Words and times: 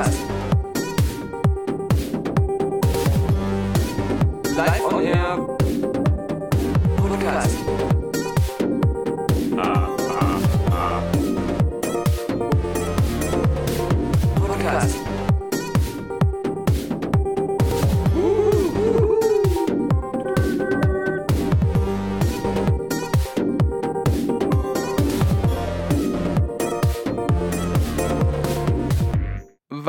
Podcast. 0.00 0.20
Live 4.56 4.84
on 4.84 5.04
Air 5.04 5.36
Podcast. 6.96 7.59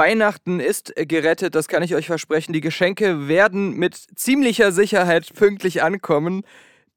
Weihnachten 0.02 0.59
ist 0.59 0.93
gerettet, 0.95 1.54
das 1.54 1.68
kann 1.68 1.83
ich 1.83 1.93
euch 1.93 2.07
versprechen. 2.07 2.54
Die 2.54 2.59
Geschenke 2.59 3.28
werden 3.28 3.75
mit 3.78 3.96
ziemlicher 4.15 4.71
Sicherheit 4.71 5.32
pünktlich 5.36 5.83
ankommen, 5.83 6.42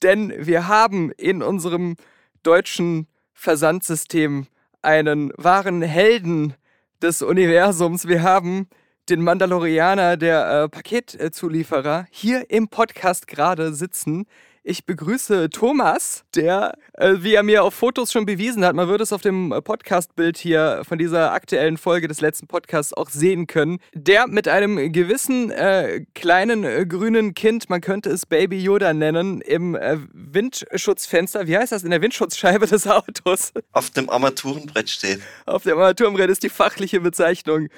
denn 0.02 0.32
wir 0.38 0.68
haben 0.68 1.12
in 1.12 1.42
unserem 1.42 1.96
deutschen 2.44 3.06
Versandsystem 3.34 4.46
einen 4.80 5.34
wahren 5.36 5.82
Helden 5.82 6.54
des 7.02 7.20
Universums. 7.20 8.08
Wir 8.08 8.22
haben 8.22 8.68
den 9.10 9.20
Mandalorianer 9.20 10.16
der 10.16 10.62
äh, 10.62 10.68
Paketzulieferer 10.70 12.06
hier 12.10 12.48
im 12.48 12.68
Podcast 12.68 13.26
gerade 13.26 13.74
sitzen. 13.74 14.24
Ich 14.66 14.86
begrüße 14.86 15.50
Thomas, 15.50 16.24
der, 16.34 16.78
äh, 16.94 17.16
wie 17.18 17.34
er 17.34 17.42
mir 17.42 17.64
auf 17.64 17.74
Fotos 17.74 18.10
schon 18.10 18.24
bewiesen 18.24 18.64
hat, 18.64 18.74
man 18.74 18.88
würde 18.88 19.04
es 19.04 19.12
auf 19.12 19.20
dem 19.20 19.52
äh, 19.52 19.60
Podcast-Bild 19.60 20.38
hier 20.38 20.80
von 20.88 20.96
dieser 20.96 21.32
aktuellen 21.32 21.76
Folge 21.76 22.08
des 22.08 22.22
letzten 22.22 22.46
Podcasts 22.46 22.94
auch 22.94 23.10
sehen 23.10 23.46
können, 23.46 23.78
der 23.92 24.26
mit 24.26 24.48
einem 24.48 24.90
gewissen 24.90 25.50
äh, 25.50 26.06
kleinen 26.14 26.64
äh, 26.64 26.86
grünen 26.86 27.34
Kind, 27.34 27.68
man 27.68 27.82
könnte 27.82 28.08
es 28.08 28.24
Baby 28.24 28.58
Yoda 28.58 28.94
nennen, 28.94 29.42
im 29.42 29.74
äh, 29.74 29.98
Windschutzfenster, 30.14 31.46
wie 31.46 31.58
heißt 31.58 31.72
das, 31.72 31.84
in 31.84 31.90
der 31.90 32.00
Windschutzscheibe 32.00 32.66
des 32.66 32.86
Autos, 32.86 33.52
auf 33.72 33.90
dem 33.90 34.08
Armaturenbrett 34.08 34.88
steht. 34.88 35.20
auf 35.44 35.64
dem 35.64 35.76
Armaturenbrett 35.76 36.30
ist 36.30 36.42
die 36.42 36.48
fachliche 36.48 37.00
Bezeichnung. 37.02 37.68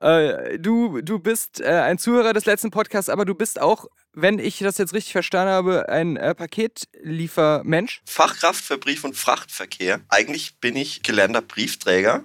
Äh, 0.00 0.58
du, 0.58 1.02
du 1.02 1.18
bist 1.18 1.60
äh, 1.60 1.66
ein 1.66 1.98
Zuhörer 1.98 2.32
des 2.32 2.46
letzten 2.46 2.70
Podcasts, 2.70 3.10
aber 3.10 3.24
du 3.24 3.34
bist 3.34 3.60
auch, 3.60 3.86
wenn 4.12 4.38
ich 4.38 4.58
das 4.58 4.78
jetzt 4.78 4.94
richtig 4.94 5.12
verstanden 5.12 5.52
habe, 5.52 5.88
ein 5.88 6.16
äh, 6.16 6.34
Paketliefermensch. 6.34 8.00
Fachkraft 8.06 8.64
für 8.64 8.78
Brief- 8.78 9.04
und 9.04 9.14
Frachtverkehr. 9.14 10.00
Eigentlich 10.08 10.56
bin 10.58 10.74
ich 10.76 11.02
gelernter 11.02 11.42
Briefträger. 11.42 12.24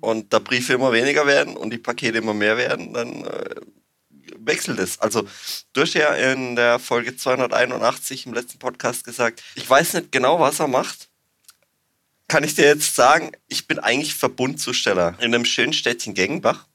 Und 0.00 0.32
da 0.32 0.38
Briefe 0.38 0.72
immer 0.72 0.92
weniger 0.92 1.26
werden 1.26 1.56
und 1.56 1.70
die 1.70 1.78
Pakete 1.78 2.18
immer 2.18 2.32
mehr 2.32 2.56
werden, 2.56 2.94
dann 2.94 3.24
äh, 3.26 3.54
wechselt 4.38 4.78
es. 4.78 4.98
Also, 4.98 5.28
du 5.74 5.82
hast 5.82 5.94
ja 5.94 6.14
in 6.14 6.56
der 6.56 6.78
Folge 6.78 7.16
281 7.16 8.26
im 8.26 8.32
letzten 8.32 8.58
Podcast 8.58 9.04
gesagt, 9.04 9.42
ich 9.54 9.68
weiß 9.68 9.94
nicht 9.94 10.10
genau, 10.10 10.40
was 10.40 10.58
er 10.58 10.68
macht. 10.68 11.10
Kann 12.28 12.44
ich 12.44 12.54
dir 12.54 12.64
jetzt 12.64 12.96
sagen, 12.96 13.32
ich 13.48 13.66
bin 13.66 13.78
eigentlich 13.78 14.14
Verbundzusteller 14.14 15.16
in 15.18 15.34
einem 15.34 15.44
schönen 15.44 15.74
Städtchen 15.74 16.14
Gengenbach. 16.14 16.66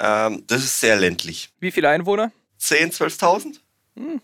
Ähm, 0.00 0.44
das 0.46 0.64
ist 0.64 0.80
sehr 0.80 0.96
ländlich. 0.96 1.50
Wie 1.60 1.70
viele 1.70 1.88
Einwohner? 1.88 2.32
10.000, 2.60 3.18
12.000 3.18 3.60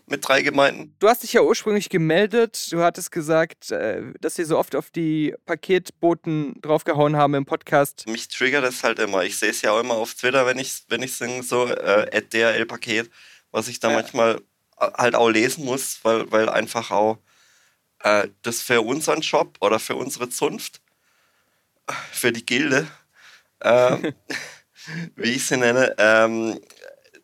mit 0.07 0.27
drei 0.27 0.41
Gemeinden. 0.41 0.95
Du 0.99 1.07
hast 1.07 1.21
dich 1.23 1.33
ja 1.33 1.41
ursprünglich 1.41 1.89
gemeldet. 1.89 2.71
Du 2.71 2.81
hattest 2.81 3.11
gesagt, 3.11 3.69
äh, 3.71 4.01
dass 4.21 4.35
sie 4.35 4.43
so 4.45 4.57
oft 4.57 4.75
auf 4.75 4.89
die 4.89 5.35
Paketboten 5.45 6.59
draufgehauen 6.61 7.15
haben 7.15 7.35
im 7.35 7.45
Podcast. 7.45 8.05
Mich 8.07 8.27
triggert 8.27 8.63
das 8.63 8.83
halt 8.83 8.97
immer. 8.97 9.23
Ich 9.23 9.37
sehe 9.37 9.51
es 9.51 9.61
ja 9.61 9.71
auch 9.71 9.79
immer 9.79 9.93
auf 9.95 10.15
Twitter, 10.15 10.45
wenn 10.47 10.57
ich 10.57 10.83
wenn 10.89 11.03
ich 11.03 11.15
so 11.17 11.67
äh, 11.67 12.21
DRL-Paket, 12.21 13.11
was 13.51 13.67
ich 13.67 13.79
da 13.79 13.89
Ja. 13.89 13.95
manchmal 13.97 14.41
äh, 14.79 14.87
halt 14.97 15.13
auch 15.15 15.29
lesen 15.29 15.65
muss, 15.65 15.99
weil, 16.03 16.31
weil 16.31 16.49
einfach 16.49 16.89
auch 16.89 17.19
äh, 17.99 18.29
das 18.41 18.61
für 18.61 18.81
unseren 18.81 19.21
Job 19.21 19.57
oder 19.59 19.77
für 19.79 19.95
unsere 19.95 20.29
Zunft, 20.29 20.81
für 22.11 22.31
die 22.31 22.45
Gilde, 22.45 22.87
ähm, 23.61 24.13
wie 25.15 25.31
ich 25.31 25.45
sie 25.45 25.57
nenne, 25.57 25.95
ähm, 25.97 26.59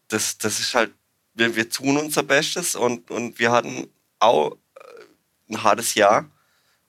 das, 0.07 0.37
das 0.37 0.59
ist 0.59 0.75
halt, 0.75 0.91
wir, 1.33 1.55
wir 1.55 1.69
tun 1.69 1.97
unser 1.97 2.23
Bestes 2.23 2.75
und, 2.75 3.09
und 3.09 3.39
wir 3.39 3.51
hatten 3.51 3.87
auch 4.19 4.51
äh, 4.51 5.53
ein 5.53 5.63
hartes 5.63 5.95
Jahr. 5.95 6.29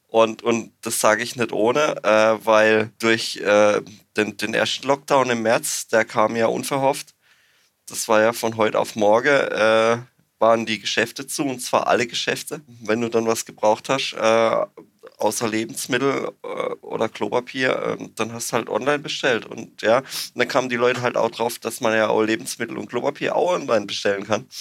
Und, 0.09 0.43
und 0.43 0.73
das 0.83 1.01
sage 1.01 1.25
ich 1.25 1.35
nicht 1.35 1.53
ohne, 1.53 1.97
äh, 2.05 2.47
weil 2.47 2.93
durch 3.01 3.37
äh, 3.39 3.81
den, 4.17 4.37
den 4.37 4.55
ersten 4.55 4.87
Lockdown 4.87 5.31
im 5.31 5.43
März, 5.43 5.89
der 5.89 6.05
kam 6.05 6.37
ja 6.37 6.47
unverhofft. 6.47 7.15
Das 7.87 8.07
war 8.09 8.21
ja 8.21 8.33
von 8.33 8.57
heute 8.57 8.79
auf 8.79 8.95
morgen, 8.95 9.29
äh, 9.29 9.99
waren 10.39 10.67
die 10.67 10.79
Geschäfte 10.79 11.27
zu, 11.27 11.45
und 11.45 11.61
zwar 11.61 11.89
alle 11.89 12.07
Geschäfte. 12.07 12.61
Wenn 12.67 13.01
du 13.01 13.09
dann 13.09 13.27
was 13.27 13.45
gebraucht 13.45 13.89
hast, 13.89 14.13
äh, 14.13 14.67
außer 15.19 15.49
Lebensmittel 15.49 16.33
äh, 16.43 16.47
oder 16.83 17.09
Klopapier, 17.09 17.97
äh, 18.01 18.09
dann 18.17 18.33
hast 18.33 18.51
du 18.53 18.57
halt 18.57 18.69
online 18.69 18.99
bestellt. 18.99 19.47
Und 19.47 19.83
ja, 19.83 19.99
und 19.99 20.07
dann 20.37 20.49
kamen 20.49 20.69
die 20.69 20.77
Leute 20.77 21.03
halt 21.03 21.17
auch 21.17 21.31
drauf, 21.31 21.59
dass 21.59 21.81
man 21.81 21.95
ja 21.95 22.09
auch 22.09 22.23
Lebensmittel 22.23 22.77
und 22.79 22.89
Klopapier 22.89 23.37
auch 23.37 23.53
online 23.55 23.87
bestellen 23.87 24.25
kann. 24.27 24.47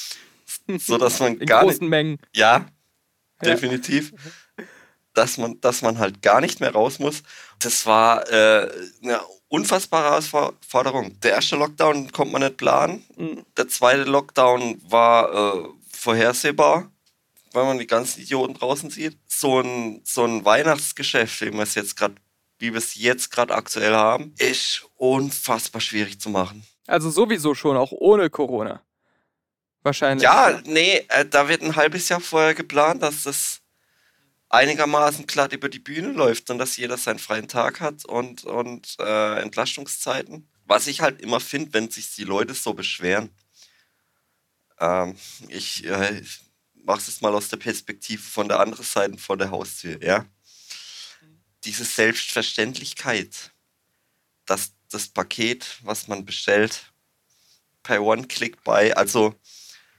So 0.78 0.97
dass 0.97 1.19
man 1.19 1.38
In 1.40 1.46
gar 1.47 1.64
nicht, 1.64 1.74
großen 1.80 1.90
Mengen. 1.90 2.19
ja, 2.34 2.68
definitiv. 3.44 4.14
Dass 5.14 5.38
man, 5.38 5.59
dass 5.62 5.81
man 5.81 6.00
halt 6.00 6.22
gar 6.22 6.41
nicht 6.41 6.59
mehr 6.59 6.72
raus 6.72 7.00
muss. 7.00 7.24
Das 7.59 7.85
war 7.85 8.28
äh, 8.31 8.70
eine 9.03 9.20
unfassbare 9.47 10.09
Herausforderung. 10.09 11.20
Der 11.22 11.31
erste 11.34 11.56
Lockdown 11.56 12.12
konnte 12.12 12.31
man 12.34 12.41
nicht 12.44 12.58
planen. 12.58 13.03
Mhm. 13.18 13.44
Der 13.58 13.68
zweite 13.68 14.03
Lockdown 14.03 14.81
war 14.88 15.56
äh, 15.56 15.68
vorhersehbar, 15.91 16.90
weil 17.53 17.66
man 17.66 17.80
die 17.80 17.88
ganzen 17.88 18.22
Idioten 18.22 18.53
draußen 18.53 18.90
sieht. 18.90 19.18
So 19.28 19.62
ein, 19.62 20.02
so 20.03 20.25
ein 20.25 20.44
Weihnachtsgeschäft, 20.46 21.41
wie 21.41 21.53
wir 21.53 21.62
es 21.62 21.75
jetzt 21.75 21.96
gerade, 21.96 22.16
wie 22.59 22.72
wir 22.72 22.80
es 22.80 22.96
jetzt 22.96 23.31
gerade 23.31 23.53
aktuell 23.53 23.94
haben, 23.94 24.34
ist 24.38 24.88
unfassbar 24.96 25.81
schwierig 25.81 26.19
zu 26.19 26.30
machen. 26.30 26.66
Also 26.88 27.09
sowieso 27.09 27.56
schon, 27.56 27.78
auch 27.78 27.91
ohne 27.91 28.30
Corona. 28.30 28.81
Wahrscheinlich. 29.84 30.24
Ja, 30.24 30.62
nee, 30.66 31.06
äh, 31.09 31.25
da 31.25 31.47
wird 31.50 31.62
ein 31.62 31.75
halbes 31.75 32.09
Jahr 32.09 32.22
vorher 32.22 32.53
geplant, 32.53 33.03
dass 33.03 33.24
das 33.24 33.62
einigermaßen 34.50 35.25
glatt 35.25 35.52
über 35.52 35.68
die 35.68 35.80
Bühne 35.80 36.12
läuft 36.12 36.50
und 36.50 36.58
dass 36.58 36.78
jeder 36.78 36.97
seinen 36.97 37.20
freien 37.20 37.47
Tag 37.47 37.81
hat 37.81 38.06
und, 38.06 38.46
und 38.46 38.96
äh, 39.00 39.41
Entlastungszeiten. 39.41 40.47
Was 40.66 40.88
ich 40.88 41.02
halt 41.02 41.22
immer 41.22 41.40
finde, 41.40 41.74
wenn 41.74 41.90
sich 41.90 42.16
die 42.16 42.24
Leute 42.24 42.53
so 42.53 42.74
beschweren. 42.74 43.30
Ähm, 44.80 45.18
ich 45.50 45.85
äh, 45.85 46.22
mache 46.84 47.10
es 47.10 47.22
mal 47.22 47.34
aus 47.34 47.50
der 47.50 47.58
Perspektive 47.58 48.22
von 48.22 48.48
der 48.48 48.60
anderen 48.60 48.86
Seite 48.86 49.18
vor 49.18 49.38
der 49.38 49.52
Haustür, 49.52 50.02
ja. 50.04 50.26
Diese 51.64 51.86
Selbstverständlichkeit, 51.86 53.52
dass 54.46 54.74
das 54.90 55.08
Paket, 55.08 55.80
was 55.82 56.08
man 56.08 56.26
bestellt, 56.26 56.92
per 57.84 58.02
One-Click-Buy, 58.02 58.94
also 58.94 59.36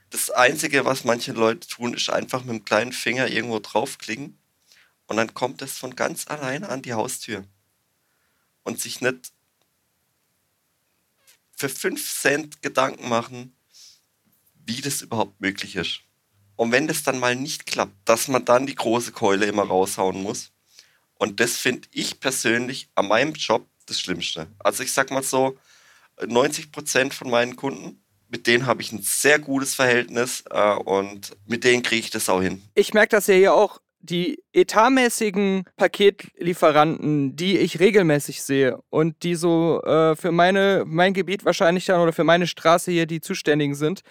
das 0.09 0.29
Einzige, 0.29 0.85
was 0.85 1.03
manche 1.03 1.33
Leute 1.33 1.67
tun, 1.67 1.93
ist 1.93 2.09
einfach 2.09 2.43
mit 2.43 2.53
dem 2.53 2.65
kleinen 2.65 2.93
Finger 2.93 3.27
irgendwo 3.27 3.59
draufklicken 3.59 4.37
und 5.07 5.17
dann 5.17 5.33
kommt 5.33 5.61
es 5.61 5.77
von 5.77 5.95
ganz 5.95 6.27
alleine 6.27 6.69
an 6.69 6.81
die 6.81 6.93
Haustür. 6.93 7.45
Und 8.63 8.79
sich 8.79 9.01
nicht 9.01 9.31
für 11.55 11.69
5 11.69 12.21
Cent 12.21 12.61
Gedanken 12.61 13.09
machen, 13.09 13.55
wie 14.65 14.81
das 14.81 15.01
überhaupt 15.01 15.39
möglich 15.39 15.75
ist. 15.75 16.04
Und 16.55 16.71
wenn 16.71 16.87
das 16.87 17.03
dann 17.03 17.19
mal 17.19 17.35
nicht 17.35 17.65
klappt, 17.65 17.95
dass 18.05 18.27
man 18.27 18.45
dann 18.45 18.65
die 18.65 18.75
große 18.75 19.11
Keule 19.11 19.45
immer 19.45 19.63
raushauen 19.63 20.21
muss. 20.21 20.51
Und 21.15 21.39
das 21.39 21.57
finde 21.57 21.87
ich 21.91 22.19
persönlich 22.19 22.89
an 22.95 23.07
meinem 23.07 23.33
Job 23.33 23.67
das 23.85 23.99
Schlimmste. 23.99 24.47
Also 24.59 24.83
ich 24.83 24.91
sag 24.91 25.11
mal 25.11 25.23
so, 25.23 25.57
90 26.25 26.71
Prozent 26.71 27.13
von 27.13 27.29
meinen 27.29 27.55
Kunden, 27.55 28.01
mit 28.29 28.47
denen 28.47 28.65
habe 28.65 28.81
ich 28.81 28.91
ein 28.91 29.01
sehr 29.01 29.39
gutes 29.39 29.75
Verhältnis 29.75 30.43
äh, 30.49 30.75
und 30.75 31.35
mit 31.45 31.63
denen 31.63 31.83
kriege 31.83 32.01
ich 32.01 32.09
das 32.09 32.29
auch 32.29 32.41
hin. 32.41 32.61
Ich 32.73 32.93
merke 32.93 33.09
das 33.09 33.27
ja 33.27 33.35
hier 33.35 33.53
auch. 33.53 33.79
Die 33.99 34.43
etatmäßigen 34.53 35.63
Paketlieferanten, 35.77 37.35
die 37.35 37.57
ich 37.57 37.79
regelmäßig 37.79 38.43
sehe 38.43 38.79
und 38.91 39.23
die 39.23 39.33
so 39.33 39.81
äh, 39.81 40.15
für 40.15 40.31
meine, 40.31 40.83
mein 40.85 41.13
Gebiet 41.13 41.43
wahrscheinlich 41.43 41.85
dann 41.85 42.01
oder 42.01 42.13
für 42.13 42.23
meine 42.23 42.45
Straße 42.45 42.91
hier 42.91 43.07
die 43.07 43.19
Zuständigen 43.19 43.73
sind, 43.73 44.01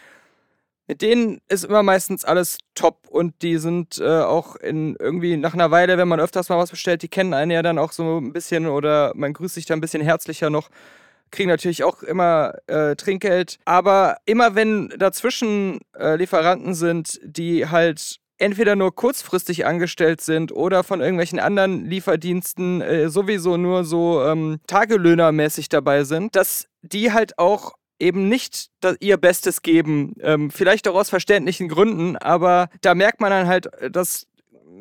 mit 0.87 1.03
denen 1.03 1.41
ist 1.49 1.65
immer 1.65 1.83
meistens 1.83 2.25
alles 2.25 2.59
top 2.75 3.09
und 3.09 3.43
die 3.43 3.59
sind 3.59 3.99
äh, 3.99 4.21
auch 4.21 4.57
in 4.57 4.97
irgendwie 4.99 5.37
nach 5.37 5.55
einer 5.55 5.71
Weile, 5.71 5.97
wenn 5.97 6.09
man 6.09 6.21
öfters 6.21 6.49
mal 6.49 6.59
was 6.59 6.71
bestellt, 6.71 7.03
die 7.03 7.09
kennen 7.09 7.35
einen 7.35 7.51
ja 7.51 7.63
dann 7.63 7.79
auch 7.79 7.93
so 7.93 8.19
ein 8.19 8.33
bisschen 8.33 8.67
oder 8.67 9.13
man 9.15 9.33
grüßt 9.33 9.55
sich 9.55 9.67
da 9.67 9.75
ein 9.75 9.81
bisschen 9.81 10.03
herzlicher 10.03 10.51
noch 10.51 10.69
kriegen 11.31 11.51
natürlich 11.51 11.85
auch 11.85 12.03
immer 12.03 12.55
äh, 12.67 12.97
Trinkgeld. 12.97 13.59
Aber 13.65 14.19
immer 14.25 14.55
wenn 14.55 14.91
dazwischen 14.97 15.81
äh, 15.99 16.17
Lieferanten 16.17 16.75
sind, 16.75 17.21
die 17.25 17.67
halt 17.67 18.21
entweder 18.39 18.77
nur 18.77 18.95
kurzfristig 18.95 19.67
angestellt 19.67 20.21
sind 20.21 20.53
oder 20.53 20.83
von 20.83 21.01
irgendwelchen 21.01 21.39
anderen 21.39 21.85
Lieferdiensten 21.85 22.81
äh, 22.81 23.09
sowieso 23.09 23.57
nur 23.57 23.85
so 23.85 24.23
ähm, 24.25 24.59
Tagelöhnermäßig 24.67 25.69
dabei 25.69 26.05
sind, 26.05 26.35
dass 26.37 26.67
die 26.83 27.13
halt 27.13 27.39
auch 27.39 27.73
eben 27.99 28.29
nicht 28.29 28.71
ihr 29.01 29.17
Bestes 29.17 29.63
geben. 29.63 30.15
Ähm, 30.21 30.51
vielleicht 30.51 30.89
auch 30.89 30.95
aus 30.95 31.11
verständlichen 31.11 31.69
Gründen, 31.69 32.17
aber 32.17 32.69
da 32.81 32.95
merkt 32.95 33.21
man 33.21 33.31
dann 33.31 33.47
halt, 33.47 33.69
dass 33.91 34.27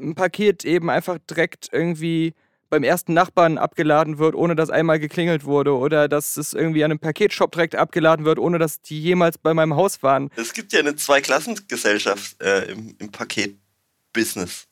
ein 0.02 0.16
Paket 0.16 0.66
eben 0.66 0.90
einfach 0.90 1.20
direkt 1.30 1.70
irgendwie 1.72 2.34
beim 2.74 2.84
ersten 2.84 3.14
Nachbarn 3.14 3.60
abgeladen 3.60 4.18
wird, 4.18 4.34
ohne 4.34 4.56
dass 4.56 4.72
einmal 4.72 5.00
geklingelt 5.00 5.46
wurde. 5.46 5.76
Oder 5.76 6.08
dass 6.08 6.38
es 6.38 6.54
irgendwie 6.54 6.84
an 6.84 6.90
einem 6.90 7.00
Paketshop 7.00 7.52
direkt 7.52 7.76
abgeladen 7.76 8.26
wird, 8.26 8.40
ohne 8.40 8.58
dass 8.58 8.82
die 8.82 9.00
jemals 9.00 9.38
bei 9.38 9.54
meinem 9.54 9.76
Haus 9.76 10.02
waren. 10.02 10.32
Es 10.36 10.54
gibt 10.54 10.74
ja 10.74 10.80
eine 10.80 10.96
Zweiklassengesellschaft 10.96 12.42
äh, 12.42 12.72
im, 12.72 12.96
im 12.98 13.12
Paketbusiness. 13.12 14.66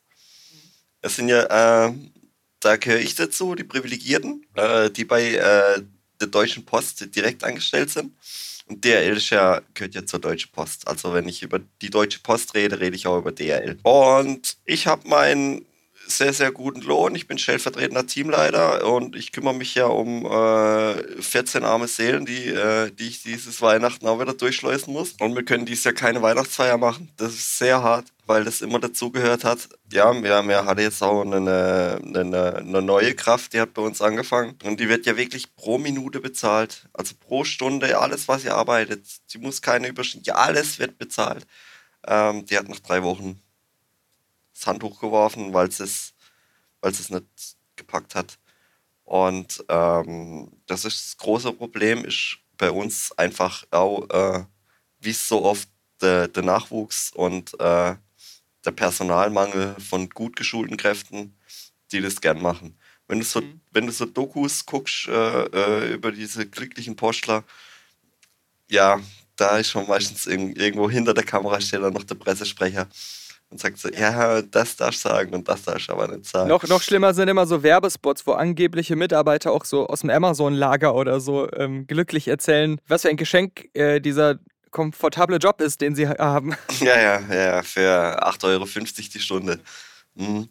Es 1.01 1.15
sind 1.15 1.29
ja, 1.29 1.43
äh, 1.89 1.93
da 2.59 2.77
gehöre 2.77 2.99
ich 2.99 3.13
dazu, 3.13 3.53
die 3.53 3.63
Privilegierten, 3.63 4.47
äh, 4.55 4.89
die 4.89 5.05
bei 5.05 5.35
äh, 5.35 5.81
der 6.21 6.27
Deutschen 6.27 6.65
Post 6.65 7.15
direkt 7.15 7.43
angestellt 7.43 7.89
sind. 7.89 8.13
Und 8.67 8.85
DRL 8.85 9.17
ja, 9.29 9.61
gehört 9.73 9.95
ja 9.95 10.05
zur 10.05 10.19
Deutschen 10.19 10.51
Post. 10.51 10.87
Also 10.87 11.13
wenn 11.13 11.27
ich 11.27 11.43
über 11.43 11.59
die 11.81 11.89
Deutsche 11.89 12.19
Post 12.19 12.55
rede, 12.55 12.79
rede 12.79 12.95
ich 12.95 13.05
auch 13.07 13.17
über 13.17 13.31
DRL. 13.31 13.77
Und 13.83 14.57
ich 14.65 14.87
habe 14.87 15.07
meinen 15.07 15.65
sehr, 16.17 16.33
sehr 16.33 16.51
guten 16.51 16.81
Lohn. 16.81 17.15
Ich 17.15 17.27
bin 17.27 17.37
stellvertretender 17.37 18.05
Teamleiter 18.05 18.85
und 18.85 19.15
ich 19.15 19.31
kümmere 19.31 19.53
mich 19.53 19.75
ja 19.75 19.85
um 19.85 20.25
äh, 20.25 21.21
14 21.21 21.63
arme 21.63 21.87
Seelen, 21.87 22.25
die, 22.25 22.47
äh, 22.47 22.91
die 22.91 23.07
ich 23.07 23.23
dieses 23.23 23.61
Weihnachten 23.61 24.07
auch 24.07 24.19
wieder 24.19 24.33
durchschleusen 24.33 24.93
muss. 24.93 25.13
Und 25.19 25.35
wir 25.35 25.43
können 25.43 25.65
dieses 25.65 25.83
Jahr 25.83 25.93
keine 25.93 26.21
Weihnachtsfeier 26.21 26.77
machen. 26.77 27.09
Das 27.17 27.33
ist 27.33 27.57
sehr 27.57 27.81
hart, 27.83 28.05
weil 28.25 28.43
das 28.43 28.61
immer 28.61 28.79
dazugehört 28.79 29.43
hat. 29.43 29.69
Ja, 29.91 30.13
wir, 30.13 30.43
wir 30.47 30.65
hatte 30.65 30.81
jetzt 30.81 31.01
auch 31.01 31.21
eine, 31.21 31.99
eine, 32.03 32.55
eine 32.57 32.81
neue 32.81 33.15
Kraft, 33.15 33.53
die 33.53 33.59
hat 33.59 33.73
bei 33.73 33.81
uns 33.81 34.01
angefangen. 34.01 34.57
Und 34.63 34.79
die 34.79 34.89
wird 34.89 35.05
ja 35.05 35.17
wirklich 35.17 35.55
pro 35.55 35.77
Minute 35.77 36.19
bezahlt. 36.19 36.87
Also 36.93 37.15
pro 37.19 37.43
Stunde, 37.43 37.97
alles, 37.99 38.27
was 38.27 38.43
sie 38.43 38.49
arbeitet. 38.49 39.05
Sie 39.27 39.37
muss 39.37 39.61
keine 39.61 39.87
Überstunden, 39.87 40.25
ja, 40.25 40.35
alles 40.35 40.79
wird 40.79 40.97
bezahlt. 40.97 41.45
Ähm, 42.07 42.45
die 42.45 42.57
hat 42.57 42.67
nach 42.67 42.79
drei 42.79 43.03
Wochen 43.03 43.41
das 44.53 44.67
Handtuch 44.67 44.99
geworfen, 44.99 45.53
weil 45.53 45.67
es 45.67 46.13
weil 46.81 46.91
es 46.91 47.09
nicht 47.09 47.25
gepackt 47.75 48.15
hat. 48.15 48.37
Und 49.03 49.63
ähm, 49.69 50.51
das 50.67 50.85
ist 50.85 51.05
das 51.05 51.17
große 51.17 51.53
Problem, 51.53 52.05
ist 52.05 52.37
bei 52.57 52.71
uns 52.71 53.11
einfach 53.17 53.65
auch, 53.71 54.09
äh, 54.09 54.45
wie 54.99 55.09
es 55.09 55.27
so 55.27 55.43
oft 55.43 55.67
der, 56.01 56.27
der 56.27 56.43
Nachwuchs 56.43 57.11
und 57.11 57.53
äh, 57.59 57.95
der 58.63 58.71
Personalmangel 58.71 59.75
von 59.79 60.09
gut 60.09 60.35
geschulten 60.35 60.77
Kräften, 60.77 61.35
die 61.91 62.01
das 62.01 62.21
gern 62.21 62.41
machen. 62.41 62.77
Wenn 63.07 63.19
du 63.19 63.25
so, 63.25 63.41
mhm. 63.41 63.59
wenn 63.71 63.87
du 63.87 63.91
so 63.91 64.05
Dokus 64.05 64.65
guckst 64.65 65.07
äh, 65.07 65.43
äh 65.45 65.93
über 65.93 66.11
diese 66.11 66.47
glücklichen 66.47 66.95
Postler, 66.95 67.43
ja, 68.69 68.99
da 69.35 69.57
ist 69.57 69.71
schon 69.71 69.87
meistens 69.87 70.27
irgendwo 70.27 70.89
hinter 70.89 71.13
der 71.13 71.25
Kamera 71.25 71.59
steht 71.59 71.81
dann 71.81 71.93
noch 71.93 72.03
der 72.03 72.15
Pressesprecher 72.15 72.87
und 73.51 73.59
sagt 73.59 73.77
so, 73.77 73.89
ja, 73.89 74.41
das 74.41 74.77
darfst 74.77 75.03
du 75.05 75.09
sagen 75.09 75.33
und 75.35 75.47
das 75.47 75.63
darfst 75.63 75.89
du 75.89 75.93
aber 75.93 76.07
nicht 76.07 76.25
sagen. 76.25 76.47
Noch, 76.49 76.63
noch 76.67 76.81
schlimmer 76.81 77.13
sind 77.13 77.27
immer 77.27 77.45
so 77.45 77.61
Werbespots, 77.61 78.25
wo 78.25 78.31
angebliche 78.31 78.95
Mitarbeiter 78.95 79.51
auch 79.51 79.65
so 79.65 79.87
aus 79.87 80.01
dem 80.01 80.09
Amazon-Lager 80.09 80.95
oder 80.95 81.19
so 81.19 81.51
ähm, 81.53 81.85
glücklich 81.85 82.29
erzählen, 82.29 82.79
was 82.87 83.01
für 83.01 83.09
ein 83.09 83.17
Geschenk 83.17 83.69
äh, 83.73 83.99
dieser 83.99 84.39
komfortable 84.71 85.37
Job 85.37 85.59
ist, 85.59 85.81
den 85.81 85.95
sie 85.95 86.07
haben. 86.07 86.55
Ja, 86.79 86.99
ja, 86.99 87.19
ja, 87.33 87.61
für 87.61 88.23
8,50 88.23 88.43
Euro 88.45 88.65
die 88.65 89.19
Stunde. 89.19 89.59
Mhm. 90.15 90.47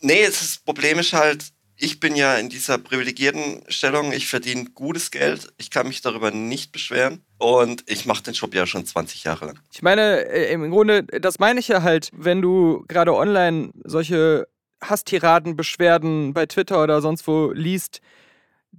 Nee, 0.00 0.26
das 0.26 0.58
Problem 0.64 0.98
ist 0.98 1.12
halt, 1.12 1.44
ich 1.82 1.98
bin 1.98 2.14
ja 2.14 2.36
in 2.36 2.48
dieser 2.48 2.78
privilegierten 2.78 3.64
Stellung, 3.66 4.12
ich 4.12 4.28
verdiene 4.28 4.66
gutes 4.66 5.10
Geld, 5.10 5.52
ich 5.58 5.68
kann 5.68 5.88
mich 5.88 6.00
darüber 6.00 6.30
nicht 6.30 6.70
beschweren. 6.70 7.24
Und 7.38 7.82
ich 7.90 8.06
mache 8.06 8.22
den 8.22 8.34
Job 8.34 8.54
ja 8.54 8.66
schon 8.66 8.86
20 8.86 9.24
Jahre 9.24 9.46
lang. 9.46 9.58
Ich 9.72 9.82
meine, 9.82 10.24
äh, 10.28 10.52
im 10.52 10.70
Grunde, 10.70 11.02
das 11.02 11.40
meine 11.40 11.58
ich 11.58 11.66
ja 11.66 11.82
halt, 11.82 12.10
wenn 12.12 12.40
du 12.40 12.84
gerade 12.86 13.12
online 13.12 13.72
solche 13.82 14.46
Hasstiraden, 14.80 15.56
Beschwerden 15.56 16.32
bei 16.34 16.46
Twitter 16.46 16.80
oder 16.80 17.00
sonst 17.02 17.26
wo 17.26 17.50
liest, 17.50 18.00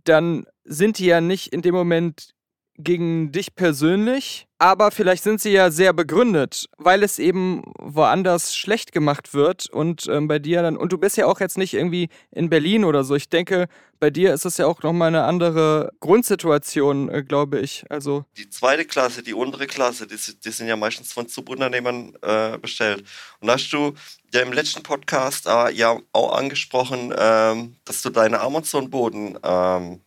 dann 0.06 0.46
sind 0.64 0.98
die 0.98 1.08
ja 1.08 1.20
nicht 1.20 1.52
in 1.52 1.62
dem 1.62 1.76
Moment 1.76 2.34
gegen 2.78 3.34
dich 3.34 3.54
persönlich, 3.54 4.48
aber 4.64 4.92
vielleicht 4.92 5.24
sind 5.24 5.42
sie 5.42 5.52
ja 5.52 5.72
sehr 5.72 5.92
begründet, 5.92 6.70
weil 6.78 7.04
es 7.04 7.20
eben 7.20 7.64
woanders 7.78 8.56
schlecht 8.56 8.94
gemacht 8.94 9.34
wird 9.34 9.70
und 9.70 10.08
ähm, 10.08 10.30
bei 10.30 10.40
dir 10.40 10.62
dann, 10.62 10.78
und 10.78 10.94
du 10.94 10.98
bist 10.98 11.18
ja 11.18 11.26
auch 11.26 11.42
jetzt 11.42 11.58
nicht 11.58 11.74
irgendwie 11.74 12.08
in 12.32 12.50
Berlin 12.50 12.86
oder 12.86 13.04
so. 13.04 13.14
Ich 13.14 13.28
denke, 13.28 13.68
bei 14.00 14.10
dir 14.10 14.34
ist 14.34 14.46
es 14.46 14.56
ja 14.56 14.66
auch 14.66 14.82
nochmal 14.82 15.10
eine 15.10 15.26
andere 15.26 15.92
Grundsituation, 16.00 17.10
äh, 17.10 17.24
glaube 17.24 17.60
ich. 17.60 17.84
Also 17.90 18.24
die 18.38 18.50
zweite 18.50 18.86
Klasse, 18.86 19.22
die 19.22 19.34
untere 19.34 19.68
Klasse, 19.68 20.08
die, 20.08 20.16
die 20.16 20.52
sind 20.52 20.70
ja 20.70 20.78
meistens 20.78 21.12
von 21.12 21.28
Subunternehmern 21.28 22.14
äh, 22.22 22.58
bestellt. 22.58 23.04
Und 23.42 23.52
hast 23.52 23.70
du 23.74 23.94
ja 24.34 24.40
im 24.40 24.54
letzten 24.54 24.82
Podcast 24.82 25.46
äh, 25.46 25.74
ja 25.74 26.00
auch 26.14 26.38
angesprochen, 26.38 27.14
ähm, 27.18 27.76
dass 27.84 28.02
du 28.02 28.12
deine 28.12 28.40
Amazon-Boden 28.40 29.38
ähm, 29.44 30.00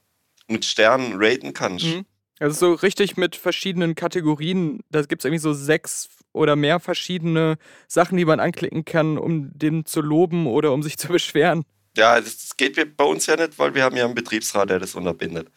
mit 0.48 0.64
Sternen 0.64 1.12
raten 1.16 1.52
kannst. 1.52 1.84
Mhm. 1.84 2.06
Also 2.38 2.54
so 2.54 2.74
richtig 2.74 3.16
mit 3.16 3.34
verschiedenen 3.34 3.94
Kategorien. 3.94 4.80
Da 4.90 5.02
gibt 5.02 5.22
es 5.22 5.24
irgendwie 5.24 5.40
so 5.40 5.54
sechs 5.54 6.08
oder 6.32 6.54
mehr 6.54 6.80
verschiedene 6.80 7.56
Sachen, 7.88 8.18
die 8.18 8.26
man 8.26 8.40
anklicken 8.40 8.84
kann, 8.84 9.16
um 9.16 9.56
den 9.56 9.86
zu 9.86 10.02
loben 10.02 10.46
oder 10.46 10.72
um 10.72 10.82
sich 10.82 10.98
zu 10.98 11.08
beschweren. 11.08 11.64
Ja, 11.96 12.20
das 12.20 12.56
geht 12.58 12.96
bei 12.96 13.04
uns 13.04 13.26
ja 13.26 13.36
nicht, 13.36 13.58
weil 13.58 13.74
wir 13.74 13.82
haben 13.82 13.96
ja 13.96 14.04
einen 14.04 14.14
Betriebsrat, 14.14 14.68
der 14.68 14.78
das 14.78 14.94
unterbindet. 14.94 15.48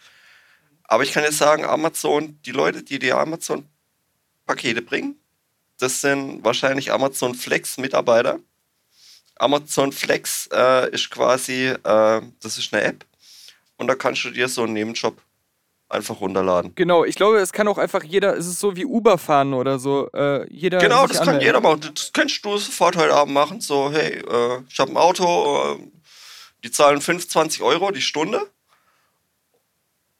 Aber 0.85 1.03
ich 1.03 1.11
kann 1.11 1.23
jetzt 1.23 1.37
sagen, 1.37 1.65
Amazon, 1.65 2.39
die 2.45 2.51
Leute, 2.51 2.81
die 2.81 2.97
die 2.97 3.11
Amazon-Pakete 3.11 4.81
bringen, 4.81 5.19
das 5.77 6.01
sind 6.01 6.43
wahrscheinlich 6.43 6.91
Amazon 6.91 7.35
Flex-Mitarbeiter. 7.35 8.39
Amazon 9.35 9.91
Flex 9.91 10.49
äh, 10.51 10.89
ist 10.91 11.09
quasi, 11.11 11.67
äh, 11.67 12.21
das 12.41 12.57
ist 12.57 12.73
eine 12.73 12.83
App 12.83 13.05
und 13.77 13.87
da 13.87 13.95
kannst 13.95 14.23
du 14.23 14.31
dir 14.31 14.47
so 14.47 14.63
einen 14.63 14.73
Nebenjob 14.73 15.21
einfach 15.89 16.21
runterladen. 16.21 16.73
Genau, 16.75 17.03
ich 17.03 17.15
glaube, 17.15 17.39
es 17.39 17.51
kann 17.51 17.67
auch 17.67 17.77
einfach 17.77 18.03
jeder, 18.03 18.37
es 18.37 18.45
ist 18.45 18.59
so 18.59 18.75
wie 18.75 18.85
Uber 18.85 19.17
fahren 19.17 19.53
oder 19.53 19.79
so. 19.79 20.09
Äh, 20.13 20.51
jeder 20.53 20.77
genau, 20.77 21.07
das 21.07 21.21
kann 21.21 21.41
jeder 21.41 21.59
machen. 21.59 21.91
Das 21.93 22.13
kannst 22.13 22.45
du 22.45 22.57
sofort 22.57 22.95
heute 22.95 23.13
Abend 23.13 23.33
machen. 23.33 23.59
So, 23.59 23.91
hey, 23.91 24.19
äh, 24.19 24.61
ich 24.69 24.79
habe 24.79 24.91
ein 24.91 24.97
Auto, 24.97 25.75
äh, 25.75 25.91
die 26.63 26.71
zahlen 26.71 27.01
25 27.01 27.61
Euro 27.63 27.91
die 27.91 28.01
Stunde, 28.01 28.49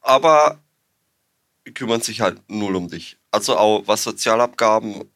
aber 0.00 0.58
die 1.66 1.72
kümmern 1.72 2.00
sich 2.00 2.20
halt 2.20 2.40
null 2.48 2.74
um 2.74 2.88
dich. 2.88 3.16
Also 3.30 3.56
auch 3.56 3.82
was 3.86 4.02
Sozialabgaben, 4.02 5.08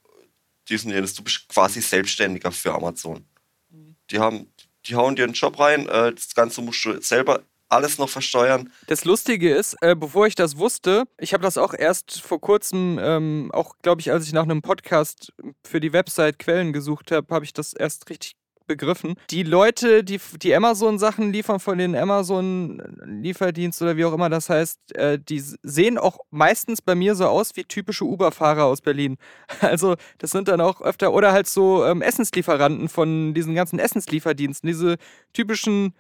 diesen 0.69 0.93
jenes, 0.93 1.15
du 1.15 1.25
bist 1.25 1.49
quasi 1.49 1.81
Selbstständiger 1.81 2.53
für 2.53 2.73
Amazon. 2.73 3.25
Mhm. 3.71 3.97
Die 4.11 4.19
haben, 4.21 4.53
die 4.87 4.95
hauen 4.95 5.17
dir 5.17 5.25
einen 5.25 5.33
Job 5.33 5.59
rein, 5.59 5.89
äh, 5.89 6.13
das 6.13 6.35
Ganze 6.35 6.63
musst 6.63 6.85
du 6.85 7.01
selber 7.03 7.43
alles 7.75 7.99
noch 7.99 8.09
versteuern. 8.09 8.71
Das 8.87 9.05
Lustige 9.05 9.55
ist, 9.55 9.77
äh, 9.81 9.95
bevor 9.95 10.27
ich 10.27 10.35
das 10.35 10.59
wusste, 10.59 11.05
ich 11.19 11.33
habe 11.33 11.43
das 11.43 11.59
auch 11.59 11.75
erst 11.75 12.21
vor 12.21 12.41
kurzem, 12.41 12.99
ähm, 13.03 13.51
auch 13.53 13.75
glaube 13.83 14.01
ich, 14.01 14.11
als 14.11 14.27
ich 14.27 14.33
nach 14.33 14.45
einem 14.45 14.63
Podcast 14.63 15.33
für 15.65 15.81
die 15.81 15.93
Website 15.93 16.39
Quellen 16.39 16.73
gesucht 16.73 17.11
habe, 17.11 17.35
habe 17.35 17.45
ich 17.45 17.53
das 17.53 17.73
erst 17.73 18.09
richtig 18.11 18.37
begriffen. 18.67 19.15
Die 19.31 19.43
Leute, 19.43 20.05
die 20.05 20.21
die 20.41 20.55
Amazon-Sachen 20.55 21.33
liefern 21.33 21.61
von 21.61 21.79
den 21.79 21.95
Amazon-Lieferdienst 21.95 23.83
oder 23.83 23.97
wie 23.97 24.05
auch 24.05 24.13
immer 24.13 24.31
das 24.31 24.49
heißt, 24.49 24.97
äh, 24.97 25.19
die 25.19 25.41
sehen 25.41 25.99
auch 25.99 26.19
meistens 26.31 26.81
bei 26.83 26.95
mir 26.95 27.15
so 27.15 27.27
aus 27.27 27.57
wie 27.57 27.65
typische 27.65 28.05
Uber-Fahrer 28.05 28.65
aus 28.65 28.81
Berlin. 28.81 29.17
Also 29.61 29.97
das 30.19 30.31
sind 30.31 30.49
dann 30.49 30.61
auch 30.61 30.81
öfter, 30.81 31.13
oder 31.13 31.33
halt 31.33 31.47
so 31.47 31.85
ähm, 31.85 32.03
Essenslieferanten 32.03 32.89
von 32.89 33.35
diesen 33.35 33.55
ganzen 33.55 33.79
Essenslieferdiensten, 33.79 34.67
diese 34.67 34.97
typischen 35.33 35.95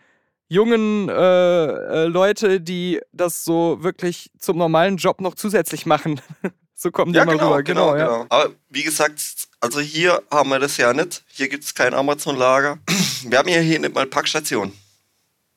jungen 0.48 1.08
äh, 1.08 1.12
äh, 1.12 2.04
Leute, 2.06 2.60
die 2.60 3.00
das 3.12 3.44
so 3.44 3.78
wirklich 3.82 4.30
zum 4.38 4.58
normalen 4.58 4.96
Job 4.96 5.20
noch 5.20 5.34
zusätzlich 5.34 5.86
machen. 5.86 6.20
so 6.74 6.90
kommen 6.90 7.12
die 7.12 7.18
ja, 7.18 7.24
mal 7.24 7.32
genau, 7.32 7.46
rüber. 7.48 7.62
Genau, 7.62 7.92
genau, 7.92 8.04
genau. 8.04 8.26
Aber 8.28 8.50
wie 8.68 8.82
gesagt, 8.82 9.22
also 9.60 9.80
hier 9.80 10.22
haben 10.30 10.50
wir 10.50 10.58
das 10.58 10.76
ja 10.76 10.92
nicht. 10.92 11.24
Hier 11.28 11.48
gibt 11.48 11.64
es 11.64 11.74
kein 11.74 11.94
Amazon-Lager. 11.94 12.78
Wir 13.26 13.38
haben 13.38 13.48
ja 13.48 13.60
hier 13.60 13.78
nicht 13.78 13.94
mal 13.94 14.04
Packstation. 14.04 14.74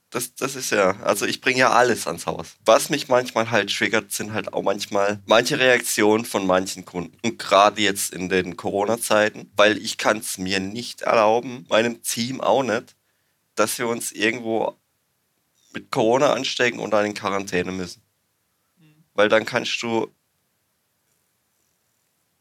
Das, 0.10 0.34
das 0.36 0.56
ist 0.56 0.72
ja, 0.72 0.96
also 1.02 1.26
ich 1.26 1.42
bringe 1.42 1.60
ja 1.60 1.72
alles 1.72 2.08
ans 2.08 2.28
Haus. 2.28 2.56
Was 2.64 2.90
mich 2.90 3.10
manchmal 3.10 3.52
halt 3.52 3.76
triggert, 3.76 4.14
sind 4.14 4.32
halt 4.32 4.54
auch 4.54 4.64
manchmal 4.64 5.20
manche 5.26 5.60
Reaktionen 5.60 6.24
von 6.24 6.48
manchen 6.48 6.86
Kunden. 6.86 7.18
Und 7.26 7.38
gerade 7.38 7.82
jetzt 7.82 8.14
in 8.14 8.30
den 8.30 8.56
Corona-Zeiten, 8.56 9.52
weil 9.58 9.78
ich 9.78 9.98
kann 9.98 10.20
es 10.20 10.38
mir 10.38 10.62
nicht 10.62 11.02
erlauben, 11.02 11.66
meinem 11.70 12.02
Team 12.04 12.40
auch 12.40 12.64
nicht, 12.64 12.96
dass 13.58 13.78
wir 13.78 13.88
uns 13.88 14.14
irgendwo 14.14 14.78
mit 15.74 15.92
Corona 15.92 16.34
anstecken 16.34 16.80
und 16.80 16.92
dann 16.92 17.06
in 17.06 17.14
Quarantäne 17.14 17.72
müssen. 17.72 18.02
Weil 19.14 19.28
dann 19.30 19.46
kannst 19.46 19.82
du 19.82 20.10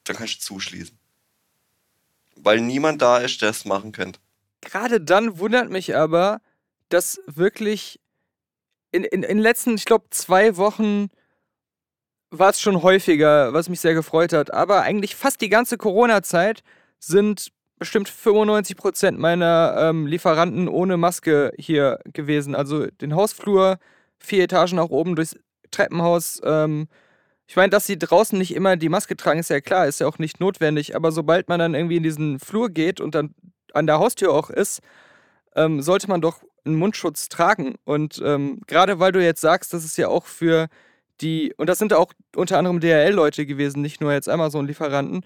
dann 0.05 0.17
kannst 0.17 0.37
du 0.37 0.41
zuschließen. 0.41 0.97
weil 2.37 2.61
niemand 2.61 3.03
da 3.03 3.19
ist, 3.19 3.43
der 3.43 3.51
es 3.51 3.65
machen 3.65 3.91
könnte. 3.93 4.21
Gerade 4.61 5.01
dann 5.01 5.39
wundert 5.39 5.71
mich 5.71 5.97
aber, 5.97 6.41
dass 6.91 7.21
wirklich 7.27 7.99
in, 8.93 9.05
in, 9.05 9.23
in 9.23 9.29
den 9.29 9.39
letzten, 9.39 9.75
ich 9.75 9.85
glaube, 9.85 10.07
zwei 10.11 10.57
Wochen 10.57 11.09
war 12.31 12.51
es 12.51 12.61
schon 12.61 12.83
häufiger, 12.83 13.53
was 13.53 13.69
mich 13.69 13.81
sehr 13.81 13.95
gefreut 13.95 14.33
hat. 14.33 14.53
Aber 14.53 14.83
eigentlich 14.83 15.17
fast 15.17 15.41
die 15.41 15.49
ganze 15.49 15.77
Corona-Zeit 15.79 16.63
sind 16.99 17.53
bestimmt 17.79 18.09
95 18.09 18.77
Prozent 18.77 19.19
meiner 19.19 19.77
ähm, 19.79 20.07
Lieferanten 20.07 20.69
ohne 20.69 20.97
Maske 20.97 21.53
hier 21.59 22.01
gewesen. 22.13 22.55
Also 22.55 22.87
den 22.87 23.15
Hausflur, 23.15 23.79
vier 24.19 24.45
Etagen 24.45 24.77
nach 24.77 24.89
oben 24.89 25.15
durchs 25.17 25.37
Treppenhaus. 25.71 26.41
Ähm, 26.45 26.89
ich 27.47 27.57
meine, 27.57 27.71
dass 27.71 27.87
sie 27.87 27.99
draußen 27.99 28.39
nicht 28.39 28.55
immer 28.55 28.77
die 28.77 28.89
Maske 28.89 29.17
tragen, 29.17 29.41
ist 29.41 29.51
ja 29.51 29.61
klar, 29.61 29.87
ist 29.87 30.01
ja 30.01 30.07
auch 30.07 30.19
nicht 30.19 30.41
notwendig. 30.41 30.97
Aber 30.97 31.13
sobald 31.13 31.49
man 31.49 31.59
dann 31.59 31.75
irgendwie 31.75 31.97
in 31.97 32.03
diesen 32.03 32.41
Flur 32.41 32.71
geht 32.71 33.01
und 33.01 33.15
dann 33.15 33.35
an 33.73 33.87
der 33.87 33.99
Haustür 33.99 34.33
auch 34.33 34.51
ist, 34.51 34.81
ähm, 35.55 35.83
sollte 35.83 36.09
man 36.09 36.21
doch 36.21 36.43
einen 36.65 36.77
Mundschutz 36.77 37.29
tragen. 37.29 37.77
Und 37.85 38.21
ähm, 38.25 38.61
gerade 38.67 38.99
weil 38.99 39.13
du 39.13 39.23
jetzt 39.23 39.41
sagst, 39.41 39.73
dass 39.73 39.85
es 39.85 39.97
ja 39.97 40.09
auch 40.09 40.27
für 40.27 40.69
die, 41.21 41.55
und 41.57 41.69
das 41.69 41.79
sind 41.79 41.93
auch 41.93 42.13
unter 42.35 42.59
anderem 42.59 42.81
DHL-Leute 42.81 43.47
gewesen, 43.47 43.81
nicht 43.83 44.01
nur 44.01 44.13
jetzt 44.13 44.29
Amazon-Lieferanten, 44.29 45.25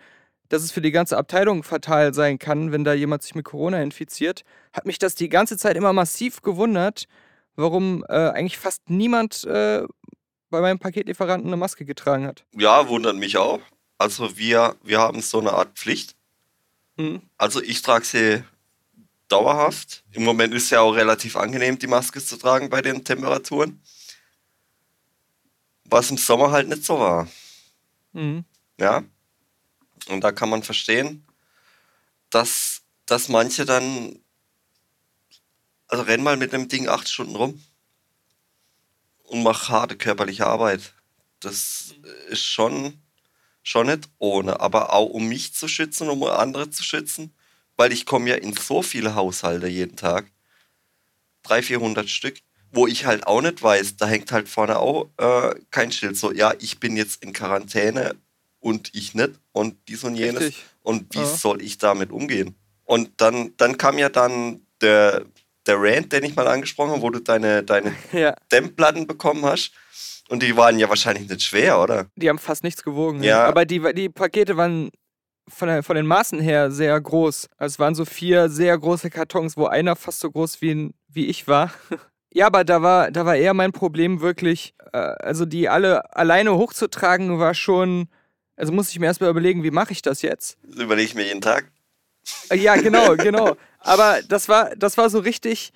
dass 0.50 0.62
es 0.62 0.72
für 0.72 0.82
die 0.82 0.90
ganze 0.90 1.16
Abteilung 1.16 1.62
fatal 1.62 2.12
sein 2.12 2.38
kann, 2.38 2.72
wenn 2.72 2.84
da 2.84 2.92
jemand 2.92 3.22
sich 3.22 3.34
mit 3.34 3.44
Corona 3.44 3.80
infiziert, 3.82 4.42
hat 4.72 4.84
mich 4.84 4.98
das 4.98 5.14
die 5.14 5.28
ganze 5.28 5.56
Zeit 5.56 5.76
immer 5.76 5.92
massiv 5.92 6.42
gewundert, 6.42 7.06
warum 7.56 8.04
äh, 8.08 8.14
eigentlich 8.14 8.58
fast 8.58 8.90
niemand 8.90 9.44
äh, 9.44 9.84
bei 10.50 10.60
meinem 10.60 10.80
Paketlieferanten 10.80 11.48
eine 11.48 11.56
Maske 11.56 11.84
getragen 11.84 12.26
hat. 12.26 12.44
Ja, 12.56 12.88
wundert 12.88 13.16
mich 13.16 13.36
auch. 13.36 13.60
Also 13.96 14.36
wir, 14.36 14.76
wir 14.82 14.98
haben 14.98 15.22
so 15.22 15.38
eine 15.38 15.52
Art 15.52 15.78
Pflicht. 15.78 16.16
Mhm. 16.96 17.22
Also 17.38 17.62
ich 17.62 17.80
trage 17.82 18.04
sie 18.04 18.44
dauerhaft. 19.28 20.04
Im 20.10 20.24
Moment 20.24 20.52
ist 20.52 20.64
es 20.64 20.70
ja 20.70 20.80
auch 20.80 20.96
relativ 20.96 21.36
angenehm, 21.36 21.78
die 21.78 21.86
Maske 21.86 22.20
zu 22.20 22.36
tragen 22.36 22.70
bei 22.70 22.82
den 22.82 23.04
Temperaturen. 23.04 23.80
Was 25.84 26.10
im 26.10 26.16
Sommer 26.16 26.50
halt 26.50 26.68
nicht 26.68 26.84
so 26.84 26.98
war. 26.98 27.28
Mhm. 28.12 28.44
Ja. 28.78 29.04
Und 30.10 30.22
da 30.22 30.32
kann 30.32 30.50
man 30.50 30.62
verstehen, 30.62 31.24
dass, 32.30 32.82
dass 33.06 33.28
manche 33.28 33.64
dann, 33.64 34.18
also 35.88 36.04
renn 36.04 36.22
mal 36.22 36.36
mit 36.36 36.54
einem 36.54 36.68
Ding 36.68 36.88
acht 36.88 37.08
Stunden 37.08 37.36
rum 37.36 37.62
und 39.24 39.42
mach 39.42 39.68
harte 39.68 39.96
körperliche 39.96 40.46
Arbeit. 40.46 40.94
Das 41.40 41.94
ist 42.28 42.44
schon, 42.44 43.00
schon 43.62 43.86
nicht 43.86 44.08
ohne, 44.18 44.60
aber 44.60 44.92
auch 44.92 45.06
um 45.06 45.28
mich 45.28 45.54
zu 45.54 45.68
schützen, 45.68 46.08
um 46.08 46.22
andere 46.24 46.70
zu 46.70 46.82
schützen, 46.82 47.34
weil 47.76 47.92
ich 47.92 48.06
komme 48.06 48.30
ja 48.30 48.36
in 48.36 48.54
so 48.54 48.82
viele 48.82 49.14
Haushalte 49.14 49.66
jeden 49.66 49.96
Tag, 49.96 50.30
300, 51.44 51.64
400 51.64 52.10
Stück, 52.10 52.38
wo 52.72 52.86
ich 52.86 53.06
halt 53.06 53.26
auch 53.26 53.40
nicht 53.40 53.62
weiß, 53.62 53.96
da 53.96 54.06
hängt 54.06 54.30
halt 54.32 54.48
vorne 54.48 54.78
auch 54.78 55.10
äh, 55.16 55.54
kein 55.70 55.90
Schild 55.90 56.16
so, 56.16 56.32
ja, 56.32 56.54
ich 56.60 56.78
bin 56.78 56.96
jetzt 56.96 57.22
in 57.22 57.32
Quarantäne 57.32 58.16
und 58.60 58.94
ich 58.94 59.14
nicht 59.14 59.32
und 59.52 59.76
dies 59.88 60.04
und 60.04 60.14
jenes 60.16 60.40
Richtig. 60.42 60.64
und 60.82 61.14
wie 61.14 61.18
Ja. 61.20 61.24
soll 61.26 61.62
ich 61.62 61.78
damit 61.78 62.12
umgehen? 62.12 62.54
Und 62.84 63.20
dann, 63.20 63.52
dann 63.56 63.76
kam 63.78 63.98
ja 63.98 64.08
dann 64.08 64.60
der, 64.80 65.24
der 65.66 65.76
Rant, 65.80 66.12
den 66.12 66.24
ich 66.24 66.34
mal 66.36 66.46
angesprochen 66.48 66.90
habe, 66.92 67.02
wo 67.02 67.10
du 67.10 67.20
deine, 67.20 67.62
deine 67.62 67.94
Ja, 68.12 68.34
Dämmplatten 68.52 69.06
bekommen 69.06 69.44
hast. 69.44 69.72
Und 70.28 70.42
die 70.42 70.56
waren 70.56 70.78
ja 70.78 70.88
wahrscheinlich 70.88 71.28
nicht 71.28 71.42
schwer, 71.42 71.80
oder? 71.80 72.06
die 72.16 72.28
haben 72.28 72.38
fast 72.38 72.62
nichts 72.62 72.82
gewogen. 72.84 73.22
Ja. 73.22 73.44
Aber 73.46 73.64
die, 73.64 73.80
die 73.94 74.08
Pakete 74.08 74.56
waren 74.56 74.90
von, 75.48 75.66
der, 75.68 75.82
von 75.82 75.96
den 75.96 76.06
Maßen 76.06 76.38
her 76.40 76.70
sehr 76.70 77.00
groß. 77.00 77.48
Also 77.56 77.74
es 77.74 77.78
waren 77.80 77.94
so 77.96 78.04
vier 78.04 78.48
sehr 78.48 78.78
große 78.78 79.10
Kartons, 79.10 79.56
wo 79.56 79.66
einer 79.66 79.96
fast 79.96 80.20
so 80.20 80.30
groß 80.30 80.60
wie, 80.62 80.70
ein- 80.72 80.94
wie 81.08 81.26
ich 81.26 81.48
war. 81.48 81.72
Ja, 82.32 82.46
aber 82.46 82.62
da 82.62 82.80
war, 82.80 83.10
da 83.10 83.26
war 83.26 83.34
eher 83.34 83.54
mein 83.54 83.72
Problem 83.72 84.20
wirklich, 84.20 84.72
äh, 84.92 84.98
also 84.98 85.44
die 85.46 85.68
alle 85.68 86.14
alleine 86.14 86.54
hochzutragen, 86.56 87.40
war 87.40 87.54
schon, 87.54 88.06
also 88.60 88.72
muss 88.72 88.90
ich 88.90 88.98
mir 88.98 89.06
erstmal 89.06 89.30
überlegen, 89.30 89.64
wie 89.64 89.70
mache 89.70 89.92
ich 89.92 90.02
das 90.02 90.20
jetzt? 90.20 90.58
Das 90.62 90.82
überlege 90.82 91.06
ich 91.06 91.14
mir 91.14 91.26
jeden 91.26 91.40
Tag. 91.40 91.70
Äh, 92.50 92.56
Ja, 92.56 92.76
genau, 92.76 93.16
genau. 93.16 93.56
Aber 93.78 94.20
das 94.28 94.48
war, 94.48 94.76
das 94.76 94.98
war 94.98 95.08
so 95.08 95.18
richtig. 95.18 95.72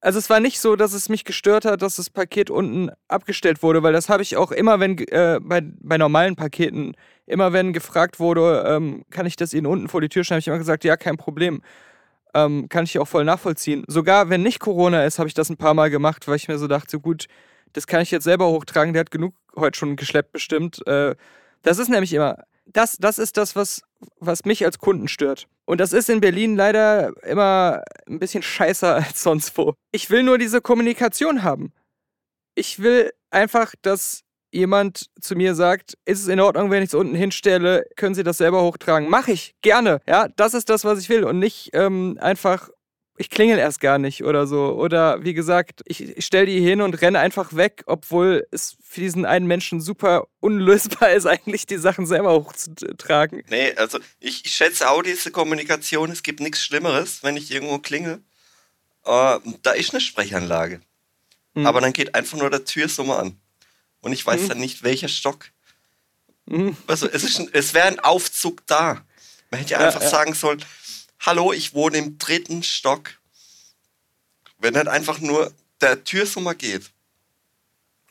Also 0.00 0.18
es 0.18 0.28
war 0.30 0.38
nicht 0.40 0.60
so, 0.60 0.76
dass 0.76 0.92
es 0.92 1.08
mich 1.08 1.24
gestört 1.24 1.64
hat, 1.64 1.82
dass 1.82 1.96
das 1.96 2.10
Paket 2.10 2.50
unten 2.50 2.90
abgestellt 3.08 3.62
wurde, 3.62 3.82
weil 3.82 3.92
das 3.92 4.08
habe 4.08 4.22
ich 4.22 4.36
auch 4.36 4.52
immer, 4.52 4.78
wenn 4.78 4.98
äh, 5.08 5.40
bei, 5.40 5.60
bei 5.62 5.98
normalen 5.98 6.36
Paketen, 6.36 6.96
immer 7.26 7.52
wenn 7.52 7.72
gefragt 7.72 8.20
wurde, 8.20 8.64
ähm, 8.66 9.04
kann 9.10 9.26
ich 9.26 9.34
das 9.36 9.52
Ihnen 9.54 9.66
unten 9.66 9.88
vor 9.88 10.00
die 10.00 10.08
Tür 10.08 10.22
stellen, 10.22 10.36
habe 10.36 10.40
ich 10.40 10.46
immer 10.48 10.58
gesagt, 10.58 10.84
ja, 10.84 10.96
kein 10.96 11.16
Problem. 11.16 11.62
Ähm, 12.34 12.68
kann 12.68 12.84
ich 12.84 12.98
auch 12.98 13.08
voll 13.08 13.24
nachvollziehen. 13.24 13.84
Sogar 13.88 14.28
wenn 14.28 14.42
nicht 14.42 14.60
Corona 14.60 15.04
ist, 15.04 15.18
habe 15.18 15.28
ich 15.28 15.34
das 15.34 15.50
ein 15.50 15.56
paar 15.56 15.74
Mal 15.74 15.90
gemacht, 15.90 16.28
weil 16.28 16.36
ich 16.36 16.46
mir 16.48 16.58
so 16.58 16.66
dachte, 16.68 16.90
so 16.90 17.00
gut, 17.00 17.26
das 17.72 17.86
kann 17.86 18.02
ich 18.02 18.10
jetzt 18.10 18.24
selber 18.24 18.46
hochtragen, 18.48 18.92
der 18.92 19.00
hat 19.00 19.10
genug 19.10 19.34
heute 19.56 19.78
schon 19.78 19.96
geschleppt 19.96 20.32
bestimmt. 20.32 20.86
Äh, 20.86 21.16
das 21.62 21.78
ist 21.78 21.88
nämlich 21.88 22.12
immer, 22.12 22.38
das, 22.66 22.96
das 22.98 23.18
ist 23.18 23.36
das, 23.36 23.56
was, 23.56 23.82
was 24.18 24.44
mich 24.44 24.64
als 24.64 24.78
Kunden 24.78 25.08
stört. 25.08 25.48
Und 25.64 25.80
das 25.80 25.92
ist 25.92 26.08
in 26.08 26.20
Berlin 26.20 26.56
leider 26.56 27.12
immer 27.24 27.82
ein 28.06 28.18
bisschen 28.18 28.42
scheißer 28.42 28.94
als 29.06 29.22
sonst 29.22 29.56
wo. 29.56 29.74
Ich 29.92 30.10
will 30.10 30.22
nur 30.22 30.38
diese 30.38 30.60
Kommunikation 30.60 31.42
haben. 31.42 31.72
Ich 32.54 32.80
will 32.80 33.10
einfach, 33.30 33.74
dass 33.82 34.22
jemand 34.50 35.06
zu 35.20 35.36
mir 35.36 35.54
sagt, 35.54 35.94
ist 36.04 36.22
es 36.22 36.28
in 36.28 36.40
Ordnung, 36.40 36.70
wenn 36.70 36.82
ich 36.82 36.88
es 36.88 36.94
unten 36.94 37.14
hinstelle, 37.14 37.84
können 37.96 38.14
Sie 38.14 38.24
das 38.24 38.38
selber 38.38 38.62
hochtragen? 38.62 39.08
Mach 39.08 39.28
ich, 39.28 39.54
gerne. 39.60 40.00
Ja, 40.06 40.28
das 40.36 40.54
ist 40.54 40.70
das, 40.70 40.84
was 40.84 40.98
ich 40.98 41.08
will. 41.08 41.24
Und 41.24 41.38
nicht 41.38 41.70
ähm, 41.74 42.18
einfach, 42.20 42.70
ich 43.18 43.30
klingel 43.30 43.58
erst 43.58 43.80
gar 43.80 43.98
nicht 43.98 44.22
oder 44.24 44.46
so. 44.46 44.72
Oder 44.74 45.22
wie 45.24 45.34
gesagt, 45.34 45.82
ich, 45.86 46.16
ich 46.16 46.24
stelle 46.24 46.46
die 46.46 46.60
hin 46.60 46.80
und 46.80 46.94
renne 47.02 47.18
einfach 47.18 47.54
weg, 47.56 47.82
obwohl 47.86 48.46
es 48.50 48.76
für 48.82 49.00
diesen 49.00 49.26
einen 49.26 49.46
Menschen 49.46 49.80
super 49.80 50.26
unlösbar 50.40 51.10
ist, 51.12 51.26
eigentlich 51.26 51.66
die 51.66 51.78
Sachen 51.78 52.06
selber 52.06 52.32
hochzutragen. 52.32 53.42
Nee, 53.50 53.72
also 53.74 53.98
ich, 54.20 54.44
ich 54.46 54.52
schätze 54.52 54.88
auch 54.90 55.02
diese 55.02 55.30
Kommunikation. 55.30 56.10
Es 56.10 56.22
gibt 56.22 56.40
nichts 56.40 56.62
Schlimmeres, 56.62 57.22
wenn 57.22 57.36
ich 57.36 57.50
irgendwo 57.50 57.78
klingel. 57.78 58.22
Äh, 59.04 59.38
da 59.62 59.72
ist 59.72 59.90
eine 59.92 60.00
Sprechanlage. 60.00 60.80
Mhm. 61.54 61.66
Aber 61.66 61.80
dann 61.80 61.92
geht 61.92 62.14
einfach 62.14 62.38
nur 62.38 62.50
der 62.50 62.64
Türsummer 62.64 63.18
an. 63.18 63.40
Und 64.00 64.12
ich 64.12 64.24
weiß 64.24 64.42
Mhm. 64.42 64.48
dann 64.48 64.58
nicht, 64.58 64.82
welcher 64.84 65.08
Stock. 65.08 65.46
Mhm. 66.46 66.76
Also 66.86 67.08
es, 67.08 67.24
ist 67.24 67.40
ein- 67.40 67.50
es 67.52 67.74
wäre 67.74 67.88
ein 67.88 68.00
Aufzug 68.00 68.66
da. 68.66 69.02
Man 69.50 69.60
hätte 69.60 69.72
ja 69.74 69.80
Ja, 69.80 69.86
einfach 69.86 70.02
ja. 70.02 70.08
sagen 70.08 70.34
sollen, 70.34 70.64
hallo, 71.20 71.52
ich 71.52 71.74
wohne 71.74 71.98
im 71.98 72.18
dritten 72.18 72.62
Stock. 72.62 73.10
Wenn 74.58 74.74
dann 74.74 74.88
einfach 74.88 75.20
nur 75.20 75.52
der 75.80 76.04
Türsummer 76.04 76.54
geht, 76.54 76.90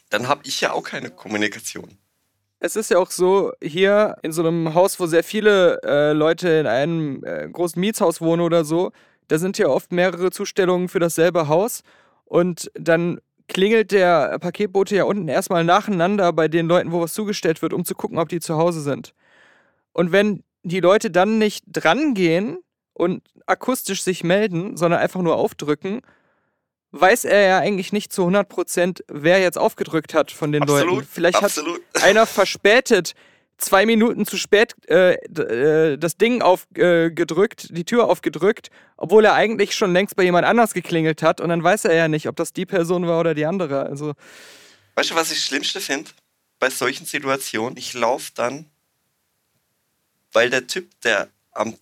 dann 0.10 0.28
habe 0.28 0.42
ich 0.46 0.62
ja 0.62 0.72
auch 0.72 0.84
keine 0.84 1.10
Kommunikation. 1.10 1.98
Es 2.60 2.76
ist 2.76 2.90
ja 2.90 2.98
auch 2.98 3.12
so, 3.12 3.52
hier 3.62 4.18
in 4.24 4.32
so 4.32 4.42
einem 4.42 4.74
Haus, 4.74 5.00
wo 5.00 5.06
sehr 5.06 5.24
viele 5.24 5.80
äh, 5.84 6.14
Leute 6.14 6.50
in 6.50 6.66
einem 6.66 7.24
äh, 7.24 7.48
großen 7.50 7.80
Mietshaus 7.80 8.20
wohnen 8.20 8.42
oder 8.42 8.66
so, 8.66 8.92
da 9.28 9.38
sind 9.38 9.58
ja 9.58 9.68
oft 9.68 9.92
mehrere 9.92 10.32
Zustellungen 10.32 10.90
für 10.90 11.00
dasselbe 11.00 11.48
Haus. 11.48 11.84
Und 12.26 12.72
dann 12.74 13.20
klingelt 13.48 13.92
der 13.92 14.40
Paketbote 14.40 14.96
ja 14.96 15.04
unten 15.04 15.28
erstmal 15.28 15.64
nacheinander 15.64 16.34
bei 16.34 16.48
den 16.48 16.68
Leuten, 16.68 16.92
wo 16.92 17.02
was 17.02 17.14
zugestellt 17.14 17.62
wird, 17.62 17.74
um 17.74 17.86
zu 17.86 17.94
gucken, 17.94 18.18
ob 18.18 18.30
die 18.30 18.40
zu 18.40 18.58
Hause 18.58 18.82
sind. 18.82 19.14
Und 19.94 20.12
wenn 20.12 20.44
die 20.64 20.80
Leute 20.80 21.12
dann 21.12 21.38
nicht 21.38 21.64
drangehen 21.68 22.58
und 22.98 23.24
akustisch 23.46 24.02
sich 24.02 24.24
melden, 24.24 24.76
sondern 24.76 25.00
einfach 25.00 25.22
nur 25.22 25.36
aufdrücken, 25.36 26.02
weiß 26.92 27.26
er 27.26 27.42
ja 27.42 27.60
eigentlich 27.60 27.94
nicht 27.94 28.12
zu 28.12 28.24
100%, 28.24 29.04
wer 29.08 29.40
jetzt 29.40 29.58
aufgedrückt 29.58 30.14
hat 30.14 30.32
von 30.32 30.52
den 30.52 30.64
Absolut, 30.64 30.96
Leuten. 30.96 31.08
Vielleicht 31.10 31.44
absolut. 31.44 31.82
hat 31.96 32.04
einer 32.04 32.26
verspätet, 32.26 33.14
zwei 33.58 33.86
Minuten 33.86 34.26
zu 34.26 34.38
spät 34.38 34.76
äh, 34.90 35.14
äh, 35.14 35.98
das 35.98 36.18
Ding 36.18 36.42
aufgedrückt, 36.42 37.70
äh, 37.70 37.74
die 37.74 37.86
Tür 37.86 38.06
aufgedrückt, 38.06 38.70
obwohl 38.98 39.26
er 39.26 39.34
eigentlich 39.34 39.76
schon 39.76 39.94
längst 39.94 40.16
bei 40.16 40.24
jemand 40.24 40.46
anders 40.46 40.74
geklingelt 40.74 41.22
hat 41.22 41.40
und 41.40 41.50
dann 41.50 41.64
weiß 41.64 41.86
er 41.86 41.96
ja 41.96 42.08
nicht, 42.08 42.28
ob 42.28 42.36
das 42.36 42.54
die 42.54 42.66
Person 42.66 43.08
war 43.08 43.20
oder 43.20 43.36
die 43.36 43.46
andere. 43.46 43.86
Also, 43.86 44.14
Weißt 44.96 45.12
du, 45.12 45.16
was 45.16 45.32
ich 45.32 45.38
das 45.38 45.46
Schlimmste 45.46 45.82
finde? 45.82 46.10
Bei 46.60 46.72
solchen 46.72 47.06
Situationen, 47.06 47.78
ich 47.78 47.94
laufe 47.94 48.32
dann, 48.34 48.66
weil 50.32 50.50
der 50.50 50.66
Typ, 50.66 50.90
der 51.02 51.30
am 51.52 51.76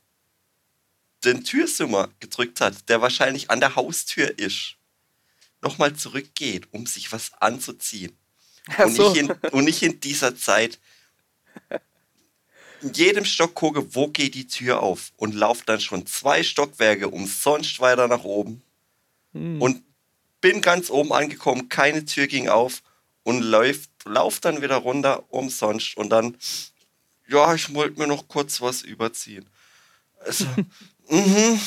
den 1.25 1.43
Türsummer 1.43 2.09
gedrückt 2.19 2.61
hat, 2.61 2.89
der 2.89 3.01
wahrscheinlich 3.01 3.49
an 3.49 3.59
der 3.59 3.75
Haustür 3.75 4.37
ist, 4.37 4.75
nochmal 5.61 5.95
zurückgeht, 5.95 6.67
um 6.71 6.85
sich 6.85 7.11
was 7.11 7.31
anzuziehen. 7.39 8.17
ach 8.67 8.85
Und, 8.85 8.95
so. 8.95 9.11
ich 9.11 9.19
in, 9.19 9.31
und 9.51 9.67
ich 9.67 9.83
in 9.83 9.99
dieser 9.99 10.35
Zeit 10.35 10.79
in 12.81 12.93
jedem 12.93 13.25
Stock 13.25 13.55
gucke, 13.55 13.95
wo 13.95 14.09
geht 14.09 14.35
die 14.35 14.47
Tür 14.47 14.83
auf 14.83 15.11
und 15.17 15.33
laufe 15.33 15.63
dann 15.65 15.79
schon 15.79 16.05
zwei 16.05 16.43
Stockwerke 16.43 17.09
umsonst 17.09 17.79
weiter 17.79 18.07
nach 18.07 18.23
oben 18.23 18.61
Hm. 19.35 19.61
und 19.61 19.83
bin 20.39 20.61
ganz 20.61 20.89
oben 20.89 21.11
angekommen, 21.11 21.67
keine 21.67 22.05
Tür 22.05 22.27
ging 22.27 22.47
auf 22.47 22.81
und 23.23 23.41
läuft, 23.41 23.89
lauf 24.05 24.39
dann 24.39 24.61
wieder 24.61 24.77
runter 24.77 25.25
umsonst 25.29 25.97
und 25.97 26.09
dann, 26.09 26.37
ja, 27.27 27.53
ich 27.53 27.73
wollte 27.73 27.99
mir 27.99 28.07
noch 28.07 28.27
kurz 28.29 28.61
was 28.61 28.81
überziehen. 28.81 29.49
Also, 30.19 30.45
mhm. 31.09 31.59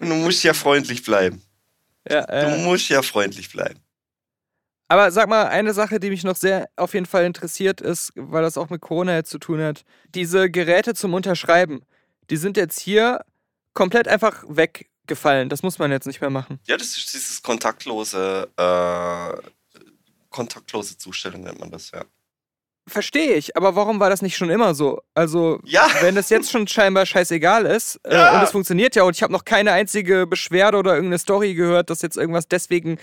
Du 0.00 0.06
musst 0.14 0.42
ja 0.42 0.54
freundlich 0.54 1.02
bleiben. 1.04 1.42
Ja, 2.08 2.22
Du 2.26 2.32
äh, 2.32 2.64
musst 2.64 2.88
ja 2.88 3.02
freundlich 3.02 3.50
bleiben. 3.50 3.80
aber 4.88 5.10
sag 5.10 5.28
mal, 5.28 5.46
eine 5.48 5.74
Sache, 5.74 6.00
die 6.00 6.10
mich 6.10 6.24
noch 6.24 6.36
sehr 6.36 6.68
auf 6.76 6.94
jeden 6.94 7.06
Fall 7.06 7.24
interessiert 7.24 7.80
ist, 7.80 8.12
weil 8.16 8.42
das 8.42 8.56
auch 8.56 8.70
mit 8.70 8.80
Corona 8.80 9.14
jetzt 9.14 9.30
zu 9.30 9.38
tun 9.38 9.60
hat. 9.60 9.84
Diese 10.14 10.50
Geräte 10.50 10.94
zum 10.94 11.14
Unterschreiben, 11.14 11.82
die 12.30 12.36
sind 12.36 12.56
jetzt 12.56 12.80
hier 12.80 13.24
komplett 13.74 14.08
einfach 14.08 14.44
weggefallen. 14.48 15.48
Das 15.48 15.62
muss 15.62 15.78
man 15.78 15.90
jetzt 15.92 16.06
nicht 16.06 16.20
mehr 16.20 16.30
machen. 16.30 16.58
Ja, 16.66 16.76
das 16.76 16.96
ist 16.96 17.12
dieses 17.12 17.42
kontaktlose, 17.42 18.48
äh, 18.56 19.78
kontaktlose 20.30 20.96
Zustellung 20.98 21.42
nennt 21.42 21.60
man 21.60 21.70
das, 21.70 21.90
ja. 21.90 22.04
Verstehe 22.88 23.34
ich, 23.34 23.56
aber 23.56 23.76
warum 23.76 24.00
war 24.00 24.10
das 24.10 24.22
nicht 24.22 24.36
schon 24.36 24.50
immer 24.50 24.74
so? 24.74 25.00
Also, 25.14 25.60
Ja, 25.64 25.86
wenn 26.00 26.16
es 26.16 26.30
jetzt 26.30 26.50
schon 26.50 26.66
scheinbar 26.66 27.06
scheißegal 27.06 27.66
ist 27.66 28.00
äh, 28.04 28.14
Ja. 28.14 28.36
und 28.38 28.42
es 28.44 28.50
funktioniert 28.50 28.96
ja 28.96 29.02
und 29.04 29.14
ich 29.14 29.22
habe 29.22 29.32
noch 29.32 29.44
keine 29.44 29.72
einzige 29.72 30.26
Beschwerde 30.26 30.78
oder 30.78 30.94
irgendeine 30.94 31.18
Story 31.18 31.54
gehört, 31.54 31.90
dass 31.90 32.02
jetzt 32.02 32.16
irgendwas 32.16 32.48
deswegen 32.48 32.98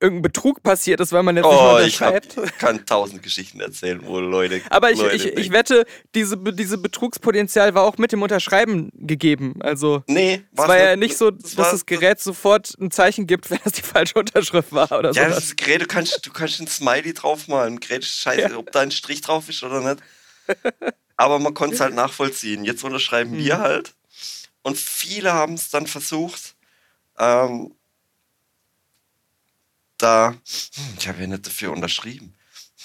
irgendein 0.00 0.22
Betrug 0.22 0.62
passiert 0.62 1.00
ist, 1.00 1.12
weil 1.12 1.22
man 1.22 1.36
jetzt 1.36 1.44
nicht 1.46 1.54
oh, 1.54 1.72
mehr 1.74 1.86
ich 1.86 2.00
hab, 2.00 2.14
unterschreibt. 2.14 2.58
kann 2.58 2.86
tausend 2.86 3.22
Geschichten 3.22 3.60
erzählen, 3.60 4.00
wo 4.04 4.18
Leute. 4.20 4.60
Aber 4.70 4.90
ich, 4.90 4.98
Leute 4.98 5.16
ich, 5.16 5.26
ich 5.36 5.50
wette, 5.52 5.86
diese, 6.14 6.36
diese 6.36 6.78
Betrugspotenzial 6.78 7.74
war 7.74 7.82
auch 7.84 7.98
mit 7.98 8.12
dem 8.12 8.22
Unterschreiben 8.22 8.90
gegeben. 8.94 9.56
Also 9.60 10.02
Nee, 10.06 10.42
es 10.52 10.58
war 10.58 10.78
ja 10.78 10.96
nicht. 10.96 11.16
so, 11.18 11.30
Das 11.30 11.42
dass 11.54 11.56
war- 11.58 11.72
das 11.72 11.86
Gerät 11.86 12.20
sofort 12.20 12.74
ein 12.80 12.90
Zeichen 12.90 13.26
gibt, 13.26 13.50
wenn 13.50 13.58
das 13.64 13.72
die 13.74 13.82
falsche 13.82 14.14
Unterschrift 14.18 14.72
war 14.72 14.90
oder 14.92 15.12
Ja, 15.12 15.24
sowas. 15.30 15.36
das 15.36 15.56
Gerät, 15.56 15.82
du 15.82 15.86
kannst, 15.86 16.24
du 16.26 16.32
kannst 16.32 16.60
ein 16.60 16.66
Smiley 16.68 17.12
draufmalen. 17.14 17.80
Gerät 17.80 18.02
ist 18.02 18.16
scheiße, 18.20 18.56
ob 18.56 18.70
da 18.72 18.80
ein 18.80 18.90
Strich 18.90 19.20
drauf 19.20 19.48
ist 19.48 19.62
oder 19.62 19.80
nicht. 19.80 20.02
Aber 21.16 21.38
man 21.38 21.54
konnte 21.54 21.74
es 21.74 21.80
halt 21.80 21.94
nachvollziehen. 21.94 22.64
Jetzt 22.64 22.84
unterschreiben 22.84 23.36
wir 23.36 23.56
Mhm. 23.56 23.60
halt. 23.62 23.94
Und 24.62 24.78
viele 24.78 25.32
haben 25.32 25.54
es 25.54 25.70
dann 25.70 25.86
versucht, 25.86 26.54
ähm, 27.18 27.74
da, 29.98 30.30
hm, 30.30 30.38
ich 30.98 31.08
habe 31.08 31.20
ja 31.20 31.26
nicht 31.26 31.46
dafür 31.46 31.72
unterschrieben. 31.72 32.34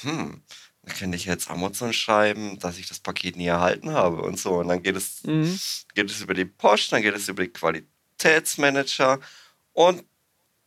Hm, 0.01 0.41
dann 0.83 0.95
kann 0.95 1.13
ich 1.13 1.25
jetzt 1.25 1.49
Amazon 1.49 1.93
schreiben, 1.93 2.59
dass 2.59 2.77
ich 2.77 2.87
das 2.87 2.99
Paket 2.99 3.37
nie 3.37 3.47
erhalten 3.47 3.91
habe 3.91 4.21
und 4.21 4.37
so. 4.39 4.55
Und 4.55 4.67
dann 4.67 4.83
geht 4.83 4.95
es 4.97 5.23
Mhm. 5.23 5.57
geht 5.95 6.09
es 6.11 6.21
über 6.21 6.33
die 6.33 6.45
Post, 6.45 6.91
dann 6.91 7.01
geht 7.01 7.15
es 7.15 7.27
über 7.29 7.43
die 7.43 7.49
Qualitätsmanager 7.49 9.19
und 9.73 10.03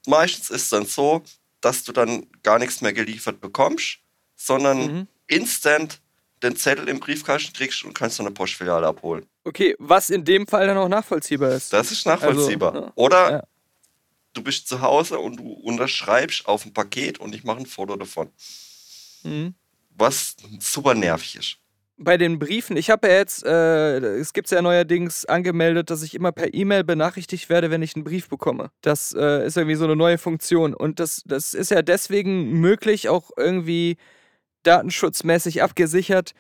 meistens 0.07 0.50
ist 0.50 0.62
es 0.65 0.69
dann 0.71 0.87
so, 0.87 1.23
dass 1.61 1.85
du 1.85 1.93
dann 1.93 2.26
gar 2.43 2.59
nichts 2.59 2.81
mehr 2.81 2.93
geliefert 2.93 3.41
bekommst, 3.41 3.99
sondern 4.37 4.79
Mhm. 5.00 5.07
instant 5.26 6.00
den 6.43 6.55
Zettel 6.57 6.88
im 6.88 7.00
Briefkasten 7.00 7.53
kriegst 7.55 7.83
und 7.85 7.95
kannst 7.95 8.19
der 8.19 8.25
Postfiliale 8.31 8.87
abholen. 8.87 9.26
Okay, 9.45 9.75
was 9.79 10.11
in 10.11 10.25
dem 10.25 10.47
Fall 10.47 10.67
dann 10.67 10.76
auch 10.76 10.88
nachvollziehbar 10.88 11.50
ist. 11.53 11.73
Das 11.73 11.91
ist 11.91 12.07
nachvollziehbar. 12.07 12.75
Also, 12.75 12.87
ja. 12.87 12.93
Oder 12.95 13.31
Ja. 13.31 13.43
Du 14.37 14.43
bist 14.43 14.69
zu 14.69 14.81
Hause 14.81 15.19
und 15.19 15.37
du 15.37 15.52
unterschreibst 15.52 16.47
auf 16.47 16.66
ein 16.66 16.73
Paket 16.73 17.19
und 17.19 17.35
ich 17.35 17.45
mache 17.45 17.59
ein 17.59 17.66
Foto 17.66 17.97
davon. 17.97 18.31
Mhm. 19.23 19.55
Was 19.90 20.37
super 20.61 20.95
nervig 20.95 21.37
ist. 21.37 21.57
Bei 21.99 22.19
den 22.19 22.38
Briefen, 22.38 22.76
ich 22.76 22.90
habe 22.90 23.09
ja 23.09 23.14
jetzt, 23.14 23.43
äh, 23.47 23.97
es 23.97 24.35
gibt 24.35 24.50
ja 24.50 24.61
neuerdings 24.61 25.25
angemeldet, 25.25 25.88
dass 25.88 26.02
ich 26.02 26.14
immer 26.14 26.31
per 26.31 26.52
E-Mail 26.52 26.85
benachrichtigt 26.85 27.49
werde, 27.49 27.71
wenn 27.71 27.81
ich 27.81 27.95
einen 27.97 28.05
Brief 28.05 28.28
bekomme. 28.28 28.71
Das 28.83 29.14
äh, 29.19 29.47
ist 29.47 29.57
irgendwie 29.57 29.76
so 29.76 29.85
eine 29.87 29.97
neue 29.97 30.19
Funktion. 30.19 30.75
Und 30.75 31.00
das, 31.00 31.23
das 31.25 31.55
ist 31.55 31.71
ja 31.71 31.81
deswegen 31.81 32.61
möglich, 32.61 33.09
auch 33.09 33.31
irgendwie 33.38 33.97
datenschutzmäßig 34.62 35.62
abgesichert, 35.62 36.33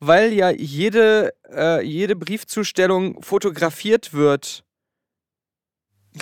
weil 0.00 0.32
ja 0.32 0.48
jede, 0.50 1.34
äh, 1.54 1.84
jede 1.84 2.16
Briefzustellung 2.16 3.22
fotografiert 3.22 4.14
wird 4.14 4.64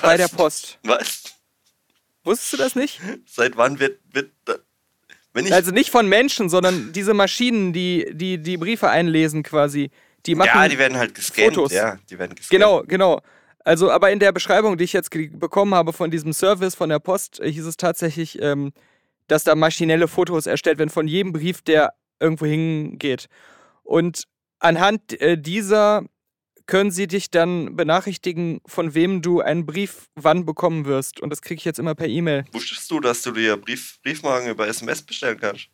bei 0.03 0.17
der 0.17 0.27
Was? 0.27 0.37
Post. 0.37 0.79
Was? 0.83 1.35
Wusstest 2.25 2.53
du 2.53 2.57
das 2.59 2.75
nicht? 2.75 3.01
Seit 3.27 3.57
wann 3.57 3.79
wird, 3.79 3.99
wird 4.13 4.31
wenn 5.33 5.47
ich 5.47 5.55
Also 5.55 5.71
nicht 5.71 5.91
von 5.91 6.09
Menschen, 6.09 6.49
sondern 6.49 6.93
diese 6.93 7.15
Maschinen, 7.15 7.73
die 7.73 8.07
die, 8.13 8.39
die 8.39 8.57
Briefe 8.57 8.91
einlesen 8.91 9.43
quasi. 9.43 9.91
Die 10.27 10.35
machen 10.35 10.51
ja, 10.55 10.69
die 10.69 10.79
werden 10.79 10.99
halt 10.99 11.15
gescannt. 11.15 11.55
Fotos. 11.55 11.73
Ja, 11.73 11.99
die 12.11 12.19
werden 12.19 12.35
gescannt. 12.35 12.51
Genau, 12.51 12.83
genau. 12.87 13.21
Also, 13.65 13.91
aber 13.91 14.11
in 14.11 14.19
der 14.19 14.33
Beschreibung, 14.33 14.77
die 14.79 14.85
ich 14.85 14.93
jetzt 14.93 15.11
bekommen 15.11 15.75
habe 15.75 15.93
von 15.93 16.11
diesem 16.11 16.33
Service 16.33 16.75
von 16.75 16.89
der 16.89 16.99
Post, 16.99 17.41
äh, 17.41 17.51
hieß 17.51 17.67
es 17.67 17.77
tatsächlich, 17.77 18.41
ähm, 18.41 18.73
dass 19.29 19.45
da 19.45 19.55
maschinelle 19.55 20.09
Fotos 20.09 20.47
erstellt 20.47 20.79
werden 20.79 20.91
von 20.91 21.07
jedem 21.07 21.33
Brief, 21.33 21.63
der 21.63 21.93
irgendwo 22.19 22.47
hingeht. 22.47 23.29
Und 23.83 24.25
anhand 24.59 25.21
äh, 25.21 25.39
dieser 25.39 26.05
können 26.71 26.91
sie 26.93 27.07
dich 27.09 27.31
dann 27.31 27.75
benachrichtigen, 27.77 28.61
von 28.65 28.95
wem 28.95 29.23
du 29.23 29.41
einen 29.41 29.67
Brief 29.67 30.07
wann 30.15 30.47
bekommen 30.47 30.87
wirst. 30.87 31.21
Und 31.21 31.31
das 31.31 31.43
kriege 31.43 31.59
ich 31.59 31.65
jetzt 31.65 31.79
immer 31.81 31.95
per 31.97 32.07
E-Mail. 32.07 32.45
Wusstest 32.53 32.89
du, 32.91 33.01
dass 33.01 33.23
du 33.23 33.33
dir 33.33 33.57
Brief, 33.57 33.99
Briefmarken 34.05 34.49
über 34.51 34.69
SMS 34.69 35.03
bestellen 35.03 35.39
kannst? 35.41 35.69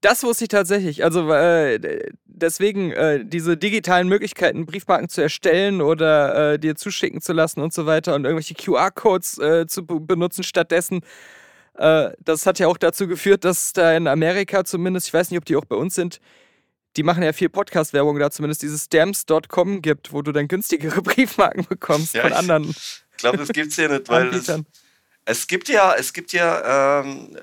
Das 0.00 0.22
wusste 0.22 0.44
ich 0.44 0.48
tatsächlich. 0.48 1.02
Also 1.02 1.28
äh, 1.32 1.80
deswegen 2.24 2.92
äh, 2.92 3.24
diese 3.24 3.56
digitalen 3.56 4.06
Möglichkeiten, 4.08 4.64
Briefmarken 4.64 5.08
zu 5.08 5.20
erstellen 5.20 5.80
oder 5.82 6.52
äh, 6.52 6.58
dir 6.60 6.76
zuschicken 6.76 7.20
zu 7.20 7.32
lassen 7.32 7.60
und 7.60 7.72
so 7.74 7.84
weiter 7.84 8.14
und 8.14 8.24
irgendwelche 8.24 8.54
QR-Codes 8.54 9.38
äh, 9.38 9.66
zu 9.66 9.84
be- 9.84 9.98
benutzen 9.98 10.44
stattdessen. 10.44 11.00
Äh, 11.74 12.10
das 12.24 12.46
hat 12.46 12.60
ja 12.60 12.68
auch 12.68 12.78
dazu 12.78 13.08
geführt, 13.08 13.44
dass 13.44 13.72
da 13.72 13.96
in 13.96 14.06
Amerika 14.06 14.64
zumindest, 14.64 15.08
ich 15.08 15.14
weiß 15.14 15.32
nicht, 15.32 15.38
ob 15.38 15.44
die 15.44 15.56
auch 15.56 15.64
bei 15.64 15.74
uns 15.76 15.96
sind, 15.96 16.20
die 16.96 17.02
machen 17.02 17.22
ja 17.22 17.32
viel 17.32 17.48
Podcast-Werbung 17.48 18.18
da, 18.18 18.30
zumindest 18.30 18.62
dieses 18.62 18.84
Stamps.com 18.84 19.82
gibt, 19.82 20.12
wo 20.12 20.22
du 20.22 20.32
dann 20.32 20.48
günstigere 20.48 21.02
Briefmarken 21.02 21.66
bekommst 21.68 22.14
Ja, 22.14 22.22
von 22.22 22.32
anderen 22.32 22.70
Ich 22.70 23.16
glaube, 23.18 23.38
das 23.38 23.48
gibt's 23.48 23.76
hier 23.76 23.88
nicht, 23.88 24.08
weil 24.08 24.28
Anbietern. 24.28 24.66
es 25.24 25.46
gibt 25.46 25.68
ja, 25.68 25.94
es 25.94 26.12
gibt 26.12 26.32
ja 26.32 27.00
ähm, 27.00 27.36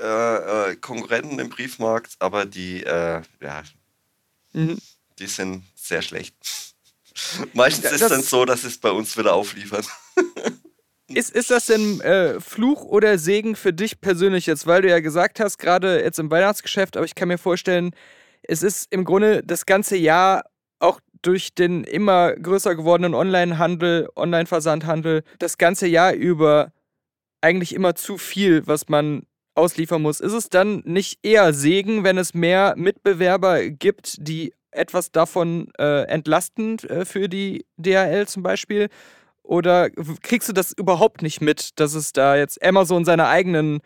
äh, 0.00 0.70
äh, 0.70 0.76
Konkurrenten 0.76 1.38
im 1.38 1.48
Briefmarkt, 1.48 2.16
aber 2.18 2.44
die, 2.46 2.82
äh, 2.82 3.22
ja, 3.40 3.62
Mhm. 4.52 4.78
die 5.18 5.26
sind 5.26 5.64
sehr 5.74 6.00
schlecht. 6.02 6.34
Meistens 7.52 7.84
Ja, 7.84 7.90
ist 7.90 8.02
es 8.02 8.08
dann 8.08 8.22
so, 8.22 8.44
dass 8.44 8.64
es 8.64 8.78
bei 8.78 8.90
uns 8.90 9.16
wieder 9.16 9.34
aufliefern. 9.34 9.84
Ist, 11.08 11.30
ist 11.30 11.50
das 11.52 11.66
denn 11.66 12.00
äh, 12.00 12.40
Fluch 12.40 12.82
oder 12.82 13.16
Segen 13.16 13.54
für 13.54 13.72
dich 13.72 14.00
persönlich 14.00 14.46
jetzt? 14.46 14.66
Weil 14.66 14.82
du 14.82 14.88
ja 14.90 14.98
gesagt 14.98 15.38
hast, 15.38 15.56
gerade 15.58 16.02
jetzt 16.02 16.18
im 16.18 16.32
Weihnachtsgeschäft, 16.32 16.96
aber 16.96 17.06
ich 17.06 17.14
kann 17.14 17.28
mir 17.28 17.38
vorstellen, 17.38 17.94
es 18.48 18.62
ist 18.62 18.92
im 18.92 19.04
Grunde 19.04 19.42
das 19.42 19.66
ganze 19.66 19.96
Jahr 19.96 20.44
auch 20.78 21.00
durch 21.22 21.54
den 21.54 21.84
immer 21.84 22.34
größer 22.34 22.74
gewordenen 22.74 23.14
Online-Handel, 23.14 24.08
Online-Versandhandel, 24.16 25.22
das 25.38 25.58
ganze 25.58 25.86
Jahr 25.86 26.12
über 26.12 26.72
eigentlich 27.40 27.74
immer 27.74 27.94
zu 27.94 28.18
viel, 28.18 28.66
was 28.66 28.88
man 28.88 29.22
ausliefern 29.54 30.02
muss. 30.02 30.20
Ist 30.20 30.32
es 30.32 30.48
dann 30.50 30.82
nicht 30.84 31.18
eher 31.22 31.52
Segen, 31.52 32.04
wenn 32.04 32.18
es 32.18 32.34
mehr 32.34 32.74
Mitbewerber 32.76 33.68
gibt, 33.70 34.16
die 34.26 34.52
etwas 34.70 35.10
davon 35.10 35.72
äh, 35.78 36.02
entlasten 36.02 36.78
äh, 36.80 37.04
für 37.04 37.28
die 37.28 37.64
DHL 37.78 38.26
zum 38.26 38.42
Beispiel? 38.42 38.88
Oder 39.42 39.90
kriegst 39.90 40.48
du 40.48 40.52
das 40.52 40.72
überhaupt 40.72 41.22
nicht 41.22 41.40
mit, 41.40 41.78
dass 41.80 41.94
es 41.94 42.12
da 42.12 42.36
jetzt 42.36 42.62
Amazon 42.64 43.04
seine 43.04 43.28
eigenen 43.28 43.80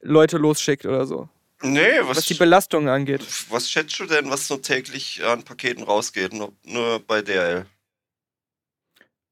Leute 0.00 0.38
losschickt 0.38 0.86
oder 0.86 1.06
so? 1.06 1.28
Nee, 1.62 2.00
was, 2.02 2.18
Was 2.18 2.24
die 2.26 2.34
Belastung 2.34 2.88
angeht. 2.88 3.22
was 3.48 3.70
schätzt 3.70 3.98
du 3.98 4.04
denn, 4.06 4.30
was 4.30 4.46
so 4.46 4.58
täglich 4.58 5.24
an 5.24 5.42
Paketen 5.42 5.82
rausgeht? 5.84 6.32
Nur, 6.34 6.52
nur 6.64 7.00
bei 7.00 7.22
DRL. 7.22 7.64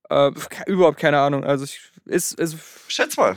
Äh, 0.08 0.30
überhaupt 0.66 0.98
keine 0.98 1.18
Ahnung. 1.20 1.44
Also 1.44 1.64
ich, 1.64 1.80
ist, 2.06 2.38
ist 2.38 2.56
Schätz 2.88 3.16
mal. 3.16 3.36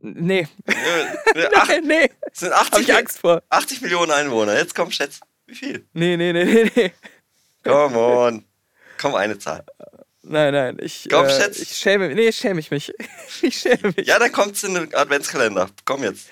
nee, 0.00 0.46
Äh, 0.66 0.74
äh, 1.40 1.48
ach, 1.54 1.68
nee, 1.82 2.10
es 2.32 2.40
sind 2.40 2.52
hab 2.52 2.72
80, 2.72 2.88
ich 2.88 2.94
Angst 2.94 3.18
vor. 3.20 3.42
80 3.48 3.80
Millionen 3.82 4.10
Einwohner. 4.12 4.56
Jetzt 4.56 4.74
komm, 4.74 4.90
schätz. 4.90 5.20
Wie 5.46 5.54
viel? 5.54 5.86
Nee, 5.92 6.16
nee, 6.16 6.32
nee, 6.32 6.44
nee, 6.44 6.70
nee. 6.74 6.92
Come 7.64 7.96
on. 7.98 8.44
Komm, 8.98 9.14
eine 9.14 9.38
Zahl. 9.38 9.64
Nein, 10.22 10.52
nein, 10.52 10.78
ich, 10.80 11.06
Komm, 11.10 11.26
äh, 11.26 11.30
schätz. 11.40 11.58
ich 11.60 11.76
schäme, 11.76 12.12
nee, 12.14 12.32
schäme 12.32 12.58
ich 12.58 12.70
mich. 12.72 12.92
ich 13.42 13.56
schäme 13.60 13.92
mich. 13.96 14.06
Ja, 14.08 14.18
dann 14.18 14.32
kommt's 14.32 14.64
in 14.64 14.74
den 14.74 14.92
Adventskalender. 14.94 15.68
Komm 15.84 16.02
jetzt. 16.02 16.28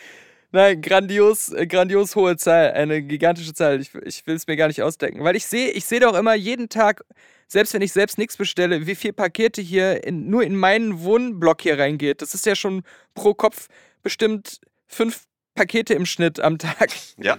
Nein, 0.54 0.80
grandios, 0.82 1.48
äh, 1.48 1.66
grandios 1.66 2.14
hohe 2.14 2.36
Zahl, 2.36 2.70
eine 2.74 3.02
gigantische 3.02 3.52
Zahl. 3.54 3.80
Ich, 3.80 3.92
ich 3.92 4.24
will 4.24 4.36
es 4.36 4.46
mir 4.46 4.54
gar 4.54 4.68
nicht 4.68 4.82
ausdenken, 4.82 5.24
weil 5.24 5.34
ich 5.34 5.46
sehe, 5.46 5.72
ich 5.72 5.84
sehe 5.84 5.98
doch 5.98 6.14
immer 6.14 6.34
jeden 6.34 6.68
Tag, 6.68 7.04
selbst 7.48 7.74
wenn 7.74 7.82
ich 7.82 7.92
selbst 7.92 8.18
nichts 8.18 8.36
bestelle, 8.36 8.86
wie 8.86 8.94
viele 8.94 9.14
Pakete 9.14 9.60
hier 9.60 10.04
in, 10.04 10.30
nur 10.30 10.44
in 10.44 10.54
meinen 10.54 11.02
Wohnblock 11.02 11.62
hier 11.62 11.76
reingeht. 11.76 12.22
Das 12.22 12.34
ist 12.34 12.46
ja 12.46 12.54
schon 12.54 12.84
pro 13.14 13.34
Kopf 13.34 13.66
bestimmt 14.04 14.60
fünf 14.86 15.24
Pakete 15.56 15.94
im 15.94 16.06
Schnitt 16.06 16.38
am 16.38 16.56
Tag. 16.58 16.92
Ja. 17.18 17.38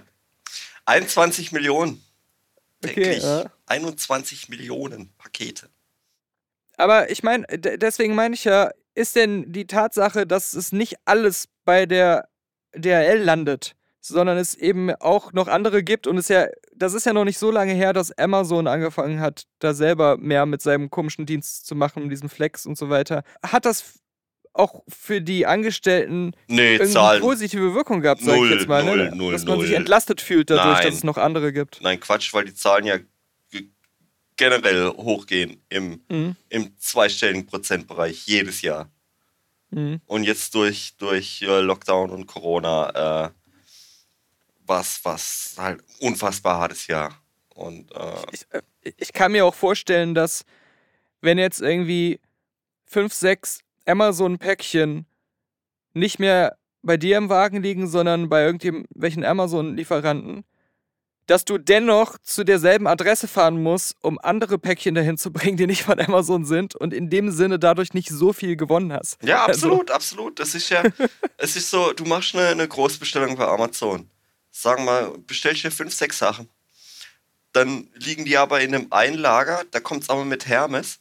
21 0.84 1.54
Millionen. 1.54 2.04
Okay, 2.84 2.96
Täglich. 2.96 3.24
ja. 3.24 3.50
21 3.68 4.50
Millionen 4.50 5.14
Pakete. 5.18 5.70
Aber 6.76 7.10
ich 7.10 7.24
meine, 7.24 7.48
deswegen 7.48 8.14
meine 8.14 8.36
ich 8.36 8.44
ja, 8.44 8.72
ist 8.94 9.16
denn 9.16 9.54
die 9.54 9.68
Tatsache, 9.68 10.28
dass 10.28 10.54
es 10.54 10.74
nicht 10.74 10.96
alles 11.06 11.48
bei 11.64 11.86
der 11.86 12.28
DHL 12.76 13.22
landet, 13.24 13.76
sondern 14.02 14.38
es 14.38 14.54
eben 14.56 14.92
auch 14.96 15.34
noch 15.34 15.48
andere 15.48 15.84
gibt 15.84 16.08
und 16.08 16.18
es 16.18 16.28
ja, 16.28 16.46
das 16.76 16.94
ist 16.94 17.06
ja 17.06 17.14
noch 17.14 17.26
nicht 17.26 17.40
so 17.40 17.52
lange 17.52 17.74
her, 17.74 17.94
dass 17.94 18.12
Amazon 18.18 18.68
angefangen 18.68 19.20
hat, 19.20 19.46
da 19.60 19.74
selber 19.74 20.18
mehr 20.18 20.46
mit 20.46 20.62
seinem 20.62 20.90
komischen 20.90 21.26
Dienst 21.26 21.66
zu 21.66 21.76
machen, 21.76 22.10
diesen 22.10 22.30
Flex 22.30 22.66
und 22.66 22.78
so 22.78 22.90
weiter. 22.90 23.24
Hat 23.44 23.66
das 23.66 24.00
auch 24.54 24.84
für 24.88 25.22
die 25.22 25.46
Angestellten 25.46 26.32
Nee, 26.48 26.80
Zahlen. 26.86 27.22
positive 27.22 27.74
Wirkung 27.74 28.02
gehabt, 28.02 28.22
sag 28.22 28.38
Null, 28.38 28.48
ich 28.52 28.56
jetzt 28.60 28.68
mal, 28.70 28.84
null, 28.86 29.10
ne? 29.10 29.16
null, 29.16 29.34
dass 29.34 29.44
man 29.46 29.60
sich 29.60 29.74
entlastet 29.74 30.22
fühlt 30.22 30.50
dadurch, 30.50 30.78
Nein. 30.78 30.86
dass 30.88 30.96
es 30.96 31.04
noch 31.04 31.18
andere 31.18 31.52
gibt. 31.52 31.82
Nein, 31.82 32.00
Quatsch, 32.00 32.34
weil 32.34 32.46
die 32.46 32.54
Zahlen 32.54 32.86
ja 32.86 32.98
ge- 33.52 33.68
generell 34.38 34.88
hochgehen 34.90 35.62
im, 35.70 36.02
Mhm. 36.10 36.36
im 36.50 36.78
zweistelligen 36.80 37.46
Prozentbereich 37.48 38.26
jedes 38.28 38.62
Jahr. 38.62 38.90
Mhm. 39.76 40.00
Und 40.06 40.24
jetzt 40.24 40.56
durch, 40.56 40.96
durch 40.98 41.42
äh, 41.42 41.60
Lockdown 41.60 42.10
und 42.10 42.28
Corona 42.28 43.26
äh, 43.26 43.30
was 44.66 45.02
was 45.04 45.56
halt 45.58 45.84
unfassbar 46.00 46.60
hartes 46.60 46.88
Jahr. 46.88 47.22
Und 47.54 47.92
äh, 47.92 48.16
ich, 48.32 48.46
äh, 48.52 48.62
ich 48.98 49.12
kann 49.12 49.34
mir 49.34 49.46
auch 49.46 49.54
vorstellen, 49.54 50.16
dass 50.16 50.46
wenn 51.20 51.38
jetzt 51.38 51.62
irgendwie 51.62 52.22
fünf, 52.86 53.14
sechs 53.14 53.60
Amazon-Päckchen 53.86 55.06
nicht 55.94 56.20
mehr 56.20 56.58
bei 56.82 56.96
dir 56.96 57.18
im 57.18 57.28
Wagen 57.28 57.62
liegen, 57.62 57.88
sondern 57.88 58.30
bei 58.30 58.44
irgendwelchen 58.46 59.26
Amazon-Lieferanten, 59.26 60.46
dass 61.28 61.44
du 61.46 61.58
dennoch 61.58 62.18
zu 62.22 62.44
derselben 62.44 62.88
Adresse 62.88 63.28
fahren 63.28 63.62
musst, 63.62 63.96
um 64.02 64.20
andere 64.20 64.60
Päckchen 64.60 64.94
dahin 64.96 65.18
zu 65.18 65.32
bringen, 65.32 65.58
die 65.58 65.66
nicht 65.68 65.84
von 65.84 66.00
Amazon 66.00 66.46
sind 66.46 66.76
und 66.76 66.94
in 66.94 67.10
dem 67.10 67.32
Sinne 67.32 67.58
dadurch 67.60 67.94
nicht 67.94 68.10
so 68.10 68.32
viel 68.34 68.56
gewonnen 68.56 68.94
hast. 68.94 69.18
ja, 69.24 69.46
Also- 69.46 69.68
absolut, 69.68 69.92
absolut. 69.92 70.40
Das 70.40 70.54
ist 70.56 70.70
ja, 70.70 70.84
es 71.38 71.56
ist 71.56 71.70
so, 71.70 71.94
du 71.94 72.06
machst 72.06 72.36
eine, 72.36 72.48
eine 72.50 72.68
Großbestellung 72.68 73.36
bei 73.36 73.46
Amazon. 73.48 74.10
Sagen 74.52 74.86
wir 74.86 74.92
mal, 75.10 75.18
bestellst 75.26 75.64
dir 75.64 75.72
fünf, 75.72 75.94
sechs 75.94 76.18
Sachen. 76.20 76.48
Dann 77.54 77.88
liegen 77.96 78.26
die 78.26 78.38
aber 78.38 78.62
in 78.62 78.76
einem 78.76 78.88
einen 78.92 79.18
Lager, 79.18 79.64
da 79.72 79.80
kommt 79.80 80.04
es 80.04 80.10
aber 80.10 80.26
mit 80.26 80.46
Hermes. 80.48 81.00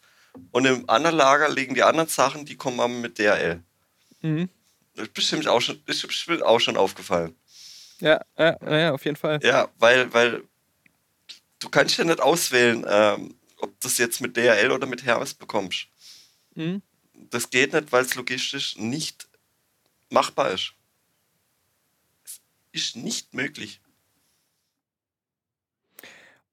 Und 0.52 0.64
im 0.64 0.88
anderen 0.88 1.16
Lager 1.16 1.48
liegen 1.48 1.74
die 1.74 1.82
anderen 1.82 2.08
Sachen, 2.08 2.44
die 2.44 2.56
kommen 2.56 2.80
aber 2.80 2.92
mit 2.92 3.18
DHL. 3.18 3.62
Mhm. 4.22 4.48
Das 4.96 5.06
ist 5.06 5.14
bestimmt 5.14 5.48
auch 5.48 5.60
schon, 5.60 5.80
ist 5.86 6.06
bestimmt 6.06 6.42
auch 6.42 6.60
schon 6.60 6.76
aufgefallen. 6.76 7.34
Ja, 8.00 8.20
ja, 8.38 8.56
ja, 8.78 8.92
auf 8.92 9.04
jeden 9.04 9.16
Fall. 9.16 9.40
Ja, 9.42 9.68
weil, 9.78 10.12
weil 10.12 10.42
du 11.60 11.68
kannst 11.68 11.96
ja 11.96 12.04
nicht 12.04 12.20
auswählen, 12.20 12.84
ähm, 12.88 13.34
ob 13.58 13.78
du 13.80 13.88
es 13.88 13.98
jetzt 13.98 14.20
mit 14.20 14.36
DHL 14.36 14.70
oder 14.70 14.86
mit 14.86 15.04
Hermes 15.04 15.34
bekommst. 15.34 15.86
Mhm. 16.54 16.82
Das 17.30 17.50
geht 17.50 17.72
nicht, 17.72 17.92
weil 17.92 18.02
es 18.02 18.14
logistisch 18.14 18.76
nicht 18.76 19.28
machbar 20.10 20.52
ist. 20.52 20.74
Es 22.24 22.40
ist 22.72 22.96
nicht 22.96 23.34
möglich. 23.34 23.80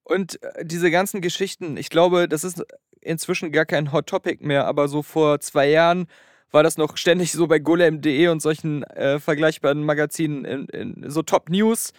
Und 0.03 0.41
äh, 0.43 0.65
diese 0.65 0.91
ganzen 0.91 1.21
Geschichten, 1.21 1.77
ich 1.77 1.89
glaube, 1.89 2.27
das 2.27 2.43
ist 2.43 2.63
inzwischen 3.01 3.51
gar 3.51 3.65
kein 3.65 3.91
Hot 3.91 4.07
Topic 4.07 4.45
mehr, 4.45 4.65
aber 4.65 4.87
so 4.87 5.01
vor 5.01 5.39
zwei 5.39 5.69
Jahren 5.69 6.07
war 6.51 6.63
das 6.63 6.77
noch 6.77 6.97
ständig 6.97 7.31
so 7.31 7.47
bei 7.47 7.59
golem.de 7.59 8.27
und 8.27 8.41
solchen 8.41 8.83
äh, 8.83 9.19
vergleichbaren 9.19 9.83
Magazinen 9.83 10.45
in, 10.45 10.65
in 10.67 11.09
so 11.09 11.21
Top 11.21 11.49
News. 11.49 11.93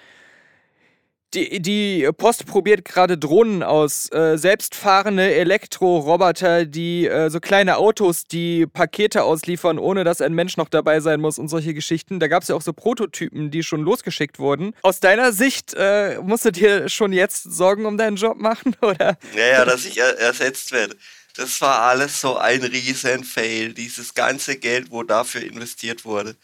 Die, 1.34 1.62
die 1.62 2.06
Post 2.18 2.44
probiert 2.44 2.84
gerade 2.84 3.16
Drohnen 3.16 3.62
aus, 3.62 4.12
äh, 4.12 4.36
selbstfahrende 4.36 5.34
Elektroroboter, 5.34 6.66
die 6.66 7.06
äh, 7.06 7.30
so 7.30 7.40
kleine 7.40 7.78
Autos, 7.78 8.24
die 8.24 8.66
Pakete 8.66 9.22
ausliefern, 9.22 9.78
ohne 9.78 10.04
dass 10.04 10.20
ein 10.20 10.34
Mensch 10.34 10.58
noch 10.58 10.68
dabei 10.68 11.00
sein 11.00 11.22
muss 11.22 11.38
und 11.38 11.48
solche 11.48 11.72
Geschichten. 11.72 12.20
Da 12.20 12.28
gab 12.28 12.42
es 12.42 12.50
ja 12.50 12.54
auch 12.54 12.60
so 12.60 12.74
Prototypen, 12.74 13.50
die 13.50 13.62
schon 13.62 13.80
losgeschickt 13.80 14.38
wurden. 14.38 14.74
Aus 14.82 15.00
deiner 15.00 15.32
Sicht 15.32 15.72
äh, 15.74 16.18
musst 16.20 16.44
du 16.44 16.52
dir 16.52 16.90
schon 16.90 17.14
jetzt 17.14 17.44
Sorgen 17.44 17.86
um 17.86 17.96
deinen 17.96 18.16
Job 18.16 18.36
machen, 18.36 18.76
oder? 18.82 19.16
Ja, 19.34 19.64
dass 19.64 19.86
ich 19.86 19.98
er 19.98 20.18
ersetzt 20.18 20.70
werde. 20.72 20.96
Das 21.34 21.60
war 21.60 21.80
alles 21.82 22.20
so 22.20 22.36
ein 22.36 22.62
riesen 22.62 23.24
Fail. 23.24 23.72
Dieses 23.72 24.12
ganze 24.14 24.56
Geld, 24.56 24.90
wo 24.90 25.02
dafür 25.02 25.42
investiert 25.42 26.04
wurde. 26.04 26.36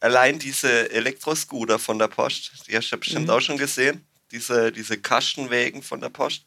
Allein 0.00 0.38
diese 0.38 0.90
Elektroscooter 0.90 1.78
von 1.78 1.98
der 1.98 2.08
Post, 2.08 2.52
die 2.68 2.76
hast 2.76 2.86
du 2.90 2.96
ja 2.96 2.98
bestimmt 2.98 3.24
Mhm. 3.26 3.30
auch 3.30 3.40
schon 3.40 3.58
gesehen. 3.58 4.04
Diese, 4.30 4.70
diese 4.72 4.98
Kastenwägen 4.98 5.82
von 5.82 6.00
der 6.00 6.10
Post. 6.10 6.44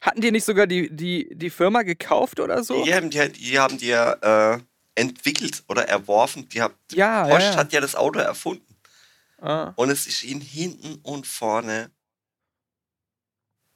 Hatten 0.00 0.20
die 0.20 0.30
nicht 0.30 0.44
sogar 0.44 0.66
die, 0.66 0.88
die, 0.94 1.28
die 1.32 1.50
Firma 1.50 1.82
gekauft 1.82 2.40
oder 2.40 2.62
so? 2.64 2.84
Die 2.84 2.94
haben 2.94 3.10
die, 3.10 3.28
die, 3.32 3.58
haben 3.58 3.78
die 3.78 3.88
ja 3.88 4.54
äh, 4.54 4.60
entwickelt 4.94 5.62
oder 5.68 5.86
erworfen. 5.88 6.48
Die 6.48 6.60
haben, 6.62 6.74
Ja, 6.92 7.24
Post 7.26 7.40
ja, 7.42 7.50
ja. 7.52 7.56
hat 7.56 7.72
ja 7.72 7.80
das 7.80 7.94
Auto 7.94 8.18
erfunden. 8.18 8.74
Ah. 9.40 9.72
Und 9.76 9.90
es 9.90 10.06
ist 10.06 10.22
ihnen 10.24 10.40
hinten 10.40 10.96
und 11.02 11.26
vorne 11.26 11.90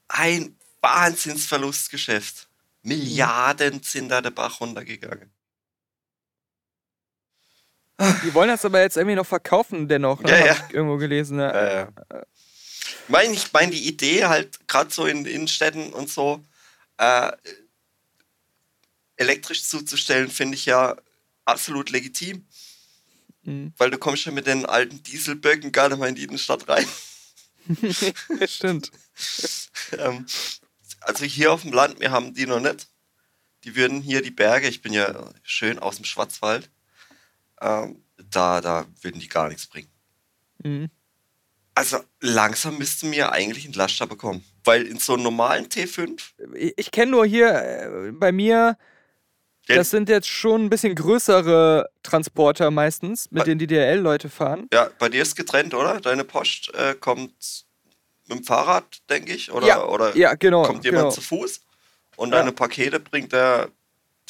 ein 0.09 0.57
Wahnsinnsverlustgeschäft. 0.81 2.48
Milliarden 2.89 3.83
sind 3.83 4.09
da 4.09 4.21
der 4.21 4.31
Bach 4.31 4.61
runtergegangen. 4.61 5.31
Die 8.25 8.33
wollen 8.33 8.49
das 8.49 8.65
aber 8.65 8.81
jetzt 8.81 8.97
irgendwie 8.97 9.17
noch 9.17 9.27
verkaufen, 9.27 9.89
dennoch. 9.89 10.23
Ne? 10.23 10.31
Ja, 10.31 10.39
Hab 10.39 10.47
ja. 10.47 10.67
Ich 10.69 10.75
irgendwo 10.75 10.97
gelesen. 10.99 11.39
Ja. 11.41 11.83
Äh, 11.83 11.87
ich 12.81 13.09
meine, 13.09 13.35
ich 13.35 13.53
mein, 13.53 13.71
die 13.71 13.89
Idee 13.89 14.27
halt, 14.27 14.69
gerade 14.69 14.91
so 14.91 15.07
in 15.07 15.25
Innenstädten 15.27 15.93
und 15.93 16.09
so, 16.09 16.45
äh, 16.99 17.33
elektrisch 19.17 19.65
zuzustellen, 19.65 20.31
finde 20.31 20.55
ich 20.55 20.67
ja 20.67 20.97
absolut 21.45 21.91
legitim. 21.91 22.47
Mhm. 23.43 23.73
Weil 23.77 23.91
du 23.91 23.99
kommst 23.99 24.27
ja 24.27 24.33
mit 24.33 24.47
den 24.47 24.65
alten 24.65 25.03
Dieselböcken 25.03 25.73
gar 25.73 25.89
nicht 25.89 25.99
mal 25.99 26.09
in 26.09 26.15
die 26.15 26.25
Innenstadt 26.25 26.69
rein. 26.69 26.87
Stimmt. 28.47 28.93
ähm, 29.99 30.27
also 31.01 31.25
hier 31.25 31.53
auf 31.53 31.63
dem 31.63 31.73
Land, 31.73 32.01
wir 32.01 32.11
haben 32.11 32.35
die 32.35 32.47
noch 32.47 32.61
nicht. 32.61 32.89
Die 33.65 33.75
würden 33.75 34.01
hier 34.01 34.23
die 34.23 34.31
Berge, 34.31 34.69
ich 34.69 34.83
bin 34.83 34.93
ja 34.93 35.31
schön 35.43 35.79
aus 35.79 35.97
dem 35.97 36.05
Schwarzwald, 36.05 36.71
ähm, 37.61 38.03
da, 38.31 38.61
da 38.61 38.87
würden 39.03 39.21
die 39.21 39.29
gar 39.29 39.49
nichts 39.49 39.67
bringen. 39.67 39.91
Mhm. 40.63 40.91
Also 41.75 41.99
langsam 42.21 42.79
müssten 42.79 43.11
wir 43.13 43.33
eigentlich 43.33 43.65
einen 43.65 43.75
Laster 43.75 44.07
bekommen. 44.07 44.45
Weil 44.65 44.87
in 44.87 44.99
so 44.99 45.15
einem 45.15 45.23
normalen 45.25 45.67
T5, 45.67 46.21
Ich, 46.55 46.75
ich 46.77 46.91
kenne 46.91 47.13
nur 47.13 47.25
hier 47.27 47.49
äh, 47.55 48.13
bei 48.13 48.33
mir, 48.33 48.77
der, 49.69 49.77
das 49.77 49.91
sind 49.91 50.09
jetzt 50.09 50.27
schon 50.29 50.65
ein 50.65 50.71
bisschen 50.71 50.95
größere 50.95 51.89
Transporter 52.03 52.71
meistens, 52.71 53.31
mit 53.31 53.41
Bei- 53.41 53.45
denen 53.45 53.59
die 53.59 53.67
DRL-Leute 53.67 54.29
fahren. 54.29 54.69
ja, 54.73 54.91
bei 54.99 55.09
dir 55.09 55.23
ist 55.23 55.37
getrennt, 55.37 55.75
oder? 55.75 56.01
Deine 56.01 56.25
Post 56.25 56.73
äh, 56.75 56.95
kommt 56.95 57.67
mit 58.29 58.39
dem 58.39 58.45
Fahrrad, 58.45 58.85
denke 59.09 59.33
ich, 59.33 59.51
oder, 59.53 59.67
Ja, 59.67 59.85
oder 59.85 60.17
Ja, 60.17 60.35
genau. 60.35 60.63
kommt 60.65 60.85
jemand 60.85 61.05
genau. 61.05 61.11
zu 61.11 61.21
Fuß 61.21 61.61
und 62.17 62.31
Ja. 62.31 62.39
deine 62.39 62.53
Pakete 62.53 63.01
bringt 63.01 63.33
der, 63.33 63.69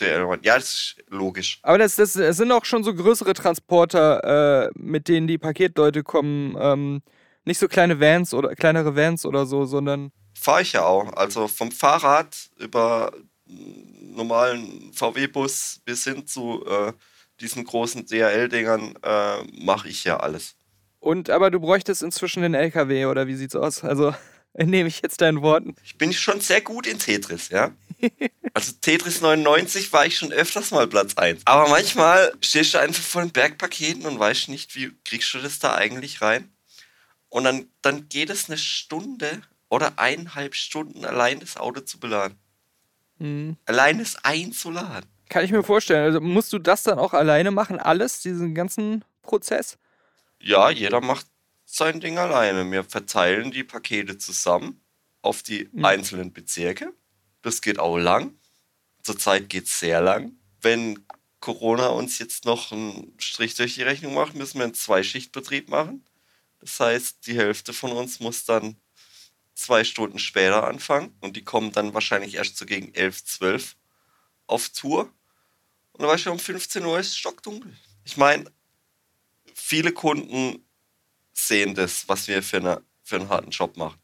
der 0.00 0.38
Ja, 0.42 0.54
das 0.56 0.64
ist 0.68 0.96
logisch. 1.08 1.58
Aber 1.62 1.78
das, 1.78 1.96
das, 1.96 2.14
es 2.16 2.36
sind 2.36 2.52
auch 2.52 2.64
schon 2.64 2.84
so 2.84 2.94
größere 2.94 3.34
Transporter, 3.34 4.66
äh, 4.66 4.70
mit 4.74 5.08
denen 5.08 5.26
die 5.26 5.38
Paketleute 5.38 6.02
kommen. 6.02 6.56
Ähm, 6.58 7.02
nicht 7.44 7.58
so 7.58 7.66
kleine 7.68 7.98
Vans 8.00 8.34
oder 8.34 8.54
kleinere 8.54 8.94
Vans 8.94 9.24
oder 9.24 9.46
so, 9.46 9.64
sondern 9.64 10.12
Fahre 10.34 10.62
ich 10.62 10.72
ja 10.74 10.84
auch. 10.84 11.12
Also 11.14 11.48
vom 11.48 11.72
Fahrrad 11.72 12.36
über 12.58 13.10
normalen 14.00 14.92
VW-Bus 14.92 15.80
bis 15.84 16.04
hin 16.04 16.26
zu 16.26 16.64
äh, 16.66 16.92
diesen 17.40 17.64
großen 17.64 18.06
DHL-Dingern 18.06 18.94
äh, 19.02 19.64
mache 19.64 19.88
ich 19.88 20.04
ja 20.04 20.18
alles. 20.18 20.54
Und 21.00 21.30
aber 21.30 21.50
du 21.50 21.60
bräuchtest 21.60 22.02
inzwischen 22.02 22.42
den 22.42 22.54
LKW, 22.54 23.06
oder 23.06 23.26
wie 23.26 23.36
sieht's 23.36 23.54
aus? 23.54 23.84
Also 23.84 24.14
nehme 24.54 24.88
ich 24.88 25.00
jetzt 25.02 25.20
deinen 25.20 25.42
Worten. 25.42 25.74
Ich 25.84 25.96
bin 25.98 26.12
schon 26.12 26.40
sehr 26.40 26.60
gut 26.60 26.86
in 26.86 26.98
Tetris, 26.98 27.48
ja. 27.50 27.72
Also 28.54 28.72
Tetris 28.80 29.20
99 29.20 29.92
war 29.92 30.06
ich 30.06 30.16
schon 30.16 30.32
öfters 30.32 30.72
mal 30.72 30.88
Platz 30.88 31.16
1. 31.16 31.42
Aber 31.44 31.68
manchmal 31.68 32.32
stehst 32.40 32.74
du 32.74 32.78
einfach 32.78 33.02
vor 33.02 33.22
den 33.22 33.30
Bergpaketen 33.30 34.04
und 34.06 34.18
weißt 34.18 34.48
nicht, 34.48 34.74
wie 34.74 34.90
kriegst 35.04 35.32
du 35.34 35.38
das 35.38 35.60
da 35.60 35.76
eigentlich 35.76 36.20
rein. 36.20 36.50
Und 37.28 37.44
dann, 37.44 37.66
dann 37.82 38.08
geht 38.08 38.30
es 38.30 38.48
eine 38.48 38.58
Stunde 38.58 39.42
oder 39.68 39.92
eineinhalb 39.96 40.54
Stunden 40.54 41.04
allein 41.04 41.38
das 41.40 41.56
Auto 41.56 41.80
zu 41.82 42.00
beladen. 42.00 42.36
Hm. 43.18 43.56
Allein 43.66 43.98
das 43.98 44.16
einzuladen. 44.24 45.08
Kann 45.28 45.44
ich 45.44 45.52
mir 45.52 45.62
vorstellen. 45.62 46.04
Also 46.04 46.20
musst 46.20 46.52
du 46.52 46.58
das 46.58 46.82
dann 46.82 46.98
auch 46.98 47.12
alleine 47.12 47.50
machen, 47.50 47.78
alles, 47.78 48.22
diesen 48.22 48.54
ganzen 48.54 49.04
Prozess? 49.22 49.78
Ja, 50.40 50.70
jeder 50.70 51.00
macht 51.00 51.26
sein 51.64 52.00
Ding 52.00 52.18
alleine. 52.18 52.70
Wir 52.70 52.84
verteilen 52.84 53.50
die 53.50 53.64
Pakete 53.64 54.18
zusammen 54.18 54.80
auf 55.22 55.42
die 55.42 55.68
Mhm. 55.72 55.84
einzelnen 55.84 56.32
Bezirke. 56.32 56.92
Das 57.42 57.60
geht 57.60 57.78
auch 57.78 57.98
lang. 57.98 58.34
Zurzeit 59.02 59.48
geht 59.48 59.64
es 59.66 59.78
sehr 59.78 60.00
lang. 60.00 60.32
Wenn 60.60 61.04
Corona 61.40 61.88
uns 61.88 62.18
jetzt 62.18 62.44
noch 62.44 62.72
einen 62.72 63.14
Strich 63.18 63.54
durch 63.54 63.74
die 63.74 63.82
Rechnung 63.82 64.14
macht, 64.14 64.34
müssen 64.34 64.58
wir 64.58 64.64
einen 64.64 64.74
Zweischichtbetrieb 64.74 65.68
machen. 65.68 66.04
Das 66.60 66.80
heißt, 66.80 67.26
die 67.26 67.36
Hälfte 67.36 67.72
von 67.72 67.92
uns 67.92 68.18
muss 68.18 68.44
dann 68.44 68.76
zwei 69.54 69.84
Stunden 69.84 70.18
später 70.18 70.66
anfangen 70.66 71.16
und 71.20 71.36
die 71.36 71.44
kommen 71.44 71.72
dann 71.72 71.94
wahrscheinlich 71.94 72.34
erst 72.34 72.56
so 72.56 72.66
gegen 72.66 72.92
11, 72.94 73.24
12 73.24 73.76
auf 74.46 74.68
Tour. 74.70 75.12
Und 75.92 76.02
dann 76.02 76.08
weißt 76.10 76.26
du, 76.26 76.32
um 76.32 76.38
15 76.38 76.84
Uhr 76.84 76.98
ist 76.98 77.08
es 77.08 77.16
stockdunkel. 77.16 77.76
Ich 78.04 78.16
meine, 78.16 78.50
viele 79.58 79.92
Kunden 79.92 80.64
sehen 81.32 81.74
das, 81.74 82.08
was 82.08 82.28
wir 82.28 82.42
für, 82.42 82.58
eine, 82.58 82.82
für 83.02 83.16
einen 83.16 83.28
harten 83.28 83.50
Job 83.50 83.76
machen. 83.76 83.98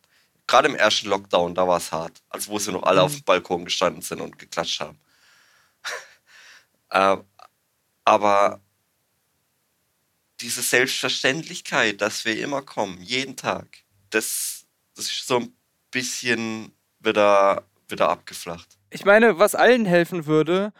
Gerade 0.46 0.68
im 0.68 0.74
ersten 0.74 1.08
Lockdown, 1.08 1.54
da 1.54 1.66
war 1.66 1.78
es 1.78 1.90
hart, 1.90 2.22
als 2.28 2.48
wo 2.48 2.58
sie 2.58 2.72
noch 2.72 2.82
alle 2.82 3.00
Mhm. 3.00 3.04
auf 3.06 3.12
dem 3.14 3.24
Balkon 3.24 3.64
gestanden 3.64 4.02
sind 4.02 4.20
und 4.20 4.38
geklatscht 4.38 4.80
haben. 4.80 4.98
äh, 6.90 7.16
aber 8.04 8.60
diese 10.40 10.62
Selbstverständlichkeit, 10.62 12.00
dass 12.00 12.24
wir 12.24 12.38
immer 12.38 12.60
kommen, 12.60 13.00
jeden 13.00 13.36
Tag, 13.36 13.66
das, 14.10 14.66
das 14.94 15.06
ist 15.06 15.26
so 15.26 15.38
ein 15.38 15.56
bisschen 15.90 16.72
wieder, 16.98 17.64
wieder 17.88 18.10
abgeflacht. 18.10 18.76
Ich 18.90 19.04
meine, 19.04 19.38
was 19.38 19.54
allen 19.54 19.86
helfen 19.86 20.26
würde, 20.26 20.72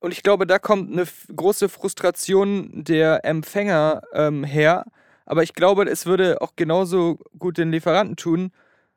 und 0.00 0.12
ich 0.12 0.22
glaube, 0.22 0.46
da 0.46 0.58
kommt 0.58 0.92
eine 0.92 1.06
große 1.34 1.68
Frustration 1.68 2.84
der 2.84 3.24
Empfänger 3.24 4.02
ähm, 4.12 4.44
her, 4.44 4.84
aber 5.26 5.42
ich 5.42 5.54
glaube, 5.54 5.84
es 5.84 6.06
würde 6.06 6.40
auch 6.40 6.52
genauso 6.56 7.18
gut 7.38 7.58
den 7.58 7.70
Lieferanten 7.70 8.16
tun, 8.16 8.50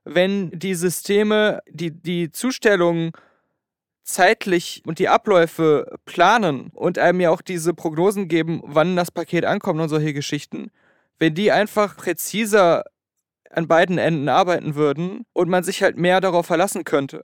wenn 0.04 0.52
die 0.52 0.76
Systeme, 0.76 1.62
die, 1.70 1.92
die 1.92 2.32
Zustellung 2.32 3.12
zeitlich 4.04 4.82
und 4.86 5.00
die 5.00 5.10
Abläufe 5.10 5.98
planen 6.06 6.72
und 6.74 6.98
einem 6.98 7.20
ja 7.20 7.30
auch 7.30 7.42
diese 7.42 7.74
Prognosen 7.74 8.28
geben, 8.28 8.62
wann 8.66 8.96
das 8.96 9.12
Paket 9.12 9.46
ankommt 9.46 9.80
und 9.80 9.90
solche 9.90 10.14
Geschichten, 10.14 10.72
wenn 11.20 11.34
die 11.36 11.52
einfach 11.52 11.98
präziser 11.98 12.84
an 13.50 13.68
beiden 13.68 13.98
Enden 13.98 14.30
arbeiten 14.30 14.76
würden 14.76 15.26
und 15.34 15.50
man 15.50 15.64
sich 15.64 15.84
halt 15.84 15.98
mehr 15.98 16.22
darauf 16.22 16.46
verlassen 16.46 16.84
könnte. 16.84 17.24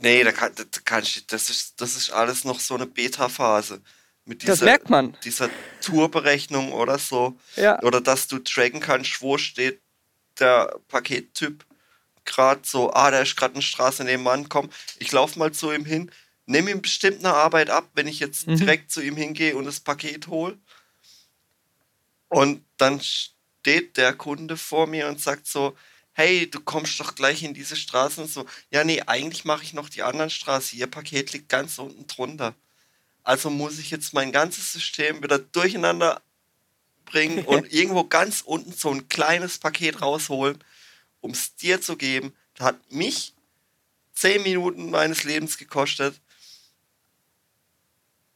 Nee, 0.00 0.22
da 0.24 0.32
kann, 0.32 0.52
da 0.54 0.64
kannst 0.84 1.16
du- 1.16 1.20
das, 1.26 1.50
ist, 1.50 1.80
das 1.80 1.96
ist 1.96 2.10
alles 2.10 2.44
noch 2.44 2.60
so 2.60 2.74
eine 2.74 2.86
Beta-Phase. 2.86 3.80
Mit 4.24 4.46
Das 4.46 4.56
dieser, 4.58 4.64
merkt 4.66 4.90
man. 4.90 5.16
dieser 5.24 5.50
Tourberechnung 5.80 6.72
oder 6.72 6.98
so. 6.98 7.38
Ja. 7.56 7.82
Oder 7.82 8.00
dass 8.00 8.28
du 8.28 8.38
tracken 8.38 8.80
kannst, 8.80 9.20
wo 9.22 9.38
steht 9.38 9.80
der 10.38 10.78
Pakettyp 10.88 11.64
gerade 12.24 12.60
so, 12.62 12.92
ah, 12.92 13.10
da 13.10 13.20
ist 13.22 13.36
gerade 13.36 13.54
eine 13.54 13.62
Straße 13.62 14.04
nebenan, 14.04 14.48
komm, 14.50 14.68
ich 14.98 15.10
laufe 15.12 15.38
mal 15.38 15.50
zu 15.52 15.72
ihm 15.72 15.84
hin, 15.86 16.10
nehme 16.46 16.70
ihm 16.70 16.82
bestimmt 16.82 17.18
eine 17.24 17.32
Arbeit 17.34 17.70
ab, 17.70 17.88
wenn 17.94 18.06
ich 18.06 18.20
jetzt 18.20 18.46
Mhm. 18.46 18.56
direkt 18.56 18.90
zu 18.92 19.00
ihm 19.00 19.16
hingehe 19.16 19.56
und 19.56 19.64
das 19.64 19.80
Paket 19.80 20.26
hole. 20.28 20.58
Und 22.28 22.64
dann 22.76 23.00
steht 23.00 23.96
der 23.96 24.12
Kunde 24.12 24.56
vor 24.56 24.86
mir 24.86 25.08
und 25.08 25.20
sagt 25.20 25.46
so, 25.46 25.74
hey, 26.18 26.50
du 26.50 26.58
kommst 26.58 26.98
doch 26.98 27.14
gleich 27.14 27.44
in 27.44 27.54
diese 27.54 27.76
Straße 27.76 28.20
und 28.20 28.28
so. 28.28 28.44
Ja, 28.72 28.82
nee, 28.82 29.00
eigentlich 29.06 29.44
mache 29.44 29.62
ich 29.62 29.72
noch 29.72 29.88
die 29.88 30.02
anderen 30.02 30.30
Straße. 30.30 30.74
Ihr 30.74 30.88
Paket 30.88 31.32
liegt 31.32 31.48
ganz 31.48 31.78
unten 31.78 32.08
drunter. 32.08 32.56
Also 33.22 33.50
muss 33.50 33.78
ich 33.78 33.92
jetzt 33.92 34.12
mein 34.14 34.32
ganzes 34.32 34.72
System 34.72 35.22
wieder 35.22 35.38
durcheinander 35.38 36.20
bringen 37.04 37.44
und 37.44 37.72
irgendwo 37.72 38.02
ganz 38.02 38.40
unten 38.40 38.72
so 38.72 38.90
ein 38.90 39.08
kleines 39.08 39.58
Paket 39.58 40.02
rausholen, 40.02 40.58
um 41.20 41.30
es 41.30 41.54
dir 41.54 41.80
zu 41.80 41.96
geben. 41.96 42.34
Das 42.54 42.66
hat 42.66 42.90
mich 42.90 43.32
zehn 44.12 44.42
Minuten 44.42 44.90
meines 44.90 45.22
Lebens 45.22 45.56
gekostet. 45.56 46.20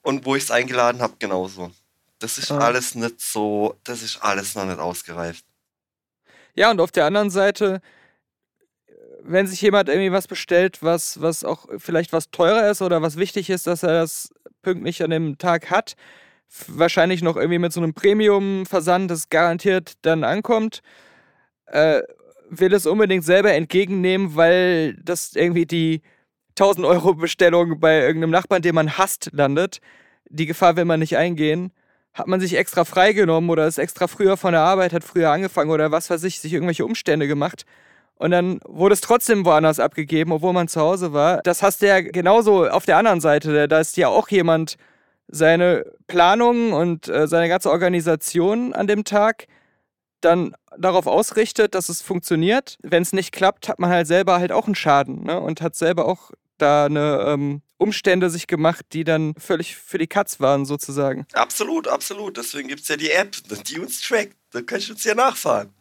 Und 0.03 0.25
wo 0.25 0.37
ich 0.37 0.45
es 0.45 0.53
eingeladen 0.53 1.03
habe, 1.03 1.16
genauso. 1.18 1.73
Das 2.21 2.38
ist 2.38 2.53
Ah. 2.53 2.59
alles 2.59 2.95
nicht 2.95 3.21
so, 3.21 3.77
das 3.83 4.03
ist 4.03 4.18
alles 4.18 4.55
noch 4.55 4.66
nicht 4.66 4.79
ausgereift. 4.79 5.45
Ja, 6.55 6.71
und 6.71 6.81
auf 6.81 6.93
der 6.93 7.07
anderen 7.07 7.31
Seite, 7.31 7.81
wenn 9.23 9.47
sich 9.47 9.61
jemand 9.62 9.88
irgendwie 9.88 10.12
was 10.12 10.27
bestellt, 10.29 10.83
was, 10.83 11.21
was 11.21 11.45
auch 11.45 11.67
vielleicht 11.79 12.12
was 12.12 12.31
teurer 12.31 12.71
ist 12.71 12.83
oder 12.83 13.03
was 13.03 13.17
wichtig 13.17 13.51
ist, 13.51 13.67
dass 13.67 13.83
er 13.83 13.93
das 14.01 14.31
pünktlich 14.62 15.03
an 15.03 15.11
dem 15.11 15.38
Tag 15.38 15.71
hat, 15.71 15.95
wahrscheinlich 16.67 17.23
noch 17.23 17.37
irgendwie 17.37 17.59
mit 17.59 17.73
so 17.73 17.81
einem 17.81 17.95
Premium-Versand, 17.95 19.11
das 19.11 19.29
garantiert 19.29 19.95
dann 20.03 20.25
ankommt, 20.25 20.83
äh, 21.67 22.03
will 22.51 22.75
es 22.75 22.87
unbedingt 22.87 23.25
selber 23.25 23.53
entgegennehmen, 23.53 24.37
weil 24.37 24.95
das 25.03 25.35
irgendwie 25.35 25.67
die 25.67 26.03
1000 26.57 26.87
Euro 26.87 27.15
Bestellung 27.15 27.81
bei 27.81 28.01
irgendeinem 28.01 28.31
Nachbarn, 28.31 28.62
den 28.62 28.75
man 28.75 28.99
hasst, 28.99 29.31
landet. 29.33 29.81
Die 30.29 30.47
Gefahr 30.47 30.77
will 30.77 30.85
man 30.85 31.01
nicht 31.01 31.17
eingehen. 31.17 31.73
Hat 32.14 32.27
man 32.27 32.40
sich 32.40 32.57
extra 32.57 32.85
freigenommen 32.85 33.48
oder 33.51 33.66
ist 33.66 33.79
extra 33.79 34.07
früher 34.07 34.37
von 34.37 34.53
der 34.53 34.61
Arbeit, 34.62 34.92
hat 34.92 35.05
früher 35.05 35.31
angefangen 35.31 35.70
oder 35.70 35.90
was 35.92 36.11
weiß 36.11 36.25
ich, 36.25 36.40
sich 36.40 36.53
irgendwelche 36.53 36.85
Umstände 36.85 37.27
gemacht. 37.27 37.64
Und 38.16 38.31
dann 38.31 38.61
wurde 38.66 38.92
es 38.92 39.01
trotzdem 39.01 39.44
woanders 39.44 39.81
abgegeben, 39.81 40.33
obwohl 40.33 40.53
man 40.53 40.68
zu 40.68 40.81
Hause 40.81 41.12
war. 41.12 41.42
Das 41.42 41.62
hast 41.62 41.83
du 41.83 41.88
ja 41.88 42.01
genauso 42.01 42.68
auf 42.68 42.85
der 42.85 42.96
anderen 42.96 43.20
Seite. 43.20 43.66
Da 43.66 43.81
ist 43.81 43.96
ja 43.96 44.09
auch 44.09 44.29
jemand 44.29 44.77
seine 45.29 45.85
Planung 46.07 46.72
und 46.72 47.09
äh, 47.09 47.27
seine 47.27 47.48
ganze 47.48 47.70
Organisation 47.70 48.75
an 48.75 48.87
dem 48.87 49.05
Tag 49.05 49.46
dann 50.20 50.55
darauf 50.79 51.07
ausrichtet, 51.07 51.75
dass 51.75 51.88
es 51.88 52.03
funktioniert. 52.03 52.79
Wenn 52.83 53.03
es 53.03 53.12
nicht 53.12 53.33
klappt, 53.33 53.68
hat 53.68 53.79
man 53.79 53.90
halt 53.90 54.07
selber 54.07 54.38
halt 54.38 54.53
auch 54.53 54.66
einen 54.66 54.75
Schaden 54.75 55.25
ne? 55.25 55.40
und 55.40 55.61
hat 55.61 55.75
selber 55.75 56.07
auch 56.07 56.31
da 56.59 56.87
eine 56.87 57.25
ähm, 57.27 57.62
Umstände 57.83 58.31
sich 58.31 58.47
gemacht, 58.47 58.85
die 58.92 59.05
dann 59.05 59.35
völlig 59.37 59.77
für 59.77 59.99
die 59.99 60.07
Katz 60.07 60.40
waren 60.40 60.64
sozusagen. 60.64 61.27
Absolut, 61.33 61.88
absolut. 61.88 62.37
Deswegen 62.37 62.68
gibt 62.68 62.83
es 62.83 62.88
ja 62.88 62.97
die 62.97 63.11
App, 63.11 63.37
die 63.66 63.79
uns 63.79 64.01
trackt. 64.01 64.37
Da 64.53 64.62
kannst 64.62 64.88
du 64.88 64.92
uns 64.92 65.05
ja 65.05 65.14
nachfahren. 65.14 65.73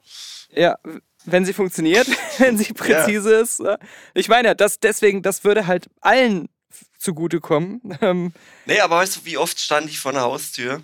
Ja, 0.54 0.78
wenn 1.26 1.46
sie 1.46 1.54
funktioniert, 1.54 2.08
wenn 2.40 2.58
sie 2.58 2.74
präzise 2.74 3.36
ist. 3.36 3.60
äh. 3.62 3.78
Ich 4.14 4.28
meine, 4.28 4.50
ja, 4.50 4.54
das 4.54 4.80
deswegen, 4.80 5.22
das 5.22 5.44
würde 5.44 5.68
halt 5.68 5.88
allen 6.02 6.50
zugutekommen. 6.98 7.98
Ähm, 8.02 8.34
Nee, 8.66 8.80
aber 8.80 8.98
weißt 8.98 9.18
du, 9.18 9.26
wie 9.26 9.38
oft 9.38 9.60
stand 9.60 9.90
ich 9.90 10.00
vor 10.00 10.12
der 10.12 10.22
Haustür 10.22 10.82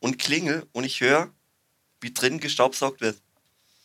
und 0.00 0.18
klingel 0.18 0.66
und 0.72 0.84
ich 0.84 1.00
höre, 1.00 1.30
wie 2.00 2.12
drin 2.12 2.40
gestaubsaugt 2.40 3.00
wird. 3.00 3.16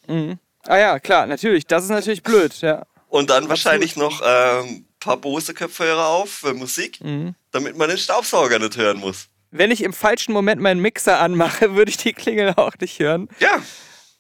mhm. 0.08 0.40
Ah 0.64 0.78
ja, 0.78 1.00
klar, 1.00 1.26
natürlich. 1.26 1.66
Das 1.68 1.84
ist 1.86 1.90
natürlich 1.90 2.22
blöd, 2.22 2.60
ja. 2.60 2.86
Und 3.08 3.30
dann 3.30 3.48
wahrscheinlich 3.48 3.96
noch 3.96 4.22
ähm, 4.24 4.86
paar 5.00 5.18
Bose-Kopfhörer 5.18 6.08
auf 6.08 6.30
für 6.32 6.54
Musik, 6.54 7.00
Mhm. 7.02 7.36
damit 7.52 7.78
man 7.78 7.90
den 7.90 7.98
Staubsauger 7.98 8.60
nicht 8.60 8.78
hören 8.78 8.98
muss. 9.00 9.28
Wenn 9.52 9.72
ich 9.72 9.82
im 9.84 9.94
falschen 9.94 10.32
Moment 10.34 10.62
meinen 10.62 10.80
Mixer 10.82 11.20
anmache, 11.20 11.74
würde 11.76 11.90
ich 11.90 11.98
die 11.98 12.14
Klingel 12.14 12.54
auch 12.56 12.74
nicht 12.80 13.00
hören. 13.00 13.30
Ja, 13.40 13.62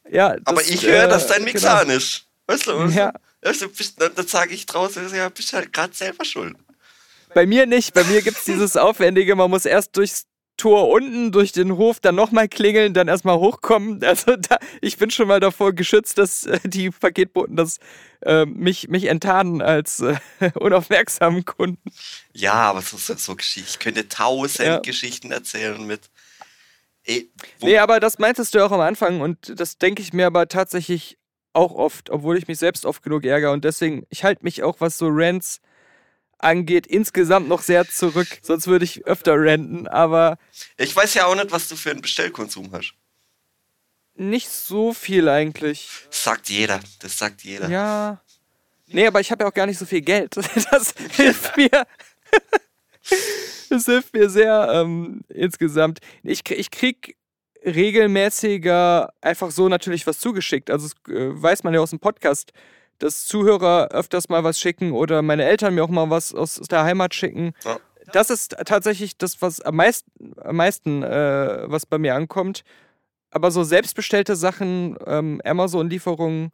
Ja, 0.09 0.35
aber 0.45 0.61
das, 0.61 0.69
ich 0.69 0.83
höre, 0.85 1.03
äh, 1.03 1.07
dass 1.09 1.27
dein 1.27 1.43
Mixer 1.43 1.69
genau. 1.69 1.81
an 1.81 1.89
ist. 1.91 2.25
Weißt 2.47 2.65
du? 2.67 2.79
Weißt 2.79 2.95
Ja. 2.95 3.13
Weißt 3.41 3.61
du, 3.61 3.69
bist, 3.69 4.01
dann, 4.01 4.13
dann 4.15 4.27
sage 4.27 4.53
ich 4.53 4.65
draußen, 4.65 5.13
ja, 5.15 5.29
bist 5.29 5.53
halt 5.53 5.71
gerade 5.71 5.93
selber 5.95 6.25
schuld. 6.25 6.55
Bei 7.33 7.45
mir 7.45 7.65
nicht. 7.67 7.93
Bei 7.93 8.03
mir 8.03 8.21
gibt 8.23 8.37
es 8.37 8.43
dieses 8.43 8.75
Aufwendige, 8.75 9.35
man 9.35 9.49
muss 9.51 9.65
erst 9.65 9.95
durchs 9.95 10.25
Tor 10.59 10.89
unten, 10.89 11.31
durch 11.31 11.51
den 11.51 11.75
Hof, 11.77 11.99
dann 11.99 12.15
nochmal 12.15 12.47
klingeln, 12.47 12.93
dann 12.93 13.07
erstmal 13.07 13.37
hochkommen. 13.39 14.01
Also 14.09 14.35
da, 14.35 14.57
ich 14.81 14.97
bin 14.97 15.09
schon 15.11 15.27
mal 15.27 15.39
davor 15.39 15.73
geschützt, 15.73 16.17
dass 16.19 16.45
äh, 16.45 16.59
die 16.63 16.89
Paketboten 16.91 17.55
das, 17.55 17.77
äh, 18.21 18.45
mich, 18.45 18.87
mich 18.89 19.05
enttarnen 19.05 19.61
als 19.61 19.99
äh, 20.01 20.17
unaufmerksamen 20.59 21.45
Kunden. 21.45 21.81
Ja, 22.33 22.53
aber 22.53 22.81
so, 22.81 22.97
so, 22.97 23.15
so 23.15 23.35
Geschichten. 23.35 23.69
Ich 23.71 23.79
könnte 23.79 24.07
tausend 24.07 24.67
Ja. 24.67 24.79
Geschichten 24.79 25.31
erzählen 25.31 25.85
mit. 25.85 26.01
Ey, 27.03 27.29
wo, 27.59 27.65
Nee, 27.65 27.77
aber 27.79 27.99
das 27.99 28.19
meintest 28.19 28.53
du 28.53 28.63
auch 28.65 28.71
am 28.71 28.81
Anfang 28.81 29.21
und 29.21 29.59
das 29.59 29.77
denke 29.77 30.01
ich 30.01 30.13
mir 30.13 30.27
aber 30.27 30.47
tatsächlich 30.47 31.17
auch 31.53 31.73
oft, 31.73 32.09
obwohl 32.09 32.37
ich 32.37 32.47
mich 32.47 32.59
selbst 32.59 32.85
oft 32.85 33.01
genug 33.01 33.25
ärgere 33.25 33.51
und 33.51 33.63
deswegen, 33.65 34.05
ich 34.09 34.23
halte 34.23 34.43
mich 34.43 34.61
auch, 34.63 34.75
was 34.79 34.97
so 34.97 35.07
Rants 35.09 35.61
angeht, 36.39 36.87
insgesamt 36.87 37.47
noch 37.47 37.61
sehr 37.61 37.87
zurück. 37.87 38.27
Sonst 38.41 38.67
würde 38.67 38.85
ich 38.85 39.05
öfter 39.05 39.35
ranten, 39.37 39.87
aber 39.87 40.37
ich 40.77 40.95
weiß 40.95 41.13
ja 41.13 41.25
auch 41.25 41.35
nicht, 41.35 41.51
was 41.51 41.67
du 41.67 41.75
für 41.75 41.91
einen 41.91 42.01
Bestellkonsum 42.01 42.71
hast. 42.71 42.93
nicht 44.15 44.49
so 44.49 44.93
viel 44.93 45.29
eigentlich. 45.29 45.89
Das 46.09 46.23
sagt 46.23 46.49
jeder. 46.49 46.79
Das 46.99 47.17
sagt 47.17 47.43
jeder. 47.43 47.69
Ja. 47.69 48.21
Nee, 48.87 49.05
aber 49.07 49.19
ich 49.21 49.31
habe 49.31 49.43
ja 49.43 49.49
auch 49.49 49.53
gar 49.53 49.65
nicht 49.67 49.77
so 49.77 49.85
viel 49.85 50.01
Geld. 50.01 50.35
Das 50.71 50.93
hilft 51.15 51.55
mir. 51.57 51.69
Das 53.69 53.85
hilft 53.85 54.13
mir 54.13 54.29
sehr 54.29 54.67
ähm, 54.73 55.21
insgesamt. 55.29 55.99
Ich, 56.23 56.41
ich 56.49 56.71
krieg 56.71 57.15
regelmäßiger 57.63 59.13
einfach 59.21 59.51
so 59.51 59.67
natürlich 59.69 60.07
was 60.07 60.19
zugeschickt. 60.19 60.69
Also 60.71 60.87
das 60.87 61.13
äh, 61.15 61.41
weiß 61.41 61.63
man 61.63 61.73
ja 61.73 61.79
aus 61.79 61.89
dem 61.91 61.99
Podcast, 61.99 62.51
dass 62.99 63.25
Zuhörer 63.25 63.89
öfters 63.91 64.29
mal 64.29 64.43
was 64.43 64.59
schicken 64.59 64.91
oder 64.91 65.21
meine 65.21 65.45
Eltern 65.45 65.75
mir 65.75 65.83
auch 65.83 65.89
mal 65.89 66.09
was 66.09 66.33
aus 66.33 66.55
der 66.55 66.83
Heimat 66.83 67.15
schicken. 67.15 67.53
Ja. 67.63 67.79
Das 68.11 68.29
ist 68.29 68.55
tatsächlich 68.65 69.17
das, 69.17 69.41
was 69.41 69.61
am 69.61 69.75
meisten, 69.75 70.33
am 70.41 70.55
meisten 70.55 71.03
äh, 71.03 71.63
was 71.65 71.85
bei 71.85 71.97
mir 71.97 72.15
ankommt. 72.15 72.63
Aber 73.31 73.51
so 73.51 73.63
selbstbestellte 73.63 74.35
Sachen, 74.35 74.97
ähm, 75.05 75.41
Amazon-Lieferungen, 75.45 76.51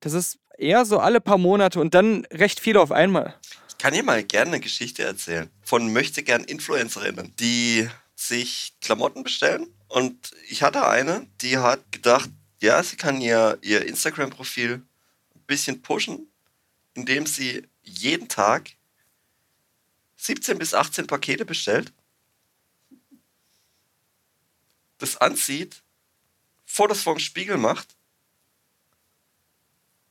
das 0.00 0.12
ist 0.12 0.38
eher 0.58 0.84
so 0.84 0.98
alle 0.98 1.20
paar 1.20 1.38
Monate 1.38 1.80
und 1.80 1.94
dann 1.94 2.26
recht 2.32 2.60
viel 2.60 2.76
auf 2.76 2.92
einmal. 2.92 3.34
Ich 3.68 3.78
kann 3.78 3.94
dir 3.94 4.02
mal 4.02 4.22
gerne 4.22 4.52
eine 4.52 4.60
Geschichte 4.60 5.02
erzählen 5.02 5.48
von 5.62 5.92
möchte 5.92 6.22
gern 6.22 6.44
Influencerinnen, 6.44 7.34
die 7.40 7.88
sich 8.14 8.74
Klamotten 8.82 9.22
bestellen. 9.22 9.66
Und 9.88 10.32
ich 10.48 10.62
hatte 10.62 10.86
eine, 10.86 11.26
die 11.40 11.58
hat 11.58 11.90
gedacht, 11.90 12.28
ja, 12.60 12.82
sie 12.82 12.96
kann 12.96 13.20
ihr, 13.20 13.58
ihr 13.62 13.86
Instagram-Profil 13.86 14.82
bisschen 15.50 15.82
pushen, 15.82 16.32
indem 16.94 17.26
sie 17.26 17.68
jeden 17.82 18.28
Tag 18.28 18.70
17 20.16 20.58
bis 20.58 20.72
18 20.72 21.06
Pakete 21.06 21.44
bestellt, 21.44 21.92
das 24.98 25.16
anzieht, 25.16 25.82
Fotos 26.64 27.02
vorm 27.02 27.18
Spiegel 27.18 27.56
macht, 27.56 27.96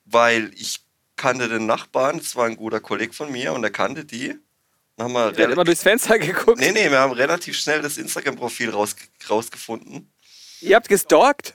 weil 0.05 0.51
ich 0.55 0.81
kannte 1.15 1.47
den 1.47 1.65
Nachbarn, 1.65 2.17
das 2.17 2.35
war 2.35 2.45
ein 2.45 2.55
guter 2.55 2.79
Kollege 2.79 3.13
von 3.13 3.31
mir 3.31 3.53
und 3.53 3.63
er 3.63 3.69
kannte 3.69 4.05
die. 4.05 4.35
Dann 4.95 5.05
haben 5.05 5.13
wir 5.13 5.25
hat 5.25 5.37
immer 5.37 5.63
durchs 5.63 5.83
Fenster 5.83 6.19
geguckt. 6.19 6.59
nee, 6.59 6.71
nee, 6.71 6.89
wir 6.89 6.99
haben 6.99 7.13
relativ 7.13 7.57
schnell 7.57 7.81
das 7.81 7.97
Instagram-Profil 7.97 8.71
raus, 8.71 8.95
rausgefunden. 9.29 10.11
Ihr 10.61 10.75
habt 10.75 10.89
gestalkt? 10.89 11.53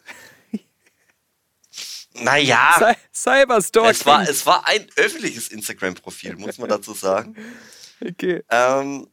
Naja, 2.15 2.97
Cy 3.13 3.41
Cyberstalking. 3.43 3.91
es 3.91 4.07
war, 4.07 4.29
es 4.29 4.47
war 4.47 4.67
ein 4.67 4.87
öffentliches 4.97 5.49
Instagram-Profil, 5.49 6.37
muss 6.37 6.59
man 6.59 6.69
dazu 6.69 6.95
sagen. 6.95 7.37
okay. 8.01 8.43
Ähm, 8.51 9.09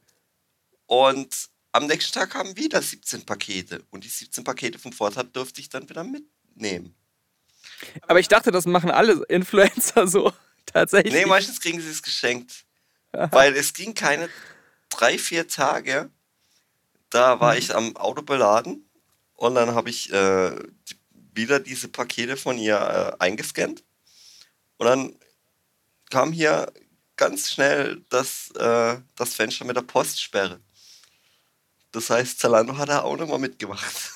und 0.86 1.48
am 1.72 1.86
nächsten 1.86 2.12
Tag 2.12 2.30
kamen 2.30 2.56
wieder 2.56 2.80
17 2.80 3.24
Pakete. 3.24 3.82
Und 3.90 4.04
die 4.04 4.08
17 4.08 4.44
Pakete 4.44 4.78
vom 4.78 4.92
Vortag 4.92 5.24
durfte 5.32 5.60
ich 5.60 5.68
dann 5.68 5.88
wieder 5.88 6.04
mitnehmen. 6.04 6.94
Aber 8.06 8.20
ich 8.20 8.28
dachte, 8.28 8.50
das 8.50 8.66
machen 8.66 8.90
alle 8.90 9.24
Influencer 9.28 10.06
so. 10.06 10.32
Tatsächlich. 10.66 11.12
Nee, 11.12 11.26
meistens 11.26 11.60
kriegen 11.60 11.80
sie 11.80 11.90
es 11.90 12.02
geschenkt. 12.02 12.64
Weil 13.10 13.54
es 13.56 13.74
ging 13.74 13.94
keine 13.94 14.28
drei, 14.88 15.18
vier 15.18 15.48
Tage. 15.48 16.10
Da 17.10 17.40
war 17.40 17.56
ich 17.56 17.74
am 17.74 17.94
Auto 17.96 18.22
beladen 18.22 18.88
und 19.34 19.54
dann 19.54 19.74
habe 19.74 19.90
ich 19.90 20.10
äh, 20.12 20.54
die, 20.88 20.96
wieder 21.32 21.60
diese 21.60 21.88
Pakete 21.88 22.36
von 22.36 22.58
ihr 22.58 22.76
äh, 22.76 23.22
eingescannt. 23.22 23.82
Und 24.78 24.86
dann 24.86 25.16
kam 26.10 26.32
hier 26.32 26.72
ganz 27.16 27.50
schnell 27.50 28.04
das, 28.08 28.50
äh, 28.56 28.98
das 29.16 29.34
Fenster 29.34 29.64
mit 29.64 29.76
der 29.76 29.82
Postsperre. 29.82 30.60
Das 31.92 32.10
heißt, 32.10 32.38
Zalando 32.38 32.76
hat 32.76 32.88
da 32.88 33.02
auch 33.02 33.16
nochmal 33.16 33.38
mitgemacht. 33.38 33.94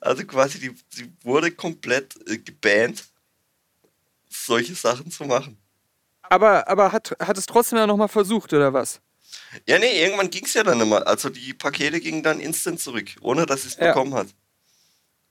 Also 0.00 0.24
quasi, 0.24 0.58
die, 0.58 0.74
die 0.96 1.12
wurde 1.22 1.50
komplett 1.50 2.16
äh, 2.28 2.38
gebannt, 2.38 3.04
solche 4.30 4.74
Sachen 4.74 5.10
zu 5.10 5.24
machen. 5.24 5.58
Aber, 6.22 6.66
aber 6.68 6.90
hat, 6.90 7.14
hat 7.20 7.36
es 7.36 7.44
trotzdem 7.46 7.78
ja 7.78 7.86
nochmal 7.86 8.08
versucht, 8.08 8.52
oder 8.54 8.72
was? 8.72 9.00
Ja, 9.66 9.78
nee, 9.78 10.02
irgendwann 10.02 10.30
ging 10.30 10.46
es 10.46 10.54
ja 10.54 10.62
dann 10.62 10.80
immer. 10.80 11.06
Also 11.06 11.28
die 11.28 11.52
Pakete 11.52 12.00
gingen 12.00 12.22
dann 12.22 12.40
instant 12.40 12.80
zurück, 12.80 13.10
ohne 13.20 13.44
dass 13.46 13.62
sie 13.62 13.68
es 13.68 13.76
Ja. 13.76 13.88
bekommen 13.88 14.14
hat. 14.14 14.28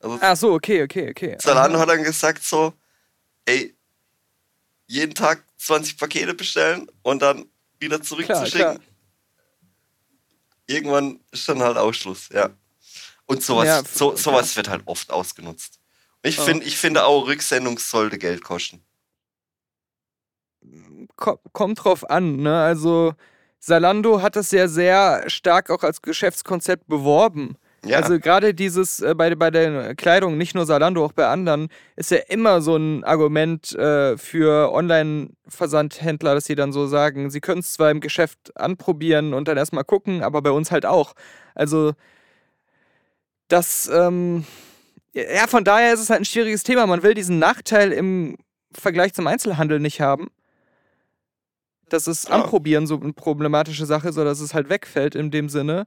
Also 0.04 0.20
Ach 0.22 0.36
so, 0.36 0.54
okay, 0.54 0.84
okay, 0.84 1.10
okay. 1.10 1.38
Zalando 1.40 1.80
hat 1.80 1.88
dann 1.90 2.04
gesagt 2.04 2.44
so, 2.44 2.74
ey, 3.46 3.74
jeden 4.86 5.16
Tag 5.16 5.44
20 5.58 5.98
Pakete 5.98 6.34
bestellen 6.34 6.92
und 7.04 7.22
dann 7.22 7.46
wieder 7.80 8.02
zurückzuschicken. 8.02 8.80
Irgendwann 10.68 11.20
ist 11.32 11.48
dann 11.48 11.62
halt 11.62 11.78
Ausschluss, 11.78 12.30
ja. 12.30 12.50
Und 13.26 13.42
sowas, 13.42 13.66
Ja, 13.68 13.82
so, 13.84 14.16
sowas 14.16 14.56
wird 14.58 14.68
halt 14.70 14.84
oft 14.86 15.10
ausgenutzt. 15.10 15.80
Ich, 16.22 16.38
Ja. 16.38 16.44
find, 16.44 16.66
ich 16.66 16.78
finde 16.78 17.06
auch, 17.06 17.26
Rücksendung 17.28 17.80
sollte 17.80 18.18
Geld 18.18 18.44
kosten. 18.44 18.84
Ko- 21.16 21.40
kommt 21.54 21.84
drauf 21.84 22.10
an, 22.10 22.38
ne? 22.38 22.62
Also 22.62 23.14
Salando 23.60 24.22
hat 24.22 24.36
das 24.36 24.52
ja 24.52 24.68
sehr 24.68 25.30
stark 25.30 25.70
auch 25.70 25.84
als 25.84 26.02
Geschäftskonzept 26.02 26.88
beworben. 26.88 27.58
Ja, 27.86 27.98
Also 27.98 28.18
gerade 28.18 28.54
dieses 28.54 29.02
äh, 29.02 29.14
bei, 29.14 29.36
bei 29.36 29.52
der 29.52 29.94
Kleidung, 29.96 30.38
nicht 30.38 30.56
nur 30.56 30.66
Salando, 30.66 31.04
auch 31.04 31.12
bei 31.12 31.28
anderen, 31.28 31.68
ist 31.98 32.12
ja 32.12 32.20
immer 32.30 32.62
so 32.62 32.78
ein 32.78 33.04
Argument 33.04 33.74
äh, 33.76 34.18
für 34.18 34.72
Online-Versandhändler, 34.72 36.34
dass 36.36 36.46
sie 36.46 36.56
dann 36.56 36.72
so 36.72 36.88
sagen, 36.88 37.30
sie 37.30 37.42
können 37.42 37.60
es 37.60 37.74
zwar 37.74 37.92
im 37.92 38.00
Geschäft 38.00 38.56
anprobieren 38.56 39.34
und 39.34 39.48
dann 39.50 39.58
erstmal 39.58 39.84
gucken, 39.84 40.24
aber 40.24 40.42
bei 40.42 40.52
uns 40.52 40.72
halt 40.72 40.86
auch. 40.86 41.14
Also 41.56 41.94
das, 43.50 43.90
ähm, 43.94 44.46
ja, 45.14 45.48
von 45.48 45.64
daher 45.64 45.94
ist 45.94 46.00
es 46.00 46.10
halt 46.10 46.22
ein 46.22 46.26
schwieriges 46.26 46.64
Thema. 46.64 46.88
Man 46.88 47.04
will 47.04 47.14
diesen 47.14 47.38
Nachteil 47.40 47.92
im 47.92 48.38
Vergleich 48.72 49.14
zum 49.14 49.28
Einzelhandel 49.28 49.80
nicht 49.80 50.02
haben. 50.02 50.30
Das 51.90 52.08
ist 52.08 52.30
Ja. 52.30 52.36
Anprobieren 52.36 52.88
so 52.88 53.00
eine 53.00 53.14
problematische 53.14 53.86
Sache, 53.86 54.14
so 54.14 54.24
dass 54.24 54.40
es 54.40 54.54
halt 54.54 54.70
wegfällt 54.70 55.16
in 55.16 55.32
dem 55.32 55.50
Sinne. 55.50 55.86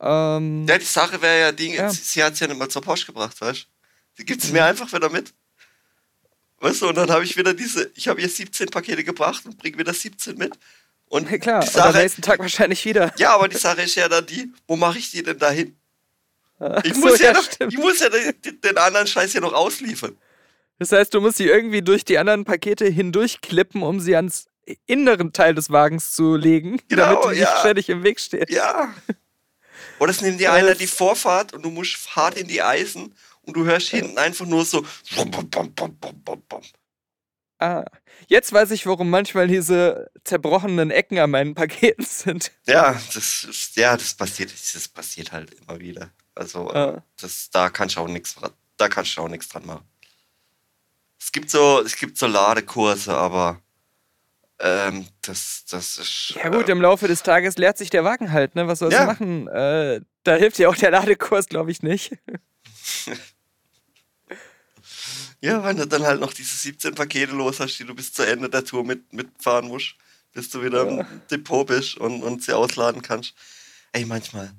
Ähm, 0.00 0.66
ja 0.68 0.78
die 0.78 0.84
Sache 0.84 1.20
wäre 1.20 1.40
ja, 1.40 1.52
die, 1.52 1.74
Ja. 1.74 1.90
sie, 1.90 2.22
hat 2.22 2.32
es 2.34 2.40
ja 2.40 2.46
nicht 2.46 2.58
mal 2.58 2.68
zur 2.68 2.82
Post 2.82 3.06
gebracht, 3.06 3.38
weißt 3.40 3.62
du? 3.62 3.66
Sie 4.16 4.24
gibt 4.24 4.42
es 4.42 4.50
mir 4.50 4.64
einfach 4.64 4.92
wieder 4.92 5.08
mit. 5.10 5.32
Weißt 6.58 6.82
du, 6.82 6.88
und 6.88 6.94
dann 6.96 7.10
habe 7.10 7.24
ich 7.24 7.36
wieder 7.36 7.54
diese, 7.54 7.90
ich 7.94 8.08
habe 8.08 8.20
ihr 8.20 8.28
17 8.28 8.68
Pakete 8.68 9.02
gebracht 9.04 9.44
und 9.46 9.56
bringe 9.56 9.78
wieder 9.78 9.94
17 9.94 10.36
mit. 10.36 10.58
Und 11.08 11.30
Ja, 11.30 11.38
klar, 11.38 11.60
die 11.60 11.68
und 11.68 11.76
am 11.76 11.92
Sache, 11.92 11.98
nächsten 12.02 12.22
Tag 12.22 12.38
wahrscheinlich 12.38 12.84
wieder. 12.84 13.12
ja, 13.18 13.34
aber 13.34 13.48
die 13.48 13.56
Sache 13.56 13.82
ist 13.82 13.94
ja 13.94 14.08
dann 14.08 14.26
die, 14.26 14.52
wo 14.66 14.76
mache 14.76 14.98
ich 14.98 15.10
die 15.10 15.22
denn 15.22 15.38
dahin? 15.38 15.76
Ich 16.84 16.92
Ach 16.92 16.94
so, 16.94 17.00
muss 17.00 17.18
ja, 17.20 17.32
noch, 17.32 17.48
ich 17.68 17.78
muss 17.78 18.00
ja 18.00 18.10
den, 18.10 18.60
den 18.60 18.76
anderen 18.78 19.06
Scheiß 19.06 19.32
ja 19.32 19.40
noch 19.40 19.54
ausliefern. 19.54 20.16
Das 20.78 20.92
heißt, 20.92 21.12
du 21.14 21.20
musst 21.20 21.38
sie 21.38 21.46
irgendwie 21.46 21.82
durch 21.82 22.04
die 22.04 22.18
anderen 22.18 22.44
Pakete 22.44 22.86
hindurchklippen, 22.86 23.82
um 23.82 23.98
sie 24.00 24.14
ans 24.16 24.46
inneren 24.86 25.32
Teil 25.32 25.54
des 25.54 25.70
Wagens 25.70 26.12
zu 26.12 26.36
legen, 26.36 26.80
Genau, 26.88 27.04
damit 27.06 27.24
die 27.24 27.28
nicht 27.30 27.38
ja. 27.40 27.56
ständig 27.60 27.88
im 27.88 28.02
Weg 28.02 28.20
stehen. 28.20 28.44
Ja. 28.48 28.94
Oder 30.00 30.10
es 30.10 30.20
nimmt 30.22 30.40
dir 30.40 30.52
einer 30.52 30.74
die 30.74 30.86
Vorfahrt 30.86 31.52
und 31.52 31.62
du 31.62 31.70
musst 31.70 32.16
hart 32.16 32.36
in 32.36 32.48
die 32.48 32.62
Eisen 32.62 33.14
und 33.42 33.54
du 33.56 33.64
hörst 33.64 33.88
hinten 33.90 34.18
einfach 34.18 34.46
nur 34.46 34.64
so. 34.64 34.84
Ah, 37.58 37.84
jetzt 38.26 38.52
weiß 38.52 38.70
ich, 38.70 38.86
warum 38.86 39.10
manchmal 39.10 39.46
diese 39.46 40.10
zerbrochenen 40.24 40.90
Ecken 40.90 41.18
an 41.18 41.30
meinen 41.30 41.54
Paketen 41.54 42.04
sind. 42.04 42.50
Ja, 42.66 42.98
das 43.14 43.44
ist, 43.44 43.76
ja, 43.76 43.94
das 43.96 44.14
passiert, 44.14 44.50
das 44.52 44.88
passiert 44.88 45.32
halt 45.32 45.52
immer 45.52 45.78
wieder. 45.78 46.10
Also, 46.34 46.70
Ah. 46.70 47.04
das, 47.20 47.50
da 47.50 47.68
kannst 47.68 47.96
du 47.96 48.00
auch 48.00 48.08
nichts 48.08 48.34
da 48.78 48.88
kannst 48.88 49.14
du 49.14 49.20
auch 49.20 49.28
nichts 49.28 49.48
dran 49.50 49.66
machen. 49.66 49.86
Es 51.20 51.30
gibt 51.32 51.50
so, 51.50 51.82
es 51.82 51.96
gibt 51.96 52.16
so 52.16 52.26
Ladekurse, 52.26 53.14
aber 53.14 53.60
ähm, 54.60 55.06
das, 55.22 55.64
das 55.70 55.98
ist. 55.98 56.34
Ja 56.42 56.48
gut, 56.50 56.68
äh, 56.68 56.72
im 56.72 56.80
Laufe 56.80 57.08
des 57.08 57.22
Tages 57.22 57.56
leert 57.56 57.78
sich 57.78 57.90
der 57.90 58.04
Wagen 58.04 58.32
halt, 58.32 58.54
ne? 58.54 58.66
Was 58.68 58.78
sollst 58.80 58.94
Ja. 58.96 59.02
du 59.02 59.06
machen? 59.06 59.48
Äh, 59.48 60.00
da 60.24 60.34
hilft 60.36 60.58
dir 60.58 60.68
auch 60.70 60.76
der 60.76 60.90
Ladekurs, 60.90 61.46
glaube 61.48 61.70
ich, 61.70 61.82
nicht. 61.82 62.16
Ja, 65.42 65.64
wenn 65.64 65.76
du 65.76 65.86
dann 65.86 66.02
halt 66.02 66.20
noch 66.20 66.34
diese 66.34 66.54
17 66.54 66.94
Pakete 66.94 67.32
los 67.32 67.60
hast, 67.60 67.78
die 67.78 67.84
du 67.84 67.94
bis 67.94 68.12
zu 68.12 68.22
Ende 68.26 68.50
der 68.50 68.62
Tour 68.64 68.84
mit, 68.84 69.10
mitfahren 69.12 69.68
musst, 69.68 69.94
bis 70.32 70.50
du 70.50 70.62
wieder 70.62 70.86
im 70.86 71.22
Depot 71.30 71.66
bist 71.66 71.96
und, 71.96 72.22
und 72.22 72.42
sie 72.42 72.52
ausladen 72.52 73.00
kannst. 73.00 73.34
Ey, 73.92 74.04
manchmal. 74.04 74.52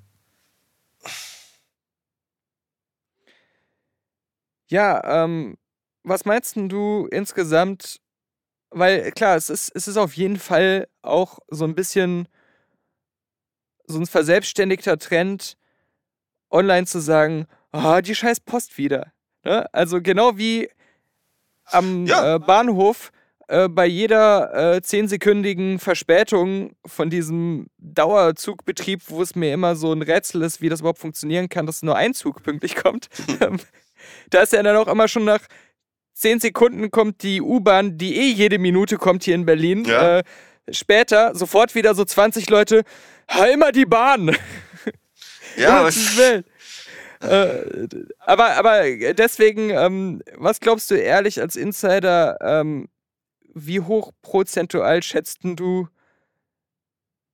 Ja, 4.70 5.24
ähm, 5.24 5.58
was 6.04 6.26
meinst 6.26 6.56
denn 6.56 6.70
du 6.70 7.08
insgesamt? 7.12 8.00
Weil 8.72 9.12
klar, 9.12 9.36
es 9.36 9.50
ist, 9.50 9.72
es 9.76 9.88
ist 9.88 9.98
auf 9.98 10.14
jeden 10.14 10.38
Fall 10.40 10.88
auch 11.02 11.40
so 11.50 11.66
ein 11.66 11.76
bisschen 11.76 12.28
so 13.86 14.00
ein 14.00 14.06
verselbstständigter 14.06 14.98
Trend, 14.98 15.58
online 16.50 16.86
zu 16.88 17.00
sagen, 17.00 17.48
ah, 17.72 18.02
die 18.02 18.16
scheiß 18.16 18.40
Post 18.42 18.78
wieder. 18.78 19.12
Ne? 19.44 19.66
Also 19.74 20.02
genau 20.02 20.38
wie 20.38 20.70
am 21.66 22.06
Ja. 22.06 22.36
äh, 22.36 22.40
Bahnhof 22.40 23.12
äh, 23.48 23.68
bei 23.68 23.86
jeder 23.86 24.76
äh, 24.76 24.78
10-sekündigen 24.78 25.80
Verspätung 25.80 26.76
von 26.86 27.10
diesem 27.10 27.68
Dauerzugbetrieb, 27.78 29.02
wo 29.08 29.22
es 29.22 29.36
mir 29.36 29.54
immer 29.54 29.76
so 29.76 29.92
ein 29.92 30.02
Rätsel 30.02 30.42
ist, 30.44 30.62
wie 30.62 30.70
das 30.70 30.80
überhaupt 30.82 31.00
funktionieren 31.00 31.50
kann, 31.50 31.66
dass 31.66 31.82
nur 31.82 31.96
ein 31.96 32.14
Zug 32.14 32.44
pünktlich 32.44 32.76
kommt. 32.84 33.10
da 34.30 34.42
ist 34.42 34.54
ja 34.54 34.64
dann 34.64 34.78
auch 34.78 34.88
immer 34.88 35.08
schon 35.08 35.26
nach 35.26 35.42
10 36.22 36.40
Sekunden 36.40 36.92
kommt 36.92 37.24
die 37.24 37.42
U-Bahn, 37.42 37.98
die 37.98 38.16
eh 38.16 38.32
jede 38.32 38.60
Minute 38.60 38.98
kommt 38.98 39.24
hier 39.24 39.34
in 39.34 39.46
Berlin. 39.46 39.86
Ja. 39.86 40.20
Äh, 40.20 40.24
später 40.70 41.36
sofort 41.36 41.74
wieder 41.74 41.96
so 41.96 42.06
20 42.06 42.50
Leute, 42.50 42.84
immer 43.52 43.72
die 43.72 43.86
Bahn. 43.86 44.36
Ja, 45.58 45.86
es, 45.88 46.16
Willen. 46.16 46.46
Äh, 47.22 47.88
aber, 48.20 48.56
aber 48.56 49.14
deswegen, 49.14 49.70
ähm, 49.72 50.24
was 50.38 50.60
glaubst 50.60 50.90
du 50.90 50.96
ehrlich 50.96 51.42
als 51.42 51.56
Insider, 51.56 52.38
ähm, 52.42 52.88
wie 53.54 53.82
hoch 53.82 54.12
prozentual 54.22 55.04
schätzt 55.04 55.44
denn 55.44 55.56
du 55.56 55.88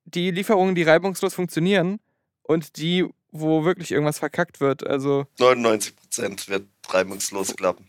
die 0.06 0.32
Lieferungen, 0.32 0.76
die 0.76 0.84
reibungslos 0.84 1.34
funktionieren 1.36 2.00
und 2.42 2.78
die, 2.78 3.06
wo 3.32 3.66
wirklich 3.66 3.92
irgendwas 3.92 4.20
verkackt 4.20 4.60
wird? 4.60 4.86
Also, 4.86 5.28
99% 5.38 6.50
wird 6.50 6.68
reibungslos 6.90 7.56
klappen. 7.56 7.88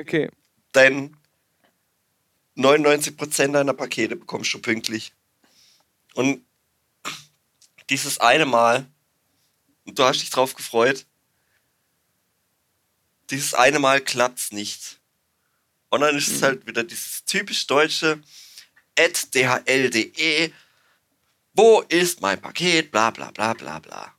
Okay. 0.00 0.30
Denn 0.74 1.16
99% 2.56 3.52
deiner 3.52 3.74
Pakete 3.74 4.16
bekommst 4.16 4.52
du 4.54 4.58
pünktlich. 4.60 5.12
Und 6.14 6.44
dieses 7.88 8.18
eine 8.18 8.46
Mal, 8.46 8.86
und 9.84 9.98
du 9.98 10.04
hast 10.04 10.20
dich 10.20 10.30
drauf 10.30 10.54
gefreut, 10.54 11.06
dieses 13.30 13.54
eine 13.54 13.78
Mal 13.78 14.00
klappt's 14.00 14.52
nicht. 14.52 15.00
Und 15.88 16.02
dann 16.02 16.16
ist 16.16 16.28
es 16.28 16.42
halt 16.42 16.66
wieder 16.66 16.84
dieses 16.84 17.24
typisch 17.24 17.66
deutsche 17.66 18.20
at 18.96 19.34
dhl.de 19.34 20.52
wo 21.52 21.80
ist 21.88 22.20
mein 22.20 22.40
Paket, 22.40 22.90
bla 22.90 23.10
bla 23.10 23.30
bla 23.32 23.54
bla 23.54 23.78
bla. 23.80 24.14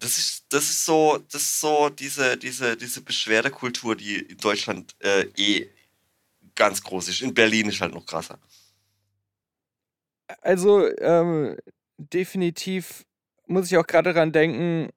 Das 0.00 0.18
ist, 0.18 0.46
das 0.48 0.64
ist 0.64 0.84
so, 0.84 1.18
das 1.30 1.42
ist 1.42 1.60
so 1.60 1.90
diese, 1.90 2.36
diese, 2.36 2.76
diese 2.76 3.02
Beschwerdekultur, 3.02 3.94
die 3.94 4.16
in 4.16 4.38
Deutschland 4.38 4.96
äh, 5.00 5.26
eh 5.36 5.70
ganz 6.54 6.82
groß 6.82 7.08
ist. 7.08 7.20
In 7.20 7.34
Berlin 7.34 7.68
ist 7.68 7.80
halt 7.80 7.94
noch 7.94 8.06
krasser. 8.06 8.38
Also, 10.40 10.88
ähm, 10.98 11.56
definitiv 11.98 13.04
muss 13.46 13.70
ich 13.70 13.76
auch 13.76 13.86
gerade 13.86 14.12
daran 14.12 14.32
denken, 14.32 14.90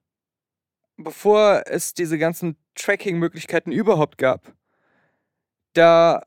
bevor 0.96 1.64
es 1.66 1.92
diese 1.92 2.18
ganzen 2.18 2.56
Tracking-Möglichkeiten 2.74 3.72
überhaupt 3.72 4.16
gab, 4.16 4.54
da 5.74 6.24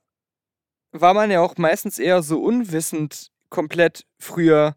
war 0.92 1.14
man 1.14 1.32
ja 1.32 1.42
auch 1.42 1.58
meistens 1.58 2.00
eher 2.00 2.22
so 2.22 2.44
unwissend 2.44 3.32
komplett 3.50 4.06
früher, 4.20 4.76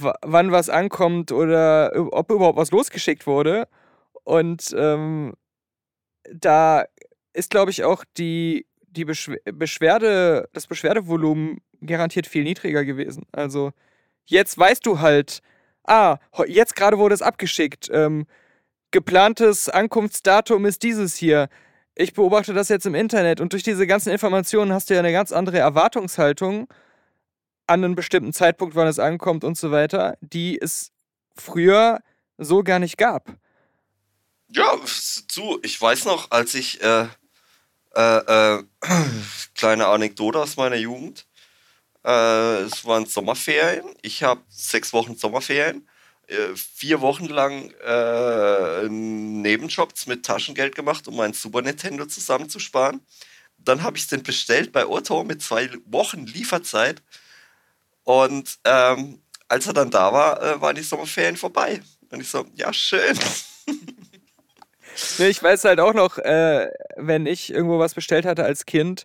wann 0.00 0.52
was 0.52 0.68
ankommt 0.68 1.32
oder 1.32 1.92
ob 2.12 2.30
überhaupt 2.30 2.58
was 2.58 2.70
losgeschickt 2.70 3.26
wurde. 3.26 3.68
Und 4.24 4.74
ähm, 4.76 5.34
da 6.32 6.84
ist, 7.32 7.50
glaube 7.50 7.70
ich, 7.70 7.84
auch 7.84 8.04
die, 8.16 8.66
die 8.88 9.04
Beschwerde, 9.04 10.48
das 10.52 10.66
Beschwerdevolumen 10.66 11.58
garantiert 11.84 12.26
viel 12.26 12.44
niedriger 12.44 12.84
gewesen. 12.84 13.26
Also 13.32 13.72
jetzt 14.24 14.56
weißt 14.56 14.86
du 14.86 15.00
halt, 15.00 15.40
ah, 15.84 16.18
jetzt 16.46 16.76
gerade 16.76 16.98
wurde 16.98 17.14
es 17.14 17.22
abgeschickt. 17.22 17.90
Ähm, 17.92 18.26
geplantes 18.90 19.68
Ankunftsdatum 19.68 20.64
ist 20.66 20.82
dieses 20.82 21.16
hier. 21.16 21.48
Ich 21.96 22.14
beobachte 22.14 22.54
das 22.54 22.68
jetzt 22.68 22.86
im 22.86 22.94
Internet 22.94 23.40
und 23.40 23.52
durch 23.52 23.62
diese 23.62 23.86
ganzen 23.86 24.10
Informationen 24.10 24.72
hast 24.72 24.90
du 24.90 24.94
ja 24.94 25.00
eine 25.00 25.12
ganz 25.12 25.30
andere 25.32 25.58
Erwartungshaltung 25.58 26.68
an 27.66 27.84
einen 27.84 27.94
bestimmten 27.94 28.32
Zeitpunkt, 28.32 28.74
wann 28.74 28.88
es 28.88 28.98
ankommt 28.98 29.44
und 29.44 29.56
so 29.56 29.70
weiter, 29.70 30.16
die 30.20 30.60
es 30.60 30.92
früher 31.36 32.00
so 32.38 32.62
gar 32.62 32.78
nicht 32.78 32.98
gab. 32.98 33.36
Ja, 34.48 34.78
zu, 35.28 35.58
ich 35.62 35.80
weiß 35.80 36.04
noch, 36.04 36.30
als 36.30 36.54
ich, 36.54 36.82
äh, 36.82 37.06
äh, 37.96 38.58
äh, 38.58 38.62
kleine 39.54 39.86
Anekdote 39.86 40.38
aus 40.40 40.56
meiner 40.56 40.76
Jugend, 40.76 41.26
äh, 42.04 42.60
es 42.60 42.84
waren 42.84 43.06
Sommerferien, 43.06 43.94
ich 44.02 44.22
habe 44.22 44.42
sechs 44.48 44.92
Wochen 44.92 45.16
Sommerferien, 45.16 45.88
äh, 46.26 46.54
vier 46.54 47.00
Wochen 47.00 47.26
lang 47.26 47.70
äh, 47.84 48.88
Nebenjobs 48.88 50.06
mit 50.06 50.24
Taschengeld 50.24 50.74
gemacht, 50.74 51.08
um 51.08 51.16
mein 51.16 51.32
Super 51.32 51.62
Nintendo 51.62 52.06
zusammenzusparen. 52.06 53.00
Dann 53.58 53.82
habe 53.82 53.96
ich 53.96 54.04
es 54.04 54.08
dann 54.08 54.22
bestellt 54.22 54.72
bei 54.72 54.86
Otto 54.86 55.24
mit 55.24 55.42
zwei 55.42 55.70
Wochen 55.86 56.26
Lieferzeit 56.26 57.02
und 58.04 58.58
ähm, 58.64 59.22
als 59.48 59.66
er 59.66 59.72
dann 59.72 59.90
da 59.90 60.12
war, 60.12 60.42
äh, 60.42 60.60
waren 60.60 60.76
die 60.76 60.82
Sommerferien 60.82 61.36
vorbei. 61.36 61.80
Und 62.10 62.20
ich 62.20 62.28
so, 62.28 62.44
ja, 62.54 62.72
schön. 62.72 63.18
ich 65.18 65.42
weiß 65.42 65.64
halt 65.64 65.80
auch 65.80 65.94
noch, 65.94 66.18
äh, 66.18 66.70
wenn 66.96 67.26
ich 67.26 67.52
irgendwo 67.52 67.78
was 67.78 67.94
bestellt 67.94 68.24
hatte 68.24 68.44
als 68.44 68.66
Kind, 68.66 69.04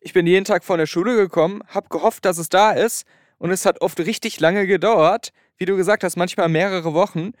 ich 0.00 0.12
bin 0.12 0.26
jeden 0.26 0.44
Tag 0.44 0.64
von 0.64 0.78
der 0.78 0.86
Schule 0.86 1.16
gekommen, 1.16 1.62
hab 1.68 1.90
gehofft, 1.90 2.24
dass 2.24 2.38
es 2.38 2.48
da 2.48 2.72
ist 2.72 3.06
und 3.38 3.50
es 3.50 3.66
hat 3.66 3.80
oft 3.80 3.98
richtig 4.00 4.40
lange 4.40 4.66
gedauert, 4.66 5.32
wie 5.58 5.64
du 5.64 5.76
gesagt 5.76 6.02
hast, 6.02 6.16
manchmal 6.16 6.48
mehrere 6.48 6.92
Wochen. 6.92 7.32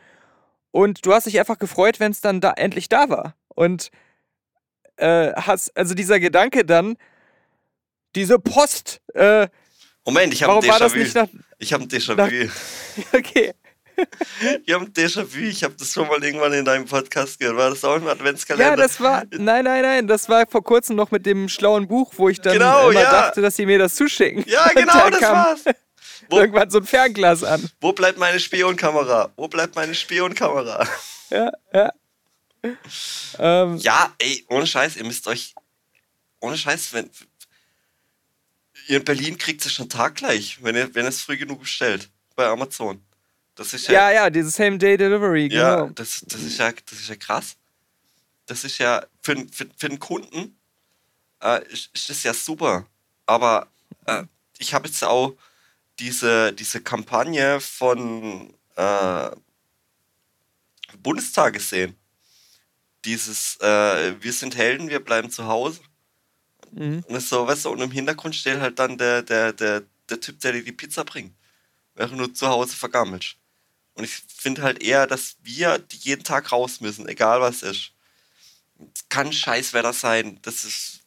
Und 0.70 1.04
du 1.04 1.12
hast 1.12 1.26
dich 1.26 1.38
einfach 1.38 1.58
gefreut, 1.58 2.00
wenn 2.00 2.12
es 2.12 2.20
dann 2.20 2.40
da 2.40 2.52
endlich 2.52 2.88
da 2.88 3.08
war. 3.08 3.34
Und 3.48 3.90
äh, 4.96 5.32
hast, 5.34 5.76
also 5.76 5.94
dieser 5.94 6.20
Gedanke 6.20 6.64
dann, 6.64 6.96
diese 8.14 8.38
Post, 8.38 9.00
äh, 9.14 9.48
Moment, 10.04 10.34
ich 10.34 10.42
habe 10.42 10.52
ein 10.54 10.60
Déjà-vu. 10.60 11.28
Ich 11.58 11.72
habe 11.72 11.84
ein 11.84 11.88
Déjà-vu. 11.88 12.50
Okay. 13.12 13.54
ich 14.64 14.74
habe 14.74 14.84
ein 14.86 14.92
Déjà-vu. 14.92 15.38
Ich 15.38 15.62
habe 15.62 15.74
das 15.78 15.92
schon 15.92 16.08
mal 16.08 16.22
irgendwann 16.22 16.52
in 16.52 16.64
deinem 16.64 16.86
Podcast 16.86 17.38
gehört. 17.38 17.56
War 17.56 17.70
das 17.70 17.84
auch 17.84 17.96
im 17.96 18.06
Adventskalender? 18.06 18.70
Ja, 18.70 18.76
das 18.76 19.00
war. 19.00 19.24
Nein, 19.30 19.64
nein, 19.64 19.82
nein. 19.82 20.06
Das 20.06 20.28
war 20.28 20.46
vor 20.46 20.64
kurzem 20.64 20.96
noch 20.96 21.10
mit 21.10 21.26
dem 21.26 21.48
schlauen 21.48 21.86
Buch, 21.86 22.12
wo 22.16 22.28
ich 22.28 22.40
dann 22.40 22.54
genau, 22.54 22.90
immer 22.90 23.00
ja. 23.00 23.10
dachte, 23.10 23.42
dass 23.42 23.56
sie 23.56 23.66
mir 23.66 23.78
das 23.78 23.94
zuschicken. 23.94 24.44
Ja, 24.46 24.68
genau, 24.74 24.92
da 24.92 25.10
das 25.10 25.22
war's. 25.22 25.64
Wo, 26.28 26.38
irgendwann 26.38 26.70
so 26.70 26.78
ein 26.78 26.84
Fernglas 26.84 27.44
an. 27.44 27.68
Wo 27.80 27.92
bleibt 27.92 28.18
meine 28.18 28.40
Spionkamera? 28.40 29.30
Wo 29.36 29.48
bleibt 29.48 29.74
meine 29.74 29.94
Spionkamera? 29.94 30.86
Ja, 31.30 31.52
ja. 31.72 31.92
Ähm, 33.38 33.76
ja, 33.78 34.12
ey, 34.18 34.44
ohne 34.48 34.66
Scheiß, 34.66 34.96
ihr 34.96 35.04
müsst 35.04 35.26
euch. 35.26 35.54
Ohne 36.40 36.56
Scheiß, 36.56 36.92
wenn, 36.92 37.10
in 38.88 39.04
Berlin 39.04 39.38
kriegt 39.38 39.64
es 39.64 39.72
schon 39.72 39.88
taggleich, 39.88 40.62
wenn 40.62 40.76
ihr, 40.76 40.94
wenn 40.94 41.06
es 41.06 41.22
früh 41.22 41.36
genug 41.36 41.60
bestellt. 41.60 42.08
Bei 42.34 42.46
Amazon. 42.46 43.02
Das 43.54 43.74
ist 43.74 43.88
ja, 43.88 44.10
ja, 44.10 44.10
ja 44.10 44.30
diese 44.30 44.50
Same-Day-Delivery, 44.50 45.52
ja, 45.52 45.76
genau. 45.76 45.92
Das, 45.94 46.24
das, 46.26 46.40
ist 46.42 46.58
ja, 46.58 46.72
das 46.72 47.00
ist 47.00 47.08
ja 47.08 47.16
krass. 47.16 47.56
Das 48.46 48.64
ist 48.64 48.78
ja 48.78 49.04
für, 49.20 49.36
für, 49.52 49.66
für 49.76 49.88
den 49.88 49.98
Kunden 49.98 50.56
äh, 51.42 51.62
ist, 51.68 51.90
ist 51.92 52.08
das 52.08 52.22
ja 52.22 52.32
super. 52.32 52.86
Aber 53.26 53.68
äh, 54.06 54.24
ich 54.58 54.72
habe 54.72 54.88
jetzt 54.88 55.04
auch 55.04 55.34
diese, 55.98 56.52
diese 56.52 56.80
Kampagne 56.80 57.60
von 57.60 58.54
äh, 58.76 59.30
Bundestag 60.98 61.54
gesehen. 61.54 61.96
Dieses 63.04 63.56
äh, 63.60 64.14
Wir 64.22 64.32
sind 64.32 64.56
Helden, 64.56 64.88
wir 64.88 65.00
bleiben 65.00 65.30
zu 65.30 65.46
Hause. 65.46 65.80
Mhm. 66.72 67.04
Und, 67.06 67.20
so, 67.20 67.46
weißt 67.46 67.66
du, 67.66 67.70
und 67.70 67.80
im 67.80 67.90
Hintergrund 67.90 68.34
steht 68.34 68.60
halt 68.60 68.78
dann 68.78 68.98
der, 68.98 69.22
der, 69.22 69.52
der, 69.52 69.82
der 70.08 70.20
Typ, 70.20 70.40
der 70.40 70.52
dir 70.52 70.64
die 70.64 70.72
Pizza 70.72 71.04
bringt. 71.04 71.34
Während 71.94 72.18
du 72.18 72.26
zu 72.26 72.48
Hause 72.48 72.74
vergammelst. 72.74 73.36
Und 73.94 74.04
ich 74.04 74.10
finde 74.10 74.62
halt 74.62 74.82
eher, 74.82 75.06
dass 75.06 75.36
wir 75.42 75.78
die 75.78 75.98
jeden 75.98 76.24
Tag 76.24 76.50
raus 76.50 76.80
müssen, 76.80 77.06
egal 77.08 77.40
was 77.40 77.62
ist. 77.62 77.92
Es 78.78 79.08
kann 79.10 79.32
Scheißwetter 79.32 79.92
sein, 79.92 80.38
das 80.42 80.64
ist 80.64 81.02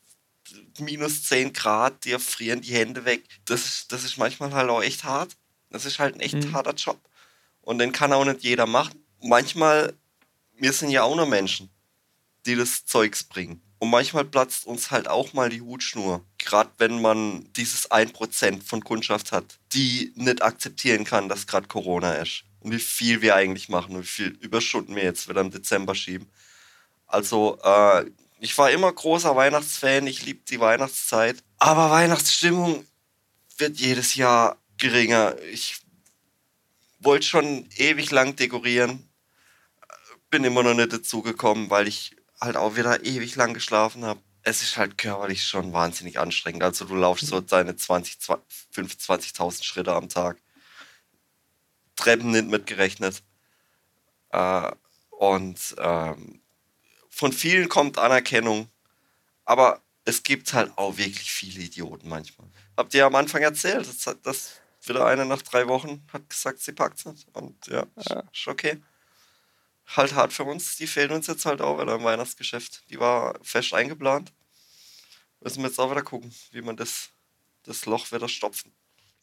minus 0.79 1.23
10 1.23 1.53
Grad, 1.53 2.05
dir 2.05 2.19
frieren 2.19 2.61
die 2.61 2.73
Hände 2.73 3.05
weg. 3.05 3.23
Das 3.45 3.65
ist, 3.65 3.91
das 3.91 4.03
ist 4.03 4.17
manchmal 4.17 4.53
halt 4.53 4.69
auch 4.69 4.83
echt 4.83 5.03
hart. 5.03 5.35
Das 5.71 5.85
ist 5.85 5.99
halt 5.99 6.15
ein 6.15 6.21
echt 6.21 6.35
mhm. 6.35 6.53
harter 6.53 6.75
Job. 6.75 6.99
Und 7.61 7.79
den 7.79 7.91
kann 7.91 8.13
auch 8.13 8.23
nicht 8.23 8.43
jeder 8.43 8.67
machen. 8.67 9.03
Manchmal, 9.21 9.93
wir 10.53 10.71
sind 10.71 10.91
ja 10.91 11.03
auch 11.03 11.15
nur 11.15 11.25
Menschen, 11.25 11.69
die 12.45 12.55
das 12.55 12.85
Zeugs 12.85 13.23
bringen. 13.23 13.61
Und 13.79 13.89
manchmal 13.89 14.23
platzt 14.23 14.65
uns 14.65 14.91
halt 14.91 15.07
auch 15.07 15.33
mal 15.33 15.49
die 15.49 15.61
Hutschnur. 15.61 16.23
Gerade 16.37 16.71
wenn 16.77 17.01
man 17.01 17.51
dieses 17.53 17.91
1% 17.91 18.63
von 18.63 18.83
Kundschaft 18.83 19.31
hat, 19.31 19.59
die 19.73 20.13
nicht 20.15 20.41
akzeptieren 20.41 21.03
kann, 21.03 21.29
dass 21.29 21.47
gerade 21.47 21.67
Corona 21.67 22.13
ist. 22.13 22.43
Und 22.61 22.71
wie 22.71 22.79
viel 22.79 23.21
wir 23.21 23.35
eigentlich 23.35 23.69
machen 23.69 23.95
und 23.95 24.03
wie 24.03 24.07
viel 24.07 24.27
Überstunden 24.39 24.95
wir 24.95 25.03
jetzt 25.03 25.27
wieder 25.29 25.41
im 25.41 25.51
Dezember 25.51 25.93
schieben. 25.93 26.27
Also, 27.05 27.59
äh, 27.63 28.05
ich 28.39 28.57
war 28.57 28.71
immer 28.71 28.91
großer 28.91 29.35
Weihnachtsfan, 29.35 30.07
ich 30.07 30.25
liebe 30.25 30.41
die 30.49 30.59
Weihnachtszeit. 30.59 31.43
Aber 31.57 31.91
Weihnachtsstimmung 31.91 32.85
wird 33.57 33.77
jedes 33.79 34.15
Jahr 34.15 34.57
geringer. 34.77 35.35
Ich 35.51 35.77
wollte 36.99 37.27
schon 37.27 37.69
ewig 37.77 38.11
lang 38.11 38.35
dekorieren, 38.35 39.07
bin 40.29 40.43
immer 40.43 40.63
noch 40.63 40.73
nicht 40.73 40.91
dazu 40.91 41.21
gekommen, 41.21 41.69
weil 41.69 41.87
ich 41.87 42.14
halt 42.45 42.57
auch 42.57 42.75
wieder 42.75 43.03
ewig 43.03 43.35
lang 43.35 43.53
geschlafen 43.53 44.05
habe. 44.05 44.21
Es 44.43 44.61
ist 44.61 44.77
halt 44.77 44.97
körperlich 44.97 45.43
schon 45.43 45.73
wahnsinnig 45.73 46.19
anstrengend. 46.19 46.63
Also 46.63 46.85
du 46.85 46.95
laufst 46.95 47.27
so 47.27 47.41
deine 47.41 47.75
20, 47.75 48.17
25.000 48.73 49.63
Schritte 49.63 49.93
am 49.93 50.07
Tag. 50.07 50.37
Treppen 51.95 52.31
nicht 52.31 52.47
mitgerechnet. 52.47 53.23
Äh, 54.29 54.71
und 55.09 55.75
ähm, 55.79 56.41
von 57.09 57.33
vielen 57.33 57.69
kommt 57.69 57.97
Anerkennung. 57.97 58.69
Aber 59.45 59.81
es 60.05 60.23
gibt 60.23 60.53
halt 60.53 60.71
auch 60.77 60.97
wirklich 60.97 61.31
viele 61.31 61.63
Idioten 61.63 62.07
manchmal. 62.07 62.47
Habt 62.77 62.93
ihr 62.93 63.05
am 63.05 63.15
Anfang 63.15 63.41
erzählt, 63.41 63.87
dass, 63.87 64.21
dass 64.21 64.61
wieder 64.83 65.05
eine 65.07 65.25
nach 65.25 65.41
drei 65.41 65.67
Wochen 65.67 66.05
hat 66.13 66.29
gesagt, 66.29 66.59
sie 66.59 66.73
packt 66.73 66.99
es 66.99 67.05
nicht. 67.05 67.27
Und 67.33 67.67
ja, 67.67 67.85
ja. 68.07 68.23
ist 68.31 68.47
okay 68.47 68.79
halt 69.87 70.15
hart 70.15 70.33
für 70.33 70.43
uns. 70.43 70.75
Die 70.77 70.87
fehlen 70.87 71.11
uns 71.11 71.27
jetzt 71.27 71.45
halt 71.45 71.61
auch 71.61 71.79
wieder 71.79 71.95
im 71.95 72.03
Weihnachtsgeschäft. 72.03 72.83
Die 72.89 72.99
war 72.99 73.37
fest 73.41 73.73
eingeplant. 73.73 74.33
Müssen 75.41 75.61
wir 75.61 75.67
jetzt 75.67 75.79
auch 75.79 75.91
wieder 75.91 76.01
gucken, 76.01 76.33
wie 76.51 76.61
man 76.61 76.75
das, 76.75 77.09
das 77.63 77.85
Loch 77.85 78.11
wieder 78.11 78.27
stopfen. 78.27 78.73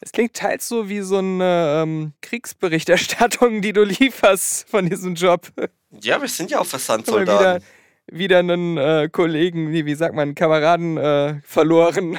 Es 0.00 0.10
klingt 0.10 0.34
teils 0.34 0.68
so 0.68 0.88
wie 0.88 1.00
so 1.00 1.18
eine 1.18 1.82
ähm, 1.82 2.12
Kriegsberichterstattung, 2.22 3.62
die 3.62 3.72
du 3.72 3.84
lieferst 3.84 4.68
von 4.68 4.88
diesem 4.88 5.14
Job. 5.14 5.48
Ja, 5.90 6.20
wir 6.20 6.28
sind 6.28 6.50
ja 6.50 6.58
auch 6.58 6.66
Versandsoldaten. 6.66 7.62
Wieder, 7.62 7.66
wieder 8.10 8.38
einen 8.40 8.76
äh, 8.76 9.08
Kollegen, 9.10 9.72
wie, 9.72 9.86
wie 9.86 9.94
sagt 9.94 10.14
man, 10.14 10.34
Kameraden 10.34 10.96
äh, 10.96 11.40
verloren. 11.44 12.18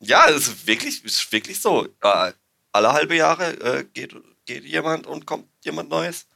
Ja, 0.00 0.28
es 0.28 0.48
ist 0.48 0.66
wirklich, 0.66 1.04
ist 1.04 1.32
wirklich 1.32 1.60
so. 1.60 1.86
Äh, 2.02 2.32
alle 2.72 2.92
halbe 2.92 3.16
Jahre 3.16 3.52
äh, 3.60 3.84
geht, 3.84 4.14
geht 4.44 4.64
jemand 4.64 5.06
und 5.06 5.26
kommt 5.26 5.46
jemand 5.64 5.88
Neues. 5.88 6.26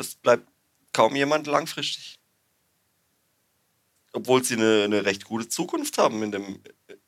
Es 0.00 0.14
bleibt 0.14 0.48
kaum 0.92 1.14
jemand 1.14 1.46
langfristig. 1.46 2.18
Obwohl 4.12 4.42
sie 4.42 4.54
eine, 4.54 4.84
eine 4.84 5.04
recht 5.04 5.24
gute 5.24 5.48
Zukunft 5.48 5.98
haben 5.98 6.22
in 6.22 6.32
dem, 6.32 6.62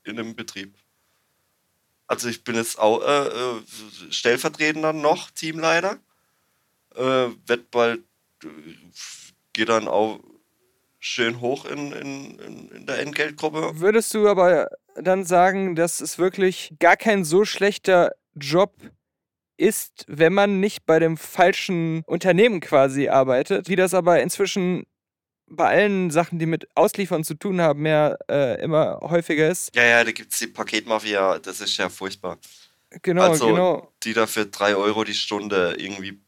in 0.05 0.17
dem 0.17 0.37
Betrieb. 0.37 0.77
Also 2.07 2.29
ich 2.29 2.45
bin 2.45 2.55
jetzt 2.55 2.79
auch 2.79 3.03
äh, 3.03 3.27
äh 3.27 3.63
stellvertretender 4.11 4.93
noch 4.93 5.31
Teamleiter. 5.31 5.99
Äh, 6.95 7.31
wird 7.47 7.71
bald 7.71 8.05
gehe 9.53 9.67
dann 9.67 9.89
auch 9.89 10.21
schön 10.99 11.41
hoch 11.41 11.65
in, 11.65 11.93
in, 11.93 12.39
in, 12.39 12.69
in 12.71 12.87
der 12.87 13.01
Entgeltgruppe. 13.01 13.81
Würdest 13.81 14.15
du 14.15 14.29
aber 14.29 14.69
dann 14.95 15.25
sagen, 15.25 15.75
dass 15.75 16.01
es 16.01 16.19
wirklich 16.19 16.75
gar 16.79 16.97
kein 16.97 17.25
so 17.25 17.45
schlechter 17.45 18.13
Job 18.35 18.75
ist, 19.57 20.05
wenn 20.09 20.33
man 20.33 20.61
nicht 20.61 20.87
bei 20.87 20.99
dem 20.99 21.17
falschen 21.17 22.03
Unternehmen 22.07 22.61
quasi 22.61 23.09
arbeitet, 23.09 23.69
wie 23.69 23.77
das 23.77 23.95
aber 23.95 24.21
inzwischen 24.21 24.85
bei 25.47 25.69
allen 25.69 26.11
Sachen, 26.11 26.39
die 26.39 26.47
mit 26.47 26.67
Ausliefern 26.75 27.25
zu 27.25 27.35
tun 27.35 27.61
haben, 27.61 27.85
ja 27.87 28.17
äh, 28.31 28.63
immer 28.63 29.01
häufiger 29.03 29.51
ist. 29.51 29.75
Ja, 29.77 29.85
ja, 29.85 30.05
da 30.05 30.11
gibt 30.11 30.33
es 30.33 30.39
die 30.39 30.47
Paketmafia, 30.47 31.39
das 31.39 31.61
ist 31.61 31.77
ja 31.77 31.89
furchtbar. 31.89 32.39
Genau, 33.03 33.23
also, 33.23 33.47
genau. 33.47 33.93
Die 34.03 34.13
da 34.13 34.27
für 34.27 34.47
drei 34.47 34.75
Euro 34.77 35.05
die 35.05 35.15
Stunde 35.15 35.77
irgendwie 35.79 36.21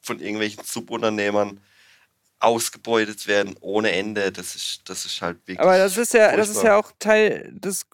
von 0.00 0.20
irgendwelchen 0.20 0.64
Subunternehmern 0.64 1.60
ausgebeutet 2.40 3.26
werden 3.28 3.54
ohne 3.60 3.92
Ende. 3.92 4.32
Das 4.32 4.54
ist, 4.56 4.82
das 4.86 5.04
ist 5.04 5.22
halt 5.22 5.38
wirklich. 5.40 5.60
Aber 5.60 5.78
das 5.78 5.96
ist 5.96 6.12
ja, 6.12 6.36
das 6.36 6.48
ist 6.48 6.54
furchtbar. 6.54 6.72
ja 6.72 6.78
auch 6.78 6.92
Teil 6.98 7.52
des 7.52 7.86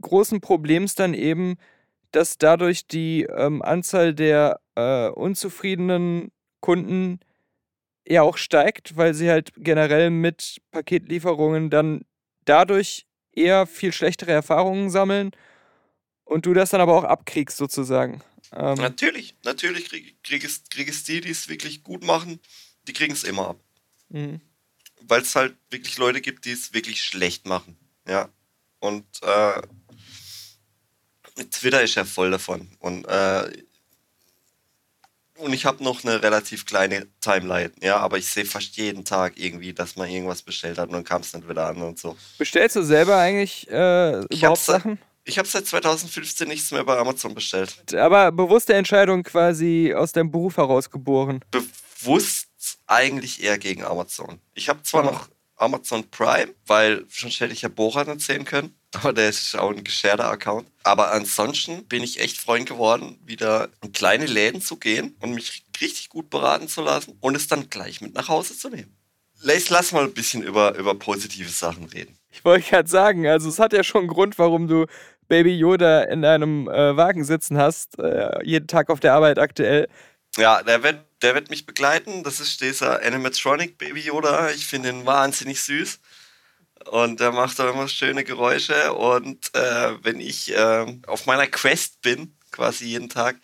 großen 0.00 0.40
Problems 0.40 0.94
dann 0.94 1.14
eben, 1.14 1.56
dass 2.12 2.38
dadurch 2.38 2.86
die 2.86 3.22
ähm, 3.24 3.62
Anzahl 3.62 4.14
der 4.14 4.60
äh, 4.74 5.08
unzufriedenen 5.08 6.30
Kunden 6.60 7.20
ja 8.08 8.22
auch 8.22 8.36
steigt, 8.36 8.96
weil 8.96 9.14
sie 9.14 9.30
halt 9.30 9.52
generell 9.56 10.10
mit 10.10 10.60
Paketlieferungen 10.70 11.70
dann 11.70 12.04
dadurch 12.44 13.06
eher 13.32 13.66
viel 13.66 13.92
schlechtere 13.92 14.32
Erfahrungen 14.32 14.90
sammeln 14.90 15.32
und 16.24 16.46
du 16.46 16.54
das 16.54 16.70
dann 16.70 16.80
aber 16.80 16.96
auch 16.96 17.04
abkriegst 17.04 17.56
sozusagen. 17.56 18.22
Ähm, 18.52 18.74
Natürlich, 18.76 19.34
natürlich 19.44 19.88
krieg, 19.88 20.22
krieg, 20.22 20.44
es, 20.44 20.62
krieg 20.70 20.88
es 20.88 21.04
die, 21.04 21.20
die 21.20 21.30
es 21.30 21.48
wirklich 21.48 21.82
gut 21.82 22.04
machen, 22.04 22.40
die 22.86 22.92
kriegen 22.92 23.12
es 23.12 23.24
immer 23.24 23.48
ab. 23.48 23.60
mhm. 24.08 24.40
Weil 25.08 25.22
es 25.22 25.36
halt 25.36 25.56
wirklich 25.70 25.98
Leute 25.98 26.20
gibt, 26.20 26.46
die 26.46 26.52
es 26.52 26.72
wirklich 26.72 27.02
schlecht 27.02 27.46
machen. 27.46 27.76
Ja. 28.08 28.28
Und 28.80 29.04
äh, 29.22 29.62
Twitter 31.50 31.82
ist 31.82 31.94
ja 31.94 32.04
voll 32.04 32.30
davon. 32.30 32.68
Und, 32.80 33.04
äh, 33.06 33.50
und 35.38 35.52
ich 35.52 35.66
habe 35.66 35.84
noch 35.84 36.02
eine 36.02 36.22
relativ 36.22 36.64
kleine 36.64 37.06
Timeline, 37.20 37.70
ja, 37.82 37.98
aber 37.98 38.16
ich 38.16 38.26
sehe 38.26 38.46
fast 38.46 38.76
jeden 38.78 39.04
Tag 39.04 39.34
irgendwie, 39.36 39.74
dass 39.74 39.96
man 39.96 40.08
irgendwas 40.08 40.40
bestellt 40.40 40.78
hat 40.78 40.88
und 40.88 40.94
dann 40.94 41.04
kam 41.04 41.20
es 41.20 41.34
nicht 41.34 41.46
wieder 41.46 41.66
an 41.66 41.82
und 41.82 41.98
so. 41.98 42.16
Bestellst 42.38 42.76
du 42.76 42.82
selber 42.82 43.18
eigentlich 43.18 43.68
äh, 43.70 44.24
Ich 44.30 44.38
überhaupt 44.38 44.60
Sachen? 44.60 44.98
Ich 45.24 45.38
habe 45.38 45.46
seit 45.48 45.66
2015 45.66 46.48
nichts 46.48 46.70
mehr 46.70 46.84
bei 46.84 46.96
Amazon 46.96 47.34
bestellt. 47.34 47.94
Aber 47.94 48.32
bewusste 48.32 48.74
Entscheidung 48.74 49.24
quasi 49.24 49.92
aus 49.94 50.12
deinem 50.12 50.30
Beruf 50.30 50.56
heraus 50.56 50.88
geboren. 50.90 51.40
Bewusst 51.50 52.46
eigentlich 52.86 53.42
eher 53.42 53.58
gegen 53.58 53.84
Amazon. 53.84 54.38
Ich 54.54 54.68
habe 54.68 54.82
zwar 54.84 55.02
Ah. 55.02 55.10
noch 55.10 55.28
Amazon 55.56 56.04
Prime, 56.10 56.54
weil 56.66 57.04
sonst 57.08 57.40
hätte 57.40 57.52
ich 57.52 57.62
ja 57.62 57.68
Borat 57.68 58.08
erzählen 58.08 58.44
können, 58.44 58.74
aber 58.92 59.12
der 59.12 59.28
ist 59.28 59.56
auch 59.56 59.70
ein 59.70 59.84
gescherter 59.84 60.30
Account. 60.30 60.68
Aber 60.82 61.12
ansonsten 61.12 61.84
bin 61.84 62.02
ich 62.02 62.20
echt 62.20 62.38
Freund 62.38 62.68
geworden, 62.68 63.18
wieder 63.24 63.68
in 63.82 63.92
kleine 63.92 64.26
Läden 64.26 64.60
zu 64.60 64.76
gehen 64.76 65.16
und 65.20 65.34
mich 65.34 65.64
richtig 65.80 66.08
gut 66.08 66.30
beraten 66.30 66.68
zu 66.68 66.82
lassen 66.82 67.16
und 67.20 67.34
es 67.34 67.48
dann 67.48 67.68
gleich 67.70 68.00
mit 68.00 68.14
nach 68.14 68.28
Hause 68.28 68.56
zu 68.56 68.68
nehmen. 68.68 68.96
Lass, 69.42 69.68
lass 69.68 69.92
mal 69.92 70.04
ein 70.04 70.14
bisschen 70.14 70.42
über, 70.42 70.76
über 70.76 70.94
positive 70.94 71.50
Sachen 71.50 71.84
reden. 71.84 72.16
Ich 72.30 72.44
wollte 72.44 72.68
gerade 72.68 72.88
sagen, 72.88 73.26
also 73.26 73.48
es 73.48 73.58
hat 73.58 73.72
ja 73.72 73.82
schon 73.82 74.02
einen 74.02 74.08
Grund, 74.08 74.38
warum 74.38 74.66
du 74.66 74.86
Baby 75.28 75.56
Yoda 75.56 76.02
in 76.02 76.22
deinem 76.22 76.68
äh, 76.68 76.96
Wagen 76.96 77.24
sitzen 77.24 77.58
hast, 77.58 77.98
äh, 77.98 78.44
jeden 78.44 78.66
Tag 78.66 78.90
auf 78.90 79.00
der 79.00 79.14
Arbeit 79.14 79.38
aktuell. 79.38 79.88
Ja, 80.36 80.62
der 80.62 80.82
wird, 80.82 81.04
der 81.22 81.34
wird 81.34 81.48
mich 81.50 81.64
begleiten. 81.64 82.22
Das 82.22 82.40
ist 82.40 82.60
dieser 82.60 83.02
Animatronic 83.02 83.78
Baby 83.78 84.00
Yoda. 84.00 84.50
Ich 84.50 84.66
finde 84.66 84.90
ihn 84.90 85.06
wahnsinnig 85.06 85.62
süß. 85.62 85.98
Und 86.90 87.20
der 87.20 87.32
macht 87.32 87.58
auch 87.60 87.72
immer 87.72 87.88
schöne 87.88 88.22
Geräusche. 88.22 88.92
Und 88.92 89.54
äh, 89.54 90.04
wenn 90.04 90.20
ich 90.20 90.52
äh, 90.52 90.86
auf 91.06 91.26
meiner 91.26 91.46
Quest 91.46 92.02
bin, 92.02 92.36
quasi 92.52 92.84
jeden 92.86 93.08
Tag, 93.08 93.36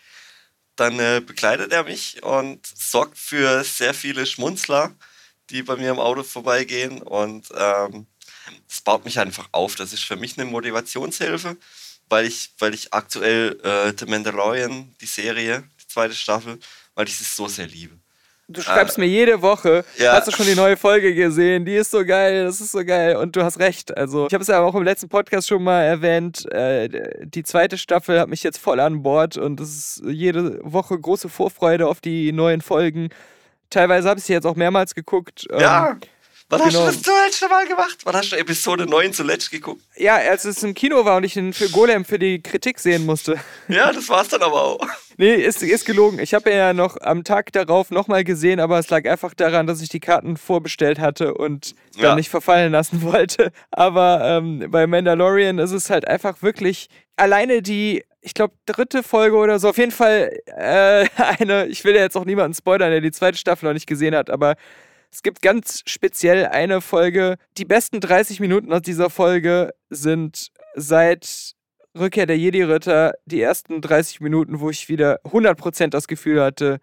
dann 0.77 0.99
äh, 1.01 1.23
begleitet 1.25 1.73
er 1.73 1.85
mich 1.85 2.23
und 2.23 2.67
sorgt 2.67 3.19
für 3.19 3.65
sehr 3.65 3.95
viele 3.95 4.27
Schmunzler, 4.27 4.95
die 5.51 5.63
bei 5.63 5.77
mir 5.77 5.91
im 5.91 5.99
Auto 5.99 6.23
vorbeigehen. 6.23 7.01
Und 7.03 7.49
ähm, 7.57 8.07
das 8.69 8.83
baut 8.83 9.05
mich 9.07 9.19
einfach 9.19 9.49
auf. 9.53 9.77
Das 9.77 9.95
ist 9.95 10.05
für 10.05 10.17
mich 10.17 10.39
eine 10.39 10.51
Motivationshilfe, 10.51 11.57
weil 12.11 12.27
ich, 12.27 12.53
weil 12.59 12.75
ich 12.75 12.93
aktuell 12.93 13.59
äh, 13.63 13.95
The 13.99 14.07
Mandalorian, 14.07 14.95
die 15.01 15.07
Serie, 15.07 15.65
die 15.81 15.89
zweite 15.89 16.15
Staffel, 16.15 16.59
weil 16.95 17.09
ich 17.09 17.21
es 17.21 17.37
so 17.37 17.47
sehr 17.49 17.67
liebe. 17.67 17.97
Du 18.49 18.61
schreibst 18.61 18.99
mir 18.99 19.07
jede 19.07 19.41
Woche, 19.41 19.85
ja. 19.99 20.13
hast 20.13 20.27
du 20.29 20.33
schon 20.33 20.47
die 20.47 20.55
neue 20.55 20.77
Folge 20.77 21.15
gesehen, 21.15 21.65
die 21.65 21.75
ist 21.75 21.91
so 21.91 22.05
geil, 22.05 22.45
das 22.45 22.61
ist 22.61 22.73
so 22.73 22.85
geil 22.85 23.17
und 23.17 23.35
du 23.35 23.43
hast 23.45 23.59
recht. 23.61 23.97
Also 23.97 24.27
ich 24.27 24.35
habe 24.35 24.43
es 24.43 24.49
ja 24.49 24.61
auch 24.61 24.75
im 24.75 24.83
letzten 24.83 25.09
Podcast 25.09 25.49
schon 25.49 25.63
mal 25.63 25.83
erwähnt, 25.83 26.51
äh, 26.53 26.89
die 27.25 27.45
zweite 27.45 27.79
Staffel 27.79 28.21
hat 28.21 28.29
mich 28.29 28.43
jetzt 28.43 28.59
voll 28.59 28.81
an 28.81 29.03
Bord 29.03 29.39
und 29.39 29.61
es 29.61 29.99
ist 29.99 30.03
jede 30.07 30.61
Woche 30.65 30.99
große 30.99 31.29
Vorfreude 31.29 31.87
auf 31.87 32.01
die 32.01 32.33
neuen 32.33 32.61
Folgen. 32.61 33.09
Teilweise 33.71 34.09
habe 34.09 34.19
ich 34.19 34.27
sie 34.27 34.35
jetzt 34.35 34.47
auch 34.47 34.57
mehrmals 34.57 34.95
geguckt. 34.95 35.47
ähm, 35.51 35.61
Ja. 35.61 35.97
Wann 36.53 36.61
hast 36.61 36.73
genau. 36.75 36.81
du 36.85 36.93
das 36.93 37.03
zuletzt 37.03 37.49
Mal 37.49 37.67
gemacht? 37.67 37.99
Wann 38.05 38.15
hast 38.15 38.31
du 38.31 38.37
Episode 38.37 38.85
9 38.85 39.15
zuletzt 39.15 39.51
geguckt? 39.51 39.83
Ja, 39.97 40.17
als 40.17 40.45
es 40.45 40.63
im 40.63 40.75
Kino 40.75 41.03
war 41.07 41.17
und 41.17 41.25
ich 41.25 41.33
für 41.57 41.71
Golem 41.71 42.05
für 42.05 42.19
die 42.19 42.43
Kritik 42.43 42.79
sehen 42.79 43.07
musste. 43.07 43.39
Ja, 43.69 43.91
das 43.91 44.09
war's 44.11 44.29
dann 44.29 44.43
aber 44.43 44.63
auch. 44.63 44.87
Nee, 45.17 45.35
ist, 45.35 45.63
ist 45.63 45.87
gelogen. 45.87 46.19
Ich 46.19 46.35
habe 46.35 46.51
ihn 46.51 46.57
ja 46.57 46.75
noch 46.75 46.99
am 47.01 47.25
Tag 47.25 47.53
darauf 47.53 47.91
nochmal 47.91 48.23
gesehen, 48.23 48.61
aber 48.61 48.79
es 48.79 48.91
lag 48.91 49.07
einfach 49.09 49.33
daran, 49.33 49.67
dass 49.67 49.81
ich 49.81 49.89
die 49.89 50.01
Karten 50.01 50.37
vorbestellt 50.37 50.99
hatte 50.99 51.33
und 51.35 51.75
dann 51.95 52.03
Ja. 52.03 52.15
nicht 52.17 52.29
verfallen 52.29 52.73
lassen 52.73 53.01
wollte. 53.13 53.51
Aber 53.71 54.21
ähm, 54.23 54.67
bei 54.71 54.87
Mandalorian 54.87 55.59
ist 55.59 55.71
es 55.73 55.89
halt 55.89 56.07
einfach 56.07 56.43
wirklich 56.43 56.89
alleine 57.17 57.63
die, 57.63 58.05
ich 58.21 58.35
glaube, 58.35 58.55
dritte 58.67 59.03
Folge 59.03 59.37
oder 59.37 59.59
so. 59.59 59.71
Auf 59.71 59.79
jeden 59.79 59.93
Fall 59.93 60.37
äh, 60.47 61.07
eine, 61.39 61.67
ich 61.67 61.83
will 61.85 61.95
ja 61.95 62.03
jetzt 62.03 62.17
auch 62.17 62.27
niemanden 62.27 62.55
spoilern, 62.55 62.91
der 62.91 63.01
die 63.01 63.13
zweite 63.13 63.39
Staffel 63.39 63.67
noch 63.67 63.75
nicht 63.75 63.87
gesehen 63.87 64.15
hat, 64.15 64.29
aber 64.29 64.57
es 65.13 65.23
gibt 65.23 65.43
ganz 65.43 65.83
speziell 65.87 66.47
eine 66.47 66.81
Folge. 66.81 67.37
Die 67.59 67.67
besten 67.67 68.01
30 68.01 68.41
Minuten 68.41 68.73
aus 68.73 68.83
dieser 68.83 69.11
Folge 69.11 69.75
sind 69.91 70.51
seit 70.75 71.55
Rückkehr 71.97 72.25
der 72.25 72.39
Jedi-Ritter 72.39 73.15
die 73.27 73.41
ersten 73.41 73.83
30 73.83 74.21
Minuten, 74.21 74.61
wo 74.61 74.71
ich 74.71 74.89
wieder 74.89 75.21
100% 75.25 75.89
das 75.89 76.09
Gefühl 76.09 76.43
hatte, 76.43 76.81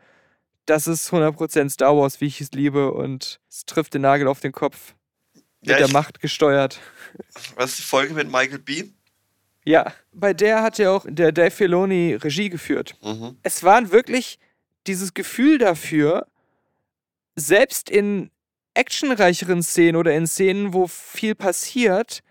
das 0.66 0.86
ist 0.86 1.12
100% 1.12 1.70
Star 1.72 1.98
Wars, 1.98 2.22
wie 2.22 2.28
ich 2.28 2.40
es 2.42 2.52
liebe 2.52 2.92
und 2.92 3.40
es 3.50 3.66
trifft 3.66 3.96
den 3.96 4.04
Nagel 4.04 4.28
auf 4.28 4.40
den 4.40 4.52
Kopf. 4.52 4.94
Mit 5.62 5.72
Ja, 5.72 5.78
der 5.78 5.90
Macht 5.90 6.20
gesteuert. 6.22 6.80
Was 7.56 7.72
ist 7.72 7.80
die 7.80 7.84
Folge 7.84 8.14
mit 8.14 8.32
Michael 8.32 8.60
Bean? 8.60 8.94
Ja, 9.66 9.92
bei 10.14 10.34
der 10.34 10.62
hat 10.62 10.78
ja 10.78 10.92
auch 10.92 11.06
der 11.10 11.32
Dave 11.32 11.52
Filoni 11.52 12.14
Regie 12.14 12.50
geführt. 12.50 12.96
Mhm. 13.02 13.38
Es 13.42 13.64
war 13.64 13.92
wirklich 13.92 14.40
dieses 14.88 15.14
Gefühl 15.14 15.58
dafür, 15.58 16.28
selbst 17.40 17.90
in 17.90 18.30
actionreicheren 18.74 19.64
Szenen 19.64 19.96
oder 19.96 20.16
in 20.16 20.28
Szenen, 20.28 20.74
wo 20.74 20.88
viel 20.88 21.36
passiert, 21.36 22.22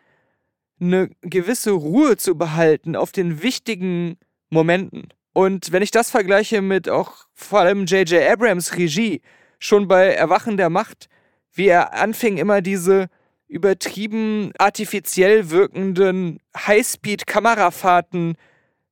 eine 0.80 1.11
gewisse 1.22 1.72
Ruhe 1.72 2.16
zu 2.16 2.36
behalten 2.36 2.96
auf 2.96 3.12
den 3.12 3.42
wichtigen 3.42 4.16
Momenten. 4.50 5.09
Und 5.32 5.72
wenn 5.72 5.82
ich 5.82 5.90
das 5.90 6.11
vergleiche 6.11 6.62
mit 6.62 6.88
auch 6.88 7.26
vor 7.34 7.61
allem 7.61 7.86
J.J. 7.86 8.22
Abrams 8.28 8.76
Regie, 8.76 9.20
schon 9.59 9.88
bei 9.88 10.14
Erwachen 10.14 10.56
der 10.56 10.70
Macht, 10.70 11.09
wie 11.52 11.66
er 11.66 11.94
anfing, 11.94 12.38
immer 12.38 12.61
diese 12.61 13.09
übertrieben 13.48 14.52
artifiziell 14.59 15.50
wirkenden 15.50 16.38
Highspeed-Kamerafahrten 16.56 18.36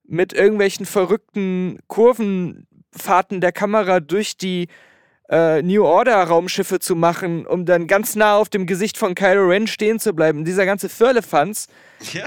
mit 0.05 0.33
irgendwelchen 0.33 0.87
verrückten 0.87 1.79
Kurvenfahrten 1.89 3.41
der 3.41 3.53
Kamera 3.53 4.01
durch 4.01 4.37
die 4.37 4.69
äh, 5.29 5.62
New 5.62 5.85
Order 5.85 6.22
Raumschiffe 6.22 6.79
zu 6.79 6.95
machen, 6.95 7.47
um 7.47 7.66
dann 7.66 7.87
ganz 7.87 8.14
nah 8.14 8.37
auf 8.37 8.49
dem 8.49 8.66
Gesicht 8.66 8.97
von 8.97 9.14
Kylo 9.14 9.47
Ren 9.47 9.66
stehen 9.66 9.99
zu 9.99 10.12
bleiben. 10.12 10.45
Dieser 10.45 10.66
ganze 10.66 10.89
Firlefanz 10.89 11.68
Ja. 12.12 12.27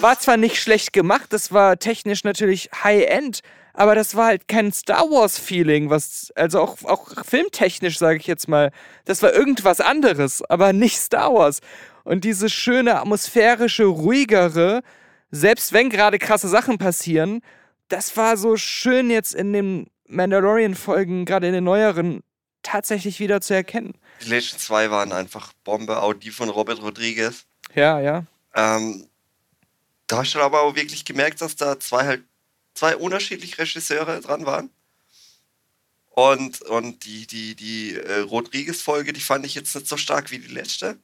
War 0.00 0.18
zwar 0.18 0.36
nicht 0.36 0.56
schlecht 0.62 0.92
gemacht, 0.92 1.26
das 1.30 1.52
war 1.52 1.78
technisch 1.78 2.24
natürlich 2.24 2.70
High-End, 2.84 3.40
aber 3.74 3.94
das 3.94 4.14
war 4.14 4.26
halt 4.26 4.46
kein 4.48 4.72
Star 4.72 5.10
Wars-Feeling, 5.10 5.90
was, 5.90 6.32
also 6.36 6.60
auch, 6.60 6.78
auch 6.84 7.24
filmtechnisch, 7.24 7.98
sage 7.98 8.18
ich 8.18 8.26
jetzt 8.26 8.48
mal, 8.48 8.70
das 9.04 9.20
war 9.22 9.34
irgendwas 9.34 9.80
anderes, 9.80 10.42
aber 10.48 10.72
nicht 10.72 10.98
Star 10.98 11.34
Wars. 11.34 11.58
Und 12.04 12.24
diese 12.24 12.48
schöne, 12.48 13.00
atmosphärische, 13.00 13.84
ruhigere, 13.84 14.82
selbst 15.30 15.72
wenn 15.72 15.90
gerade 15.90 16.18
krasse 16.18 16.48
Sachen 16.48 16.78
passieren, 16.78 17.40
das 17.88 18.16
war 18.16 18.36
so 18.36 18.56
schön 18.56 19.10
jetzt 19.10 19.34
in 19.34 19.52
den 19.52 19.86
Mandalorian-Folgen, 20.06 21.24
gerade 21.24 21.48
in 21.48 21.52
den 21.52 21.64
neueren, 21.64 22.22
tatsächlich 22.64 23.20
wieder 23.20 23.40
zu 23.40 23.54
erkennen. 23.54 23.94
Die 24.24 24.30
letzten 24.30 24.58
zwei 24.58 24.90
waren 24.90 25.12
einfach 25.12 25.52
Bombe, 25.62 26.02
auch 26.02 26.14
die 26.14 26.30
von 26.30 26.48
Robert 26.48 26.82
Rodriguez. 26.82 27.44
Ja, 27.74 28.00
ja. 28.00 28.24
Ähm, 28.54 29.06
da 30.08 30.18
hast 30.18 30.34
du 30.34 30.40
aber 30.40 30.62
auch 30.62 30.74
wirklich 30.74 31.04
gemerkt, 31.04 31.40
dass 31.40 31.54
da 31.54 31.78
zwei 31.78 32.04
halt 32.04 32.24
zwei 32.74 32.96
unterschiedliche 32.96 33.58
Regisseure 33.58 34.20
dran 34.20 34.46
waren. 34.46 34.70
Und, 36.10 36.62
und 36.62 37.04
die, 37.04 37.26
die, 37.26 37.54
die 37.56 37.96
äh, 37.96 38.20
Rodriguez-Folge, 38.20 39.12
die 39.12 39.20
fand 39.20 39.44
ich 39.46 39.54
jetzt 39.54 39.74
nicht 39.74 39.88
so 39.88 39.96
stark 39.96 40.30
wie 40.30 40.38
die 40.38 40.52
letzte. 40.52 40.96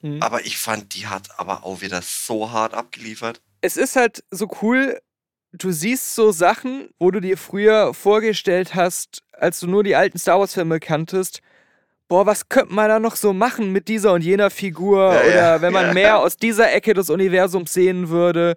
Mhm. 0.00 0.22
Aber 0.22 0.44
ich 0.44 0.58
fand, 0.58 0.94
die 0.94 1.06
hat 1.06 1.38
aber 1.38 1.64
auch 1.64 1.80
wieder 1.82 2.02
so 2.02 2.50
hart 2.50 2.74
abgeliefert. 2.74 3.40
Es 3.60 3.76
ist 3.76 3.94
halt 3.96 4.24
so 4.30 4.50
cool, 4.62 5.00
du 5.52 5.70
siehst 5.70 6.14
so 6.14 6.32
Sachen, 6.32 6.90
wo 6.98 7.10
du 7.10 7.20
dir 7.20 7.36
früher 7.36 7.94
vorgestellt 7.94 8.74
hast, 8.74 9.22
als 9.32 9.60
du 9.60 9.66
nur 9.66 9.84
die 9.84 9.96
alten 9.96 10.18
Star 10.18 10.38
Wars-Filme 10.38 10.80
kanntest. 10.80 11.40
Boah, 12.08 12.26
was 12.26 12.48
könnte 12.48 12.74
man 12.74 12.88
da 12.88 12.98
noch 12.98 13.16
so 13.16 13.32
machen 13.32 13.72
mit 13.72 13.88
dieser 13.88 14.12
und 14.12 14.22
jener 14.22 14.50
Figur? 14.50 15.12
Ja, 15.14 15.20
oder 15.20 15.34
ja, 15.34 15.62
wenn 15.62 15.72
man 15.72 15.86
ja. 15.86 15.94
mehr 15.94 16.18
aus 16.20 16.36
dieser 16.36 16.72
Ecke 16.72 16.94
des 16.94 17.10
Universums 17.10 17.72
sehen 17.72 18.08
würde. 18.08 18.56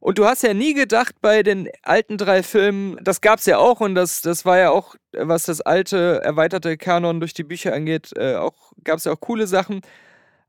Und 0.00 0.18
du 0.18 0.24
hast 0.24 0.42
ja 0.42 0.54
nie 0.54 0.72
gedacht 0.72 1.16
bei 1.20 1.42
den 1.42 1.68
alten 1.82 2.16
drei 2.16 2.42
Filmen, 2.42 2.98
das 3.02 3.20
gab's 3.20 3.44
ja 3.44 3.58
auch 3.58 3.80
und 3.80 3.94
das, 3.94 4.22
das 4.22 4.46
war 4.46 4.58
ja 4.58 4.70
auch, 4.70 4.96
was 5.12 5.44
das 5.44 5.60
alte, 5.60 6.22
erweiterte 6.24 6.78
Kanon 6.78 7.20
durch 7.20 7.34
die 7.34 7.44
Bücher 7.44 7.74
angeht, 7.74 8.10
äh, 8.16 8.36
auch 8.36 8.72
gab's 8.82 9.04
ja 9.04 9.12
auch 9.12 9.20
coole 9.20 9.46
Sachen. 9.46 9.82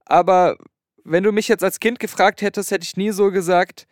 Aber 0.06 0.56
wenn 1.04 1.24
du 1.24 1.34
mich 1.34 1.50
jetzt 1.50 1.66
als 1.66 1.82
Kind 1.82 2.00
gefragt 2.00 2.42
hättest, 2.42 2.72
hätte 2.72 2.86
ich 2.86 2.96
nie 2.96 3.12
so 3.12 3.30
gesagt, 3.30 3.88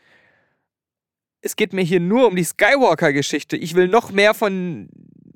es 1.42 1.56
geht 1.56 1.74
mir 1.74 1.84
hier 1.84 2.00
nur 2.00 2.28
um 2.28 2.36
die 2.36 2.44
Skywalker-Geschichte. 2.44 3.56
Ich 3.58 3.76
will 3.76 3.88
noch 3.88 4.12
mehr 4.12 4.34
von 4.34 4.90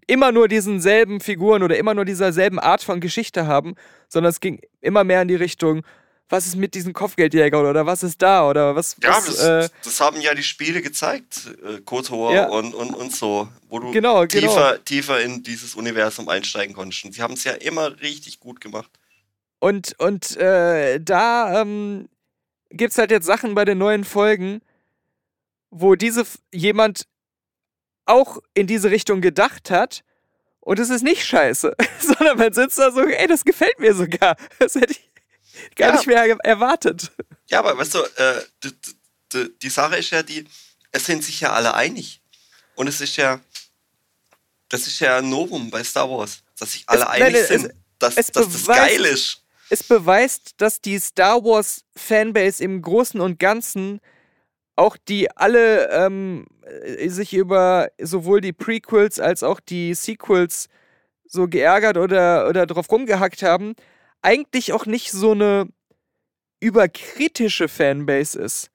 immer 0.07 0.31
nur 0.31 0.47
diesen 0.47 0.81
selben 0.81 1.19
Figuren 1.21 1.63
oder 1.63 1.77
immer 1.77 1.93
nur 1.93 2.05
dieser 2.05 2.33
selben 2.33 2.59
Art 2.59 2.83
von 2.83 2.99
Geschichte 2.99 3.47
haben, 3.47 3.75
sondern 4.09 4.31
es 4.31 4.39
ging 4.41 4.59
immer 4.81 5.03
mehr 5.03 5.21
in 5.21 5.29
die 5.29 5.35
Richtung, 5.35 5.83
was 6.29 6.45
ist 6.45 6.55
mit 6.55 6.73
diesen 6.73 6.93
Kopfgeldjägern 6.93 7.65
oder 7.65 7.85
was 7.85 8.03
ist 8.03 8.21
da 8.21 8.49
oder 8.49 8.75
was, 8.75 8.97
Ja, 9.01 9.09
was 9.11 9.25
das, 9.25 9.43
äh, 9.43 9.69
das 9.83 10.01
haben 10.01 10.19
ja 10.19 10.33
die 10.33 10.43
Spiele 10.43 10.81
gezeigt, 10.81 11.53
äh, 11.63 11.79
KOTOR 11.81 12.33
Ja. 12.33 12.47
und, 12.49 12.73
und, 12.73 12.93
und 12.93 13.15
so, 13.15 13.47
wo 13.69 13.79
du 13.79 13.91
Genau, 13.91 14.25
tiefer, 14.25 14.83
tiefer 14.83 15.21
in 15.21 15.43
dieses 15.43 15.75
Universum 15.75 16.27
einsteigen 16.27 16.75
konntest. 16.75 17.05
Und 17.05 17.13
sie 17.13 17.21
haben 17.21 17.33
es 17.35 17.43
ja 17.43 17.53
immer 17.53 18.01
richtig 18.01 18.39
gut 18.39 18.61
gemacht. 18.61 18.89
Und, 19.59 19.95
und 19.99 20.35
äh, 20.37 20.99
da 20.99 21.61
ähm, 21.61 22.09
gibt 22.71 22.91
es 22.91 22.97
halt 22.97 23.11
jetzt 23.11 23.25
Sachen 23.25 23.53
bei 23.55 23.63
den 23.63 23.77
neuen 23.77 24.03
Folgen, 24.03 24.61
wo 25.73 25.95
diese 25.95 26.25
jemand 26.53 27.07
auch 28.05 28.39
in 28.53 28.67
diese 28.67 28.91
Richtung 28.91 29.21
gedacht 29.21 29.69
hat. 29.71 30.03
Und 30.59 30.79
es 30.79 30.89
ist 30.89 31.03
nicht 31.03 31.25
scheiße, 31.25 31.75
sondern 31.99 32.37
man 32.37 32.53
sitzt 32.53 32.77
da 32.77 32.91
so, 32.91 33.01
ey, 33.01 33.27
das 33.27 33.43
gefällt 33.43 33.79
mir 33.79 33.93
sogar. 33.93 34.35
Das 34.59 34.75
hätte 34.75 34.93
ich 34.93 35.09
gar 35.75 35.89
Ja. 35.89 35.95
nicht 35.95 36.07
mehr 36.07 36.37
erwartet. 36.43 37.11
Ja, 37.47 37.59
aber 37.59 37.77
weißt 37.77 37.93
du, 37.95 37.99
äh, 37.99 38.41
die, 38.63 38.71
die, 39.33 39.59
die 39.59 39.69
Sache 39.69 39.97
ist 39.97 40.09
ja 40.11 40.23
die, 40.23 40.45
es 40.91 41.05
sind 41.05 41.23
sich 41.23 41.41
ja 41.41 41.51
alle 41.53 41.73
einig. 41.73 42.21
Und 42.75 42.87
es 42.87 43.01
ist 43.01 43.17
ja, 43.17 43.39
das 44.69 44.87
ist 44.87 44.99
ja 44.99 45.17
ein 45.17 45.29
Novum 45.29 45.69
bei 45.69 45.83
Star 45.83 46.09
Wars, 46.09 46.43
dass 46.57 46.71
sich 46.73 46.83
alle 46.87 47.01
Es- 47.01 47.07
einig 47.07 47.23
nein, 47.33 47.35
es- 47.35 47.47
sind, 47.49 47.73
dass, 47.99 48.17
es 48.17 48.27
dass 48.27 48.45
das 48.47 48.53
beweist- 48.63 48.77
geil 48.79 49.05
ist. 49.05 49.39
Es 49.69 49.83
beweist, 49.83 50.51
dass 50.57 50.81
die 50.81 50.99
Star 50.99 51.43
Wars 51.43 51.83
Fanbase 51.95 52.63
im 52.63 52.81
Großen 52.81 53.19
und 53.21 53.39
Ganzen 53.39 54.01
auch 54.75 54.97
die 54.97 55.29
alle 55.35 55.89
ähm, 55.91 56.45
äh, 56.63 57.07
sich 57.09 57.33
über 57.33 57.89
sowohl 58.01 58.41
die 58.41 58.53
Prequels 58.53 59.19
als 59.19 59.43
auch 59.43 59.59
die 59.59 59.93
Sequels 59.93 60.67
so 61.25 61.47
geärgert 61.47 61.97
oder, 61.97 62.47
oder 62.47 62.65
drauf 62.65 62.91
rumgehackt 62.91 63.43
haben, 63.43 63.73
eigentlich 64.21 64.73
auch 64.73 64.85
nicht 64.85 65.11
so 65.11 65.31
eine 65.31 65.67
überkritische 66.59 67.67
Fanbase 67.67 68.39
ist. 68.39 68.69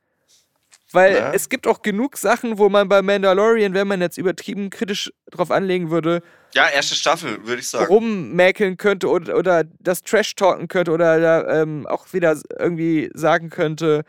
Weil 0.92 1.16
Ja. 1.16 1.32
es 1.34 1.48
gibt 1.50 1.66
auch 1.66 1.82
genug 1.82 2.16
Sachen, 2.16 2.58
wo 2.58 2.68
man 2.70 2.88
bei 2.88 3.02
Mandalorian, 3.02 3.74
wenn 3.74 3.88
man 3.88 4.00
jetzt 4.00 4.16
übertrieben 4.16 4.70
kritisch 4.70 5.12
drauf 5.30 5.50
anlegen 5.50 5.90
würde, 5.90 6.22
Ja, 6.54 6.66
erste 6.68 6.94
Staffel, 6.94 7.46
würde 7.46 7.60
ich 7.60 7.68
sagen. 7.68 7.86
rummäkeln 7.92 8.78
könnte 8.78 9.08
oder, 9.08 9.36
oder 9.36 9.64
das 9.80 10.02
Trash 10.02 10.34
talken 10.34 10.66
könnte 10.68 10.92
oder 10.92 11.20
da, 11.20 11.60
ähm, 11.62 11.86
auch 11.86 12.12
wieder 12.14 12.40
irgendwie 12.58 13.10
sagen 13.12 13.50
könnte, 13.50 14.04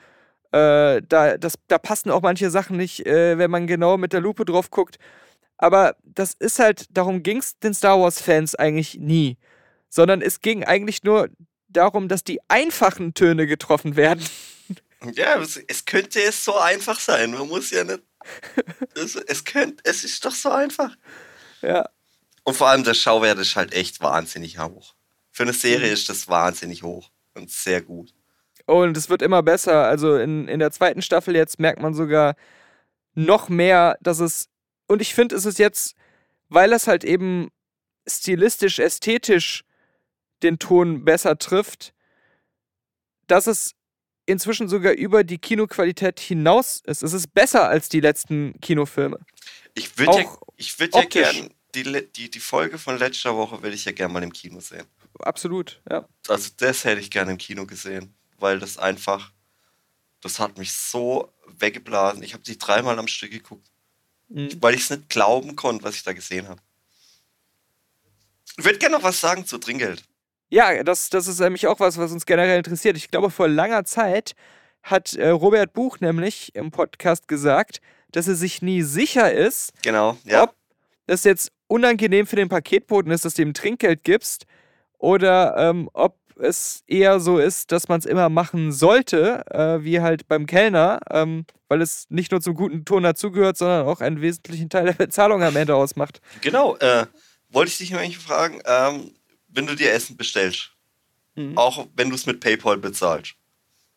äh, 0.51 1.01
da, 1.07 1.37
das, 1.37 1.53
da 1.67 1.77
passen 1.77 2.11
auch 2.11 2.21
manche 2.21 2.49
Sachen 2.49 2.77
nicht, 2.77 3.05
äh, 3.05 3.37
wenn 3.37 3.51
man 3.51 3.67
genau 3.67 3.97
mit 3.97 4.13
der 4.13 4.21
Lupe 4.21 4.45
drauf 4.45 4.69
guckt. 4.71 4.97
Aber 5.57 5.95
das 6.03 6.33
ist 6.33 6.59
halt, 6.59 6.85
darum 6.95 7.21
ging 7.23 7.37
es 7.37 7.59
den 7.59 7.73
Star 7.73 7.99
Wars-Fans 7.99 8.55
eigentlich 8.55 8.95
nie. 8.99 9.37
Sondern 9.89 10.21
es 10.21 10.41
ging 10.41 10.63
eigentlich 10.63 11.03
nur 11.03 11.29
darum, 11.67 12.07
dass 12.07 12.23
die 12.23 12.39
einfachen 12.47 13.13
Töne 13.13 13.45
getroffen 13.47 13.95
werden. 13.95 14.23
Ja, 15.13 15.39
es, 15.39 15.57
es 15.67 15.85
könnte 15.85 16.21
es 16.21 16.43
so 16.43 16.57
einfach 16.57 16.99
sein. 16.99 17.31
Man 17.31 17.47
muss 17.47 17.71
ja 17.71 17.83
nicht. 17.83 18.01
Es, 18.95 19.15
es, 19.15 19.43
könnte, 19.45 19.81
es 19.85 20.03
ist 20.03 20.25
doch 20.25 20.33
so 20.33 20.49
einfach. 20.49 20.95
Ja. 21.61 21.89
Und 22.43 22.55
vor 22.55 22.67
allem 22.67 22.83
der 22.83 22.93
Schauwert 22.93 23.39
ist 23.39 23.55
halt 23.55 23.73
echt 23.73 24.01
wahnsinnig 24.01 24.59
hoch. 24.59 24.95
Für 25.31 25.43
eine 25.43 25.53
Serie 25.53 25.87
Mhm. 25.87 25.93
ist 25.93 26.09
das 26.09 26.27
wahnsinnig 26.27 26.83
hoch 26.83 27.11
und 27.33 27.49
sehr 27.49 27.81
gut. 27.81 28.13
Und 28.69 28.95
es 28.97 29.09
wird 29.09 29.23
immer 29.23 29.41
besser. 29.41 29.85
Also 29.85 30.15
in, 30.17 30.47
in 30.47 30.59
der 30.59 30.69
zweiten 30.69 31.01
Staffel 31.01 31.35
jetzt 31.35 31.59
merkt 31.59 31.81
man 31.81 31.95
sogar 31.95 32.35
noch 33.15 33.49
mehr, 33.49 33.97
dass 33.99 34.19
es. 34.19 34.47
Und 34.87 35.01
ich 35.01 35.15
finde, 35.15 35.35
es 35.35 35.45
ist 35.45 35.57
jetzt, 35.57 35.95
weil 36.49 36.71
es 36.71 36.85
halt 36.85 37.03
eben 37.03 37.49
stilistisch, 38.07 38.77
ästhetisch 38.77 39.63
den 40.43 40.59
Ton 40.59 41.03
besser 41.03 41.39
trifft, 41.39 41.95
dass 43.25 43.47
es 43.47 43.73
inzwischen 44.27 44.69
sogar 44.69 44.93
über 44.93 45.23
die 45.23 45.39
Kinoqualität 45.39 46.19
hinaus 46.19 46.83
ist. 46.85 47.01
Es 47.01 47.13
ist 47.13 47.33
besser 47.33 47.67
als 47.67 47.89
die 47.89 48.01
letzten 48.01 48.59
Kinofilme. 48.61 49.19
Ich 49.73 49.97
würde 49.97 50.21
ja, 50.21 50.37
ich 50.57 50.79
würd 50.79 50.93
ja 50.93 51.01
optisch. 51.01 51.31
gern, 51.31 51.49
die, 51.73 52.07
die, 52.15 52.29
die 52.29 52.39
Folge 52.39 52.77
von 52.77 52.99
letzter 52.99 53.35
Woche 53.35 53.63
würde 53.63 53.75
ich 53.75 53.85
ja 53.85 53.91
gern 53.93 54.11
mal 54.11 54.21
im 54.21 54.31
Kino 54.31 54.59
sehen. 54.59 54.85
Absolut, 55.19 55.81
ja. 55.89 56.07
Also 56.27 56.51
das 56.57 56.83
hätte 56.85 57.01
ich 57.01 57.09
gerne 57.09 57.31
im 57.31 57.39
Kino 57.39 57.65
gesehen, 57.65 58.13
weil 58.41 58.59
das 58.59 58.77
einfach, 58.77 59.31
das 60.21 60.39
hat 60.39 60.57
mich 60.57 60.73
so 60.73 61.31
weggeblasen. 61.57 62.23
Ich 62.23 62.33
habe 62.33 62.43
die 62.43 62.57
dreimal 62.57 62.97
am 62.99 63.07
Stück 63.07 63.31
geguckt, 63.31 63.69
Mhm. 64.29 64.49
weil 64.61 64.75
ich 64.75 64.81
es 64.81 64.89
nicht 64.91 65.09
glauben 65.09 65.55
konnte, 65.55 65.83
was 65.83 65.95
ich 65.95 66.03
da 66.03 66.13
gesehen 66.13 66.47
habe. 66.47 66.61
Ich 68.57 68.65
würde 68.65 68.77
gerne 68.79 68.95
noch 68.97 69.03
was 69.03 69.19
sagen 69.19 69.45
zu 69.45 69.57
Trinkgeld. 69.57 70.03
Ja, 70.49 70.83
das, 70.83 71.09
das 71.09 71.27
ist 71.27 71.39
nämlich 71.39 71.67
auch 71.67 71.79
was, 71.79 71.97
was 71.97 72.11
uns 72.11 72.25
generell 72.25 72.57
interessiert. 72.57 72.97
Ich 72.97 73.09
glaube, 73.11 73.29
vor 73.29 73.47
langer 73.47 73.85
Zeit 73.85 74.35
hat 74.83 75.13
äh, 75.13 75.29
Robert 75.29 75.73
Buch 75.73 75.99
nämlich 75.99 76.53
im 76.55 76.71
Podcast 76.71 77.27
gesagt, 77.27 77.81
dass 78.11 78.27
er 78.27 78.35
sich 78.35 78.61
nie 78.61 78.81
sicher 78.81 79.31
ist, 79.31 79.71
Genau, 79.83 80.17
ja. 80.23 80.43
ob 80.43 80.55
das 81.05 81.23
jetzt 81.23 81.51
unangenehm 81.67 82.25
für 82.25 82.35
den 82.35 82.49
Paketboten 82.49 83.11
ist, 83.11 83.25
dass 83.25 83.35
du 83.35 83.43
ihm 83.43 83.53
Trinkgeld 83.53 84.03
gibst, 84.03 84.45
oder 84.97 85.55
ähm, 85.57 85.89
ob 85.93 86.17
es 86.39 86.83
eher 86.87 87.19
so 87.19 87.37
ist, 87.37 87.71
dass 87.71 87.87
man 87.87 87.99
es 87.99 88.05
immer 88.05 88.29
machen 88.29 88.71
sollte, 88.71 89.43
äh, 89.51 89.83
wie 89.83 89.99
halt 90.01 90.27
beim 90.27 90.45
Kellner, 90.45 90.99
ähm, 91.09 91.45
weil 91.67 91.81
es 91.81 92.05
nicht 92.09 92.31
nur 92.31 92.41
zum 92.41 92.55
guten 92.55 92.85
Ton 92.85 93.03
dazugehört, 93.03 93.57
sondern 93.57 93.85
auch 93.85 94.01
einen 94.01 94.21
wesentlichen 94.21 94.69
Teil 94.69 94.85
der 94.85 94.93
Bezahlung 94.93 95.43
am 95.43 95.55
Ende 95.55 95.75
ausmacht. 95.75 96.21
Genau, 96.41 96.75
äh, 96.77 97.05
wollte 97.49 97.71
ich 97.71 97.77
dich 97.77 97.91
nämlich 97.91 98.17
fragen, 98.17 98.59
ähm, 98.65 99.11
wenn 99.47 99.67
du 99.67 99.75
dir 99.75 99.91
Essen 99.91 100.17
bestellst, 100.17 100.71
Mhm. 101.35 101.57
auch 101.57 101.87
wenn 101.95 102.09
du 102.09 102.15
es 102.15 102.25
mit 102.25 102.39
PayPal 102.39 102.77
bezahlst 102.77 103.35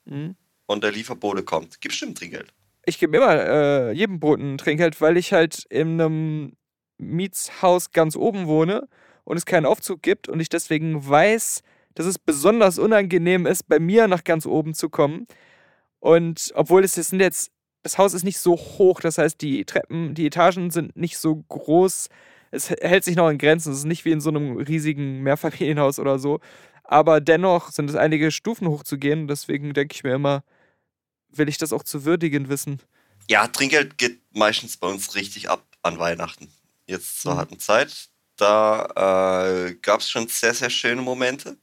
Mhm. 0.05 0.37
und 0.67 0.85
der 0.85 0.93
Lieferbote 0.93 1.43
kommt, 1.43 1.81
gibst 1.81 2.01
du 2.03 2.07
ihm 2.07 2.15
Trinkgeld. 2.15 2.53
ich 2.85 2.99
gebe 2.99 3.17
immer 3.17 3.35
äh, 3.35 3.93
jedem 3.93 4.19
Boten 4.21 4.59
Trinkgeld, 4.59 5.01
weil 5.01 5.17
ich 5.17 5.33
halt 5.33 5.65
in 5.71 6.01
einem 6.01 6.57
Mietshaus 6.99 7.91
ganz 7.93 8.17
oben 8.17 8.47
wohne 8.47 8.89
und 9.25 9.37
es 9.37 9.45
keinen 9.47 9.67
Aufzug 9.67 10.03
gibt 10.03 10.29
und 10.29 10.41
ich 10.41 10.49
deswegen 10.49 11.07
weiß, 11.09 11.63
dass 11.95 12.07
es 12.07 12.19
besonders 12.19 12.79
unangenehm 12.79 13.47
ist, 13.47 13.69
bei 13.69 13.79
mir 13.79 14.09
nach 14.09 14.25
ganz 14.25 14.47
oben 14.47 14.75
zu 14.75 14.89
kommen. 14.89 15.27
Und 16.01 16.53
obwohl 16.55 16.85
es, 16.85 16.95
sind 16.95 17.21
jetzt, 17.21 17.51
das 17.83 17.99
Haus 17.99 18.15
ist 18.15 18.25
nicht 18.25 18.39
so 18.39 18.57
hoch, 18.57 19.01
das 19.01 19.19
heißt, 19.19 19.41
die 19.41 19.65
Treppen, 19.65 20.15
die 20.15 20.27
Etagen 20.27 20.71
sind 20.71 20.97
nicht 20.97 21.19
so 21.19 21.37
groß. 21.49 22.09
Es 22.51 22.71
hält 22.71 23.05
sich 23.05 23.17
noch 23.17 23.29
in 23.31 23.39
Grenzen. 23.39 23.73
Es 23.73 23.79
ist 23.79 23.85
nicht 23.85 24.05
wie 24.05 24.13
in 24.13 24.21
so 24.21 24.31
einem 24.31 24.57
riesigen 24.57 25.21
Mehrfamilienhaus 25.23 25.99
oder 25.99 26.19
so. 26.19 26.41
Aber 26.85 27.21
dennoch 27.21 27.71
sind 27.71 27.89
es 27.89 27.97
einige 27.97 28.31
Stufen 28.31 28.69
hochzugehen. 28.69 29.27
Deswegen 29.29 29.73
denke 29.73 29.95
ich 29.95 30.05
mir 30.05 30.15
immer, 30.15 30.45
will 31.31 31.49
ich 31.49 31.59
das 31.59 31.73
auch 31.73 31.83
zu 31.83 32.05
würdigen 32.05 32.49
wissen. 32.49 32.81
Ja, 33.31 33.47
Trinkgeld 33.47 33.97
geht 33.99 34.21
meistens 34.35 34.77
bei 34.77 34.89
uns 34.89 35.15
richtig 35.15 35.49
ab 35.49 35.65
an 35.83 35.99
Weihnachten. 35.99 36.49
Jetzt 36.87 37.23
zur 37.23 37.35
Mhm. 37.35 37.39
harten 37.39 37.59
Zeit. 37.59 38.09
Da 38.37 39.57
äh, 39.67 39.75
gab 39.77 40.01
es 40.01 40.11
schon 40.11 40.27
sehr, 40.29 40.53
sehr 40.53 40.71
schöne 40.71 41.01
Momente, 41.03 41.57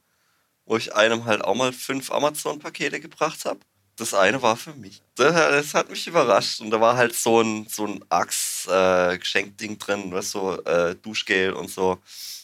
wo 0.70 0.76
ich 0.76 0.94
einem 0.94 1.24
halt 1.24 1.42
auch 1.42 1.56
mal 1.56 1.72
fünf 1.72 2.12
Amazon-Pakete 2.12 3.00
gebracht 3.00 3.44
habe. 3.44 3.58
Das 3.96 4.14
eine 4.14 4.40
war 4.40 4.56
für 4.56 4.72
mich. 4.72 5.02
Das, 5.16 5.34
das 5.34 5.74
hat 5.74 5.90
mich 5.90 6.06
überrascht. 6.06 6.60
Und 6.60 6.70
da 6.70 6.80
war 6.80 6.96
halt 6.96 7.12
so 7.12 7.40
ein, 7.40 7.66
so 7.68 7.86
ein 7.88 8.04
Axe-Geschenkding 8.08 9.78
drin, 9.80 10.12
was 10.12 10.30
so 10.30 10.62
äh, 10.62 10.94
Duschgel 10.94 11.54
und 11.54 11.68
so. 11.70 11.98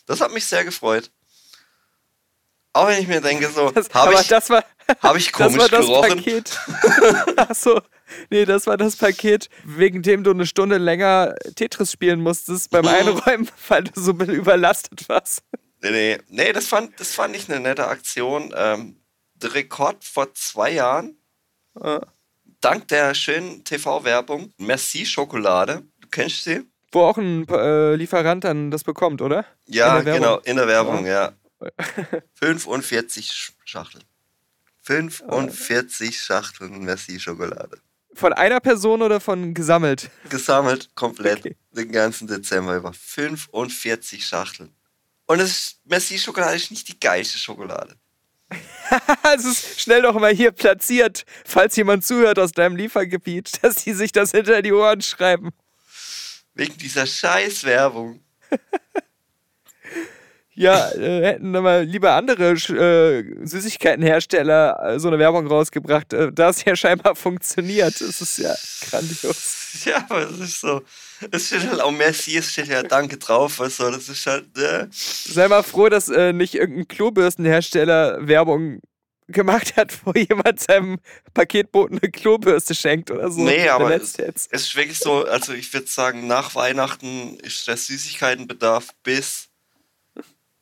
Das 0.07 0.20
hat 0.20 0.33
mich 0.33 0.45
sehr 0.45 0.64
gefreut. 0.64 1.12
Auch 2.72 2.89
wenn 2.89 3.01
ich 3.01 3.07
mir 3.07 3.20
denke, 3.20 3.49
so, 3.49 3.70
Das, 3.70 3.89
habe 3.95 4.14
ich, 4.14 4.27
das 4.27 4.51
war, 4.51 4.64
hab 5.03 5.16
ich 5.16 5.27
das 5.31 5.41
komisch 5.41 5.59
war 5.61 5.68
das 5.68 5.87
gerochen? 5.87 6.16
Paket. 6.16 6.61
Achso. 7.37 7.81
Nee, 8.29 8.45
das 8.45 8.66
war 8.66 8.77
das 8.77 8.97
Paket, 8.97 9.49
wegen 9.64 10.03
dem 10.03 10.24
du 10.24 10.33
eine 10.33 10.47
Stunde 10.47 10.79
länger 10.79 11.37
Tetris 11.55 11.93
spielen 11.93 12.20
musstest 12.22 12.70
beim 12.70 12.83
Mhm. 12.87 12.89
Einräumen, 12.89 13.49
weil 13.68 13.85
du 13.85 14.01
so 14.01 14.11
überlastet 14.11 15.09
warst. 15.09 15.45
Nee, 15.83 15.91
nee, 15.91 16.18
nee 16.29 16.53
das, 16.53 16.66
fand, 16.66 16.99
das 17.01 17.14
fand 17.14 17.37
ich 17.37 17.49
eine 17.51 17.61
nette 17.61 17.87
Aktion. 17.87 18.53
Ähm, 18.57 18.97
der 19.35 19.55
Rekord 19.55 20.03
vor 20.05 20.33
zwei 20.35 20.70
Jahren, 20.72 21.16
Äh, 21.81 22.01
dank 22.61 22.89
der 22.89 23.14
schönen 23.14 23.62
TV-Werbung, 23.64 24.53
Merci 24.57 25.05
Schokolade. 25.05 25.83
Du 26.01 26.09
kennst 26.09 26.45
sie? 26.45 26.62
Wo 26.93 27.03
auch 27.03 27.18
ein 27.18 27.47
äh, 27.49 27.95
Lieferant 27.97 28.45
dann 28.45 28.70
das 28.70 28.83
bekommt, 28.85 29.20
oder? 29.20 29.45
Ja, 29.66 29.99
In 29.99 30.05
der 30.05 30.14
Werbung. 30.14 30.22
genau, 30.22 30.39
in 30.45 30.57
der 30.57 30.66
Werbung, 30.68 31.07
ja. 31.07 31.33
45 32.35 33.29
Sch- 33.31 33.53
Schachteln. 33.64 34.05
45 34.83 36.18
Schachteln 36.20 36.85
Merci 36.85 37.18
Schokolade. 37.20 37.79
Von 38.14 38.33
einer 38.33 38.61
Person 38.61 39.03
oder 39.03 39.20
von 39.20 39.53
gesammelt? 39.53 40.11
Gesammelt, 40.31 40.89
komplett, 40.95 41.41
Okay. 41.41 41.57
den 41.72 41.93
ganzen 41.93 42.27
Dezember 42.29 42.77
über. 42.77 42.93
45 42.95 44.24
Schachteln. 44.24 44.72
Und 45.27 45.39
das 45.39 45.51
ist, 45.51 45.81
Merci 45.85 46.18
Schokolade 46.18 46.57
ist 46.57 46.70
nicht 46.70 46.89
die 46.89 46.99
geilste 46.99 47.39
Schokolade. 47.39 47.97
Es 49.37 49.45
ist 49.45 49.81
schnell 49.81 50.03
noch 50.03 50.14
mal 50.14 50.33
hier 50.33 50.53
platziert, 50.53 51.24
falls 51.45 51.74
jemand 51.74 52.05
zuhört 52.05 52.39
aus 52.39 52.53
deinem 52.53 52.77
Liefergebiet, 52.77 53.62
dass 53.62 53.83
die 53.83 53.93
sich 53.93 54.12
das 54.12 54.31
hinter 54.31 54.62
die 54.62 54.72
Ohren 54.72 55.03
schreiben. 55.03 55.51
Wegen 56.55 56.79
dieser 56.79 57.07
scheiß 57.07 57.64
Werbung. 57.64 58.20
Ja, 60.59 60.91
äh, 60.93 61.22
hätten 61.22 61.51
mal 61.51 61.85
lieber 61.85 62.14
andere 62.14 62.53
äh, 62.53 63.47
Süßigkeitenhersteller 63.47 64.95
äh, 64.95 64.99
so 64.99 65.09
eine 65.09 65.18
Werbung 65.18 65.47
rausgebracht. 65.47 66.14
Äh, 66.14 66.33
da 66.33 66.49
es 66.49 66.64
ja 66.64 66.74
scheinbar 66.74 67.14
funktioniert. 67.14 68.01
Das 68.01 68.22
ist 68.22 68.39
ja 68.39 68.55
grandios. 68.89 69.62
Ja, 69.85 69.99
aber 70.09 70.31
es 70.31 70.39
ist 70.39 70.61
so. 70.62 70.81
Es 71.30 71.46
steht 71.48 71.68
halt 71.68 71.80
auch 71.80 71.90
Merci, 71.90 72.36
es 72.36 72.52
steht 72.52 72.68
ja 72.68 72.82
Danke 72.82 73.16
drauf. 73.16 73.60
Also, 73.60 73.90
das 73.90 74.08
ist 74.08 74.26
halt. 74.26 74.56
Äh, 74.58 74.86
Sei 74.90 75.48
mal 75.48 75.62
froh, 75.62 75.88
dass 75.88 76.08
äh, 76.08 76.32
nicht 76.32 76.54
irgendein 76.54 76.88
Klobürstenhersteller 76.88 78.26
Werbung 78.26 78.80
gemacht 79.28 79.76
hat, 79.76 79.92
wo 80.04 80.12
jemand 80.12 80.60
seinem 80.60 80.98
Paketboten 81.34 81.98
eine 81.98 82.10
Klobürste 82.10 82.74
schenkt 82.74 83.10
oder 83.10 83.30
so. 83.30 83.42
Nee, 83.42 83.68
aber 83.68 83.94
es, 83.94 84.16
es 84.18 84.46
ist 84.46 84.76
wirklich 84.76 84.98
so, 84.98 85.24
also 85.24 85.52
ich 85.52 85.72
würde 85.72 85.88
sagen, 85.88 86.26
nach 86.26 86.54
Weihnachten 86.54 87.36
ist 87.40 87.66
der 87.66 87.76
Süßigkeitenbedarf 87.76 88.88
bis 89.02 89.48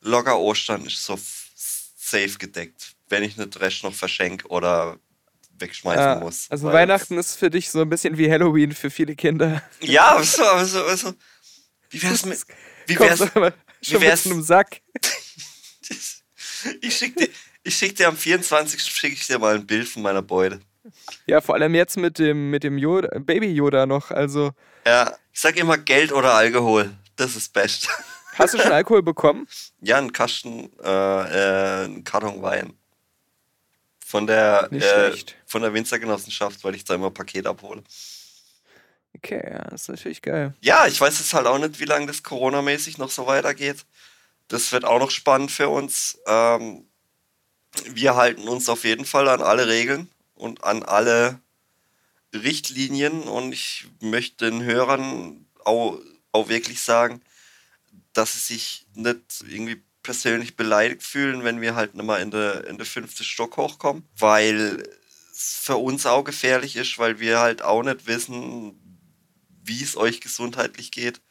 locker 0.01 0.39
Ostern 0.39 0.85
ist 0.85 1.03
so 1.03 1.17
safe 1.95 2.37
gedeckt, 2.37 2.95
wenn 3.09 3.23
ich 3.23 3.37
nicht 3.37 3.51
Dresch 3.51 3.83
noch 3.83 3.93
verschenke 3.93 4.47
oder 4.47 4.97
wegschmeißen 5.59 6.03
Ja, 6.03 6.15
muss. 6.19 6.47
also 6.49 6.71
Weihnachten 6.71 7.17
ist 7.17 7.35
für 7.37 7.49
dich 7.49 7.69
so 7.69 7.81
ein 7.81 7.89
bisschen 7.89 8.17
wie 8.17 8.29
Halloween 8.31 8.71
für 8.73 8.89
viele 8.89 9.15
Kinder. 9.15 9.61
Ja, 9.81 10.11
aber 10.15 10.23
so, 10.23 10.43
aber 10.43 10.65
so, 10.65 10.95
so. 10.95 11.13
Wie 11.89 12.01
wär's 12.03 12.25
mit. 12.25 12.39
Wie 12.87 12.99
wär's. 12.99 13.19
schon 13.81 14.01
wär's- 14.01 14.25
mit 14.25 14.33
einem 14.33 14.43
Sack. 14.43 14.81
Ich 16.81 16.97
schick 16.97 17.15
dir, 17.15 17.29
ich 17.63 17.75
schick 17.77 17.95
dir 17.95 18.07
am 18.07 18.17
24. 18.17 18.81
schicke 18.81 19.13
ich 19.13 19.27
dir 19.27 19.37
mal 19.37 19.55
ein 19.55 19.67
Bild 19.67 19.87
von 19.87 20.01
meiner 20.01 20.21
Beute. 20.23 20.59
Ja, 21.27 21.39
vor 21.41 21.55
allem 21.55 21.75
jetzt 21.75 21.97
mit 21.97 22.17
dem, 22.19 22.49
mit 22.49 22.63
dem 22.63 22.77
Yoda, 22.77 23.19
Baby 23.19 23.47
Yoda 23.51 23.85
noch. 23.85 24.09
Also, 24.11 24.51
Ja, 24.85 25.15
ich 25.31 25.39
sag 25.39 25.57
immer 25.57 25.77
Geld 25.77 26.11
oder 26.11 26.33
Alkohol. 26.33 26.91
Das 27.15 27.35
ist 27.35 27.53
best. 27.53 27.87
hast 28.35 28.53
du 28.55 28.59
schon 28.59 28.71
Alkohol 28.71 29.03
bekommen? 29.03 29.47
Ja, 29.81 29.97
ein 29.99 30.11
Kasten, 30.11 30.71
äh, 30.83 30.87
äh, 30.89 31.85
ein 31.85 32.03
Karton 32.03 32.41
Wein. 32.41 32.73
Von 34.07 34.27
der, 34.27 34.71
äh, 34.71 35.17
von 35.47 35.63
der 35.63 35.73
Winzergenossenschaft, 35.73 36.63
weil 36.63 36.75
ich 36.75 36.83
da 36.83 36.93
immer 36.93 37.09
Paket 37.09 37.47
abhole. 37.47 37.83
Okay, 39.15 39.41
ja, 39.49 39.63
das 39.63 39.81
ist 39.81 39.87
natürlich 39.89 40.21
geil. 40.21 40.53
Ja, 40.61 40.85
ich 40.85 41.01
weiß 41.01 41.17
jetzt 41.17 41.33
halt 41.33 41.47
auch 41.47 41.57
nicht, 41.57 41.79
wie 41.79 41.85
lange 41.85 42.05
das 42.05 42.21
Corona-mäßig 42.21 42.99
noch 42.99 43.09
so 43.09 43.25
weitergeht. 43.25 43.83
Das 44.47 44.71
wird 44.71 44.85
auch 44.85 44.99
noch 44.99 45.09
spannend 45.09 45.49
für 45.49 45.69
uns. 45.69 46.19
Ähm, 46.27 46.85
wir 47.85 48.15
halten 48.15 48.47
uns 48.47 48.69
auf 48.69 48.83
jeden 48.83 49.05
Fall 49.05 49.27
an 49.27 49.41
alle 49.41 49.67
Regeln 49.67 50.07
und 50.35 50.63
an 50.63 50.83
alle 50.83 51.39
Richtlinien 52.31 53.23
und 53.23 53.53
ich 53.53 53.87
möchte 54.01 54.51
den 54.51 54.61
Hörern 54.63 55.47
auch, 55.63 55.99
auch 56.31 56.47
wirklich 56.47 56.79
sagen, 56.79 57.23
dass 58.13 58.33
sie 58.33 58.53
sich 58.53 58.85
nicht 58.93 59.43
irgendwie 59.47 59.81
persönlich 60.05 60.55
beleidigt 60.55 61.01
fühlen, 61.01 61.43
wenn 61.43 61.61
wir 61.61 61.75
halt 61.75 61.95
nicht 61.95 62.05
mal 62.05 62.21
in 62.21 62.29
der, 62.29 62.67
in 62.67 62.77
der 62.77 62.85
fünfte 62.85 63.23
Stock 63.23 63.57
hochkommen, 63.57 64.07
weil 64.17 64.83
es 65.33 65.59
für 65.63 65.77
uns 65.77 66.05
auch 66.05 66.23
gefährlich 66.23 66.75
ist, 66.75 66.99
weil 66.99 67.19
wir 67.19 67.39
halt 67.39 67.63
auch 67.63 67.81
nicht 67.81 68.05
wissen, 68.05 68.79
wie 69.63 69.81
es 69.81 69.97
euch 69.97 70.21
gesundheitlich 70.21 70.91
geht. 70.91 71.21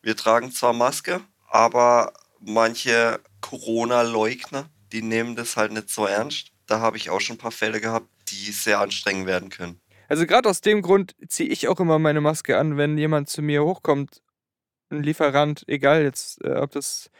Wir 0.00 0.16
tragen 0.16 0.50
zwar 0.52 0.72
Maske, 0.72 1.20
aber 1.48 2.14
manche 2.40 3.20
Corona-Leugner, 3.42 4.70
die 4.90 5.02
nehmen 5.02 5.36
das 5.36 5.56
halt 5.58 5.72
nicht 5.72 5.90
so 5.90 6.06
ernst. 6.06 6.50
Da 6.66 6.80
habe 6.80 6.96
ich 6.96 7.10
auch 7.10 7.20
schon 7.20 7.36
ein 7.36 7.40
paar 7.40 7.52
Fälle 7.52 7.80
gehabt, 7.80 8.08
die 8.30 8.50
sehr 8.52 8.80
anstrengend 8.80 9.26
werden 9.26 9.50
können. 9.50 9.80
Also 10.08 10.26
gerade 10.26 10.48
aus 10.48 10.62
dem 10.62 10.80
Grund 10.80 11.14
ziehe 11.28 11.48
ich 11.48 11.68
auch 11.68 11.78
immer 11.78 11.98
meine 11.98 12.22
Maske 12.22 12.58
an, 12.58 12.78
wenn 12.78 12.96
jemand 12.96 13.28
zu 13.28 13.42
mir 13.42 13.62
hochkommt, 13.62 14.22
ein 14.90 15.02
Lieferant, 15.02 15.64
egal 15.66 16.02
jetzt, 16.02 16.42
äh, 16.44 16.54
ob 16.54 16.70
das 16.72 17.10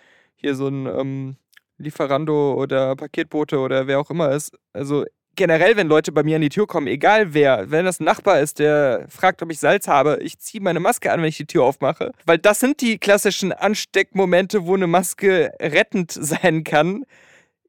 hier 0.45 0.55
so 0.55 0.68
ein 0.68 0.86
ähm, 0.86 1.36
Lieferando 1.78 2.55
oder 2.55 2.95
Paketbote 2.97 3.59
oder 3.59 3.86
wer 3.86 3.99
auch 3.99 4.11
immer 4.11 4.30
ist. 4.30 4.57
Also 4.72 5.05
generell, 5.36 5.76
wenn 5.76 5.88
Leute 5.88 6.12
bei 6.12 6.22
mir 6.22 6.36
an 6.36 6.42
die 6.42 6.49
Tür 6.49 6.66
kommen, 6.66 6.86
egal 6.86 7.34
wer, 7.34 7.70
wenn 7.70 7.84
das 7.84 8.01
ein 8.01 8.05
Nachbar 8.05 8.40
ist, 8.40 8.59
der 8.59 9.07
fragt, 9.09 9.42
ob 9.42 9.51
ich 9.51 9.59
Salz 9.59 9.88
habe, 9.88 10.18
ich 10.22 10.38
ziehe 10.38 10.62
meine 10.62 10.80
Maske 10.80 11.11
an, 11.11 11.20
wenn 11.20 11.28
ich 11.28 11.36
die 11.36 11.47
Tür 11.47 11.64
aufmache. 11.64 12.12
Weil 12.26 12.38
das 12.38 12.61
sind 12.61 12.80
die 12.80 12.99
klassischen 12.99 13.53
Ansteckmomente, 13.53 14.66
wo 14.66 14.74
eine 14.74 14.86
Maske 14.86 15.53
rettend 15.61 16.12
sein 16.18 16.64
kann. 16.64 17.05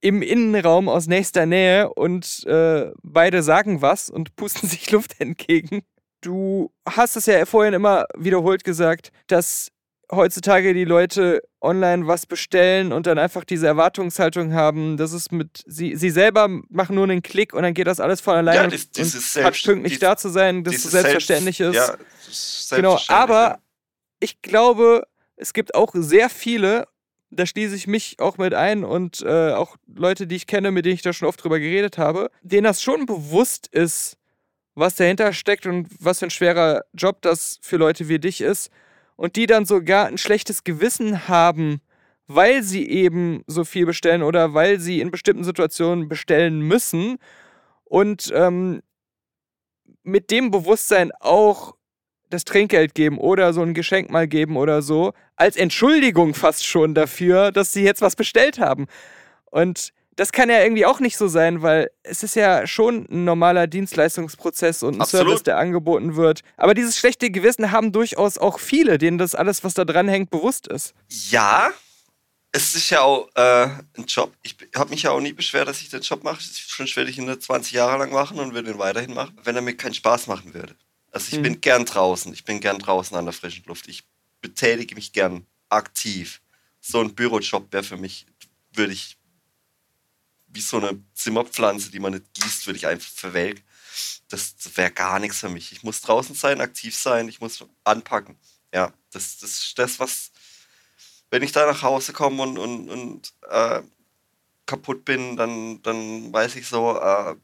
Im 0.01 0.21
Innenraum 0.21 0.87
aus 0.87 1.07
nächster 1.07 1.47
Nähe 1.47 1.91
und 1.91 2.45
äh, 2.45 2.91
beide 3.01 3.41
sagen 3.41 3.81
was 3.81 4.09
und 4.09 4.35
pusten 4.35 4.69
sich 4.69 4.91
Luft 4.91 5.19
entgegen. 5.19 5.81
Du 6.21 6.71
hast 6.87 7.15
es 7.15 7.25
ja 7.25 7.45
vorhin 7.45 7.73
immer 7.73 8.05
wiederholt 8.17 8.63
gesagt, 8.63 9.11
dass 9.27 9.69
heutzutage 10.11 10.73
die 10.73 10.85
Leute 10.85 11.41
online 11.61 12.05
was 12.07 12.25
bestellen 12.25 12.91
und 12.93 13.07
dann 13.07 13.17
einfach 13.17 13.43
diese 13.43 13.65
Erwartungshaltung 13.67 14.53
haben, 14.53 14.97
dass 14.97 15.13
es 15.13 15.31
mit 15.31 15.63
sie, 15.65 15.95
sie 15.95 16.09
selber 16.11 16.47
machen 16.69 16.95
nur 16.95 17.05
einen 17.05 17.23
Klick 17.23 17.53
und 17.53 17.63
dann 17.63 17.73
geht 17.73 17.87
das 17.87 17.99
alles 17.99 18.21
von 18.21 18.35
alleine 18.35 18.57
Ja, 18.57 18.63
und, 18.65 18.73
dies- 18.73 18.85
und 18.85 18.97
dieses 18.97 19.23
hat 19.35 19.43
Selbst- 19.43 19.65
pünktlich 19.65 19.93
dies- 19.93 19.99
da 19.99 20.15
zu 20.17 20.29
sein, 20.29 20.63
dass 20.63 20.75
es 20.75 20.83
selbstverständlich 20.91 21.57
Selbst- 21.57 21.79
ist. 21.79 21.87
Ja, 21.87 21.95
das 21.97 22.27
ist 22.27 22.69
Genau, 22.75 22.89
selbstverständlich, 22.91 23.09
aber 23.09 23.59
ich 24.19 24.41
glaube, 24.41 25.07
es 25.37 25.53
gibt 25.53 25.73
auch 25.75 25.91
sehr 25.95 26.29
viele, 26.29 26.87
da 27.31 27.45
schließe 27.45 27.75
ich 27.75 27.87
mich 27.87 28.17
auch 28.19 28.37
mit 28.37 28.53
ein 28.53 28.83
und 28.83 29.21
äh, 29.23 29.51
auch 29.53 29.75
Leute, 29.93 30.27
die 30.27 30.35
ich 30.35 30.47
kenne, 30.47 30.71
mit 30.71 30.85
denen 30.85 30.95
ich 30.95 31.01
da 31.01 31.13
schon 31.13 31.27
oft 31.27 31.43
drüber 31.43 31.59
geredet 31.59 31.97
habe, 31.97 32.29
denen 32.43 32.63
das 32.65 32.81
schon 32.81 33.05
bewusst 33.07 33.67
ist, 33.67 34.17
was 34.75 34.95
dahinter 34.95 35.33
steckt 35.33 35.65
und 35.65 35.87
was 35.99 36.19
für 36.19 36.25
ein 36.27 36.29
schwerer 36.31 36.83
Job 36.93 37.21
das 37.21 37.57
für 37.61 37.77
Leute 37.77 38.07
wie 38.07 38.19
dich 38.19 38.41
ist 38.41 38.69
und 39.15 39.35
die 39.35 39.45
dann 39.45 39.65
sogar 39.65 40.07
ein 40.07 40.17
schlechtes 40.17 40.63
Gewissen 40.63 41.27
haben, 41.27 41.81
weil 42.27 42.63
sie 42.63 42.89
eben 42.89 43.43
so 43.47 43.63
viel 43.63 43.85
bestellen 43.85 44.23
oder 44.23 44.53
weil 44.53 44.79
sie 44.79 44.99
in 44.99 45.11
bestimmten 45.11 45.43
Situationen 45.43 46.09
bestellen 46.09 46.61
müssen 46.61 47.17
und 47.83 48.31
ähm, 48.35 48.81
mit 50.03 50.31
dem 50.31 50.51
Bewusstsein 50.51 51.11
auch 51.19 51.75
das 52.29 52.43
Trinkgeld 52.43 52.95
geben 52.95 53.17
oder 53.17 53.53
so 53.53 53.61
ein 53.61 53.73
Geschenk 53.73 54.09
mal 54.09 54.27
geben 54.27 54.57
oder 54.57 54.81
so, 54.81 55.13
als 55.35 55.55
Entschuldigung 55.55 56.33
fast 56.33 56.65
schon 56.65 56.95
dafür, 56.95 57.51
dass 57.51 57.71
sie 57.71 57.83
jetzt 57.83 58.01
was 58.01 58.15
bestellt 58.15 58.59
haben. 58.59 58.87
Und 59.45 59.93
das 60.15 60.31
kann 60.31 60.49
ja 60.49 60.61
irgendwie 60.63 60.85
auch 60.85 60.99
nicht 60.99 61.17
so 61.17 61.27
sein, 61.27 61.61
weil 61.61 61.91
es 62.03 62.23
ist 62.23 62.35
ja 62.35 62.65
schon 62.67 63.05
ein 63.11 63.25
normaler 63.25 63.67
Dienstleistungsprozess 63.67 64.83
und 64.83 64.95
ein 64.95 65.01
Absolut. 65.01 65.27
Service, 65.27 65.43
der 65.43 65.57
angeboten 65.57 66.15
wird. 66.15 66.41
Aber 66.57 66.73
dieses 66.73 66.97
schlechte 66.97 67.29
Gewissen 67.31 67.71
haben 67.71 67.91
durchaus 67.91 68.37
auch 68.37 68.59
viele, 68.59 68.97
denen 68.97 69.17
das 69.17 69.35
alles, 69.35 69.63
was 69.63 69.73
da 69.73 69.83
dran 69.85 70.07
hängt, 70.07 70.29
bewusst 70.29 70.67
ist. 70.67 70.93
Ja, 71.29 71.71
es 72.51 72.73
ist 72.75 72.89
ja 72.89 73.01
auch 73.01 73.27
äh, 73.35 73.65
ein 73.97 74.05
Job. 74.07 74.31
Ich 74.43 74.55
habe 74.75 74.91
mich 74.91 75.03
ja 75.03 75.11
auch 75.11 75.19
nie 75.19 75.33
beschwert, 75.33 75.67
dass 75.67 75.81
ich 75.81 75.89
den 75.89 76.01
Job 76.01 76.23
mache. 76.23 76.41
Schon 76.41 76.87
werde 76.95 77.09
ich 77.09 77.17
ihn 77.17 77.25
nur 77.25 77.37
20 77.39 77.73
Jahre 77.73 77.97
lang 77.97 78.13
machen 78.13 78.39
und 78.39 78.53
würde 78.53 78.71
ihn 78.71 78.79
weiterhin 78.79 79.13
machen, 79.13 79.37
wenn 79.43 79.55
er 79.57 79.61
mir 79.61 79.75
keinen 79.75 79.93
Spaß 79.93 80.27
machen 80.27 80.53
würde. 80.53 80.75
Also 81.11 81.27
ich 81.33 81.39
Mhm. 81.39 81.43
bin 81.43 81.61
gern 81.61 81.83
draußen. 81.85 82.31
Ich 82.33 82.45
bin 82.45 82.61
gern 82.61 82.79
draußen 82.79 83.17
an 83.17 83.25
der 83.25 83.33
frischen 83.33 83.65
Luft. 83.65 83.89
Ich 83.89 84.03
betätige 84.39 84.95
mich 84.95 85.11
gern 85.11 85.45
aktiv. 85.67 86.41
So 86.79 87.01
ein 87.01 87.13
Bürojob 87.13 87.73
wäre 87.73 87.83
für 87.83 87.97
mich, 87.97 88.25
würde 88.73 88.93
ich 88.93 89.17
wie 90.55 90.61
so 90.61 90.77
eine 90.77 91.03
Zimmerpflanze, 91.13 91.91
die 91.91 91.99
man 91.99 92.13
nicht 92.13 92.33
gießt, 92.33 92.65
würde 92.65 92.77
ich 92.77 92.87
einfach 92.87 93.09
verwelken. 93.09 93.63
Das 94.29 94.55
wäre 94.75 94.91
gar 94.91 95.19
nichts 95.19 95.39
für 95.39 95.49
mich. 95.49 95.71
Ich 95.71 95.83
muss 95.83 96.01
draußen 96.01 96.35
sein, 96.35 96.61
aktiv 96.61 96.95
sein, 96.95 97.27
ich 97.27 97.39
muss 97.39 97.63
anpacken. 97.83 98.37
Ja, 98.73 98.93
das, 99.11 99.37
das 99.37 99.51
ist 99.51 99.79
das, 99.79 99.99
was, 99.99 100.31
wenn 101.29 101.43
ich 101.43 101.51
da 101.51 101.65
nach 101.65 101.81
Hause 101.81 102.13
komme 102.13 102.43
und, 102.43 102.57
und, 102.57 102.89
und 102.89 103.33
äh, 103.49 103.81
kaputt 104.65 105.05
bin, 105.05 105.37
dann, 105.37 105.81
dann 105.83 106.33
weiß 106.33 106.55
ich 106.55 106.67
so, 106.67 106.99
äh, 106.99 107.35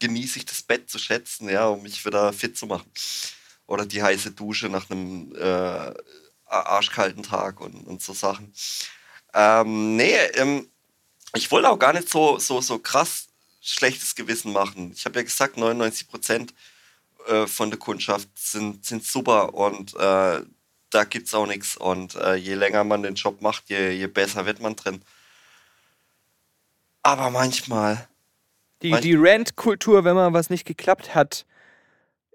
genieße 0.00 0.38
ich 0.38 0.44
das 0.44 0.62
Bett 0.62 0.90
zu 0.90 0.98
schätzen, 0.98 1.48
ja, 1.48 1.66
um 1.66 1.82
mich 1.82 2.04
wieder 2.04 2.32
fit 2.32 2.56
zu 2.56 2.66
machen. 2.66 2.90
Oder 3.66 3.86
die 3.86 4.02
heiße 4.02 4.32
Dusche 4.32 4.68
nach 4.68 4.90
einem 4.90 5.34
äh, 5.34 5.94
arschkalten 6.46 7.22
Tag 7.22 7.60
und, 7.60 7.86
und 7.86 8.02
so 8.02 8.12
Sachen. 8.12 8.52
Ähm, 9.34 9.96
nee, 9.96 10.16
ähm, 10.34 10.70
ich 11.34 11.50
wollte 11.50 11.70
auch 11.70 11.78
gar 11.78 11.92
nicht 11.92 12.08
so, 12.08 12.38
so, 12.38 12.60
so 12.60 12.78
krass 12.78 13.28
schlechtes 13.60 14.14
Gewissen 14.14 14.52
machen. 14.52 14.92
Ich 14.94 15.04
habe 15.04 15.18
ja 15.18 15.22
gesagt, 15.22 15.56
99 15.56 16.08
Prozent 16.08 16.54
äh, 17.26 17.46
von 17.46 17.70
der 17.70 17.78
Kundschaft 17.78 18.28
sind, 18.34 18.84
sind 18.84 19.04
super 19.04 19.54
und 19.54 19.94
äh, 19.94 20.42
da 20.90 21.04
gibt 21.04 21.26
es 21.26 21.34
auch 21.34 21.46
nichts. 21.46 21.76
Und 21.76 22.14
äh, 22.14 22.34
je 22.34 22.54
länger 22.54 22.84
man 22.84 23.02
den 23.02 23.14
Job 23.14 23.42
macht, 23.42 23.68
je, 23.68 23.90
je 23.90 24.06
besser 24.06 24.46
wird 24.46 24.60
man 24.60 24.76
drin. 24.76 25.02
Aber 27.02 27.30
manchmal. 27.30 28.08
Die, 28.82 28.90
manch 28.90 29.02
die 29.02 29.16
Rant-Kultur, 29.16 30.04
wenn 30.04 30.14
mal 30.14 30.32
was 30.32 30.50
nicht 30.50 30.64
geklappt 30.64 31.14
hat, 31.14 31.44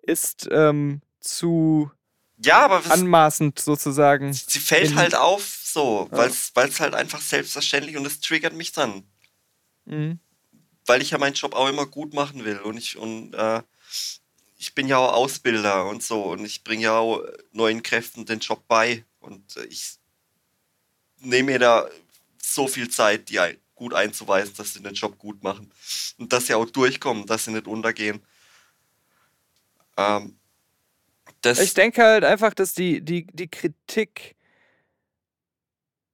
ist 0.01 0.47
ähm, 0.51 1.01
zu 1.19 1.89
ja, 2.37 2.65
aber 2.65 2.81
anmaßend 2.91 3.59
sozusagen. 3.59 4.33
sie 4.33 4.59
fällt 4.59 4.95
halt 4.95 5.15
auf, 5.15 5.41
so, 5.73 6.07
Ja. 6.11 6.17
weil 6.53 6.69
es 6.69 6.79
halt 6.79 6.93
einfach 6.93 7.21
selbstverständlich 7.21 7.97
und 7.97 8.05
es 8.05 8.19
triggert 8.19 8.53
mich 8.53 8.71
dann. 8.71 9.03
Mhm. 9.85 10.19
weil 10.85 11.01
ich 11.01 11.11
ja 11.11 11.17
meinen 11.17 11.33
Job 11.33 11.53
auch 11.55 11.67
immer 11.67 11.85
gut 11.85 12.13
machen 12.13 12.45
will 12.45 12.59
und 12.59 12.77
ich 12.77 12.97
und 12.97 13.33
äh, 13.33 13.61
ich 14.57 14.73
bin 14.75 14.87
ja 14.87 14.97
auch 14.97 15.13
Ausbilder 15.13 15.85
und 15.87 16.01
so 16.03 16.23
und 16.31 16.45
ich 16.45 16.63
bringe 16.63 16.83
ja 16.83 16.97
auch 16.97 17.21
neuen 17.51 17.83
Kräften 17.83 18.25
den 18.25 18.39
Job 18.39 18.63
bei 18.67 19.03
und 19.19 19.57
äh, 19.57 19.65
ich 19.65 19.95
nehme 21.19 21.51
mir 21.51 21.59
da 21.59 21.89
so 22.37 22.67
viel 22.67 22.89
Zeit, 22.89 23.27
die 23.29 23.39
ein, 23.39 23.57
gut 23.75 23.93
einzuweisen, 23.93 24.55
dass 24.55 24.73
sie 24.73 24.81
den 24.83 24.93
Job 24.93 25.17
gut 25.17 25.43
machen 25.43 25.71
und 26.17 26.31
dass 26.31 26.47
sie 26.47 26.53
auch 26.53 26.69
durchkommen, 26.69 27.25
dass 27.25 27.43
sie 27.45 27.51
nicht 27.51 27.67
untergehen. 27.67 28.21
Ähm, 29.97 30.37
Ich 31.43 31.73
denke 31.73 32.03
halt 32.03 32.23
einfach, 32.23 32.53
dass 32.53 32.73
die, 32.73 33.01
die, 33.01 33.27
die 33.33 33.47
Kritik 33.49 34.35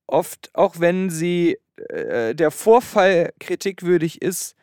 oft, 0.10 0.50
auch 0.54 0.80
wenn 0.80 1.10
sie 1.10 1.58
äh, 1.90 2.36
der 2.36 2.52
Vorfall 2.52 3.34
kritikwürdig 3.40 4.22
ist, 4.22 4.56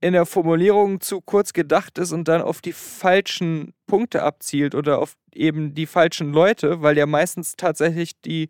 in 0.00 0.12
der 0.12 0.26
Formulierung 0.26 1.00
zu 1.00 1.20
kurz 1.20 1.52
gedacht 1.52 1.98
ist 1.98 2.12
und 2.12 2.28
dann 2.28 2.42
auf 2.42 2.60
die 2.60 2.72
falschen 2.72 3.72
Punkte 3.86 4.22
abzielt 4.22 4.74
oder 4.74 4.98
auf 4.98 5.16
eben 5.32 5.74
die 5.74 5.86
falschen 5.86 6.32
Leute, 6.32 6.82
weil 6.82 6.98
ja 6.98 7.06
meistens 7.06 7.56
tatsächlich 7.56 8.20
die 8.20 8.48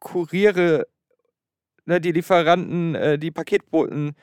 Kuriere, 0.00 0.86
ne, 1.84 2.00
die 2.00 2.12
Lieferanten, 2.12 2.94
äh, 2.94 3.18
die 3.18 3.30
Paketboten 3.30 4.14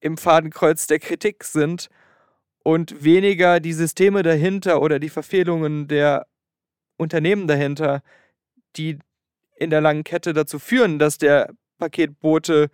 im 0.00 0.16
Fadenkreuz 0.16 0.86
der 0.86 0.98
Kritik 0.98 1.44
sind 1.44 1.88
und 2.64 3.04
weniger 3.04 3.60
die 3.60 3.72
Systeme 3.72 4.22
dahinter 4.22 4.82
oder 4.82 4.98
die 4.98 5.08
Verfehlungen 5.08 5.88
der 5.88 6.26
Unternehmen 6.96 7.46
dahinter, 7.48 8.02
die 8.76 8.98
in 9.56 9.70
der 9.70 9.80
langen 9.80 10.04
Kette 10.04 10.32
dazu 10.32 10.58
führen, 10.58 10.98
dass 10.98 11.18
der 11.18 11.50
Paketbote 11.78 12.70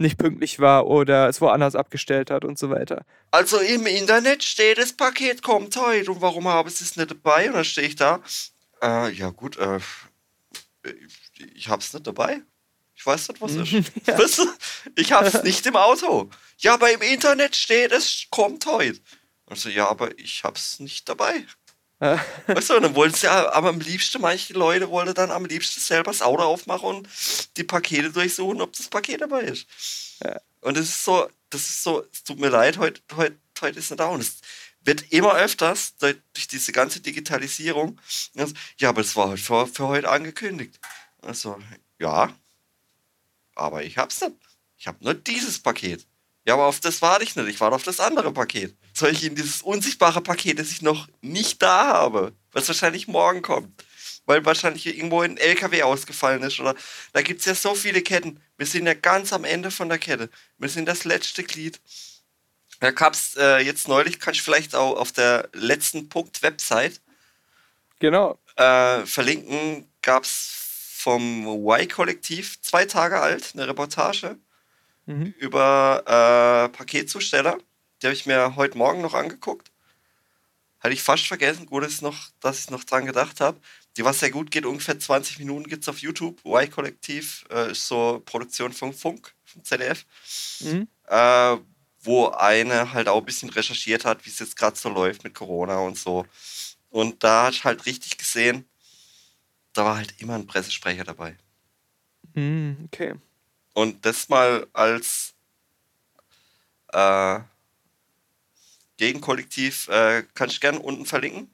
nicht 0.00 0.18
pünktlich 0.18 0.58
war 0.58 0.86
oder 0.86 1.28
es 1.28 1.40
woanders 1.40 1.74
abgestellt 1.74 2.30
hat 2.30 2.44
und 2.44 2.58
so 2.58 2.70
weiter. 2.70 3.04
Also 3.30 3.58
im 3.58 3.86
Internet 3.86 4.42
steht, 4.42 4.78
das 4.78 4.94
Paket 4.94 5.42
kommt 5.42 5.76
heute 5.76 6.10
und 6.10 6.22
warum 6.22 6.48
habe 6.48 6.70
ich 6.70 6.80
es 6.80 6.96
nicht 6.96 7.10
dabei? 7.10 7.48
Und 7.48 7.54
dann 7.54 7.64
stehe 7.64 7.86
ich 7.86 7.96
da. 7.96 8.20
Äh, 8.82 9.12
ja 9.12 9.28
gut, 9.30 9.58
äh, 9.58 9.78
ich, 10.84 11.54
ich 11.54 11.68
habe 11.68 11.82
es 11.82 11.92
nicht 11.92 12.06
dabei. 12.06 12.40
Ich 12.94 13.06
weiß 13.06 13.28
nicht, 13.28 13.40
was 13.40 13.54
ist. 13.54 13.72
Ja. 14.06 14.18
Weißt 14.18 14.38
du? 14.38 14.46
Ich 14.96 15.12
habe 15.12 15.26
es 15.26 15.42
nicht 15.42 15.64
im 15.66 15.76
Auto. 15.76 16.28
Ja, 16.58 16.74
aber 16.74 16.92
im 16.92 17.00
Internet 17.02 17.56
steht, 17.56 17.92
es 17.92 18.26
kommt 18.30 18.66
heute. 18.66 19.00
Also 19.46 19.68
ja, 19.68 19.88
aber 19.88 20.16
ich 20.18 20.44
habe 20.44 20.56
es 20.56 20.80
nicht 20.80 21.08
dabei. 21.08 21.44
Äh, 22.00 22.16
Weißt 22.46 22.70
du, 22.70 22.80
dann 22.80 22.94
wollten 22.94 23.14
sie 23.14 23.26
ja, 23.26 23.52
aber 23.52 23.68
am 23.68 23.78
liebsten, 23.78 24.20
manche 24.22 24.54
Leute 24.54 24.88
wollten 24.90 25.14
dann 25.14 25.30
am 25.30 25.44
liebsten 25.44 25.80
selber 25.80 26.10
das 26.10 26.22
Auto 26.22 26.42
aufmachen 26.42 26.88
und 26.88 27.08
die 27.56 27.64
Pakete 27.64 28.10
durchsuchen, 28.10 28.60
ob 28.62 28.72
das 28.72 28.88
Paket 28.88 29.20
dabei 29.20 29.42
ist. 29.42 29.66
Ja. 30.24 30.40
Und 30.62 30.76
das 30.76 30.86
ist 30.86 31.04
so, 31.04 31.28
das 31.50 31.60
ist 31.62 31.82
so, 31.82 32.04
es 32.12 32.24
tut 32.24 32.40
mir 32.40 32.48
leid, 32.48 32.78
heute, 32.78 33.00
heute, 33.16 33.36
heute 33.60 33.78
ist 33.78 33.90
nicht 33.90 34.00
da. 34.00 34.06
Und 34.06 34.20
es 34.20 34.38
wird 34.82 35.12
immer 35.12 35.34
öfters 35.34 35.94
durch 35.98 36.48
diese 36.50 36.72
ganze 36.72 37.00
Digitalisierung. 37.00 38.00
Ja, 38.78 38.88
aber 38.88 39.02
das 39.02 39.14
war 39.16 39.28
heute 39.28 39.42
für, 39.42 39.66
für 39.66 39.88
heute 39.88 40.08
angekündigt. 40.08 40.80
Also, 41.20 41.58
ja, 41.98 42.34
aber 43.54 43.82
ich 43.84 43.98
hab's 43.98 44.22
nicht. 44.22 44.36
Ich 44.78 44.86
habe 44.86 45.04
nur 45.04 45.12
dieses 45.12 45.58
Paket. 45.58 46.06
Ja, 46.46 46.54
aber 46.54 46.66
auf 46.66 46.80
das 46.80 47.02
warte 47.02 47.24
ich 47.24 47.36
nicht. 47.36 47.48
Ich 47.48 47.60
warte 47.60 47.76
auf 47.76 47.82
das 47.82 48.00
andere 48.00 48.32
Paket. 48.32 48.74
Soll 49.00 49.12
ich 49.12 49.24
in 49.24 49.34
dieses 49.34 49.62
unsichtbare 49.62 50.20
Paket, 50.20 50.58
das 50.58 50.70
ich 50.70 50.82
noch 50.82 51.08
nicht 51.22 51.62
da 51.62 51.86
habe, 51.86 52.34
was 52.52 52.68
wahrscheinlich 52.68 53.08
morgen 53.08 53.40
kommt, 53.40 53.82
weil 54.26 54.44
wahrscheinlich 54.44 54.86
irgendwo 54.86 55.22
ein 55.22 55.38
LKW 55.38 55.82
ausgefallen 55.84 56.42
ist 56.42 56.60
oder 56.60 56.74
da 57.14 57.22
gibt 57.22 57.40
es 57.40 57.46
ja 57.46 57.54
so 57.54 57.74
viele 57.74 58.02
Ketten. 58.02 58.40
Wir 58.58 58.66
sind 58.66 58.84
ja 58.86 58.92
ganz 58.92 59.32
am 59.32 59.44
Ende 59.44 59.70
von 59.70 59.88
der 59.88 59.98
Kette. 59.98 60.28
Wir 60.58 60.68
sind 60.68 60.86
das 60.86 61.04
letzte 61.04 61.42
Glied. 61.44 61.80
Da 62.80 62.90
gab's 62.90 63.36
äh, 63.36 63.60
jetzt 63.60 63.88
neulich, 63.88 64.20
kann 64.20 64.34
ich 64.34 64.42
vielleicht 64.42 64.74
auch 64.74 64.96
auf 64.96 65.12
der 65.12 65.48
letzten 65.54 66.10
Punkt 66.10 66.42
Website 66.42 67.00
genau. 68.00 68.38
äh, 68.56 69.06
verlinken, 69.06 69.90
gab 70.02 70.24
es 70.24 70.94
vom 70.94 71.46
Y-Kollektiv 71.46 72.60
zwei 72.60 72.84
Tage 72.84 73.18
alt 73.18 73.52
eine 73.54 73.66
Reportage 73.66 74.36
Mhm. 75.10 75.34
über 75.38 76.02
äh, 76.06 76.76
Paketzusteller. 76.76 77.58
Die 78.00 78.06
habe 78.06 78.14
ich 78.14 78.26
mir 78.26 78.56
heute 78.56 78.78
Morgen 78.78 79.02
noch 79.02 79.14
angeguckt. 79.14 79.70
Hatte 80.80 80.94
ich 80.94 81.02
fast 81.02 81.26
vergessen. 81.26 81.66
Gut 81.66 81.84
ist 81.84 82.00
noch, 82.00 82.30
dass 82.40 82.60
ich 82.60 82.70
noch 82.70 82.84
dran 82.84 83.04
gedacht 83.04 83.40
habe. 83.40 83.60
Die 83.96 84.04
was 84.04 84.20
sehr 84.20 84.30
gut 84.30 84.50
geht, 84.50 84.64
ungefähr 84.64 84.98
20 84.98 85.38
Minuten 85.40 85.68
gibt 85.68 85.82
es 85.82 85.88
auf 85.88 85.98
YouTube. 85.98 86.40
Y-Kollektiv 86.44 87.44
äh, 87.50 87.72
ist 87.72 87.86
so 87.86 88.22
Produktion 88.24 88.72
von 88.72 88.94
Funk, 88.94 89.34
vom 89.44 89.64
ZDF. 89.64 90.06
Mhm. 90.60 90.88
Äh, 91.06 91.56
wo 92.02 92.28
eine 92.28 92.92
halt 92.92 93.08
auch 93.08 93.18
ein 93.18 93.26
bisschen 93.26 93.50
recherchiert 93.50 94.04
hat, 94.04 94.24
wie 94.24 94.30
es 94.30 94.38
jetzt 94.38 94.56
gerade 94.56 94.76
so 94.76 94.88
läuft 94.88 95.24
mit 95.24 95.34
Corona 95.34 95.78
und 95.80 95.98
so. 95.98 96.24
Und 96.88 97.22
da 97.22 97.46
hat 97.46 97.54
ich 97.54 97.64
halt 97.64 97.84
richtig 97.84 98.16
gesehen, 98.16 98.66
da 99.74 99.84
war 99.84 99.96
halt 99.96 100.14
immer 100.18 100.34
ein 100.34 100.46
Pressesprecher 100.46 101.04
dabei. 101.04 101.36
Mhm, 102.34 102.76
okay. 102.86 103.14
Und 103.74 104.04
das 104.04 104.28
mal 104.28 104.66
als 104.72 105.34
äh, 106.92 107.40
Gegenkollektiv 109.00 109.88
äh, 109.88 110.22
kann 110.34 110.50
ich 110.50 110.60
gerne 110.60 110.78
unten 110.78 111.06
verlinken. 111.06 111.50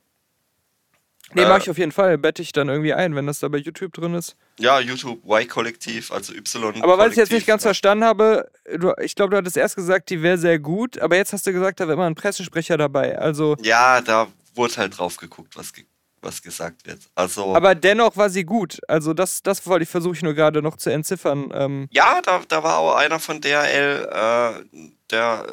Nee, 1.33 1.43
Äh, 1.43 1.49
mach 1.49 1.59
ich 1.59 1.71
auf 1.71 1.79
jeden 1.79 1.93
Fall. 1.93 2.19
Bette 2.19 2.43
ich 2.43 2.51
dann 2.53 2.69
irgendwie 2.69 2.93
ein, 2.93 3.15
wenn 3.15 3.27
das 3.27 3.39
da 3.39 3.47
bei 3.49 3.59
YouTube 3.59 3.93
drin 3.95 4.15
ist. 4.15 4.37
Ja, 4.59 4.81
YouTube 4.81 5.21
Y-Kollektiv, 5.25 6.11
also 6.11 6.33
Y. 6.35 6.83
Aber 6.83 6.99
weil 6.99 7.11
ich 7.11 7.17
jetzt 7.17 7.31
nicht 7.31 7.47
ganz 7.47 7.63
Kollektiv. 7.63 7.81
verstanden 7.83 8.05
habe, 8.05 8.51
du, 8.79 8.93
ich 9.01 9.15
glaube, 9.15 9.31
du 9.31 9.37
hattest 9.37 9.57
erst 9.57 9.77
gesagt, 9.77 10.11
die 10.11 10.23
wäre 10.23 10.39
sehr 10.39 10.59
gut, 10.59 10.99
aber 10.99 11.17
jetzt 11.17 11.33
hast 11.33 11.47
du 11.47 11.53
gesagt, 11.53 11.79
da 11.79 11.85
wäre 11.87 11.95
immer 11.95 12.07
ein 12.07 12.15
Pressesprecher 12.17 12.77
dabei. 12.77 13.17
Also, 13.17 13.57
Ja, 13.63 14.01
da 14.01 14.27
wurde 14.57 14.77
halt 14.79 14.99
drauf 14.99 15.17
geguckt, 15.17 15.57
was, 15.57 15.73
ge 15.73 15.85
was 16.23 16.43
gesagt 16.43 16.85
wird. 16.87 16.99
Also, 17.15 17.55
aber 17.55 17.77
dennoch 17.77 18.17
war 18.17 18.29
sie 18.31 18.45
gut. 18.45 18.81
Also 18.89 19.15
das, 19.15 19.43
das 19.45 19.65
wollte 19.67 19.85
ich 19.85 19.89
versuche 19.89 20.15
ich 20.17 20.23
nur 20.23 20.35
gerade 20.35 20.63
noch 20.63 20.77
zu 20.77 20.91
entziffern. 20.91 21.53
Ähm, 21.55 21.89
ja, 21.93 22.21
da, 22.23 22.41
da 22.49 22.63
war 22.65 22.79
auch 22.79 22.97
einer 22.97 23.21
von 23.21 23.41
DHL, 23.41 24.09
äh, 24.11 24.81
der 25.11 25.47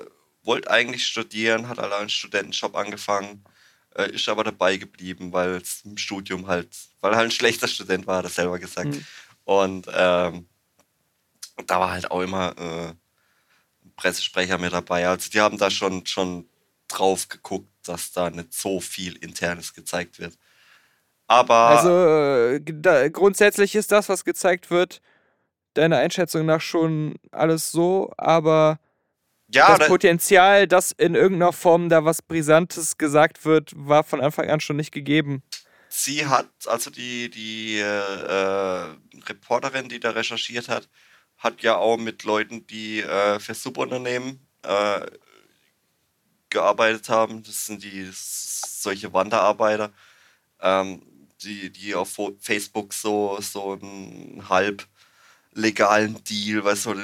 wollte 0.44 0.70
eigentlich 0.70 1.06
studieren, 1.06 1.68
hat 1.70 1.80
allein 1.80 2.02
einen 2.02 2.10
Studentenjob 2.10 2.76
angefangen, 2.76 3.44
äh, 3.96 4.12
ist 4.12 4.28
aber 4.30 4.44
dabei 4.44 4.78
geblieben, 4.78 5.32
weil 5.32 5.56
es 5.56 5.82
im 5.86 5.98
Studium 5.98 6.48
halt, 6.48 6.70
weil 7.02 7.12
er 7.12 7.18
halt 7.18 7.28
ein 7.28 7.32
schlechter 7.32 7.68
Student 7.68 8.08
war, 8.08 8.18
hat 8.18 8.26
er 8.26 8.30
selber 8.30 8.60
gesagt. 8.60 8.90
Mhm. 8.90 9.06
Und 9.46 9.88
ähm, 9.94 10.48
da 11.68 11.80
war 11.80 11.92
halt 11.92 12.10
auch 12.10 12.22
immer 12.22 12.56
äh, 12.58 12.88
ein 12.90 13.94
Pressesprecher 13.96 14.58
mit 14.58 14.74
dabei. 14.74 15.08
Also 15.08 15.30
die 15.30 15.42
haben 15.42 15.58
da 15.58 15.70
schon, 15.70 16.06
schon 16.06 16.48
drauf 16.88 17.28
geguckt, 17.28 17.70
dass 17.84 18.12
da 18.12 18.30
nicht 18.30 18.54
so 18.54 18.80
viel 18.80 19.16
Internes 19.18 19.74
gezeigt 19.74 20.20
wird. 20.20 20.38
Aber 21.28 21.56
also 21.56 21.90
äh, 21.90 22.62
da, 22.62 23.10
grundsätzlich 23.10 23.76
ist 23.76 23.92
das, 23.92 24.10
was 24.10 24.26
gezeigt 24.26 24.70
wird, 24.70 25.02
deiner 25.74 25.98
Einschätzung 25.98 26.46
nach 26.46 26.62
schon 26.62 27.16
alles 27.32 27.72
so, 27.72 28.14
aber 28.18 28.80
ja, 29.54 29.70
das 29.70 29.80
da, 29.80 29.88
Potenzial, 29.88 30.68
dass 30.68 30.92
in 30.92 31.16
irgendeiner 31.16 31.54
Form 31.54 31.90
da 31.90 32.06
was 32.06 32.22
Brisantes 32.22 32.98
gesagt 32.98 33.46
wird, 33.46 33.72
war 33.76 34.04
von 34.04 34.22
Anfang 34.22 34.50
an 34.50 34.60
schon 34.60 34.76
nicht 34.78 34.92
gegeben. 34.92 35.44
sie 35.90 36.26
hat, 36.26 36.50
also 36.66 36.90
die, 36.90 37.30
die 37.30 37.78
äh, 37.78 37.84
äh, 37.84 38.96
Reporterin, 39.26 39.90
die 39.90 40.00
da 40.00 40.12
recherchiert 40.12 40.68
hat, 40.70 40.90
hat 41.38 41.62
ja 41.62 41.76
auch 41.76 41.98
mit 41.98 42.24
Leuten, 42.24 42.66
die 42.68 43.02
äh, 43.02 43.40
für 43.40 43.54
Subunternehmen 43.54 44.40
äh, 44.64 45.06
gearbeitet 46.50 47.10
haben. 47.10 47.44
Das 47.44 47.66
sind 47.66 47.84
die 47.84 48.10
solche 48.12 49.14
Wanderarbeiter, 49.14 49.92
ähm, 50.62 51.02
die, 51.44 51.70
die 51.70 51.94
auf 51.96 52.18
Facebook 52.40 52.94
so, 52.94 53.38
so 53.42 53.74
ein 53.74 54.48
halb 54.50 54.88
legalen 55.54 56.24
Deal, 56.24 56.64
weil 56.64 56.76
so 56.76 56.96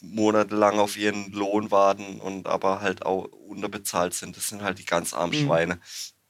monatelang 0.00 0.78
auf 0.78 0.96
ihren 0.96 1.30
Lohn 1.32 1.70
warten 1.70 2.20
und 2.20 2.46
aber 2.46 2.80
halt 2.80 3.04
auch 3.04 3.24
unterbezahlt 3.24 4.14
sind. 4.14 4.36
Das 4.36 4.48
sind 4.48 4.62
halt 4.62 4.78
die 4.78 4.84
ganz 4.84 5.12
armen 5.14 5.32
Mhm. 5.38 5.46
Schweine. 5.46 5.80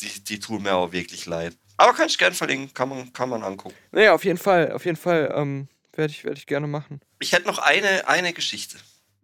Die, 0.01 0.25
die 0.25 0.39
tun 0.39 0.62
mir 0.62 0.75
auch 0.75 0.93
wirklich 0.93 1.27
leid. 1.27 1.57
Aber 1.77 1.93
kann 1.95 2.07
ich 2.09 2.19
gern 2.19 2.33
verlinken, 2.35 2.73
kann 2.75 2.89
man, 2.89 3.12
kann 3.12 3.29
man 3.29 3.43
angucken. 3.43 3.75
Naja, 3.93 4.12
auf 4.14 4.25
jeden 4.25 4.39
Fall, 4.39 4.73
auf 4.73 4.85
jeden 4.85 4.97
Fall 4.97 5.33
ähm, 5.35 5.69
werde 5.93 6.12
ich, 6.12 6.25
werd 6.25 6.39
ich 6.39 6.47
gerne 6.47 6.66
machen. 6.66 7.01
Ich 7.21 7.33
hätte 7.33 7.47
noch 7.47 7.59
eine, 7.59 8.07
eine 8.09 8.33
Geschichte. 8.33 8.77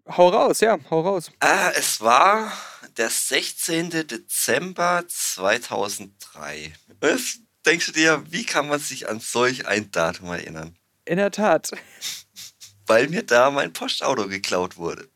Hau 0.07 0.28
raus, 0.28 0.61
ja, 0.61 0.78
hau 0.90 1.01
raus. 1.01 1.30
Ah, 1.40 1.70
es 1.74 2.01
war 2.01 2.53
der 2.97 3.09
16. 3.11 3.90
Dezember 4.07 5.03
2003. 5.09 6.72
Was 7.01 7.38
denkst 7.64 7.86
du 7.86 7.92
dir, 7.92 8.22
wie 8.28 8.45
kann 8.45 8.68
man 8.68 8.78
sich 8.80 9.09
an 9.09 9.20
solch 9.20 9.66
ein 9.66 9.90
Datum 9.90 10.28
erinnern? 10.28 10.76
In 11.07 11.16
der 11.16 11.30
Tat. 11.30 11.72
Weil 12.87 13.09
mir 13.09 13.22
da 13.22 13.51
mein 13.51 13.72
Postauto 13.72 14.28
geklaut 14.28 14.76
wurde. 14.76 15.09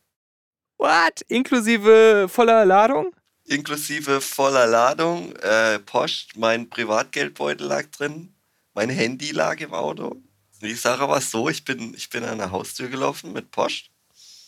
What? 0.79 1.23
Inklusive 1.29 2.29
voller 2.29 2.65
Ladung? 2.65 3.15
Inklusive 3.45 4.21
voller 4.21 4.67
Ladung, 4.67 5.35
äh, 5.37 5.79
Post, 5.79 6.37
mein 6.37 6.69
Privatgeldbeutel 6.69 7.67
lag 7.67 7.87
drin, 7.87 8.35
mein 8.75 8.91
Handy 8.91 9.31
lag 9.31 9.59
im 9.61 9.73
Auto. 9.73 10.23
Die 10.61 10.75
Sache 10.75 11.09
war 11.09 11.21
so, 11.21 11.49
ich 11.49 11.65
bin, 11.65 11.95
ich 11.95 12.11
bin 12.11 12.25
an 12.25 12.39
der 12.39 12.51
Haustür 12.51 12.89
gelaufen 12.89 13.33
mit 13.33 13.51
Post 13.51 13.91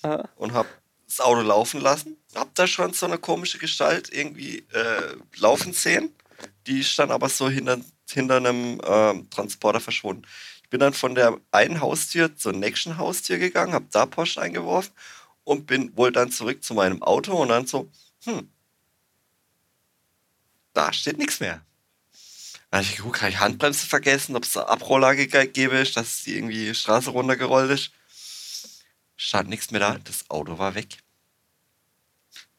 Aha. 0.03 0.29
und 0.37 0.53
habe 0.53 0.68
das 1.07 1.21
Auto 1.21 1.41
laufen 1.41 1.81
lassen. 1.81 2.16
Hab 2.35 2.55
da 2.55 2.66
schon 2.66 2.93
so 2.93 3.07
eine 3.07 3.18
komische 3.18 3.59
Gestalt 3.59 4.12
irgendwie 4.12 4.59
äh, 4.73 5.16
laufen 5.37 5.73
sehen. 5.73 6.14
Die 6.66 6.85
stand 6.85 7.11
aber 7.11 7.29
so 7.29 7.49
hinter, 7.49 7.79
hinter 8.09 8.37
einem 8.37 8.81
ähm, 8.85 9.31
Transporter 9.31 9.81
verschwunden. 9.81 10.23
Bin 10.71 10.81
dann 10.81 10.95
von 10.95 11.14
der 11.14 11.39
einen 11.51 11.81
Haustür 11.81 12.37
zur 12.37 12.53
nächsten 12.53 12.97
Haustür 12.97 13.39
gegangen, 13.39 13.75
habe 13.75 13.87
da 13.91 14.07
Post 14.07 14.39
eingeworfen 14.39 14.93
und 15.45 15.66
bin 15.66 15.97
wohl 15.97 16.12
dann 16.12 16.31
zurück 16.31 16.62
zu 16.62 16.75
meinem 16.75 17.03
Auto 17.03 17.35
und 17.35 17.49
dann 17.49 17.66
so, 17.66 17.91
hm, 18.25 18.49
da 20.73 20.93
steht 20.93 21.18
nichts 21.18 21.41
mehr. 21.41 21.64
Da 22.71 22.79
hab 22.79 22.85
ich 22.85 22.97
geguckt, 22.97 23.21
habe 23.21 23.31
ich 23.31 23.41
Handbremse 23.41 23.87
vergessen, 23.87 24.37
ob 24.37 24.45
es 24.45 24.57
eine 24.57 24.68
Abrolage 24.68 25.27
gäbe, 25.27 25.83
dass 25.83 26.23
die 26.23 26.37
irgendwie 26.37 26.73
Straße 26.73 27.11
runtergerollt 27.11 27.71
ist. 27.71 27.91
Stand 29.16 29.49
nichts 29.49 29.73
mehr 29.73 29.81
da. 29.81 29.99
Das 29.99 30.31
Auto 30.31 30.59
war 30.59 30.75
weg. 30.77 30.99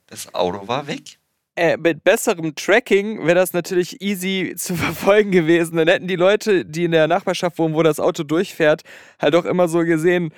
Das 0.07 0.33
Auto 0.33 0.67
war 0.67 0.87
weg. 0.87 1.17
Äh, 1.57 1.75
mit 1.75 2.05
besserem 2.05 2.55
Tracking 2.55 3.25
wäre 3.25 3.35
das 3.35 3.51
natürlich 3.51 4.01
easy 4.01 4.53
zu 4.55 4.75
verfolgen 4.77 5.31
gewesen. 5.31 5.75
Dann 5.75 5.87
hätten 5.87 6.07
die 6.07 6.15
Leute, 6.15 6.65
die 6.65 6.85
in 6.85 6.91
der 6.91 7.07
Nachbarschaft 7.07 7.59
wohnen, 7.59 7.75
wo 7.75 7.83
das 7.83 7.99
Auto 7.99 8.23
durchfährt, 8.23 8.83
halt 9.19 9.35
auch 9.35 9.45
immer 9.45 9.67
so 9.67 9.79
gesehen, 9.79 10.31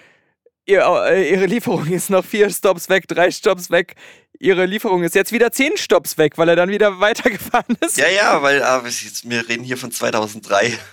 ihr, 0.66 0.82
äh, 1.08 1.32
ihre 1.32 1.46
Lieferung 1.46 1.88
ist 1.88 2.10
noch 2.10 2.24
vier 2.26 2.50
Stops 2.50 2.90
weg, 2.90 3.08
drei 3.08 3.32
Stops 3.32 3.70
weg. 3.72 3.96
Ihre 4.40 4.66
Lieferung 4.66 5.04
ist 5.04 5.16
jetzt 5.16 5.32
wieder 5.32 5.52
zehn 5.54 5.78
Stops 5.78 6.18
weg, 6.18 6.38
weil 6.38 6.50
er 6.50 6.56
dann 6.58 6.70
wieder 6.70 7.00
weitergefahren 7.00 7.78
ist. 7.80 7.98
Ja, 7.98 8.10
ja, 8.10 8.42
weil 8.42 8.62
es- 8.86 9.28
wir 9.30 9.48
reden 9.48 9.64
hier 9.64 9.78
von 9.78 9.92
2003. 9.92 10.74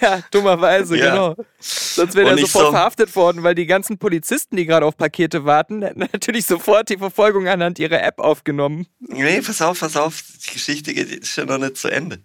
Ja, 0.00 0.20
dummerweise, 0.32 0.96
Ja. 0.96 1.10
genau. 1.10 1.36
Sonst 1.60 2.16
wäre 2.16 2.30
er 2.30 2.38
sofort 2.38 2.64
so- 2.66 2.70
verhaftet 2.72 3.14
worden, 3.14 3.44
weil 3.44 3.54
die 3.54 3.66
ganzen 3.66 3.96
Polizisten, 3.96 4.56
die 4.56 4.66
gerade 4.66 4.84
auf 4.84 4.96
Pakete 4.96 5.44
warten, 5.44 5.82
hätten 5.82 6.00
natürlich 6.12 6.46
sofort 6.46 6.88
die 6.88 6.98
Verfolgung 6.98 7.46
anhand 7.46 7.78
ihrer 7.78 8.02
App 8.02 8.18
aufgenommen. 8.18 8.88
Nee, 8.98 9.40
pass 9.40 9.62
auf, 9.62 9.78
pass 9.78 9.96
auf. 9.96 10.20
Die 10.48 10.54
Geschichte 10.54 10.92
geht 10.94 11.10
ist 11.12 11.36
ja 11.36 11.44
noch 11.44 11.58
nicht 11.58 11.76
zu 11.76 11.86
Ende. 11.88 12.18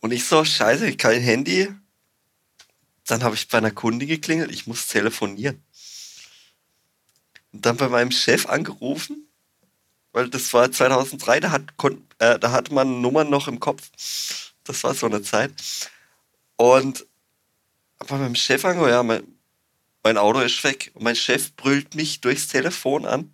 Und 0.00 0.12
ich 0.12 0.24
so, 0.24 0.44
scheiße, 0.44 0.96
kein 0.96 1.20
Handy. 1.20 1.68
Dann 3.06 3.22
habe 3.22 3.34
ich 3.34 3.48
bei 3.48 3.58
einer 3.58 3.70
Kundin 3.70 4.08
geklingelt, 4.08 4.50
ich 4.50 4.66
muss 4.66 4.86
telefonieren. 4.86 5.62
Und 7.52 7.66
dann 7.66 7.76
bei 7.76 7.88
meinem 7.88 8.10
Chef 8.10 8.46
angerufen, 8.46 9.28
weil 10.12 10.28
das 10.28 10.52
war 10.52 10.70
2003, 10.70 11.40
da, 11.40 11.50
hat, 11.50 11.62
äh, 12.18 12.38
da 12.38 12.52
hatte 12.52 12.72
man 12.72 13.00
Nummern 13.00 13.30
noch 13.30 13.48
im 13.48 13.60
Kopf. 13.60 13.90
Das 14.64 14.82
war 14.84 14.94
so 14.94 15.06
eine 15.06 15.22
Zeit. 15.22 15.52
Und 16.56 17.06
bei 17.98 18.16
meinem 18.16 18.34
Chef 18.34 18.64
angerufen, 18.64 18.90
ja, 18.90 19.02
mein, 19.02 19.22
mein 20.02 20.18
Auto 20.18 20.40
ist 20.40 20.62
weg. 20.64 20.90
Und 20.94 21.02
mein 21.02 21.16
Chef 21.16 21.52
brüllt 21.54 21.94
mich 21.94 22.20
durchs 22.20 22.48
Telefon 22.48 23.06
an 23.06 23.32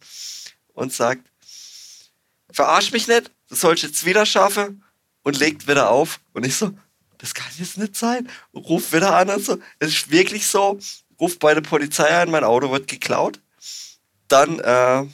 und 0.74 0.92
sagt, 0.92 1.30
verarsch 2.50 2.92
mich 2.92 3.08
nicht, 3.08 3.30
du 3.48 3.54
sollst 3.54 3.82
jetzt 3.82 4.04
wieder 4.04 4.26
schaffen 4.26 4.84
und 5.22 5.38
legt 5.38 5.68
wieder 5.68 5.90
auf. 5.90 6.20
Und 6.32 6.46
ich 6.46 6.56
so, 6.56 6.72
das 7.20 7.34
kann 7.34 7.46
jetzt 7.58 7.78
nicht 7.78 7.96
sein. 7.96 8.28
Ruf 8.54 8.92
wieder 8.92 9.14
an 9.14 9.28
und 9.30 9.44
so. 9.44 9.58
Es 9.78 9.88
ist 9.88 10.10
wirklich 10.10 10.46
so, 10.46 10.78
ruf 11.20 11.38
bei 11.38 11.54
der 11.54 11.60
Polizei 11.60 12.08
an, 12.08 12.30
mein 12.30 12.44
Auto 12.44 12.70
wird 12.70 12.88
geklaut. 12.88 13.40
Dann 14.28 14.58
äh, 14.60 15.06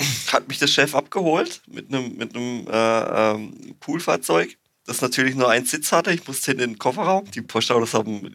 hat 0.32 0.48
mich 0.48 0.58
der 0.58 0.68
Chef 0.68 0.94
abgeholt 0.94 1.62
mit 1.66 1.92
einem 1.92 2.16
mit 2.16 2.34
äh, 2.34 2.40
ähm, 2.40 3.74
Poolfahrzeug, 3.80 4.56
das 4.86 5.00
natürlich 5.00 5.34
nur 5.34 5.50
einen 5.50 5.66
Sitz 5.66 5.92
hatte. 5.92 6.12
Ich 6.12 6.26
musste 6.26 6.52
in 6.52 6.58
den 6.58 6.78
Kofferraum. 6.78 7.30
Die 7.30 7.42
Postautos 7.42 7.94
haben 7.94 8.32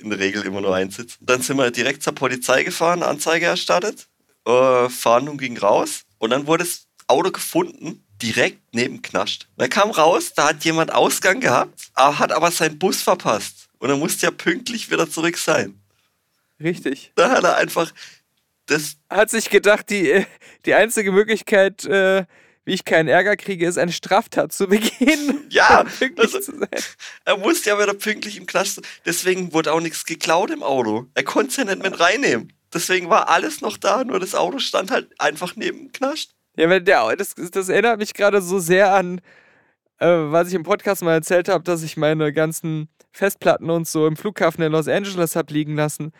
in 0.00 0.10
der 0.10 0.18
Regel 0.18 0.42
immer 0.42 0.60
nur 0.60 0.74
einen 0.74 0.90
Sitz. 0.90 1.18
Dann 1.20 1.42
sind 1.42 1.56
wir 1.56 1.70
direkt 1.70 2.02
zur 2.02 2.14
Polizei 2.14 2.62
gefahren, 2.62 3.02
Anzeige 3.02 3.46
erstattet. 3.46 4.08
Äh, 4.46 4.88
Fahndung 4.88 5.38
ging 5.38 5.56
raus 5.56 6.04
und 6.18 6.30
dann 6.30 6.46
wurde 6.46 6.64
das 6.64 6.86
Auto 7.06 7.30
gefunden, 7.30 8.03
direkt 8.22 8.60
neben 8.72 9.02
Knascht. 9.02 9.48
Dann 9.56 9.70
kam 9.70 9.90
raus, 9.90 10.32
da 10.34 10.48
hat 10.48 10.64
jemand 10.64 10.92
Ausgang 10.92 11.40
gehabt, 11.40 11.88
aber 11.94 12.18
hat 12.18 12.32
aber 12.32 12.50
seinen 12.50 12.78
Bus 12.78 13.02
verpasst. 13.02 13.68
Und 13.78 13.90
er 13.90 13.96
musste 13.96 14.26
ja 14.26 14.30
pünktlich 14.30 14.90
wieder 14.90 15.10
zurück 15.10 15.36
sein. 15.36 15.80
Richtig. 16.60 17.12
Da 17.16 17.30
hat 17.30 17.44
er 17.44 17.56
einfach 17.56 17.92
das 18.66 18.96
Hat 19.10 19.30
sich 19.30 19.50
gedacht, 19.50 19.90
die, 19.90 20.10
äh, 20.10 20.24
die 20.64 20.74
einzige 20.74 21.12
Möglichkeit, 21.12 21.84
äh, 21.84 22.24
wie 22.64 22.72
ich 22.72 22.84
keinen 22.86 23.08
Ärger 23.08 23.36
kriege, 23.36 23.66
ist 23.68 23.76
eine 23.76 23.92
Straftat 23.92 24.52
zu 24.52 24.66
begehen. 24.66 25.42
Ja, 25.50 25.84
also- 26.16 26.40
zu. 26.40 26.66
Er 27.24 27.36
musste 27.36 27.70
ja 27.70 27.78
wieder 27.78 27.94
pünktlich 27.94 28.38
im 28.38 28.46
Knast. 28.46 28.80
Deswegen 29.04 29.52
wurde 29.52 29.72
auch 29.72 29.80
nichts 29.80 30.04
geklaut 30.04 30.50
im 30.50 30.62
Auto. 30.62 31.06
Er 31.14 31.22
konnte 31.24 31.50
es 31.50 31.56
ja 31.58 31.64
nicht 31.64 31.82
mit 31.82 32.00
reinnehmen. 32.00 32.52
Deswegen 32.72 33.08
war 33.08 33.28
alles 33.28 33.60
noch 33.60 33.76
da, 33.76 34.02
nur 34.02 34.18
das 34.18 34.34
Auto 34.34 34.58
stand 34.58 34.90
halt 34.90 35.08
einfach 35.20 35.54
neben 35.54 35.78
dem 35.78 35.92
Knast. 35.92 36.34
Ja, 36.56 36.68
weil 36.68 36.80
der, 36.80 37.16
das, 37.16 37.34
das 37.34 37.68
erinnert 37.68 37.98
mich 37.98 38.14
gerade 38.14 38.40
so 38.40 38.58
sehr 38.58 38.94
an, 38.94 39.20
äh, 39.98 40.06
was 40.06 40.48
ich 40.48 40.54
im 40.54 40.62
Podcast 40.62 41.02
mal 41.02 41.14
erzählt 41.14 41.48
habe, 41.48 41.64
dass 41.64 41.82
ich 41.82 41.96
meine 41.96 42.32
ganzen 42.32 42.88
Festplatten 43.12 43.70
und 43.70 43.86
so 43.88 44.06
im 44.06 44.16
Flughafen 44.16 44.62
in 44.62 44.72
Los 44.72 44.88
Angeles 44.88 45.36
habe 45.36 45.52
liegen 45.52 45.76
lassen 45.76 46.12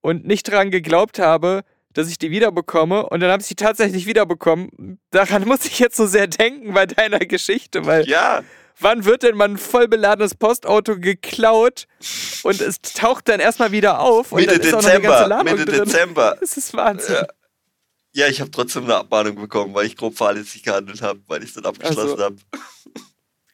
und 0.00 0.26
nicht 0.26 0.48
daran 0.48 0.70
geglaubt 0.70 1.18
habe, 1.18 1.62
dass 1.92 2.08
ich 2.08 2.18
die 2.18 2.30
wiederbekomme. 2.30 3.08
Und 3.08 3.20
dann 3.20 3.30
habe 3.30 3.40
ich 3.40 3.48
sie 3.48 3.54
tatsächlich 3.54 4.06
wiederbekommen. 4.06 4.98
Daran 5.10 5.46
muss 5.46 5.64
ich 5.64 5.78
jetzt 5.78 5.96
so 5.96 6.06
sehr 6.06 6.26
denken 6.26 6.74
bei 6.74 6.86
deiner 6.86 7.20
Geschichte, 7.20 7.86
weil 7.86 8.08
Ja, 8.08 8.42
wann 8.78 9.04
wird 9.04 9.22
denn 9.22 9.36
mal 9.36 9.48
ein 9.48 9.58
voll 9.58 9.88
beladenes 9.88 10.34
Postauto 10.34 10.98
geklaut 10.98 11.86
und 12.42 12.60
es 12.60 12.80
taucht 12.80 13.28
dann 13.28 13.40
erstmal 13.40 13.72
wieder 13.72 14.00
auf 14.00 14.32
und 14.32 14.40
Mitte 14.40 14.58
dann 14.58 14.68
ist 14.68 14.74
auch 14.74 14.82
noch 14.82 14.88
eine 14.90 15.00
ganze 15.00 15.24
Dezember. 15.24 15.28
Ladung 15.28 15.58
Mitte 15.58 15.64
drin. 15.64 15.84
Dezember. 15.84 16.36
Das 16.40 16.56
ist 16.56 16.74
Wahnsinn. 16.74 17.14
Ja. 17.16 17.26
Ja, 18.12 18.26
ich 18.28 18.40
habe 18.40 18.50
trotzdem 18.50 18.84
eine 18.84 18.96
Abmahnung 18.96 19.36
bekommen, 19.36 19.74
weil 19.74 19.86
ich 19.86 19.96
grob 19.96 20.16
fahrlässig 20.16 20.62
gehandelt 20.62 21.02
habe, 21.02 21.20
weil 21.26 21.42
ich 21.42 21.50
es 21.50 21.56
nicht 21.56 21.66
abgeschlossen 21.66 22.16
so. 22.16 22.24
habe. 22.24 22.36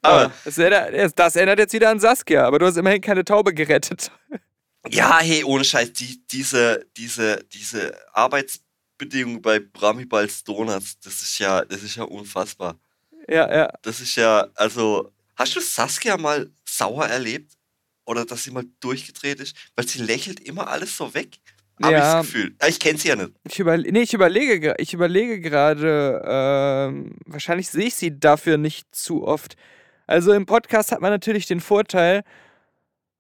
Aber 0.02 0.32
das 0.44 0.58
erinnert, 0.58 1.18
das 1.18 1.36
erinnert 1.36 1.58
jetzt 1.58 1.72
wieder 1.72 1.90
an 1.90 1.98
Saskia, 1.98 2.46
aber 2.46 2.58
du 2.58 2.66
hast 2.66 2.76
immerhin 2.76 3.00
keine 3.00 3.24
Taube 3.24 3.54
gerettet. 3.54 4.10
ja, 4.90 5.18
hey, 5.20 5.42
ohne 5.44 5.64
Scheiß, 5.64 5.92
die, 5.94 6.22
diese, 6.26 6.86
diese, 6.96 7.42
diese 7.52 7.96
Arbeitsbedingungen 8.12 9.40
bei 9.40 9.60
Bramibals 9.60 10.44
Donuts, 10.44 10.98
das 11.00 11.22
ist 11.22 11.38
ja, 11.38 11.64
das 11.64 11.82
ist 11.82 11.96
ja 11.96 12.04
unfassbar. 12.04 12.78
Ja, 13.28 13.50
ja. 13.50 13.72
Das 13.80 14.00
ist 14.00 14.14
ja, 14.16 14.46
also, 14.54 15.10
hast 15.36 15.56
du 15.56 15.60
Saskia 15.60 16.18
mal 16.18 16.50
sauer 16.64 17.06
erlebt? 17.06 17.56
Oder 18.06 18.26
dass 18.26 18.44
sie 18.44 18.50
mal 18.50 18.66
durchgedreht 18.80 19.40
ist? 19.40 19.56
Weil 19.74 19.88
sie 19.88 20.02
lächelt 20.02 20.40
immer 20.40 20.68
alles 20.68 20.94
so 20.94 21.14
weg. 21.14 21.38
Habe 21.82 21.94
ich 21.94 22.00
Ja. 22.00 22.14
das 22.18 22.26
Gefühl. 22.26 22.54
Ich 22.68 22.80
kenne 22.80 22.98
sie 22.98 23.08
ja 23.08 23.16
nicht. 23.16 23.32
Ich, 23.48 23.58
über, 23.58 23.76
nee, 23.76 24.02
ich 24.02 24.14
überlege, 24.14 24.74
ich 24.78 24.94
überlege 24.94 25.40
gerade, 25.40 26.22
ähm, 26.26 27.16
wahrscheinlich 27.26 27.68
sehe 27.68 27.86
ich 27.86 27.94
sie 27.96 28.18
dafür 28.18 28.58
nicht 28.58 28.94
zu 28.94 29.26
oft. 29.26 29.56
Also 30.06 30.32
im 30.32 30.46
Podcast 30.46 30.92
hat 30.92 31.00
man 31.00 31.10
natürlich 31.10 31.46
den 31.46 31.60
Vorteil, 31.60 32.22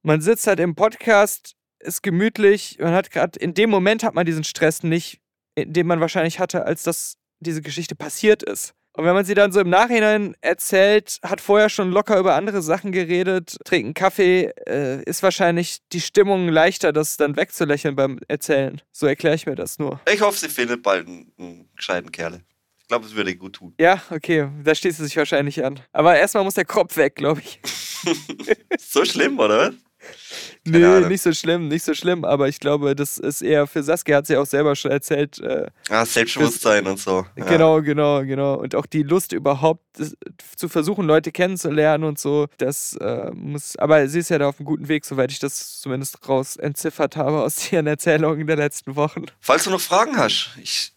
man 0.02 0.20
sitzt 0.20 0.46
halt 0.46 0.60
im 0.60 0.74
Podcast, 0.74 1.54
ist 1.80 2.02
gemütlich, 2.02 2.76
man 2.80 2.92
hat 2.92 3.10
gerade, 3.10 3.38
in 3.40 3.54
dem 3.54 3.70
Moment 3.70 4.02
hat 4.04 4.14
man 4.14 4.26
diesen 4.26 4.44
Stress 4.44 4.82
nicht, 4.82 5.20
den 5.58 5.86
man 5.86 6.00
wahrscheinlich 6.00 6.38
hatte, 6.38 6.64
als 6.66 6.82
das, 6.82 7.16
diese 7.40 7.62
Geschichte 7.62 7.94
passiert 7.94 8.42
ist. 8.42 8.74
Und 8.96 9.04
wenn 9.04 9.14
man 9.14 9.24
sie 9.24 9.34
dann 9.34 9.50
so 9.50 9.60
im 9.60 9.68
Nachhinein 9.68 10.36
erzählt, 10.40 11.18
hat 11.24 11.40
vorher 11.40 11.68
schon 11.68 11.90
locker 11.90 12.16
über 12.18 12.36
andere 12.36 12.62
Sachen 12.62 12.92
geredet, 12.92 13.56
trinkt 13.64 13.86
einen 13.86 13.94
Kaffee, 13.94 14.52
äh, 14.66 15.02
ist 15.02 15.22
wahrscheinlich 15.24 15.80
die 15.92 16.00
Stimmung 16.00 16.48
leichter, 16.48 16.92
das 16.92 17.16
dann 17.16 17.36
wegzulächeln 17.36 17.96
beim 17.96 18.20
Erzählen. 18.28 18.80
So 18.92 19.06
erkläre 19.06 19.34
ich 19.34 19.46
mir 19.46 19.56
das 19.56 19.80
nur. 19.80 20.00
Ich 20.10 20.20
hoffe, 20.20 20.38
sie 20.38 20.48
findet 20.48 20.84
bald 20.84 21.08
einen, 21.08 21.32
einen 21.38 21.68
gescheiten 21.74 22.12
Kerl. 22.12 22.40
Ich 22.78 22.86
glaube, 22.86 23.06
es 23.06 23.16
würde 23.16 23.30
ihr 23.30 23.36
gut 23.36 23.54
tun. 23.54 23.74
Ja, 23.80 24.00
okay, 24.10 24.48
da 24.62 24.74
schließt 24.74 25.00
es 25.00 25.06
sich 25.06 25.16
wahrscheinlich 25.16 25.64
an. 25.64 25.80
Aber 25.92 26.16
erstmal 26.16 26.44
muss 26.44 26.54
der 26.54 26.64
Kopf 26.64 26.96
weg, 26.96 27.16
glaube 27.16 27.40
ich. 27.40 27.58
so 28.78 29.04
schlimm, 29.04 29.38
oder 29.40 29.70
was? 29.70 29.74
Nee, 30.66 30.82
Ahnung. 30.82 31.08
nicht 31.10 31.20
so 31.20 31.30
schlimm, 31.32 31.68
nicht 31.68 31.84
so 31.84 31.92
schlimm, 31.92 32.24
aber 32.24 32.48
ich 32.48 32.58
glaube, 32.58 32.96
das 32.96 33.18
ist 33.18 33.42
eher 33.42 33.66
für 33.66 33.82
Saskia, 33.82 34.16
hat 34.16 34.26
sie 34.26 34.36
auch 34.38 34.46
selber 34.46 34.74
schon 34.74 34.90
erzählt. 34.90 35.38
Äh, 35.40 35.66
Ah, 35.90 36.06
Selbstbewusstsein 36.06 36.86
und 36.86 36.98
so. 36.98 37.26
Ja. 37.36 37.44
Genau, 37.44 37.82
genau, 37.82 38.22
genau. 38.24 38.54
Und 38.54 38.74
auch 38.74 38.86
die 38.86 39.02
Lust 39.02 39.32
überhaupt 39.32 39.82
das, 39.98 40.16
zu 40.56 40.70
versuchen, 40.70 41.06
Leute 41.06 41.32
kennenzulernen 41.32 42.04
und 42.04 42.18
so, 42.18 42.46
das 42.56 42.94
äh, 42.94 43.30
muss, 43.34 43.76
aber 43.76 44.08
sie 44.08 44.20
ist 44.20 44.30
ja 44.30 44.38
da 44.38 44.48
auf 44.48 44.58
einem 44.58 44.64
guten 44.64 44.88
Weg, 44.88 45.04
soweit 45.04 45.30
ich 45.32 45.38
das 45.38 45.80
zumindest 45.80 46.26
raus 46.26 46.56
entziffert 46.56 47.16
habe 47.16 47.42
aus 47.42 47.70
ihren 47.72 47.86
Erzählungen 47.86 48.46
der 48.46 48.56
letzten 48.56 48.96
Wochen. 48.96 49.26
Falls 49.40 49.64
du 49.64 49.70
noch 49.70 49.80
Fragen 49.82 50.16
hast, 50.16 50.56
ich 50.62 50.92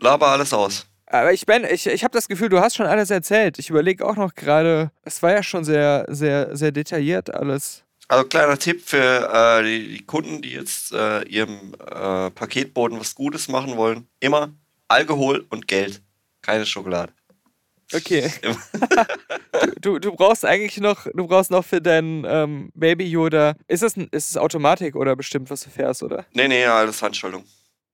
laber 0.00 0.28
alles 0.28 0.54
aus. 0.54 0.86
Aber 1.10 1.32
ich 1.32 1.46
bin, 1.46 1.64
ich, 1.64 1.86
ich 1.86 2.04
habe 2.04 2.12
das 2.12 2.28
Gefühl, 2.28 2.48
du 2.50 2.60
hast 2.60 2.76
schon 2.76 2.86
alles 2.86 3.10
erzählt. 3.10 3.58
Ich 3.58 3.70
überlege 3.70 4.06
auch 4.06 4.16
noch 4.16 4.34
gerade, 4.34 4.90
es 5.04 5.22
war 5.22 5.32
ja 5.32 5.42
schon 5.42 5.64
sehr, 5.64 6.04
sehr, 6.08 6.54
sehr 6.56 6.70
detailliert 6.70 7.34
alles. 7.34 7.82
Also 8.08 8.24
kleiner 8.24 8.58
Tipp 8.58 8.82
für 8.86 9.30
äh, 9.32 9.62
die, 9.64 9.98
die 9.98 10.04
Kunden, 10.06 10.40
die 10.42 10.52
jetzt 10.52 10.92
äh, 10.92 11.22
ihrem 11.28 11.74
äh, 11.74 12.30
Paketboten 12.30 12.98
was 12.98 13.14
Gutes 13.14 13.48
machen 13.48 13.76
wollen. 13.76 14.08
Immer 14.20 14.50
Alkohol 14.88 15.44
und 15.50 15.68
Geld. 15.68 16.00
Keine 16.40 16.64
Schokolade. 16.64 17.12
Okay. 17.94 18.30
Du, 19.80 19.98
du 19.98 20.12
brauchst 20.14 20.44
eigentlich 20.44 20.78
noch, 20.78 21.06
du 21.14 21.26
brauchst 21.26 21.50
noch 21.50 21.64
für 21.64 21.80
deinen 21.80 22.24
ähm, 22.28 22.70
Baby 22.74 23.06
Yoda. 23.06 23.54
Ist 23.66 23.82
es, 23.82 23.96
ein- 23.96 24.08
ist 24.12 24.30
es 24.30 24.36
Automatik 24.36 24.94
oder 24.94 25.16
bestimmt, 25.16 25.50
was 25.50 25.62
du 25.62 25.70
fährst, 25.70 26.02
oder? 26.02 26.26
Nee, 26.32 26.46
nee, 26.48 26.64
alles 26.64 27.02
Handschaltung. 27.02 27.44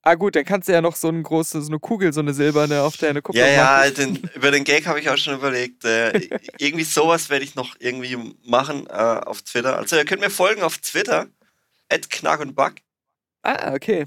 Ah 0.06 0.16
gut, 0.16 0.36
dann 0.36 0.44
kannst 0.44 0.68
du 0.68 0.72
ja 0.72 0.82
noch 0.82 0.96
so 0.96 1.08
eine 1.08 1.22
große, 1.22 1.62
so 1.62 1.68
eine 1.68 1.78
Kugel, 1.78 2.12
so 2.12 2.20
eine 2.20 2.34
silberne 2.34 2.82
auf 2.82 2.98
deine 2.98 3.22
Kupplung 3.22 3.42
Ja, 3.42 3.50
ja, 3.50 3.90
machen. 3.90 3.94
den, 3.94 4.30
über 4.34 4.50
den 4.50 4.62
Gag 4.64 4.86
habe 4.86 5.00
ich 5.00 5.08
auch 5.08 5.16
schon 5.16 5.34
überlegt. 5.34 5.82
Äh, 5.86 6.28
irgendwie 6.58 6.84
sowas 6.84 7.30
werde 7.30 7.42
ich 7.44 7.54
noch 7.54 7.74
irgendwie 7.78 8.34
machen 8.44 8.86
äh, 8.86 8.92
auf 8.92 9.40
Twitter. 9.42 9.78
Also 9.78 9.96
ihr 9.96 10.04
könnt 10.04 10.20
mir 10.20 10.28
folgen 10.28 10.62
auf 10.62 10.76
Twitter. 10.78 11.28
At 11.88 12.10
Knack 12.10 12.40
und 12.40 12.54
Back. 12.54 12.82
Ah, 13.42 13.72
okay. 13.72 14.04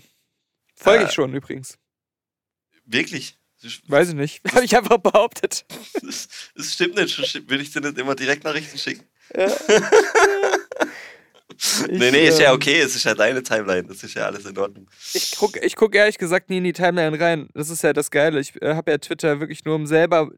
Folge 0.75 1.05
Äh, 1.05 1.07
ich 1.07 1.13
schon 1.13 1.33
übrigens. 1.33 1.77
Wirklich. 2.85 3.35
Weiß 3.87 4.09
ich 4.09 4.15
nicht. 4.15 4.41
Habe 4.53 4.65
ich 4.65 4.77
einfach 4.77 4.99
behauptet. 4.99 5.65
das, 6.03 6.27
stimmt 6.73 6.95
nicht. 6.95 7.17
Würde 7.49 7.63
ich 7.63 7.71
dir 7.71 7.81
nicht 7.81 7.97
immer 7.97 8.13
direkt 8.13 8.43
Nachrichten 8.43 8.77
schicken. 8.77 9.03
Ich, 11.87 11.99
nee, 11.99 12.11
nee, 12.11 12.27
ist 12.27 12.39
ja 12.39 12.49
ähm, 12.49 12.55
okay. 12.55 12.79
Es 12.79 12.95
ist 12.95 13.03
ja 13.03 13.15
deine 13.15 13.41
Timeline. 13.41 13.83
Das 13.83 14.03
ist 14.03 14.13
ja 14.13 14.25
alles 14.25 14.45
in 14.45 14.57
Ordnum. 14.57 14.87
Ich 15.13 15.35
gucke 15.37 15.59
ich 15.59 15.75
guck 15.75 15.95
ehrlich 15.95 16.17
gesagt 16.17 16.49
nie 16.49 16.57
in 16.57 16.63
die 16.63 16.73
Timeline 16.73 17.19
rein. 17.19 17.49
Das 17.53 17.69
ist 17.69 17.81
ja 17.83 17.93
das 17.93 18.11
Geile. 18.11 18.39
Ich 18.39 18.61
äh, 18.61 18.75
habe 18.75 18.91
ja 18.91 18.97
Twitter 18.97 19.39
wirklich 19.39 19.65
nur, 19.65 19.75
um 19.75 19.87
selber 19.87 20.29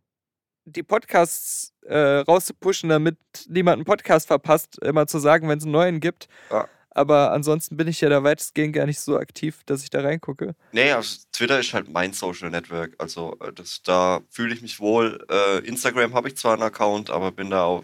die 0.66 0.84
Podcasts 0.84 1.74
äh, 1.86 1.98
rauszupushen, 1.98 2.90
damit 2.90 3.18
niemand 3.48 3.78
einen 3.78 3.86
Podcast 3.86 4.28
verpasst, 4.28 4.78
immer 4.82 5.08
zu 5.08 5.20
sagen, 5.20 5.50
wenn 5.50 5.58
es 5.58 5.64
einen 5.64 5.74
neuen 5.74 6.00
gibt. 6.00 6.28
Ja. 6.52 6.68
Aber 6.92 7.32
ansonsten 7.32 7.78
bin 7.78 7.88
ich 7.88 8.02
ja 8.02 8.10
da 8.10 8.24
weitestgehend 8.24 8.74
gar 8.74 8.86
nicht 8.86 9.00
so 9.00 9.18
aktiv, 9.18 9.62
dass 9.66 9.84
ich 9.84 9.90
da 9.90 10.02
reingucke. 10.02 10.56
Nee, 10.72 10.92
also 10.92 11.20
Twitter 11.32 11.60
ist 11.60 11.74
halt 11.74 11.90
mein 11.90 12.14
Social 12.14 12.50
Network. 12.50 12.96
Also 12.98 13.38
äh, 13.42 13.54
das, 13.54 13.82
da 13.84 14.22
fühle 14.30 14.54
ich 14.54 14.62
mich 14.62 14.80
wohl. 14.80 15.24
Äh, 15.30 15.60
Instagram 15.60 16.14
habe 16.14 16.28
ich 16.30 16.38
zwar 16.38 16.54
einen 16.54 16.64
Account, 16.64 17.10
aber 17.10 17.32
bin 17.32 17.50
da 17.50 17.64
auch 17.64 17.84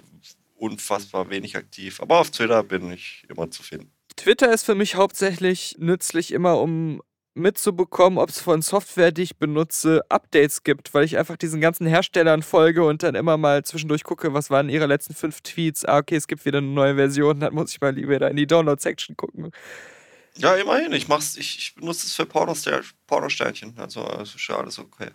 unfassbar 0.56 1.30
wenig 1.30 1.56
aktiv. 1.56 2.02
Aber 2.02 2.20
auf 2.20 2.32
Twitter 2.32 2.64
bin 2.64 2.92
ich 2.92 3.26
immer 3.30 3.50
zu 3.52 3.64
finden. 3.64 3.92
Twitter 4.16 4.54
ist 4.54 4.64
für 4.64 4.76
mich 4.76 4.96
hauptsächlich 4.96 5.76
nützlich 5.78 6.32
immer, 6.32 6.60
um 6.60 7.02
mitzubekommen, 7.36 8.18
ob 8.18 8.30
es 8.30 8.40
von 8.40 8.62
Software, 8.62 9.12
die 9.12 9.24
ich 9.24 9.38
benutze, 9.38 10.04
Updates 10.10 10.64
gibt, 10.64 10.94
weil 10.94 11.04
ich 11.04 11.18
einfach 11.18 11.36
diesen 11.36 11.60
ganzen 11.60 11.86
Herstellern 11.86 12.42
folge 12.42 12.86
und 12.86 13.04
dann 13.04 13.14
immer 13.14 13.38
mal 13.38 13.64
zwischendurch 13.66 14.04
gucke, 14.04 14.34
was 14.34 14.50
waren 14.50 14.70
ihre 14.70 14.86
letzten 14.86 15.14
fünf 15.14 15.42
Tweets. 15.42 15.84
Ah, 15.84 15.98
okay, 15.98 16.16
es 16.16 16.28
gibt 16.28 16.46
wieder 16.46 16.60
eine 16.60 16.68
neue 16.68 16.96
Version, 16.96 17.42
dann 17.42 17.54
muss 17.54 17.72
ich 17.72 17.82
mal 17.82 17.94
lieber 17.94 18.18
da 18.20 18.30
in 18.30 18.38
die 18.38 18.48
Download-Section 18.48 19.18
gucken. 19.18 19.52
Ja, 20.38 20.56
immerhin. 20.56 20.92
Ich, 20.94 21.08
mach's, 21.08 21.38
ich, 21.38 21.58
ich 21.58 21.76
benutze 21.76 22.08
es 22.08 22.16
für 22.16 22.26
Pornoster 22.26 22.82
Pornosternchen. 23.08 23.78
Also 23.78 24.06
es 24.22 24.36
ist 24.36 24.48
ja 24.48 24.58
alles 24.58 24.80
okay. 24.80 25.12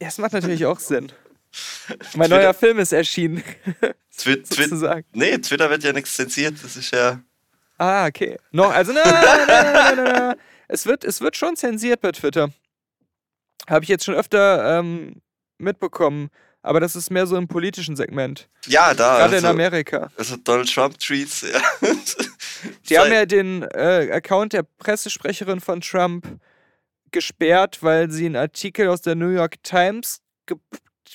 Ja, 0.00 0.08
es 0.08 0.18
macht 0.18 0.32
natürlich 0.32 0.66
auch 0.66 0.78
Sinn. 0.78 1.12
Mein 2.14 2.28
Twitter- 2.28 2.28
neuer 2.28 2.54
Film 2.54 2.78
ist 2.78 2.92
erschienen, 2.92 3.42
Twi 4.16 4.42
Twi 4.42 5.04
nee, 5.12 5.38
Twitter 5.38 5.70
wird 5.70 5.82
ja 5.82 5.92
nichts 5.92 6.14
zensiert. 6.14 6.54
Das 6.62 6.76
ist 6.76 6.92
ja. 6.92 7.20
Ah, 7.78 8.06
okay. 8.06 8.36
Noch, 8.50 8.70
also, 8.70 8.92
na, 8.92 9.02
na, 9.04 9.94
na, 9.94 10.12
na. 10.12 10.36
Es, 10.68 10.84
wird, 10.84 11.04
es 11.04 11.20
wird 11.20 11.36
schon 11.36 11.56
zensiert 11.56 12.02
bei 12.02 12.12
Twitter. 12.12 12.50
Habe 13.68 13.84
ich 13.84 13.88
jetzt 13.88 14.04
schon 14.04 14.14
öfter 14.14 14.78
ähm, 14.78 15.22
mitbekommen. 15.58 16.30
Aber 16.62 16.78
das 16.78 16.94
ist 16.94 17.10
mehr 17.10 17.26
so 17.26 17.36
im 17.36 17.48
politischen 17.48 17.96
Segment. 17.96 18.48
Ja, 18.66 18.92
da. 18.92 19.16
Gerade 19.16 19.38
in 19.38 19.44
also, 19.44 19.48
Amerika. 19.48 20.10
also 20.16 20.36
Donald 20.36 20.70
Trump-Tweets. 20.70 21.46
Ja. 21.50 21.60
Die 22.90 22.98
haben 22.98 23.12
ja 23.12 23.24
den 23.24 23.62
äh, 23.62 24.10
Account 24.12 24.52
der 24.52 24.64
Pressesprecherin 24.64 25.60
von 25.60 25.80
Trump 25.80 26.26
gesperrt, 27.10 27.78
weil 27.82 28.10
sie 28.10 28.26
einen 28.26 28.36
Artikel 28.36 28.88
aus 28.88 29.00
der 29.00 29.14
New 29.14 29.30
York 29.30 29.62
Times 29.62 30.20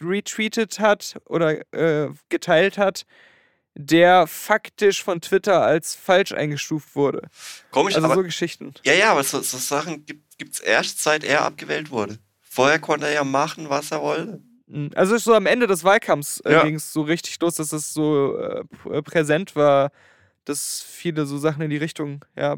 retweetet 0.02 0.80
hat 0.80 1.16
oder 1.26 1.62
äh, 1.74 2.10
geteilt 2.30 2.78
hat, 2.78 3.06
der 3.76 4.26
faktisch 4.28 5.04
von 5.04 5.20
Twitter 5.22 5.62
als 5.62 5.96
falsch 5.96 6.32
eingestuft 6.32 6.96
wurde. 6.96 7.28
Komisch, 7.72 7.96
Also 7.96 8.06
aber. 8.08 8.16
so 8.16 8.24
Geschichten. 8.24 8.74
Ja, 8.84 8.94
ja, 8.94 9.12
aber 9.12 9.24
so, 9.24 9.42
so 9.42 9.58
Sachen 9.58 10.06
gibt 10.06 10.54
es 10.54 10.60
erst 10.60 11.02
seit 11.04 11.24
er 11.24 11.44
abgewählt 11.44 11.90
wurde. 11.92 12.18
Vorher 12.42 12.80
konnte 12.80 13.08
er 13.08 13.14
ja 13.14 13.24
machen, 13.26 13.70
was 13.70 13.92
er 13.92 14.02
wollte. 14.02 14.42
Mm, 14.68 14.88
Also 14.96 15.18
so 15.18 15.34
am 15.34 15.46
Ende 15.46 15.68
des 15.68 15.84
Wahlkampfs 15.84 16.40
äh, 16.42 16.54
Ja. 16.54 16.64
ging 16.64 16.76
es 16.76 16.94
so 16.94 17.02
richtig 17.02 17.38
los, 17.42 17.56
dass 17.56 17.74
es 17.74 17.94
so 17.94 18.38
äh, 18.38 19.02
präsent 19.02 19.56
war, 19.58 19.92
dass 20.46 20.82
viele 20.82 21.26
so 21.26 21.38
Sachen 21.38 21.62
in 21.62 21.70
die 21.70 21.78
Richtung, 21.78 22.24
ja. 22.36 22.56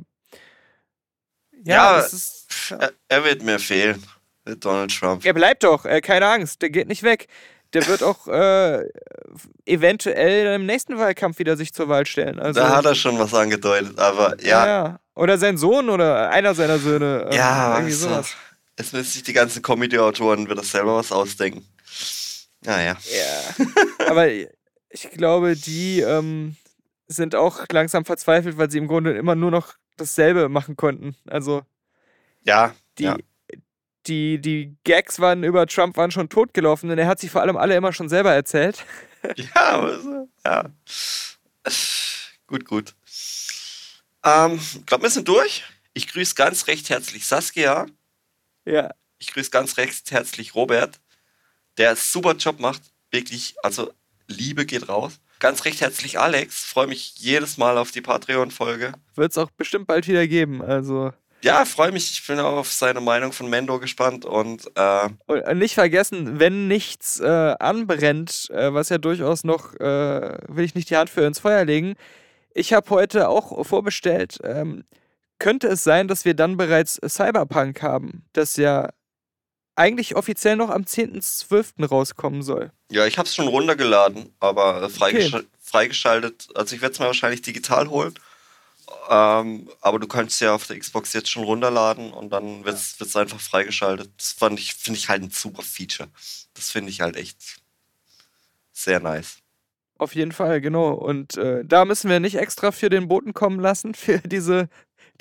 Ja, 1.63 1.97
das 1.97 2.13
ist. 2.13 2.45
Ja. 2.69 2.77
Er, 2.77 2.91
er 3.07 3.23
wird 3.23 3.41
mir 3.43 3.57
fehlen, 3.59 4.03
Donald 4.55 4.97
Trump. 4.97 5.25
Er 5.25 5.33
bleibt 5.33 5.63
doch, 5.63 5.85
äh, 5.85 6.01
keine 6.01 6.27
Angst, 6.27 6.61
der 6.61 6.69
geht 6.69 6.87
nicht 6.87 7.03
weg. 7.03 7.27
Der 7.73 7.85
wird 7.87 8.01
auch 8.01 8.27
äh, 8.29 8.85
eventuell 9.65 10.55
im 10.55 10.65
nächsten 10.65 10.97
Wahlkampf 10.97 11.37
wieder 11.39 11.57
sich 11.57 11.73
zur 11.73 11.89
Wahl 11.89 12.05
stellen. 12.05 12.39
Also, 12.39 12.61
da 12.61 12.75
hat 12.75 12.85
er 12.85 12.95
schon 12.95 13.19
was 13.19 13.33
angedeutet, 13.33 13.99
aber 13.99 14.41
ja. 14.41 14.65
ja. 14.65 14.99
Oder 15.15 15.37
sein 15.37 15.57
Sohn 15.57 15.89
oder 15.89 16.29
einer 16.29 16.55
seiner 16.55 16.79
Söhne. 16.79 17.27
ähm, 17.29 17.35
Ja, 17.37 17.73
irgendwie 17.73 17.93
also, 17.93 18.07
sowas. 18.09 18.35
es 18.77 18.93
müssen 18.93 19.11
sich 19.11 19.23
die 19.23 19.33
ganzen 19.33 19.61
Comedy-Autoren 19.61 20.49
wieder 20.49 20.63
selber 20.63 20.95
was 20.95 21.11
ausdenken. 21.11 21.67
Naja. 22.63 22.95
Ja. 23.11 23.65
Aber 24.07 24.27
ich 24.29 25.11
glaube, 25.11 25.55
die 25.55 25.99
ähm, 26.01 26.55
sind 27.07 27.35
auch 27.35 27.65
langsam 27.71 28.05
verzweifelt, 28.05 28.57
weil 28.57 28.71
sie 28.71 28.77
im 28.77 28.87
Grunde 28.87 29.11
immer 29.17 29.35
nur 29.35 29.51
noch 29.51 29.73
dasselbe 29.97 30.47
machen 30.49 30.77
konnten. 30.77 31.15
Also 31.27 31.63
Ja, 32.43 32.73
die, 32.97 33.03
ja. 33.03 33.17
Die, 34.07 34.39
die 34.39 34.75
Gags 34.83 35.19
waren 35.19 35.43
über 35.43 35.67
Trump 35.67 35.97
waren 35.97 36.11
schon 36.11 36.29
totgelaufen 36.29 36.89
und 36.89 36.97
er 36.97 37.07
hat 37.07 37.19
sie 37.19 37.29
vor 37.29 37.41
allem 37.41 37.57
alle 37.57 37.75
immer 37.75 37.93
schon 37.93 38.09
selber 38.09 38.33
erzählt. 38.33 38.85
Ja, 39.35 39.71
aber 39.71 39.99
so, 39.99 40.29
ja. 40.45 40.69
Gut, 42.45 42.65
gut. 42.65 42.93
Ähm, 44.23 44.53
ich 44.55 44.85
glaube, 44.85 45.03
wir 45.03 45.09
sind 45.09 45.27
durch. 45.27 45.63
Ich 45.93 46.07
grüße 46.07 46.35
ganz 46.35 46.67
recht 46.67 46.89
herzlich 46.89 47.25
Saskia. 47.25 47.87
Ja. 48.63 48.91
Ich 49.17 49.33
grüße 49.33 49.49
ganz 49.49 49.75
recht 49.77 50.11
herzlich 50.11 50.55
Robert, 50.55 51.01
der 51.77 51.89
einen 51.89 51.97
super 51.97 52.33
Job 52.33 52.59
macht. 52.59 52.83
Wirklich, 53.11 53.55
also 53.63 53.91
Liebe 54.27 54.65
geht 54.65 54.87
raus. 54.87 55.19
Ganz 55.39 55.65
recht 55.65 55.81
herzlich 55.81 56.19
Alex. 56.19 56.63
Freue 56.63 56.87
mich 56.87 57.15
jedes 57.17 57.57
Mal 57.57 57.77
auf 57.77 57.91
die 57.91 58.01
Patreon-Folge. 58.01 58.93
Wird 59.15 59.31
es 59.31 59.37
auch 59.37 59.49
bestimmt 59.51 59.87
bald 59.87 60.07
wieder 60.07 60.27
geben. 60.27 60.61
Also. 60.61 61.11
Ja, 61.41 61.65
freue 61.65 61.91
mich. 61.91 62.11
Ich 62.11 62.25
bin 62.25 62.39
auch 62.39 62.57
auf 62.57 62.71
seine 62.71 62.99
Meinung 62.99 63.31
von 63.31 63.49
Mendo 63.49 63.79
gespannt. 63.79 64.25
Und 64.25 64.69
äh, 64.75 65.09
Und 65.27 65.57
nicht 65.59 65.75
vergessen, 65.75 66.39
wenn 66.39 66.67
nichts 66.67 67.19
äh, 67.19 67.55
anbrennt, 67.59 68.49
äh, 68.51 68.73
was 68.73 68.89
ja 68.89 68.97
durchaus 68.97 69.43
noch, 69.43 69.73
äh, 69.75 70.37
will 70.47 70.65
ich 70.65 70.75
nicht 70.75 70.89
die 70.89 70.97
Hand 70.97 71.09
für 71.09 71.21
ins 71.25 71.39
Feuer 71.39 71.63
legen. 71.65 71.93
Ich 72.53 72.73
habe 72.73 72.89
heute 72.89 73.29
auch 73.29 73.65
vorbestellt, 73.65 74.39
ähm, 74.43 74.83
könnte 75.39 75.67
es 75.67 75.83
sein, 75.83 76.07
dass 76.07 76.25
wir 76.25 76.33
dann 76.33 76.57
bereits 76.57 76.99
Cyberpunk 77.07 77.83
haben, 77.83 78.25
das 78.33 78.57
ja 78.57 78.89
eigentlich 79.75 80.15
offiziell 80.15 80.55
noch 80.55 80.71
am 80.71 80.81
10.12. 80.85 81.85
rauskommen 81.85 82.41
soll. 82.41 82.71
ja, 82.91 83.05
ich 83.05 83.19
habe 83.19 83.27
es 83.27 83.35
schon 83.35 83.47
runtergeladen, 83.47 84.33
aber 84.39 84.81
äh, 84.81 84.89
freigesch 84.89 85.33
Okay. 85.35 85.45
freigeschaltet. 85.61 86.47
Also 86.55 86.75
ich 86.75 86.81
werde 86.81 86.93
es 86.93 86.99
mir 86.99 87.05
wahrscheinlich 87.05 87.43
digital 87.43 87.87
holen. 87.89 88.15
Ähm, 89.09 89.69
aber 89.81 89.99
du 89.99 90.07
kannst 90.07 90.39
ja 90.41 90.53
auf 90.53 90.67
der 90.67 90.79
Xbox 90.79 91.13
jetzt 91.13 91.29
schon 91.29 91.43
runterladen 91.43 92.11
und 92.11 92.29
dann 92.29 92.63
wird 92.65 92.75
es 92.75 93.15
einfach 93.15 93.39
freigeschaltet. 93.39 94.11
Das 94.17 94.31
fand 94.31 94.59
ich, 94.59 94.73
finde 94.73 94.99
ich 94.99 95.09
halt 95.09 95.23
ein 95.23 95.29
super 95.29 95.61
Feature. 95.61 96.09
Das 96.53 96.71
finde 96.71 96.89
ich 96.89 97.01
halt 97.01 97.15
echt 97.15 97.37
sehr 98.71 98.99
nice. 98.99 99.37
Auf 99.97 100.15
jeden 100.15 100.31
Fall, 100.31 100.61
genau. 100.61 100.91
Und 100.91 101.37
äh, 101.37 101.65
da 101.65 101.85
müssen 101.85 102.09
wir 102.09 102.19
nicht 102.19 102.35
extra 102.35 102.71
für 102.71 102.89
den 102.89 103.07
Boten 103.07 103.33
kommen 103.33 103.59
lassen, 103.59 103.93
für 103.95 104.19
diese 104.19 104.69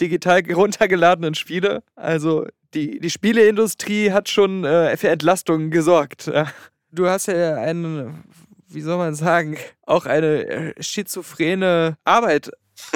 digital 0.00 0.42
runtergeladenen 0.52 1.34
Spiele. 1.34 1.82
Also 1.94 2.46
die, 2.74 3.00
die 3.00 3.10
Spieleindustrie 3.10 4.12
hat 4.12 4.28
schon 4.28 4.64
äh, 4.64 4.96
für 4.96 5.08
Entlastung 5.08 5.70
gesorgt. 5.70 6.26
Ja. 6.26 6.52
Du 6.92 7.08
hast 7.08 7.26
ja 7.26 7.56
eine, 7.56 8.22
wie 8.68 8.82
soll 8.82 8.98
man 8.98 9.14
sagen, 9.14 9.56
auch 9.86 10.06
eine 10.06 10.46
äh, 10.46 10.82
schizophrene 10.82 11.96
Arbeit, 12.04 12.50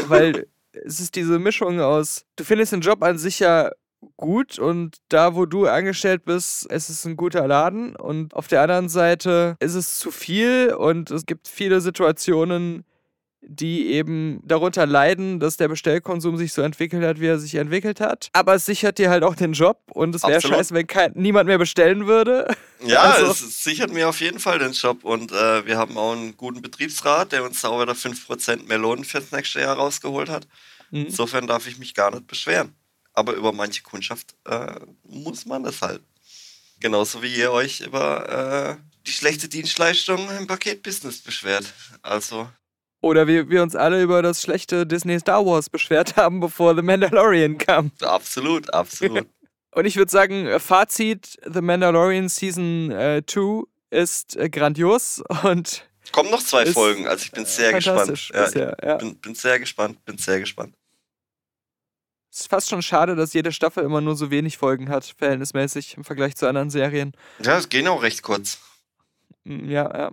weil 0.07 0.47
es 0.73 1.01
ist 1.01 1.17
diese 1.17 1.39
Mischung 1.39 1.81
aus, 1.81 2.25
du 2.37 2.45
findest 2.45 2.73
den 2.73 2.81
Job 2.81 3.03
an 3.03 3.19
sich 3.19 3.41
ja 3.41 3.71
gut 4.17 4.59
und 4.59 4.97
da, 5.09 5.35
wo 5.35 5.47
du 5.47 5.67
angestellt 5.67 6.25
bist, 6.25 6.67
es 6.71 6.89
ist 6.89 7.05
ein 7.05 7.17
guter 7.17 7.47
Laden 7.47 7.97
und 7.97 8.35
auf 8.35 8.49
der 8.49 8.63
anderen 8.63 8.89
Seite 8.89 9.57
ist 9.61 9.75
es 9.75 9.99
zu 9.99 10.11
viel 10.11 10.75
und 10.75 11.11
es 11.11 11.27
gibt 11.27 11.49
viele 11.49 11.81
Situationen, 11.81 12.85
die 13.43 13.93
eben 13.93 14.41
darunter 14.45 14.87
leiden, 14.87 15.41
dass 15.41 15.57
der 15.57 15.69
Bestellkonsum 15.69 16.37
sich 16.37 16.53
so 16.53 16.63
entwickelt 16.63 17.05
hat, 17.05 17.21
wie 17.21 17.27
er 17.27 17.39
sich 17.39 17.55
entwickelt 17.55 18.01
hat. 18.01 18.29
Aber 18.33 18.55
es 18.55 18.67
sichert 18.67 18.99
dir 18.99 19.11
halt 19.11 19.25
auch 19.25 19.35
den 19.35 19.53
Job 19.53 19.79
und 19.93 20.15
es 20.15 20.23
wäre 20.23 20.41
scheiße, 20.41 20.75
wenn 20.75 20.87
kein, 20.87 21.13
niemand 21.15 21.47
mehr 21.47 21.59
bestellen 21.59 22.07
würde. 22.07 22.47
Ja, 22.83 23.01
Also- 23.03 23.31
es 23.33 23.63
sichert 23.65 23.93
mir 23.93 24.09
auf 24.09 24.21
jeden 24.21 24.39
Fall 24.41 24.59
den 24.59 24.73
Job 24.73 25.05
und 25.05 25.33
äh, 25.33 25.67
wir 25.67 25.77
haben 25.79 25.97
auch 25.99 26.13
einen 26.13 26.37
guten 26.37 26.63
Betriebsrat, 26.63 27.33
der 27.33 27.45
uns 27.45 27.65
auch 27.65 27.81
wieder 27.81 27.95
5% 27.95 28.67
mehr 28.67 28.79
Lohn 28.79 29.05
fürs 29.05 29.31
nächste 29.33 29.61
Jahr 29.61 29.77
rausgeholt 29.77 30.29
hat. 30.29 30.47
Mhm. 30.91 31.07
Insofern 31.07 31.47
darf 31.47 31.67
ich 31.67 31.79
mich 31.79 31.95
gar 31.95 32.11
nicht 32.11 32.27
beschweren. 32.27 32.75
Aber 33.13 33.33
über 33.35 33.53
manche 33.53 33.83
Kundschaft 33.83 34.35
äh, 34.47 34.75
muss 35.03 35.45
man 35.47 35.63
das 35.65 35.83
halt. 35.83 36.01
Genauso 36.79 37.23
wie 37.23 37.35
ihr 37.35 37.53
euch 37.53 37.81
über 37.81 38.79
äh, 38.81 38.83
die 39.07 39.11
schlechte 39.13 39.49
Dienstleistung 39.49 40.31
im 40.39 40.47
Paketbusiness 40.47 41.21
beschwert. 41.21 41.65
Also, 42.03 42.49
Oder 43.03 43.27
wie 43.27 43.49
wir 43.51 43.63
uns 43.63 43.75
alle 43.77 44.03
über 44.03 44.23
das 44.23 44.41
schlechte 44.43 44.87
Disney 44.87 45.19
Star 45.21 45.45
Wars 45.45 45.69
beschwert 45.69 46.17
haben, 46.17 46.41
bevor 46.41 46.75
The 46.75 46.83
Mandalorian 46.83 47.59
kam. 47.59 47.91
absolut, 48.01 48.73
absolut. 48.73 49.27
Und 49.73 49.85
ich 49.85 49.97
würde 49.97 50.11
sagen, 50.11 50.47
äh, 50.47 50.59
Fazit: 50.59 51.39
The 51.47 51.61
Mandalorian 51.61 52.29
Season 52.29 52.91
2 52.91 53.63
ist 53.91 54.37
äh, 54.37 54.49
grandios 54.49 55.23
und 55.43 55.85
Kommen 56.13 56.31
noch 56.31 56.43
zwei 56.43 56.67
Folgen, 56.67 57.07
also 57.07 57.23
ich 57.25 57.31
bin 57.31 57.45
sehr 57.45 57.73
gespannt. 57.73 58.31
Ja, 58.35 58.45
bisher. 58.45 58.77
Ja. 58.83 58.97
bin, 58.97 59.17
bin 59.17 59.35
sehr 59.35 59.61
gespannt, 59.61 60.05
bin 60.05 60.19
sehr 60.19 60.41
gespannt. 60.41 60.75
Es 62.33 62.41
ist 62.41 62.51
fast 62.51 62.69
schon 62.69 62.83
schade, 62.83 63.17
dass 63.17 63.33
jede 63.33 63.53
Staffel 63.53 63.85
immer 63.85 64.01
nur 64.01 64.17
so 64.17 64.31
wenig 64.31 64.57
Folgen 64.59 64.89
hat, 64.89 65.15
verhältnismäßig 65.19 65.97
im 65.97 66.05
Vergleich 66.05 66.37
zu 66.37 66.49
anderen 66.49 66.71
Serien. 66.71 67.13
Ja, 67.41 67.59
es 67.59 67.69
gehen 67.69 67.87
auch 67.89 68.03
recht 68.03 68.23
kurz. 68.23 68.59
Mm, 69.45 69.69
Ja, 69.69 69.97
ja. 69.97 70.11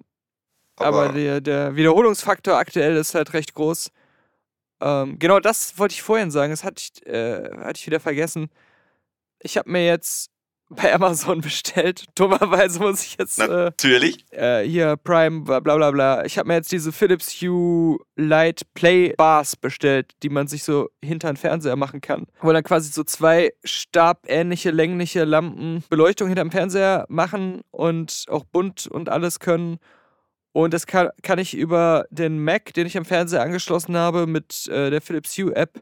Aber, 0.80 1.04
Aber 1.06 1.14
der, 1.14 1.42
der 1.42 1.76
Wiederholungsfaktor 1.76 2.56
aktuell 2.56 2.96
ist 2.98 3.16
halt 3.16 3.34
recht 3.34 3.56
groß. 3.56 3.90
Ähm, 4.80 5.18
genau 5.18 5.40
das 5.40 5.80
wollte 5.80 5.94
ich 5.94 6.04
vorhin 6.04 6.30
sagen. 6.30 6.52
Das 6.52 6.64
hatte 6.64 6.84
ich, 6.84 7.08
äh, 7.08 7.50
hatte 7.58 7.80
ich 7.80 7.88
wieder 7.88 8.00
vergessen. 8.00 8.50
Ich 9.42 9.58
habe 9.58 9.70
mir 9.70 9.86
jetzt 9.86 10.32
bei 10.70 10.94
Amazon 10.94 11.42
bestellt. 11.42 12.06
Dummerweise 12.16 12.80
muss 12.80 13.04
ich 13.04 13.18
jetzt 13.18 13.40
äh, 13.40 13.48
natürlich. 13.48 14.26
äh, 14.32 14.64
hier 14.64 14.98
Prime, 14.98 15.42
bla 15.42 15.60
bla 15.60 15.76
bla. 15.76 15.92
bla. 15.92 16.26
Ich 16.26 16.38
habe 16.38 16.48
mir 16.48 16.56
jetzt 16.56 16.72
diese 16.72 16.92
Philips 16.92 17.42
Hue 17.42 17.98
Light 18.16 18.62
Play 18.74 19.14
Bars 19.16 19.56
bestellt, 19.56 20.12
die 20.24 20.30
man 20.30 20.48
sich 20.48 20.64
so 20.64 20.90
hinter 21.04 21.32
den 21.32 21.38
Fernseher 21.38 21.76
machen 21.76 22.02
kann. 22.02 22.26
Wo 22.42 22.52
dann 22.52 22.64
quasi 22.64 22.92
so 22.92 23.04
zwei 23.04 23.52
stabähnliche, 23.64 24.72
längliche 24.72 25.24
Lampen 25.24 25.84
Beleuchtung 25.90 26.28
hinterm 26.28 26.52
Fernseher 26.52 27.06
machen 27.10 27.62
und 27.72 28.26
auch 28.30 28.44
bunt 28.44 28.88
und 28.88 29.10
alles 29.10 29.40
können. 29.40 29.78
Und 30.52 30.74
das 30.74 30.88
kann, 30.88 31.10
kann 31.22 31.38
ich 31.38 31.54
über 31.56 32.06
den 32.10 32.44
Mac, 32.44 32.74
den 32.74 32.88
ich 32.88 32.98
am 32.98 33.06
Fernseher 33.06 33.44
angeschlossen 33.44 33.96
habe, 33.96 34.26
mit 34.26 34.68
äh, 34.68 34.90
der 34.90 35.02
Philips 35.02 35.38
Hue 35.38 35.56
App 35.56 35.80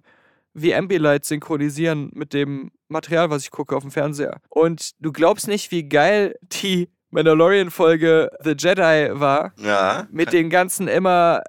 wie 0.56 0.74
Ambilight 0.74 1.26
synchronisieren 1.26 2.10
mit 2.14 2.34
dem 2.34 2.72
Material, 2.88 3.30
was 3.30 3.44
ich 3.44 3.52
gucke 3.52 3.76
auf 3.76 3.84
dem 3.84 3.92
Fernseher. 3.92 4.42
Und 4.50 4.92
du 5.00 5.12
glaubst 5.12 5.48
nicht, 5.48 5.70
wie 5.72 5.88
geil 5.88 6.36
die 6.44 6.90
Mandalorian-Folge 7.12 8.30
The 8.44 8.56
Jedi 8.58 9.10
war. 9.20 9.54
Ja. 9.58 10.08
Mit 10.12 10.34
den 10.34 10.50
ganzen 10.50 10.88
immer, 10.88 11.44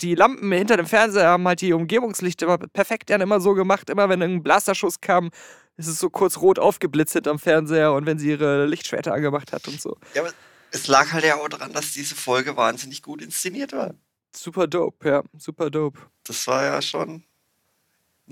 die 0.00 0.14
Lampen 0.14 0.50
hinter 0.52 0.76
dem 0.76 0.86
Fernseher 0.86 1.28
haben 1.28 1.46
halt 1.46 1.60
die 1.60 1.72
Umgebungslichter 1.72 2.46
immer 2.46 2.58
perfekt 2.58 3.10
dann 3.10 3.20
immer 3.20 3.40
so 3.40 3.54
gemacht. 3.54 3.90
Immer 3.90 4.08
wenn 4.08 4.22
ein 4.22 4.42
Blasterschuss 4.42 5.00
kam, 5.00 5.30
ist 5.76 5.88
es 5.88 5.98
so 5.98 6.08
kurz 6.08 6.38
rot 6.38 6.58
aufgeblitzt 6.58 7.26
am 7.26 7.38
Fernseher 7.38 7.92
und 7.92 8.06
wenn 8.06 8.18
sie 8.18 8.30
ihre 8.30 8.66
Lichtschwerter 8.66 9.12
angemacht 9.12 9.52
hat 9.52 9.66
und 9.68 9.80
so. 9.80 9.96
ja, 10.14 10.22
aber 10.22 10.32
es 10.70 10.86
lag 10.86 11.12
halt 11.12 11.24
ja 11.24 11.36
auch 11.36 11.48
daran, 11.48 11.72
dass 11.72 11.92
diese 11.92 12.14
Folge 12.14 12.56
wahnsinnig 12.56 13.02
gut 13.02 13.22
inszeniert 13.22 13.72
war. 13.72 13.94
Super 14.34 14.66
dope, 14.66 15.08
ja, 15.08 15.22
super 15.36 15.70
dope. 15.70 16.00
Das 16.24 16.46
war 16.46 16.64
ja 16.64 16.80
schon 16.80 17.24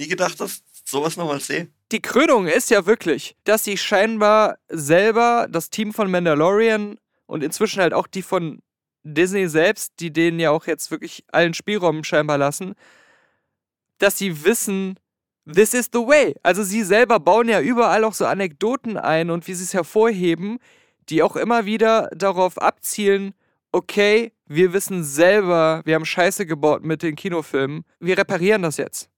nie 0.00 0.08
gedacht, 0.08 0.40
dass 0.40 0.62
sowas 0.84 1.16
nochmal 1.16 1.40
sehe. 1.40 1.68
die 1.92 2.00
Krönung 2.00 2.46
ist 2.46 2.70
ja 2.70 2.86
wirklich, 2.86 3.36
dass 3.44 3.64
sie 3.64 3.76
scheinbar 3.76 4.58
selber 4.68 5.46
das 5.50 5.70
Team 5.70 5.92
von 5.92 6.10
Mandalorian 6.10 6.98
und 7.26 7.44
inzwischen 7.44 7.80
halt 7.80 7.92
auch 7.92 8.06
die 8.06 8.22
von 8.22 8.62
Disney 9.02 9.48
selbst, 9.48 9.94
die 10.00 10.12
denen 10.12 10.40
ja 10.40 10.50
auch 10.50 10.66
jetzt 10.66 10.90
wirklich 10.90 11.24
allen 11.32 11.54
Spielraum 11.54 12.04
scheinbar 12.04 12.38
lassen, 12.38 12.74
dass 13.98 14.18
sie 14.18 14.44
wissen, 14.44 14.98
this 15.50 15.74
is 15.74 15.90
the 15.92 16.00
way. 16.00 16.34
Also 16.42 16.62
sie 16.62 16.82
selber 16.82 17.20
bauen 17.20 17.48
ja 17.48 17.60
überall 17.60 18.04
auch 18.04 18.14
so 18.14 18.24
Anekdoten 18.26 18.96
ein 18.96 19.30
und 19.30 19.46
wie 19.46 19.54
sie 19.54 19.64
es 19.64 19.74
hervorheben, 19.74 20.58
die 21.08 21.22
auch 21.22 21.36
immer 21.36 21.66
wieder 21.66 22.08
darauf 22.14 22.58
abzielen, 22.58 23.34
okay, 23.72 24.32
wir 24.46 24.72
wissen 24.72 25.04
selber, 25.04 25.82
wir 25.84 25.94
haben 25.94 26.04
Scheiße 26.04 26.46
gebaut 26.46 26.84
mit 26.84 27.02
den 27.02 27.16
Kinofilmen, 27.16 27.84
wir 28.00 28.16
reparieren 28.16 28.62
das 28.62 28.76
jetzt. 28.76 29.09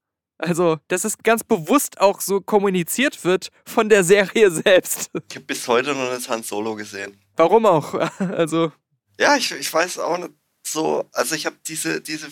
Also, 0.43 0.78
dass 0.89 1.05
es 1.05 1.16
ganz 1.19 1.44
bewusst 1.44 2.01
auch 2.01 2.20
so 2.20 2.40
kommuniziert 2.40 3.24
wird 3.24 3.51
von 3.64 3.89
der 3.89 4.02
Serie 4.05 4.51
selbst. 4.51 5.10
Ich 5.31 5.36
habe 5.36 5.47
bis 5.47 5.66
heute 5.69 5.94
noch 5.94 6.12
nicht 6.14 6.28
Han 6.28 6.43
Solo 6.43 6.74
gesehen. 6.74 7.16
Warum 7.36 7.64
auch? 7.66 7.94
Also, 8.19 8.73
Ja, 9.19 9.36
ich, 9.36 9.52
ich 9.52 9.73
weiß 9.73 9.98
auch 10.01 10.19
nicht 10.19 10.31
so. 10.66 11.09
Also 11.12 11.35
ich 11.36 11.47
habe 11.47 11.56
diese, 11.66 12.01
diese 12.01 12.27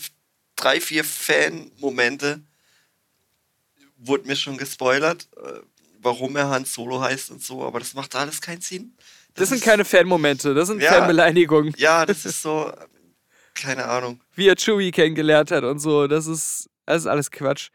drei, 0.56 0.80
vier 0.80 1.04
Fan-Momente, 1.04 2.42
wurde 3.96 4.26
mir 4.26 4.36
schon 4.36 4.56
gespoilert, 4.56 5.28
äh, 5.36 5.60
warum 6.02 6.34
er 6.36 6.48
Han 6.48 6.64
Solo 6.64 7.00
heißt 7.00 7.30
und 7.30 7.42
so, 7.42 7.62
aber 7.64 7.78
das 7.78 7.94
macht 7.94 8.14
alles 8.16 8.40
keinen 8.40 8.60
Sinn. 8.60 8.96
das 9.34 9.48
sind 9.50 9.58
ist- 9.58 9.64
keine 9.64 9.84
Fanmomente, 9.84 10.54
das 10.54 10.68
sind 10.68 10.80
Ja. 10.82 10.92
Fanbeleidigungen. 10.94 11.74
Ja, 11.76 12.06
das 12.06 12.24
ist 12.24 12.40
so, 12.42 12.72
keine 13.54 13.84
Ahnung. 13.86 14.20
Wie 14.34 14.48
er 14.48 14.56
Chewie 14.56 14.90
kennengelernt 14.90 15.50
hat 15.50 15.64
und 15.64 15.78
so. 15.80 16.06
Das 16.06 16.26
ist, 16.26 16.68
das 16.86 17.02
ist 17.02 17.06
alles 17.06 17.30
Quatsch. 17.30 17.68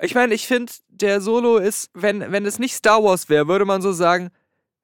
Ich 0.00 0.14
meine, 0.14 0.34
ich 0.34 0.46
finde, 0.46 0.72
der 0.88 1.20
Solo 1.20 1.56
ist, 1.56 1.90
wenn, 1.94 2.32
wenn 2.32 2.44
es 2.44 2.58
nicht 2.58 2.74
Star 2.74 3.02
Wars 3.02 3.28
wäre, 3.28 3.48
würde 3.48 3.64
man 3.64 3.80
so 3.80 3.92
sagen, 3.92 4.30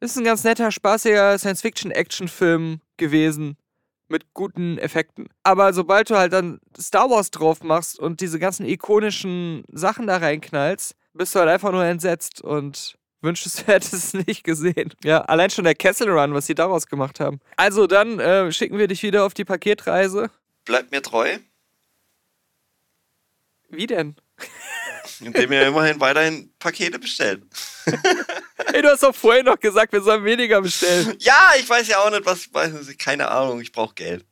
ist 0.01 0.17
ein 0.17 0.25
ganz 0.25 0.43
netter, 0.43 0.73
spaßiger 0.73 1.39
Science-Fiction-Action-Film 1.39 2.81
gewesen. 2.97 3.57
Mit 4.09 4.35
guten 4.35 4.79
Effekten. 4.79 5.29
Aber 5.43 5.73
sobald 5.73 6.11
du 6.11 6.17
halt 6.17 6.33
dann 6.33 6.61
Star 6.79 7.09
Wars 7.09 7.31
drauf 7.31 7.63
machst 7.63 7.99
und 7.99 8.21
diese 8.21 8.39
ganzen 8.39 8.67
ikonischen 8.67 9.65
Sachen 9.73 10.07
da 10.07 10.19
reinknallst, 10.19 10.95
bist 11.15 11.35
du 11.35 11.39
halt 11.39 11.49
einfach 11.49 11.73
nur 11.73 11.85
entsetzt 11.85 12.43
und 12.43 12.99
wünschst, 13.23 13.61
du 13.61 13.73
hättest 13.73 13.95
es 13.95 14.15
nicht 14.15 14.45
gesehen. 14.45 14.93
Ja, 15.05 15.23
allein 15.23 15.51
schon 15.51 15.65
der 15.65 15.75
Kessel 15.75 16.11
Run, 16.11 16.35
was 16.35 16.47
sie 16.47 16.55
daraus 16.55 16.87
gemacht 16.87 17.21
haben. 17.21 17.41
Also 17.57 17.87
dann 17.87 18.19
äh, 18.19 18.53
schicken 18.53 18.79
wir 18.79 18.89
dich 18.89 19.03
wieder 19.03 19.25
auf 19.25 19.35
die 19.35 19.45
Paketreise. 19.45 20.31
Bleibt 20.65 20.91
mir 20.91 21.03
treu, 21.03 21.39
Wie 23.71 23.87
denn? 23.87 24.17
indem 25.21 25.53
ihr 25.53 25.67
immerhin 25.67 26.01
weiterhin 26.01 26.53
Pakete 26.59 26.99
bestellt. 26.99 27.43
Hey, 28.73 28.83
du 28.83 28.89
hast 28.91 29.03
doch 29.03 29.15
vorhin 29.15 29.45
noch 29.47 29.59
gesagt, 29.59 29.93
wir 29.93 30.01
sollen 30.03 30.25
weniger 30.25 30.61
bestellen. 30.63 31.17
Ja, 31.19 31.53
ich 31.59 31.69
weiß 31.69 31.89
ja 31.89 31.99
auch 31.99 32.11
nicht, 32.11 32.25
was, 32.25 32.49
keine 32.99 33.29
Ahnung, 33.29 33.61
ich 33.61 33.73
brauche 33.73 33.95
Geld, 33.95 34.25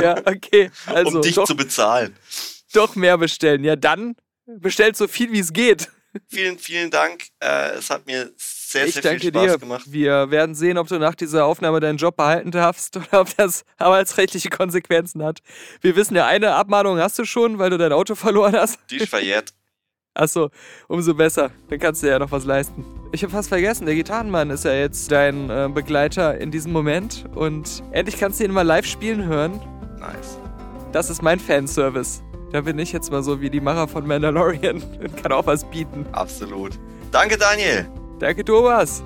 Ja, 0.00 0.16
okay. 0.26 0.70
Also 0.86 1.16
um 1.18 1.22
dich 1.22 1.34
doch, 1.34 1.44
zu 1.46 1.56
bezahlen. 1.56 2.16
doch 2.72 2.96
mehr 2.96 3.18
bestellen. 3.18 3.62
Ja, 3.64 3.76
dann 3.76 4.16
bestellt 4.46 4.96
so 4.96 5.06
viel, 5.08 5.30
wie 5.32 5.40
es 5.40 5.52
geht. 5.52 5.88
Vielen, 6.28 6.58
vielen 6.58 6.90
Dank. 6.90 7.26
Äh, 7.38 7.74
es 7.74 7.88
hat 7.88 8.04
mir 8.06 8.32
sehr, 8.36 8.84
ich 8.86 8.94
sehr 8.94 9.02
danke 9.02 9.20
viel 9.20 9.30
Spaß 9.30 9.52
dir. 9.52 9.58
gemacht. 9.58 9.84
Wir 9.86 10.28
werden 10.32 10.56
sehen, 10.56 10.76
ob 10.76 10.88
du 10.88 10.98
nach 10.98 11.14
dieser 11.14 11.44
Aufnahme 11.44 11.78
deinen 11.78 11.98
Job 11.98 12.16
behalten 12.16 12.50
darfst 12.50 12.96
oder 12.96 13.20
ob 13.20 13.36
das 13.36 13.64
arbeitsrechtliche 13.78 14.48
Konsequenzen 14.48 15.22
hat. 15.22 15.38
Wir 15.82 15.94
wissen 15.94 16.16
ja, 16.16 16.26
eine 16.26 16.54
Abmahnung 16.56 16.98
hast 16.98 17.16
du 17.20 17.24
schon, 17.24 17.58
weil 17.60 17.70
du 17.70 17.78
dein 17.78 17.92
Auto 17.92 18.16
verloren 18.16 18.56
hast. 18.56 18.78
Die 18.90 18.96
ist 18.96 19.08
verjährt. 19.08 19.52
Achso, 20.14 20.50
umso 20.88 21.14
besser. 21.14 21.50
Dann 21.68 21.78
kannst 21.78 22.02
du 22.02 22.08
ja 22.08 22.18
noch 22.18 22.32
was 22.32 22.44
leisten. 22.44 22.84
Ich 23.12 23.22
habe 23.22 23.32
fast 23.32 23.48
vergessen, 23.48 23.86
der 23.86 23.94
Gitarrenmann 23.94 24.50
ist 24.50 24.64
ja 24.64 24.72
jetzt 24.72 25.10
dein 25.10 25.50
äh, 25.50 25.68
Begleiter 25.72 26.38
in 26.38 26.50
diesem 26.50 26.72
Moment. 26.72 27.24
Und 27.34 27.82
endlich 27.92 28.18
kannst 28.18 28.40
du 28.40 28.44
ihn 28.44 28.52
mal 28.52 28.62
live 28.62 28.86
spielen 28.86 29.24
hören. 29.24 29.60
Nice. 29.98 30.38
Das 30.92 31.10
ist 31.10 31.22
mein 31.22 31.38
Fanservice. 31.38 32.22
Da 32.52 32.62
bin 32.62 32.78
ich 32.78 32.92
jetzt 32.92 33.12
mal 33.12 33.22
so 33.22 33.40
wie 33.40 33.50
die 33.50 33.60
Macher 33.60 33.86
von 33.86 34.06
Mandalorian 34.06 34.82
und 35.00 35.16
kann 35.16 35.32
auch 35.32 35.46
was 35.46 35.64
bieten. 35.64 36.04
Absolut. 36.12 36.72
Danke, 37.12 37.38
Daniel. 37.38 37.88
Danke, 38.18 38.44
Thomas. 38.44 39.02